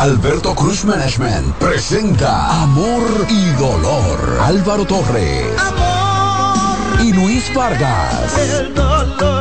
Alberto 0.00 0.54
Cruz 0.54 0.86
Management 0.86 1.56
presenta 1.56 2.62
Amor 2.62 3.02
y 3.28 3.50
Dolor. 3.58 4.38
Álvaro 4.40 4.86
Torres. 4.86 5.44
Y 7.02 7.12
Luis 7.12 7.52
Vargas. 7.54 8.34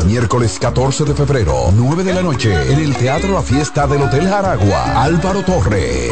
Miércoles 0.06 0.58
14 0.60 1.06
de 1.06 1.16
febrero, 1.16 1.72
9 1.74 2.04
de 2.04 2.14
la 2.14 2.22
noche, 2.22 2.74
en 2.74 2.80
el 2.80 2.94
Teatro 2.94 3.36
La 3.36 3.42
Fiesta 3.42 3.88
del 3.88 4.02
Hotel 4.02 4.28
Jaragua. 4.28 5.02
Álvaro 5.02 5.44
Torres. 5.44 6.12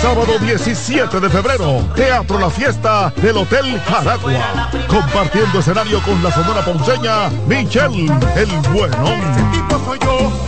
Sábado 0.00 0.38
17 0.38 1.20
de 1.20 1.28
febrero, 1.28 1.84
Teatro 1.96 2.38
La 2.38 2.48
Fiesta 2.48 3.12
del 3.16 3.36
Hotel 3.36 3.80
Jaragua. 3.80 4.70
Compartiendo 4.86 5.58
escenario 5.58 6.00
con 6.02 6.22
la 6.22 6.30
Sonora 6.30 6.64
Ponceña, 6.64 7.28
Michelle 7.46 8.06
El 8.36 8.48
Buenón. 8.72 9.20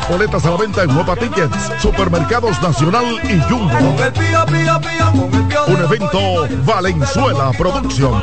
Boletas 0.08 0.44
a 0.44 0.50
la 0.50 0.56
venta 0.56 0.82
en 0.84 0.94
Nueva 0.94 1.16
Tickets, 1.16 1.72
Supermercados 1.80 2.60
Nacional 2.62 3.04
y 3.24 3.40
Jumbo. 3.50 3.96
Un 5.66 5.82
evento 5.82 6.48
Valenzuela 6.64 7.50
Producción. 7.58 8.22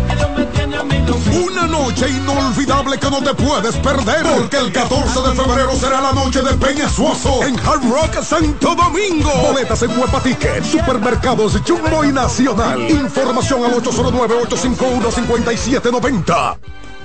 Una 0.71 1.67
noche 1.67 2.07
inolvidable 2.09 2.97
que 2.97 3.09
no 3.09 3.21
te 3.21 3.33
puedes 3.33 3.75
perder. 3.77 4.23
Porque 4.23 4.55
el 4.57 4.71
14 4.71 5.21
de 5.21 5.35
febrero 5.35 5.75
será 5.75 5.99
la 6.01 6.13
noche 6.13 6.41
de 6.41 6.53
Peña 6.53 6.87
Suoso 6.87 7.43
en 7.43 7.59
Hard 7.59 7.83
Rock 7.89 8.23
Santo 8.23 8.73
Domingo. 8.75 9.29
Boletas 9.41 9.83
en 9.83 9.99
Huepa 9.99 10.21
Ticket, 10.21 10.63
Supermercados 10.63 11.59
Jumbo 11.67 12.05
y 12.05 12.13
Nacional. 12.13 12.89
Información 12.89 13.65
al 13.65 13.73
809-851-5790. 13.73 16.57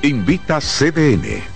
Invita 0.02 0.60
CDN. 0.60 1.55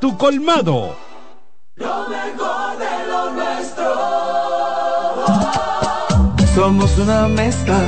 tu 0.00 0.16
colmado. 0.16 0.96
Lo 1.76 2.08
mejor 2.08 2.78
de 2.78 3.06
lo 3.10 3.30
nuestro. 3.32 3.84
Somos 6.54 6.96
una 6.96 7.28
mezcla 7.28 7.78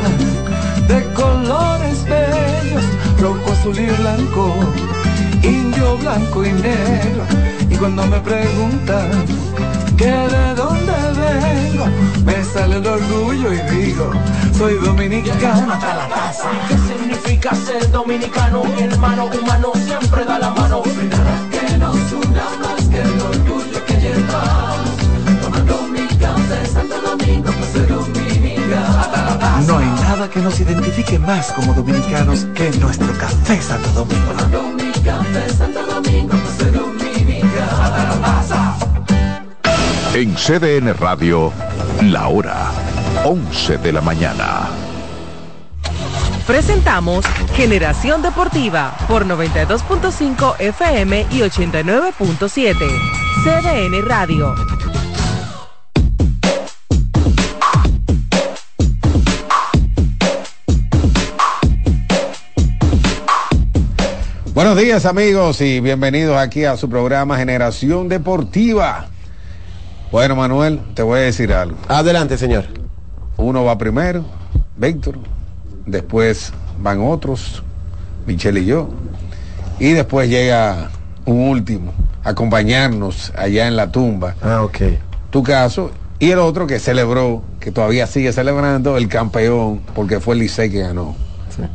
de 0.86 1.03
colores 1.15 2.05
bellos, 2.05 2.85
rojo, 3.19 3.53
azul 3.53 3.78
y 3.78 3.86
blanco, 3.86 4.55
indio, 5.43 5.97
blanco 5.97 6.44
y 6.44 6.53
negro. 6.53 7.24
Y 7.70 7.77
cuando 7.77 8.07
me 8.07 8.20
preguntan 8.20 9.24
que 9.97 10.11
de 10.11 10.55
dónde 10.55 10.93
vengo, 10.93 11.86
me 12.27 12.44
sale 12.44 12.77
el 12.77 12.86
orgullo 12.86 13.51
y 13.51 13.61
digo, 13.74 14.11
soy 14.59 14.74
dominicano 14.74 15.73
hasta 15.73 15.94
la 15.97 16.09
casa. 16.09 16.51
¿Qué 16.69 16.77
significa 16.77 17.55
ser 17.55 17.90
dominicano? 17.90 18.62
Mi 18.62 18.82
hermano 18.82 19.31
humano 19.40 19.73
siempre 19.86 20.24
da 20.27 20.39
la 20.39 20.51
mano 20.51 20.82
No 29.67 29.79
hay 29.79 29.87
nada 29.87 30.29
que 30.29 30.41
nos 30.41 30.61
identifique 30.61 31.19
más 31.19 31.53
como 31.53 31.73
dominicanos 31.75 32.47
que 32.55 32.71
nuestro 32.73 33.13
café 33.19 33.61
Santo 33.61 33.89
Domingo. 33.91 34.33
En 40.15 40.35
CDN 40.35 40.95
Radio, 40.99 41.53
la 42.03 42.29
hora 42.29 42.71
11 43.25 43.79
de 43.79 43.93
la 43.93 44.01
mañana. 44.01 44.82
Presentamos 46.47 47.24
Generación 47.55 48.20
Deportiva 48.20 48.97
por 49.06 49.24
92.5 49.24 50.56
FM 50.59 51.27
y 51.31 51.40
89.7. 51.40 52.74
CDN 53.44 54.09
Radio. 54.09 54.55
Buenos 64.52 64.77
días 64.77 65.06
amigos 65.06 65.60
y 65.60 65.81
bienvenidos 65.81 66.36
aquí 66.36 66.64
a 66.64 66.77
su 66.77 66.90
programa 66.90 67.39
Generación 67.39 68.09
Deportiva. 68.09 69.06
Bueno 70.10 70.36
Manuel, 70.36 70.81
te 70.94 71.02
voy 71.02 71.20
a 71.20 71.23
decir 71.23 71.52
algo. 71.52 71.78
Adelante 71.89 72.36
señor. 72.36 72.66
Uno 73.39 73.64
va 73.64 73.78
primero, 73.78 74.24
Víctor, 74.77 75.19
después 75.87 76.53
van 76.81 77.01
otros, 77.01 77.63
Michelle 78.27 78.61
y 78.61 78.67
yo, 78.67 78.89
y 79.79 79.93
después 79.93 80.29
llega 80.29 80.91
un 81.25 81.49
último 81.49 81.93
acompañarnos 82.25 83.33
allá 83.37 83.67
en 83.67 83.77
la 83.77 83.91
tumba. 83.91 84.35
Ah, 84.43 84.63
ok. 84.63 84.79
Tu 85.31 85.43
caso, 85.43 85.91
y 86.19 86.31
el 86.31 86.39
otro 86.39 86.67
que 86.67 86.79
celebró, 86.79 87.43
que 87.61 87.73
todavía 87.73 88.07
sigue 88.07 88.33
celebrando, 88.33 88.97
el 88.97 89.09
campeón, 89.09 89.81
porque 89.95 90.21
fue 90.21 90.35
el 90.35 90.41
Licey 90.41 90.71
que 90.71 90.81
ganó. 90.81 91.17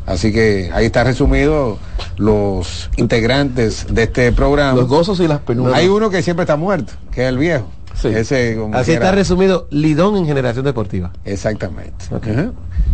Así 0.06 0.32
que 0.32 0.70
ahí 0.74 0.86
está 0.86 1.04
resumido 1.04 1.78
los 2.16 2.90
integrantes 2.96 3.86
de 3.88 4.04
este 4.04 4.32
programa. 4.32 4.72
Los 4.72 4.88
gozos 4.88 5.20
y 5.20 5.28
las 5.28 5.38
penumbras. 5.40 5.78
Hay 5.78 5.86
uno 5.86 6.10
que 6.10 6.20
siempre 6.22 6.42
está 6.42 6.56
muerto, 6.56 6.94
que 7.12 7.22
es 7.22 7.28
el 7.28 7.38
viejo. 7.38 7.68
Así 8.74 8.92
está 8.92 9.12
resumido 9.12 9.66
Lidón 9.70 10.16
en 10.16 10.26
Generación 10.26 10.64
Deportiva. 10.64 11.12
Exactamente. 11.24 12.04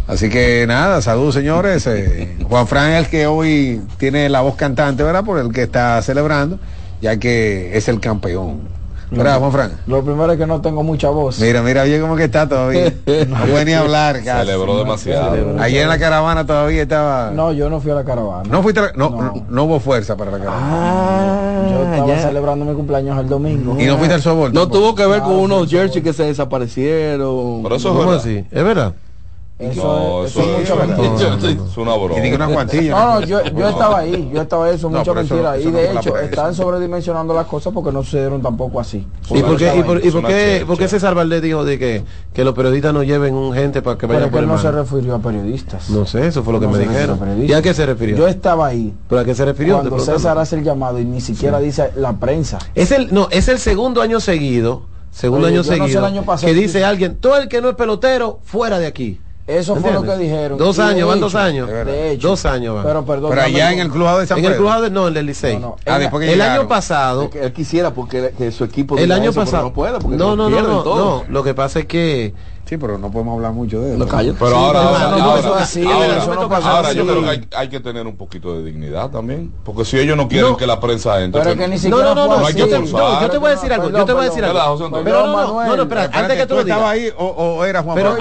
Así 0.07 0.29
que 0.29 0.66
nada, 0.66 1.01
saludos 1.03 1.35
señores. 1.35 1.87
Eh, 1.87 2.37
Juan 2.49 2.66
Fran 2.66 2.93
es 2.93 3.05
el 3.05 3.11
que 3.11 3.27
hoy 3.27 3.81
tiene 3.99 4.29
la 4.29 4.41
voz 4.41 4.57
cantante, 4.57 5.03
¿verdad? 5.03 5.25
Por 5.25 5.39
el 5.39 5.53
que 5.53 5.62
está 5.62 6.01
celebrando, 6.03 6.59
ya 7.01 7.19
que 7.19 7.77
es 7.77 7.89
el 7.89 8.01
campeón. 8.01 8.61
¿Verdad, 9.16 9.39
Juan 9.39 9.53
Fran? 9.53 9.73
Lo 9.86 10.05
primero 10.05 10.32
es 10.32 10.39
que 10.39 10.47
no 10.47 10.61
tengo 10.61 10.82
mucha 10.82 11.09
voz. 11.09 11.41
Mira, 11.41 11.62
mira, 11.62 11.82
oye 11.82 12.01
cómo 12.01 12.16
que 12.16 12.24
está 12.24 12.49
todavía. 12.49 12.93
No 13.28 13.47
puede 13.47 13.65
ni 13.65 13.73
hablar. 13.73 14.23
Celebró 14.23 14.78
demasiado. 14.78 15.59
Ayer 15.61 15.82
en 15.82 15.89
la 15.89 15.99
caravana 15.99 16.47
todavía 16.47 16.82
estaba. 16.82 17.31
No, 17.31 17.53
yo 17.53 17.70
no 17.70 17.81
fui 17.81 17.91
a 17.91 17.95
la 17.95 18.05
caravana. 18.05 18.49
No 18.51 18.62
fuiste, 18.62 18.81
no, 18.97 19.45
no, 19.49 19.65
hubo 19.65 19.81
fuerza 19.81 20.16
para 20.16 20.31
la 20.31 20.39
caravana. 20.39 20.66
Ah, 20.70 21.66
yo 21.70 21.82
estaba 21.85 22.19
celebrando 22.19 22.65
mi 22.65 22.74
cumpleaños 22.74 23.19
el 23.19 23.28
domingo. 23.28 23.77
Y 23.81 23.86
no 23.86 23.97
fuiste 23.97 24.15
al 24.15 24.23
sobor. 24.23 24.53
No 24.53 24.69
tuvo 24.69 24.95
que 24.95 25.07
ver 25.07 25.20
con 25.20 25.32
unos 25.32 25.69
jerseys 25.69 26.03
que 26.05 26.12
se 26.12 26.24
desaparecieron. 26.24 27.62
Pero 27.62 27.77
eso 27.77 28.15
es 28.15 28.20
así. 28.20 28.45
Es 28.51 28.65
verdad. 28.65 28.95
Eso, 29.56 30.24
es, 30.24 30.36
mucha 30.36 30.74
mentira. 30.74 31.64
Es 31.64 31.76
una 31.76 31.94
broma. 31.94 32.26
Y 32.26 32.32
una 32.32 32.48
cuantilla. 32.48 32.90
No, 32.90 33.20
no, 33.20 33.26
yo, 33.26 33.44
yo 33.44 33.68
estaba 33.68 33.98
ahí, 33.98 34.31
yo 34.35 34.43
estaba 34.43 34.66
ahí, 34.66 34.74
eso 34.74 34.89
es 34.89 34.93
mucha 34.94 35.14
mentira. 35.14 35.59
y 35.59 35.70
de 35.70 35.93
hecho, 35.93 36.18
están 36.18 36.55
sobredimensionando 36.55 37.32
las 37.35 37.47
cosas 37.47 37.72
porque 37.72 37.93
no 37.93 38.02
sucedieron 38.02 38.43
tampoco 38.43 38.81
así. 38.81 39.06
¿Y 39.31 39.43
por 39.43 39.56
qué, 39.56 39.76
y 39.76 39.82
por, 39.85 40.05
y 40.05 40.10
por 40.10 40.26
qué, 40.26 40.64
por 40.66 40.76
qué 40.76 40.89
César 40.89 41.14
Valdés 41.14 41.40
dijo 41.40 41.64
de 41.64 41.78
que, 41.78 42.05
que 42.32 42.44
los 42.44 42.52
periodistas 42.55 42.93
no 42.93 43.05
lleven 43.05 43.35
un 43.35 43.55
gente 43.55 43.81
para 43.81 43.97
que 43.97 44.06
vayan 44.06 44.28
Pero 44.31 44.40
él 44.40 44.48
no 44.48 44.59
se 44.59 44.72
refirió 44.72 45.14
a 45.14 45.18
periodistas. 45.20 45.89
No 45.89 46.05
sé, 46.05 46.26
eso 46.26 46.43
fue 46.43 46.52
lo 46.52 46.59
que 46.59 46.66
me 46.66 46.78
dijeron. 46.78 47.47
¿Y 47.47 47.52
a 47.52 47.62
qué 47.62 47.74
se 47.74 47.86
refirió? 47.86 48.16
Yo 48.16 48.26
estaba 48.26 48.66
ahí. 48.66 48.93
¿Pero 49.09 49.20
a 49.20 49.24
qué 49.24 49.36
se 49.36 49.44
refirió? 49.44 49.76
Cuando 49.76 50.01
César 50.01 50.36
hace 50.36 50.56
el 50.56 50.64
llamado 50.64 50.98
y 50.98 51.05
ni 51.05 51.20
siquiera 51.20 51.60
dice 51.60 51.93
la 51.94 52.14
prensa. 52.14 52.59
Es 52.74 52.90
el, 52.90 53.14
no, 53.14 53.28
es 53.31 53.47
el 53.47 53.60
segundo 53.60 54.02
año 54.02 54.18
seguido, 54.18 54.82
segundo 55.12 55.47
año 55.47 55.62
seguido, 55.62 56.02
que 56.40 56.55
dice 56.55 56.85
alguien, 56.85 57.18
todo 57.18 57.39
el 57.39 57.48
que 57.48 57.60
no 57.60 57.68
es 57.68 57.76
pelotero, 57.76 58.40
fuera 58.43 58.81
de 58.81 58.86
aquí. 58.86 59.20
Eso 59.47 59.77
fue 59.77 59.93
lo 59.93 60.03
que 60.03 60.16
dijeron. 60.16 60.57
Dos 60.57 60.79
años, 60.79 61.07
van 61.07 61.21
dos 61.21 61.35
años. 61.35 61.69
De 61.69 62.12
hecho, 62.12 62.29
dos 62.29 62.47
años 62.47 62.77
van. 62.77 62.85
Pero 62.85 63.05
perdón. 63.05 63.31
Pero 63.31 63.43
allá 63.43 63.73
en 63.73 63.81
el 63.81 63.91
club 63.91 64.19
de 64.19 64.27
San 64.27 64.37
Pedro. 64.37 64.49
En 64.49 64.53
el 64.55 64.59
club 64.59 64.83
de, 64.83 64.91
no, 64.91 65.09
en 65.09 65.16
el 65.16 65.27
Licey. 65.27 65.55
No, 65.55 65.61
no. 65.61 65.77
Ah, 65.87 65.99
el 65.99 66.41
año 66.41 66.66
pasado. 66.66 67.31
Él 67.35 67.53
quisiera 67.53 67.93
porque 67.93 68.33
que 68.37 68.51
su 68.51 68.65
equipo. 68.65 68.97
El 68.97 69.12
año 69.12 69.33
pasado. 69.33 69.65
No 69.65 69.73
puede 69.73 69.99
porque 69.99 70.16
no, 70.16 70.35
no, 70.35 70.49
no, 70.49 70.62
no, 70.62 70.85
no. 70.85 71.25
Lo 71.29 71.43
que 71.45 71.53
pasa 71.53 71.81
es 71.81 71.87
que 71.87 72.35
Sí, 72.66 72.78
pero 72.78 72.97
no 72.97 73.11
podemos 73.11 73.35
hablar 73.35 73.53
mucho 73.53 73.81
de 73.82 73.95
eso. 73.95 74.07
pero 74.39 74.57
ahora, 74.57 74.81
ahora, 76.62 76.93
yo 76.93 77.07
creo 77.07 77.23
que 77.23 77.49
hay, 77.55 77.69
que 77.69 77.81
tener 77.81 78.07
un 78.07 78.16
poquito 78.16 78.55
de 78.55 78.65
dignidad 78.65 79.11
también. 79.11 79.53
Porque 79.65 79.85
si 79.85 79.99
ellos 79.99 80.16
no 80.16 80.28
quieren 80.28 80.57
que 80.57 80.66
la 80.66 80.81
prensa 80.81 81.23
entre. 81.23 81.43
Pero 81.43 81.57
que, 81.57 81.69
ni 81.69 81.78
siquiera 81.78 82.15
no, 82.15 82.27
no, 82.27 82.41
no, 82.41 82.51
yo 82.51 82.66
te, 82.66 82.86
yo 82.86 83.31
te 83.31 83.39
voy 83.39 83.49
a 83.49 83.55
decir 83.55 83.73
algo. 83.73 83.91
yo 83.91 84.05
te 84.05 84.12
voy 84.12 84.23
a 84.23 84.28
decir 84.28 84.45
algo. 84.45 84.91
Pero 85.05 85.27
no, 85.27 85.65
no, 85.65 85.77
no, 85.77 85.82
espera, 85.82 86.11
antes 86.12 86.36
que 86.39 86.47
tú 86.47 86.55
lo 86.55 86.65
digas. 86.65 86.78
¿Estaba 86.78 86.91
ahí 86.91 87.12
o 87.16 87.65
era 87.65 87.82
Juan 87.82 87.97
Pero 87.97 88.12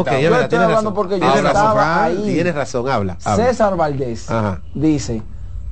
Ok, 0.00 0.10
yo 0.20 0.36
estoy 0.36 0.58
hablando 0.58 0.94
porque 0.94 1.18
yo 1.18 1.26
estaba 1.26 2.04
ahí. 2.04 2.22
Tienes 2.24 2.54
razón, 2.54 2.88
habla. 2.88 3.16
César 3.20 3.76
Valdés 3.76 4.28
dice, 4.74 5.22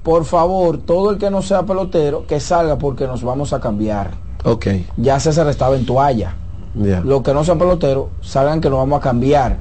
por 0.03 0.25
favor, 0.25 0.79
todo 0.79 1.11
el 1.11 1.19
que 1.19 1.31
no 1.31 1.43
sea 1.43 1.65
pelotero, 1.65 2.27
que 2.27 2.41
salga 2.41 2.79
porque 2.79 3.07
nos 3.07 3.23
vamos 3.23 3.53
a 3.53 3.61
cambiar. 3.61 4.13
Ok. 4.45 4.67
Ya 4.97 5.21
César 5.21 5.49
estaba 5.49 5.77
en 5.77 5.85
toalla. 5.85 6.35
Los 6.77 7.23
que 7.23 7.33
no 7.33 7.43
sean 7.43 7.59
peloteros, 7.59 8.07
salgan 8.21 8.61
que 8.61 8.69
nos 8.69 8.79
vamos 8.79 8.99
a 8.99 9.03
cambiar. 9.03 9.57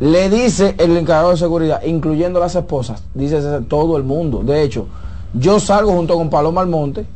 Le 0.00 0.28
dice 0.28 0.74
el 0.78 0.96
encargado 0.96 1.30
de 1.30 1.36
seguridad, 1.36 1.82
incluyendo 1.84 2.38
las 2.38 2.54
esposas, 2.54 3.02
dice 3.14 3.40
todo 3.68 3.96
el 3.96 4.04
mundo. 4.04 4.42
De 4.44 4.62
hecho, 4.62 4.86
yo 5.34 5.58
salgo 5.58 5.92
junto 5.92 6.14
con 6.14 6.30
Paloma 6.30 6.60
Almonte, 6.60 7.06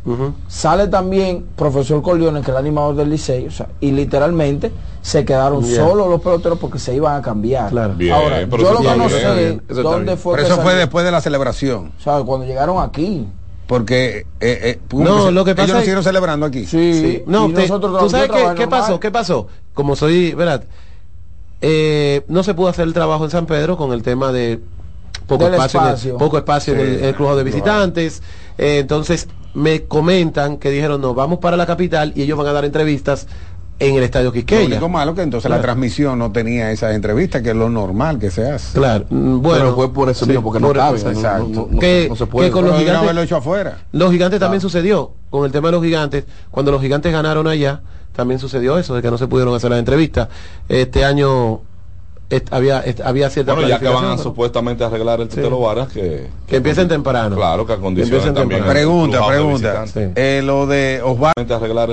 sale 0.49 0.89
también 0.89 1.47
profesor 1.57 2.03
Corleone, 2.03 2.41
que 2.41 2.47
es 2.47 2.49
el 2.49 2.57
animador 2.57 2.97
del 2.97 3.11
liceo, 3.11 3.49
y 3.81 3.93
literalmente 3.93 4.73
se 5.01 5.25
quedaron 5.25 5.65
solos 5.65 6.09
los 6.09 6.21
peloteros 6.21 6.59
porque 6.59 6.79
se 6.79 6.95
iban 6.95 7.17
a 7.17 7.23
cambiar. 7.23 7.67
Ahora, 7.67 7.95
yo 7.97 8.73
lo 8.73 8.81
que 8.81 8.97
no 8.97 9.09
sé 9.09 9.61
dónde 9.69 10.17
fue. 10.17 10.37
Pero 10.37 10.49
eso 10.49 10.61
fue 10.61 10.75
después 10.75 11.05
de 11.05 11.13
la 11.13 11.21
celebración. 11.21 11.93
O 11.99 12.03
sea, 12.03 12.21
cuando 12.23 12.47
llegaron 12.47 12.83
aquí 12.83 13.29
porque 13.73 14.27
eh, 14.39 14.79
eh, 14.79 14.81
no, 14.93 15.31
lo 15.31 15.47
que 15.47 15.55
pasa 15.55 15.69
ellos 15.71 15.79
siguieron 15.81 16.05
celebrando 16.05 16.45
aquí. 16.45 16.67
Sí, 16.67 17.23
no, 17.27 17.49
tú 17.49 18.11
sabes 18.11 18.31
qué, 18.31 18.53
qué 18.55 18.69
pasó, 18.69 19.01
qué 19.01 19.11
pasó. 19.11 19.47
Como 19.73 19.97
soy, 19.97 20.35
verdad, 20.35 20.65
eh, 21.63 22.21
no 22.29 22.43
se 22.43 22.53
pudo 22.53 22.69
hacer 22.69 22.87
el 22.87 22.93
trabajo 22.93 23.25
en 23.25 23.31
San 23.31 23.47
Pedro 23.47 23.79
con 23.79 23.95
el 23.95 24.03
tema 24.03 24.31
de 24.31 24.61
poco 25.27 25.45
Del 25.45 25.55
espacio, 25.55 25.81
en 25.81 26.11
el- 26.13 26.19
poco 26.19 26.37
espacio 26.37 26.75
en 26.75 26.81
el, 26.81 26.87
Sí. 26.91 26.99
en 26.99 27.05
el 27.07 27.15
flujo 27.15 27.35
de 27.35 27.45
visitantes. 27.45 28.23
Eh, 28.59 28.77
entonces 28.81 29.27
me 29.55 29.85
comentan 29.85 30.59
que 30.59 30.69
dijeron, 30.71 31.01
no, 31.01 31.15
vamos 31.15 31.39
para 31.39 31.57
la 31.57 31.65
capital 31.65 32.13
y 32.15 32.21
ellos 32.25 32.37
van 32.37 32.49
a 32.49 32.53
dar 32.53 32.67
entrevistas 32.67 33.27
en 33.89 33.97
el 33.97 34.03
Estadio 34.05 34.27
Lo 34.27 34.33
Quisqueya. 34.33 34.67
único 34.67 34.89
malo 34.89 35.15
que 35.15 35.23
entonces 35.23 35.51
la 35.51 35.61
transmisión 35.61 36.19
no 36.19 36.31
tenía 36.33 36.71
esas 36.71 36.95
entrevistas, 36.95 37.43
que 37.43 37.51
es 37.51 37.57
lo 37.57 37.69
normal 37.69 38.19
que 38.19 38.31
se 38.31 38.51
hace. 38.51 38.79
Claro, 38.79 39.05
mm, 39.11 39.41
bueno, 39.43 39.59
Pero 39.59 39.75
fue 39.75 39.93
por 39.93 40.09
eso 40.09 40.25
mismo, 40.27 40.43
porque 40.43 40.61
no 40.61 40.73
cabe, 40.73 40.99
exacto. 40.99 41.49
no- 41.49 41.49
no- 41.49 41.69
no- 41.71 41.79
que, 41.81 42.07
no 42.09 42.17
se 42.17 42.27
puede. 42.27 42.49
que 42.49 42.53
con 42.53 42.65
los 42.67 42.79
gigantes, 42.79 43.07
vez 43.07 43.15
lo 43.15 43.23
hecho 43.23 43.37
afuera. 43.37 43.79
Los 43.93 44.11
gigantes 44.13 44.39
también 44.41 44.61
sucedió, 44.61 45.13
con 45.31 45.45
el 45.45 45.53
tema 45.53 45.69
de 45.69 45.73
los 45.73 45.83
gigantes, 45.83 46.25
cuando 46.51 46.71
los 46.73 46.81
gigantes 46.81 47.13
ganaron 47.13 47.47
allá, 47.47 47.81
también 48.15 48.39
sucedió 48.39 48.79
eso, 48.79 48.95
de 48.95 49.03
que 49.03 49.11
no 49.11 49.19
se 49.19 49.27
pudieron 49.27 49.55
hacer 49.55 49.71
las 49.71 49.79
entrevistas. 49.79 50.29
Este 50.69 51.05
año 51.05 51.61
est- 52.31 52.51
había, 52.53 52.81
est- 52.81 53.01
había 53.01 53.29
cierta 53.31 53.53
Bueno, 53.55 53.69
ya 53.69 53.79
que 53.79 53.89
van 53.89 54.05
a 54.07 54.19
supuestamente 54.19 54.85
a 54.85 54.87
arreglar 54.87 55.21
el 55.21 55.29
Tetelo 55.29 55.61
Varas, 55.61 55.89
que, 55.89 56.29
que 56.47 56.57
empiecen 56.57 56.89
temprano. 56.89 57.37
claro, 57.37 57.67
que 57.67 57.73
acondicionen 57.75 58.15
empiecen 58.29 58.35
también. 58.35 58.61
temprano. 58.63 58.79
Pregunta, 58.81 59.27
pregunta. 59.27 59.85
Eh, 60.15 60.41
lo 60.45 60.67
de 60.67 61.01
Osvaldo. 61.05 61.33
arreglar 61.57 61.85
el 61.85 61.91